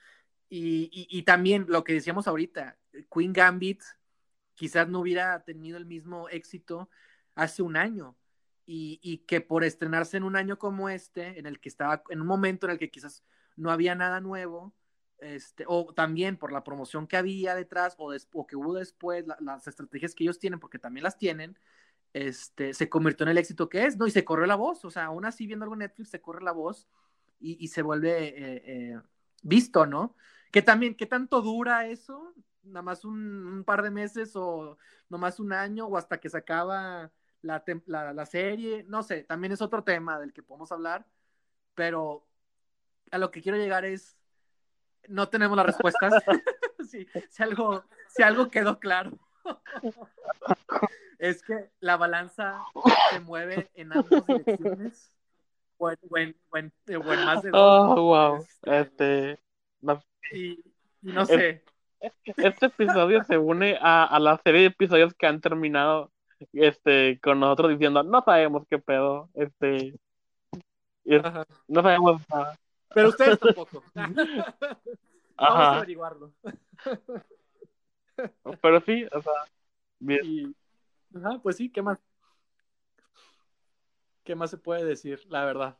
Y, 0.49 0.89
y, 0.91 1.07
y, 1.19 1.21
también 1.21 1.65
lo 1.69 1.83
que 1.83 1.93
decíamos 1.93 2.27
ahorita, 2.27 2.79
Queen 3.13 3.33
Gambit 3.33 3.83
quizás 4.59 4.89
no 4.89 4.99
hubiera 4.99 5.41
tenido 5.45 5.77
el 5.77 5.85
mismo 5.85 6.27
éxito 6.27 6.89
hace 7.33 7.61
un 7.61 7.77
año. 7.77 8.17
Y, 8.71 9.23
que 9.25 9.41
por 9.41 9.63
estrenarse 9.63 10.17
en 10.17 10.23
un 10.23 10.35
año 10.35 10.59
como 10.59 10.89
este, 10.89 11.39
en 11.39 11.47
el 11.47 11.59
que 11.59 11.69
estaba, 11.69 12.03
en 12.09 12.21
un 12.21 12.27
momento 12.27 12.67
en 12.67 12.73
el 12.73 12.77
que 12.77 12.91
quizás 12.91 13.23
no 13.55 13.71
había 13.71 13.95
nada 13.95 14.21
nuevo, 14.21 14.75
este, 15.17 15.63
o 15.67 15.91
también 15.91 16.37
por 16.37 16.51
la 16.51 16.63
promoción 16.63 17.07
que 17.07 17.17
había 17.17 17.55
detrás 17.55 17.95
o, 17.97 18.11
des, 18.11 18.27
o 18.31 18.45
que 18.45 18.55
hubo 18.55 18.75
después, 18.75 19.25
la, 19.25 19.37
las 19.39 19.67
estrategias 19.67 20.13
que 20.13 20.23
ellos 20.23 20.37
tienen, 20.37 20.59
porque 20.59 20.77
también 20.77 21.03
las 21.03 21.17
tienen, 21.17 21.57
este, 22.13 22.75
se 22.75 22.89
convirtió 22.89 23.23
en 23.23 23.31
el 23.31 23.39
éxito 23.39 23.69
que 23.69 23.85
es, 23.85 23.97
¿no? 23.97 24.05
Y 24.05 24.11
se 24.11 24.23
corrió 24.23 24.45
la 24.45 24.55
voz, 24.55 24.85
o 24.85 24.91
sea, 24.91 25.05
aún 25.05 25.25
así 25.25 25.47
viendo 25.47 25.63
algo 25.63 25.73
en 25.73 25.79
Netflix 25.79 26.09
se 26.09 26.21
corre 26.21 26.43
la 26.43 26.51
voz 26.51 26.87
y, 27.39 27.57
y 27.63 27.69
se 27.69 27.81
vuelve 27.81 28.27
eh, 28.27 28.63
eh, 28.65 29.01
visto, 29.41 29.87
¿no? 29.87 30.15
Que 30.51 30.61
también, 30.61 30.93
¿qué 30.93 31.07
tanto 31.07 31.41
dura 31.41 31.87
eso? 31.87 32.35
Nada 32.63 32.81
más 32.81 33.05
un, 33.05 33.45
un, 33.45 33.63
par 33.63 33.81
de 33.81 33.91
meses 33.91 34.35
o 34.35 34.77
nomás 35.09 35.39
un 35.39 35.53
año 35.53 35.85
o 35.87 35.97
hasta 35.97 36.19
que 36.19 36.29
se 36.29 36.37
acaba 36.37 37.11
la, 37.41 37.63
la, 37.85 38.13
la 38.13 38.25
serie, 38.25 38.83
no 38.87 39.01
sé, 39.01 39.23
también 39.23 39.53
es 39.53 39.61
otro 39.61 39.83
tema 39.83 40.19
del 40.19 40.33
que 40.33 40.43
podemos 40.43 40.71
hablar, 40.71 41.05
pero 41.73 42.27
a 43.11 43.17
lo 43.17 43.31
que 43.31 43.41
quiero 43.41 43.57
llegar 43.57 43.85
es, 43.85 44.17
no 45.07 45.29
tenemos 45.29 45.57
las 45.57 45.65
respuestas. 45.65 46.13
si, 46.89 47.07
si, 47.29 47.43
algo, 47.43 47.83
si 48.07 48.23
algo 48.23 48.49
quedó 48.49 48.79
claro. 48.79 49.17
es 51.19 51.41
que 51.41 51.69
la 51.79 51.97
balanza 51.97 52.61
se 53.09 53.19
mueve 53.19 53.69
en 53.73 53.93
ambas 53.93 54.25
direcciones 54.25 55.13
o 55.77 55.91
en, 55.91 55.97
o 56.09 56.17
en, 56.17 56.35
o 56.49 56.57
en, 56.57 56.73
o 56.87 57.13
en 57.13 57.25
más 57.25 57.41
de 57.41 57.51
dos, 57.51 57.97
oh, 57.97 58.03
wow, 58.03 58.45
Este, 58.63 59.31
este, 59.31 59.39
no, 59.81 60.03
y, 60.31 60.51
y, 61.01 61.13
no 61.13 61.21
es, 61.21 61.27
sé. 61.27 61.63
Este 62.37 62.65
episodio 62.67 63.23
se 63.23 63.37
une 63.37 63.77
a, 63.81 64.05
a, 64.05 64.19
la 64.19 64.37
serie 64.43 64.61
de 64.61 64.67
episodios 64.67 65.13
que 65.13 65.27
han 65.27 65.41
terminado 65.41 66.11
este 66.53 67.19
con 67.21 67.39
nosotros 67.39 67.71
diciendo 67.71 68.03
no 68.03 68.21
sabemos 68.23 68.65
qué 68.69 68.79
pedo 68.79 69.29
este 69.33 69.99
es, 71.03 71.23
no 71.67 71.81
sabemos 71.81 72.21
nada 72.29 72.57
pero 72.93 73.09
ustedes 73.09 73.39
tampoco. 73.39 73.83
Vamos 73.95 74.95
a 75.37 75.77
averiguarlo. 75.77 76.33
Pero 78.61 78.81
sí 78.81 79.05
o 79.11 79.21
sea 79.21 79.33
bien. 79.99 80.19
Y, 80.23 80.55
ajá, 81.17 81.39
pues 81.41 81.57
sí 81.57 81.69
qué 81.71 81.81
más 81.81 81.99
qué 84.23 84.35
más 84.35 84.49
se 84.49 84.57
puede 84.57 84.83
decir 84.85 85.21
la 85.27 85.45
verdad 85.45 85.77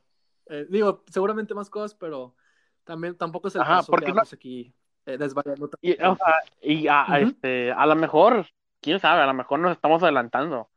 eh, 0.48 0.66
digo 0.70 1.04
seguramente 1.12 1.54
más 1.54 1.70
cosas 1.70 1.94
pero 1.94 2.36
también 2.84 3.16
tampoco 3.16 3.48
es 3.48 3.56
el 3.56 3.62
ajá, 3.62 3.84
porque 3.84 4.12
no... 4.12 4.22
aquí 4.22 4.74
eh, 5.06 5.18
desvariando 5.18 5.70
y, 5.82 5.94
o 5.94 6.16
sea, 6.16 6.36
y 6.62 6.88
a, 6.88 7.02
uh 7.02 7.12
-huh. 7.12 7.28
este, 7.28 7.72
a 7.72 7.86
lo 7.86 7.96
mejor 7.96 8.48
quién 8.82 9.00
sabe 9.00 9.22
a 9.22 9.28
lo 9.28 9.34
mejor 9.34 9.60
nos 9.60 9.72
estamos 9.72 10.02
adelantando 10.04 10.70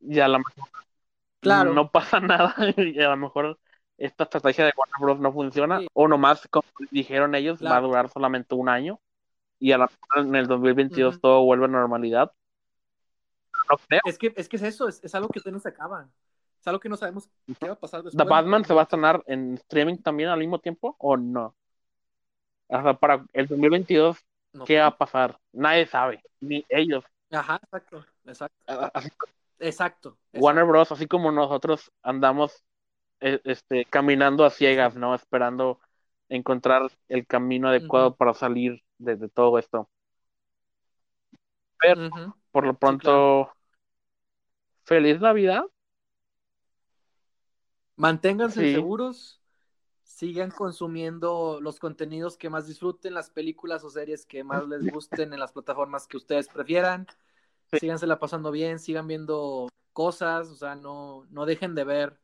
y 0.00 0.20
a 0.20 0.28
lo 0.28 0.38
mejor 0.38 0.68
claro. 1.40 1.72
no 1.72 1.90
pasa 1.90 2.20
nada 2.20 2.54
y 2.76 3.00
a 3.00 3.10
lo 3.10 3.16
mejor 3.16 3.58
esta 3.98 4.24
estrategia 4.24 4.64
de 4.64 4.72
Warner 4.76 5.00
Bros. 5.00 5.20
no 5.20 5.32
funciona 5.32 5.80
sí. 5.80 5.88
o 5.92 6.08
nomás 6.08 6.46
como 6.50 6.68
dijeron 6.90 7.34
ellos 7.34 7.58
claro. 7.58 7.74
va 7.74 7.78
a 7.78 7.88
durar 7.88 8.08
solamente 8.10 8.54
un 8.54 8.68
año 8.68 9.00
y 9.58 9.72
a 9.72 9.78
la 9.78 9.90
en 10.16 10.34
el 10.34 10.46
2022 10.46 11.14
Ujú. 11.14 11.20
todo 11.20 11.44
vuelve 11.44 11.64
a 11.64 11.68
normalidad. 11.68 12.32
No 13.70 13.76
creo. 13.88 14.00
Es 14.04 14.18
que, 14.18 14.32
es 14.36 14.48
que 14.48 14.56
es 14.56 14.62
eso, 14.62 14.88
es, 14.88 15.02
es 15.02 15.14
algo 15.14 15.28
que 15.28 15.40
no 15.50 15.58
se 15.58 15.68
acaba. 15.68 16.08
Es 16.60 16.66
algo 16.66 16.80
que 16.80 16.88
no 16.88 16.96
sabemos 16.96 17.28
qué 17.58 17.66
va 17.66 17.74
a 17.74 17.78
pasar 17.80 18.02
después. 18.02 18.22
¿The 18.22 18.28
Batman 18.28 18.64
se 18.64 18.74
va 18.74 18.82
a 18.82 18.84
estrenar 18.84 19.22
en 19.26 19.54
streaming 19.54 19.98
también 19.98 20.28
al 20.28 20.38
mismo 20.38 20.58
tiempo 20.58 20.96
o 20.98 21.16
no? 21.16 21.54
O 22.68 22.82
sea, 22.82 22.94
para 22.94 23.24
el 23.32 23.46
2022, 23.46 24.18
No 24.54 24.64
¿qué 24.64 24.78
va 24.78 24.86
a 24.86 24.98
pasar? 24.98 25.38
Nadie 25.52 25.86
sabe, 25.86 26.22
ni 26.40 26.64
ellos. 26.68 27.04
Ajá, 27.30 27.60
exacto, 27.62 28.04
exacto, 28.24 28.64
Así 28.66 29.08
exacto. 29.58 30.18
Warner 30.34 30.64
Bros., 30.64 30.92
así 30.92 31.06
como 31.06 31.32
nosotros 31.32 31.90
andamos 32.02 32.64
eh, 33.20 33.40
este, 33.44 33.84
caminando 33.86 34.44
a 34.44 34.50
ciegas, 34.50 34.96
¿no? 34.96 35.14
Esperando 35.14 35.80
encontrar 36.28 36.90
el 37.08 37.26
camino 37.26 37.68
adecuado 37.68 38.16
para 38.16 38.34
salir 38.34 38.82
de, 38.98 39.16
de 39.16 39.28
todo 39.28 39.58
esto. 39.58 39.90
Pero 41.78 42.10
por 42.50 42.66
lo 42.66 42.78
pronto, 42.78 43.10
claro. 43.10 43.56
feliz 44.84 45.20
Navidad. 45.20 45.64
Manténganse 47.96 48.62
Sí. 48.62 48.72
seguros, 48.72 49.42
sigan 50.16 50.50
consumiendo 50.50 51.58
los 51.60 51.78
contenidos 51.78 52.38
que 52.38 52.48
más 52.48 52.66
disfruten, 52.66 53.12
las 53.12 53.28
películas 53.28 53.84
o 53.84 53.90
series 53.90 54.24
que 54.24 54.42
más 54.44 54.66
les 54.66 54.90
gusten 54.90 55.34
en 55.34 55.38
las 55.38 55.52
plataformas 55.52 56.06
que 56.06 56.16
ustedes 56.16 56.48
prefieran. 56.48 57.06
Sí. 57.70 57.80
Sígansela 57.80 58.18
pasando 58.18 58.50
bien, 58.50 58.78
sigan 58.78 59.06
viendo 59.06 59.68
cosas, 59.92 60.48
o 60.48 60.54
sea, 60.54 60.74
no, 60.74 61.26
no 61.28 61.44
dejen 61.44 61.74
de 61.74 61.84
ver 61.84 62.18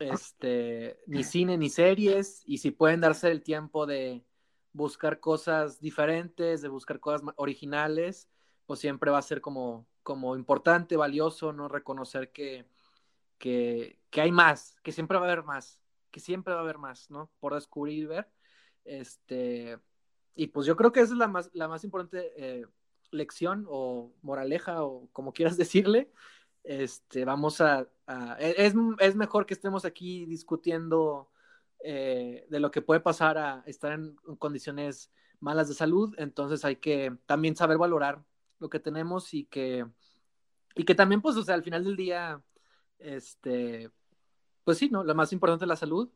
este 0.00 0.98
ni 1.06 1.22
cine 1.22 1.56
ni 1.56 1.70
series 1.70 2.42
y 2.44 2.58
si 2.58 2.72
pueden 2.72 3.00
darse 3.00 3.30
el 3.30 3.44
tiempo 3.44 3.86
de 3.86 4.26
buscar 4.72 5.20
cosas 5.20 5.80
diferentes, 5.80 6.60
de 6.60 6.68
buscar 6.68 6.98
cosas 6.98 7.22
originales, 7.36 8.28
pues 8.66 8.80
siempre 8.80 9.12
va 9.12 9.18
a 9.18 9.22
ser 9.22 9.40
como, 9.40 9.86
como 10.02 10.34
importante, 10.34 10.96
valioso, 10.96 11.52
¿no? 11.52 11.68
Reconocer 11.68 12.32
que, 12.32 12.66
que, 13.38 14.00
que 14.10 14.20
hay 14.22 14.32
más, 14.32 14.74
que 14.82 14.90
siempre 14.90 15.18
va 15.18 15.26
a 15.26 15.30
haber 15.30 15.44
más, 15.44 15.81
que 16.12 16.20
siempre 16.20 16.54
va 16.54 16.60
a 16.60 16.64
haber 16.64 16.78
más, 16.78 17.10
¿no? 17.10 17.32
Por 17.40 17.54
descubrir 17.54 17.98
y 18.04 18.06
ver. 18.06 18.28
Este, 18.84 19.78
y 20.34 20.48
pues 20.48 20.66
yo 20.66 20.76
creo 20.76 20.92
que 20.92 21.00
esa 21.00 21.12
es 21.14 21.18
la 21.18 21.28
más, 21.28 21.50
la 21.54 21.68
más 21.68 21.84
importante 21.84 22.32
eh, 22.36 22.66
lección 23.10 23.66
o 23.68 24.12
moraleja 24.22 24.84
o 24.84 25.08
como 25.12 25.32
quieras 25.32 25.56
decirle. 25.58 26.12
Este, 26.64 27.24
vamos 27.24 27.60
a, 27.60 27.88
a- 28.06 28.36
es, 28.40 28.74
es 29.00 29.16
mejor 29.16 29.46
que 29.46 29.54
estemos 29.54 29.84
aquí 29.84 30.26
discutiendo 30.26 31.30
eh, 31.84 32.46
de 32.48 32.60
lo 32.60 32.70
que 32.70 32.82
puede 32.82 33.00
pasar 33.00 33.38
a 33.38 33.62
estar 33.66 33.92
en 33.92 34.14
condiciones 34.38 35.12
malas 35.40 35.68
de 35.68 35.74
salud, 35.74 36.14
entonces 36.18 36.64
hay 36.64 36.76
que 36.76 37.16
también 37.26 37.56
saber 37.56 37.76
valorar 37.78 38.24
lo 38.60 38.70
que 38.70 38.78
tenemos 38.78 39.34
y 39.34 39.44
que, 39.46 39.84
y 40.74 40.84
que 40.84 40.94
también, 40.94 41.20
pues, 41.20 41.36
o 41.36 41.42
sea, 41.42 41.54
al 41.54 41.62
final 41.64 41.84
del 41.84 41.96
día, 41.96 42.42
este, 42.98 43.90
pues 44.64 44.78
sí, 44.78 44.88
¿no? 44.90 45.04
Lo 45.04 45.14
más 45.14 45.32
importante 45.32 45.64
es 45.64 45.68
la 45.68 45.76
salud 45.76 46.10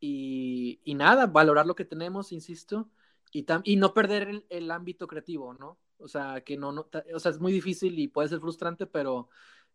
y, 0.00 0.80
y 0.84 0.94
nada, 0.94 1.26
valorar 1.26 1.66
lo 1.66 1.74
que 1.74 1.84
tenemos, 1.84 2.32
insisto, 2.32 2.90
y, 3.32 3.44
tam 3.44 3.62
y 3.64 3.76
no 3.76 3.94
perder 3.94 4.28
el, 4.28 4.46
el, 4.50 4.70
ámbito 4.70 5.06
creativo, 5.06 5.54
¿no? 5.54 5.78
O 5.98 6.08
sea, 6.08 6.42
que 6.42 6.56
no, 6.56 6.72
no, 6.72 6.88
o 7.14 7.18
sea, 7.18 7.30
es 7.30 7.40
muy 7.40 7.52
difícil 7.52 7.98
y 7.98 8.08
puede 8.08 8.28
ser 8.28 8.40
frustrante, 8.40 8.86
pero 8.86 9.28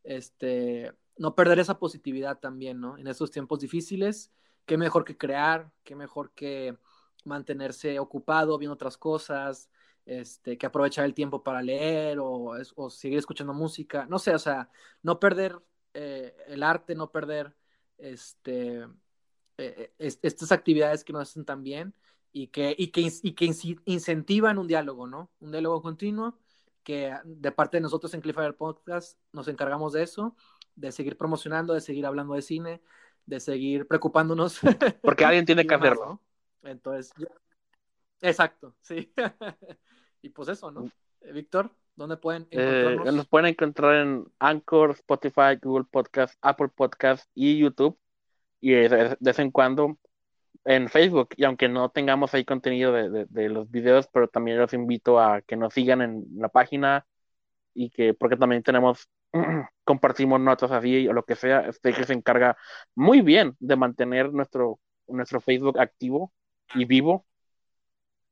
este, 0.03 0.93
no 1.17 1.35
perder 1.35 1.59
esa 1.59 1.79
positividad 1.79 2.39
también, 2.39 2.79
¿no? 2.79 2.97
En 2.97 3.07
esos 3.07 3.31
tiempos 3.31 3.59
difíciles, 3.59 4.31
qué 4.65 4.77
mejor 4.77 5.03
que 5.05 5.17
crear, 5.17 5.71
qué 5.83 5.95
mejor 5.95 6.31
que 6.33 6.77
mantenerse 7.25 7.99
ocupado 7.99 8.57
viendo 8.57 8.73
otras 8.75 8.97
cosas, 8.97 9.69
este, 10.05 10.57
que 10.57 10.65
aprovechar 10.65 11.05
el 11.05 11.13
tiempo 11.13 11.43
para 11.43 11.61
leer 11.61 12.19
o, 12.19 12.53
o 12.75 12.89
seguir 12.89 13.19
escuchando 13.19 13.53
música, 13.53 14.05
no 14.07 14.19
sé, 14.19 14.33
o 14.33 14.39
sea, 14.39 14.69
no 15.03 15.19
perder 15.19 15.59
eh, 15.93 16.35
el 16.47 16.63
arte, 16.63 16.95
no 16.95 17.11
perder 17.11 17.55
este, 17.99 18.87
eh, 19.57 19.93
estas 19.97 20.51
actividades 20.51 21.03
que 21.03 21.13
nos 21.13 21.23
hacen 21.23 21.45
tan 21.45 21.63
bien 21.63 21.93
y 22.31 22.47
que, 22.47 22.75
y 22.77 22.87
que, 22.87 23.11
y 23.23 23.33
que 23.33 23.51
incentivan 23.85 24.57
un 24.57 24.67
diálogo, 24.67 25.07
¿no? 25.07 25.31
Un 25.39 25.51
diálogo 25.51 25.81
continuo 25.81 26.37
que 26.83 27.13
de 27.23 27.51
parte 27.51 27.77
de 27.77 27.81
nosotros 27.81 28.13
en 28.13 28.21
Cliffhanger 28.21 28.55
Podcast 28.55 29.19
nos 29.31 29.47
encargamos 29.47 29.93
de 29.93 30.03
eso, 30.03 30.35
de 30.75 30.91
seguir 30.91 31.17
promocionando, 31.17 31.73
de 31.73 31.81
seguir 31.81 32.05
hablando 32.05 32.33
de 32.33 32.41
cine, 32.41 32.81
de 33.25 33.39
seguir 33.39 33.87
preocupándonos. 33.87 34.59
Porque 35.03 35.25
alguien 35.25 35.45
tiene 35.45 35.65
que 35.67 35.75
hacerlo. 35.75 36.21
¿no? 36.63 36.69
Entonces, 36.69 37.13
yo... 37.17 37.27
exacto, 38.21 38.75
sí. 38.81 39.13
y 40.21 40.29
pues 40.29 40.49
eso, 40.49 40.71
¿no? 40.71 40.89
Eh, 41.21 41.31
Víctor, 41.31 41.71
¿dónde 41.99 42.17
pueden 42.17 42.47
encontrarnos? 42.49 43.07
Eh, 43.07 43.11
nos 43.11 43.27
pueden 43.27 43.47
encontrar 43.47 43.95
en 43.97 44.25
Anchor, 44.39 44.91
Spotify, 44.91 45.57
Google 45.61 45.85
Podcast, 45.91 46.33
Apple 46.41 46.69
Podcast 46.69 47.29
y 47.35 47.57
YouTube. 47.59 47.99
Y 48.61 48.71
de, 48.71 49.17
vez 49.19 49.39
en 49.39 49.51
cuando 49.51 49.97
en 50.63 50.89
Facebook. 50.89 51.29
Y 51.35 51.43
aunque 51.43 51.67
no 51.67 51.89
tengamos 51.89 52.33
ahí 52.33 52.45
contenido 52.45 52.93
de, 52.93 53.09
de, 53.09 53.25
de, 53.29 53.49
los 53.49 53.69
videos, 53.69 54.07
pero 54.11 54.27
también 54.27 54.57
los 54.57 54.73
invito 54.73 55.19
a 55.19 55.41
que 55.41 55.57
nos 55.57 55.73
sigan 55.73 56.01
en 56.01 56.25
la 56.37 56.49
página 56.49 57.05
y 57.73 57.89
que, 57.89 58.13
porque 58.13 58.37
también 58.37 58.63
tenemos, 58.63 59.09
compartimos 59.83 60.39
notas 60.39 60.71
así 60.71 61.07
o 61.07 61.13
lo 61.13 61.23
que 61.23 61.35
sea. 61.35 61.61
Este 61.67 61.93
que 61.93 62.05
se 62.05 62.13
encarga 62.13 62.57
muy 62.95 63.21
bien 63.21 63.55
de 63.59 63.75
mantener 63.75 64.31
nuestro, 64.33 64.79
nuestro 65.07 65.41
Facebook 65.41 65.79
activo 65.79 66.33
y 66.75 66.85
vivo. 66.85 67.25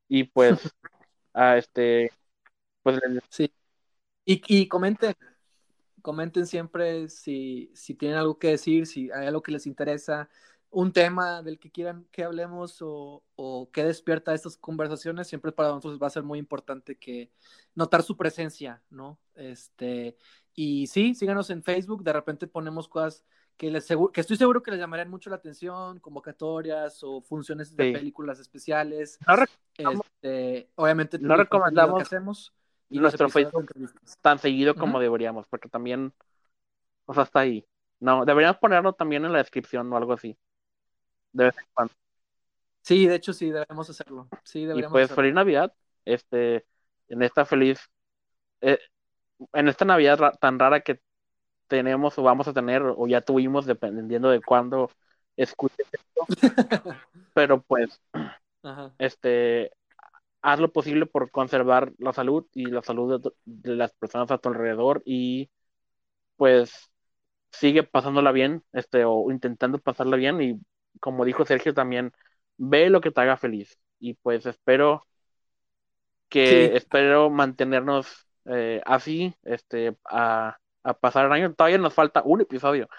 Y 0.07 0.23
pues, 0.23 0.73
a 1.33 1.57
este, 1.57 2.11
pues. 2.81 2.99
Sí. 3.29 3.51
Y, 4.27 4.41
y 4.47 4.67
comenten, 4.67 5.15
comenten 6.01 6.45
siempre 6.47 7.07
si, 7.07 7.71
si 7.73 7.95
tienen 7.95 8.17
algo 8.17 8.37
que 8.37 8.49
decir, 8.49 8.85
si 8.85 9.09
hay 9.11 9.25
algo 9.25 9.41
que 9.41 9.53
les 9.53 9.65
interesa, 9.65 10.29
un 10.69 10.91
tema 10.91 11.41
del 11.41 11.57
que 11.57 11.71
quieran 11.71 12.05
que 12.11 12.25
hablemos 12.25 12.81
o, 12.81 13.23
o 13.37 13.71
que 13.71 13.85
despierta 13.85 14.33
estas 14.33 14.57
conversaciones, 14.57 15.29
siempre 15.29 15.53
para 15.53 15.69
nosotros 15.69 15.97
va 15.97 16.07
a 16.07 16.09
ser 16.09 16.23
muy 16.23 16.39
importante 16.39 16.97
que 16.97 17.31
notar 17.73 18.03
su 18.03 18.17
presencia, 18.17 18.83
¿no? 18.89 19.17
Este, 19.33 20.17
y 20.53 20.87
sí, 20.87 21.15
síganos 21.15 21.49
en 21.49 21.63
Facebook, 21.63 22.03
de 22.03 22.11
repente 22.11 22.47
ponemos 22.47 22.89
cosas 22.89 23.23
que, 23.55 23.71
les 23.71 23.87
que 24.11 24.19
estoy 24.21 24.35
seguro 24.35 24.61
que 24.61 24.71
les 24.71 24.79
llamarían 24.81 25.09
mucho 25.09 25.29
la 25.29 25.37
atención, 25.37 26.01
convocatorias 26.01 27.01
o 27.01 27.21
funciones 27.21 27.73
de 27.73 27.85
Sí. 27.85 27.93
películas 27.93 28.39
especiales. 28.39 29.19
No 29.25 29.35
Este, 29.77 30.69
obviamente 30.75 31.17
no 31.17 31.37
recomendamos 31.37 31.99
que 31.99 32.03
hacemos 32.03 32.53
y 32.89 32.99
nuestro 32.99 33.29
Facebook 33.29 33.71
tan 34.21 34.39
seguido 34.39 34.75
como 34.75 34.93
Ujú. 34.93 35.01
deberíamos, 35.03 35.47
porque 35.47 35.69
también, 35.69 36.13
o 37.05 37.13
sea, 37.13 37.23
está 37.23 37.41
ahí. 37.41 37.65
No, 37.99 38.25
deberíamos 38.25 38.57
ponerlo 38.57 38.93
también 38.93 39.25
en 39.25 39.31
la 39.33 39.39
descripción 39.39 39.91
o 39.91 39.97
algo 39.97 40.13
así. 40.13 40.37
De 41.33 41.45
vez 41.45 41.57
en 41.57 41.65
cuando. 41.73 41.93
Sí, 42.81 43.05
de 43.07 43.15
hecho 43.15 43.33
sí, 43.33 43.51
debemos 43.51 43.89
hacerlo. 43.89 44.29
Sí, 44.43 44.59
Y 44.59 44.67
deberíamos 44.67 44.93
pues 44.93 45.05
hacerlo. 45.05 45.21
feliz 45.23 45.33
Navidad, 45.35 45.73
este, 46.05 46.65
en 47.09 47.21
esta 47.23 47.45
feliz, 47.45 47.79
eh, 48.61 48.79
en 49.53 49.67
esta 49.67 49.85
Navidad 49.85 50.19
ra- 50.19 50.31
tan 50.31 50.57
rara 50.59 50.81
que 50.81 51.01
tenemos 51.67 52.17
o 52.17 52.23
vamos 52.23 52.47
a 52.47 52.53
tener 52.53 52.81
o 52.83 53.07
ya 53.07 53.21
tuvimos 53.21 53.65
dependiendo 53.65 54.29
de 54.29 54.41
cuándo 54.41 54.89
escuches 55.35 55.87
esto, 55.91 56.27
pero 57.33 57.61
pues, 57.61 58.01
Ajá. 58.63 58.93
este, 58.97 59.71
haz 60.41 60.59
lo 60.59 60.71
posible 60.71 61.05
por 61.05 61.31
conservar 61.31 61.91
la 61.97 62.13
salud 62.13 62.45
y 62.53 62.65
la 62.65 62.81
salud 62.81 63.33
de, 63.45 63.75
las 63.75 63.93
personas 63.93 64.31
a 64.31 64.37
tu 64.37 64.49
alrededor 64.49 65.01
y 65.05 65.49
pues 66.35 66.91
sigue 67.51 67.83
pasándola 67.83 68.31
bien, 68.31 68.63
este, 68.73 69.05
o 69.05 69.31
intentando 69.31 69.79
pasarla 69.79 70.17
bien 70.17 70.41
y 70.41 70.59
como 70.99 71.25
dijo 71.25 71.45
Sergio 71.45 71.73
también, 71.73 72.11
ve 72.57 72.89
lo 72.89 73.01
que 73.01 73.11
te 73.11 73.21
haga 73.21 73.37
feliz 73.37 73.79
y 73.99 74.15
pues 74.15 74.45
espero 74.45 75.05
que 76.29 76.69
Sí. 76.69 76.77
espero 76.77 77.29
mantenernos 77.29 78.27
eh, 78.45 78.81
así, 78.85 79.35
este, 79.43 79.97
a, 80.05 80.57
a 80.83 80.93
pasar 80.93 81.25
el 81.25 81.31
año. 81.31 81.53
Todavía 81.53 81.77
nos 81.77 81.93
falta 81.93 82.21
un 82.23 82.41
episodio 82.41 82.89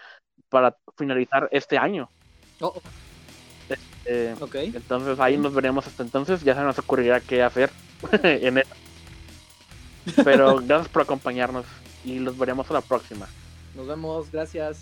para 0.48 0.76
finalizar 0.96 1.48
este 1.52 1.78
año. 1.78 2.08
Oh, 2.60 2.80
Eh, 4.04 4.34
ok. 4.40 4.54
entonces 4.54 5.20
ahí 5.20 5.36
nos 5.36 5.52
veremos 5.54 5.86
hasta 5.86 6.02
entonces. 6.02 6.42
Ya 6.42 6.54
se 6.54 6.62
nos 6.62 6.78
ocurrirá 6.78 7.20
qué 7.20 7.42
hacer 7.42 7.70
en 8.22 8.58
el- 8.58 8.66
Pero 10.24 10.56
gracias 10.66 10.88
por 10.88 11.02
acompañarnos 11.02 11.66
y 12.04 12.18
los 12.18 12.38
veremos 12.38 12.70
a 12.70 12.74
la 12.74 12.80
próxima. 12.80 13.26
Nos 13.74 13.86
vemos. 13.86 14.30
Gracias. 14.32 14.78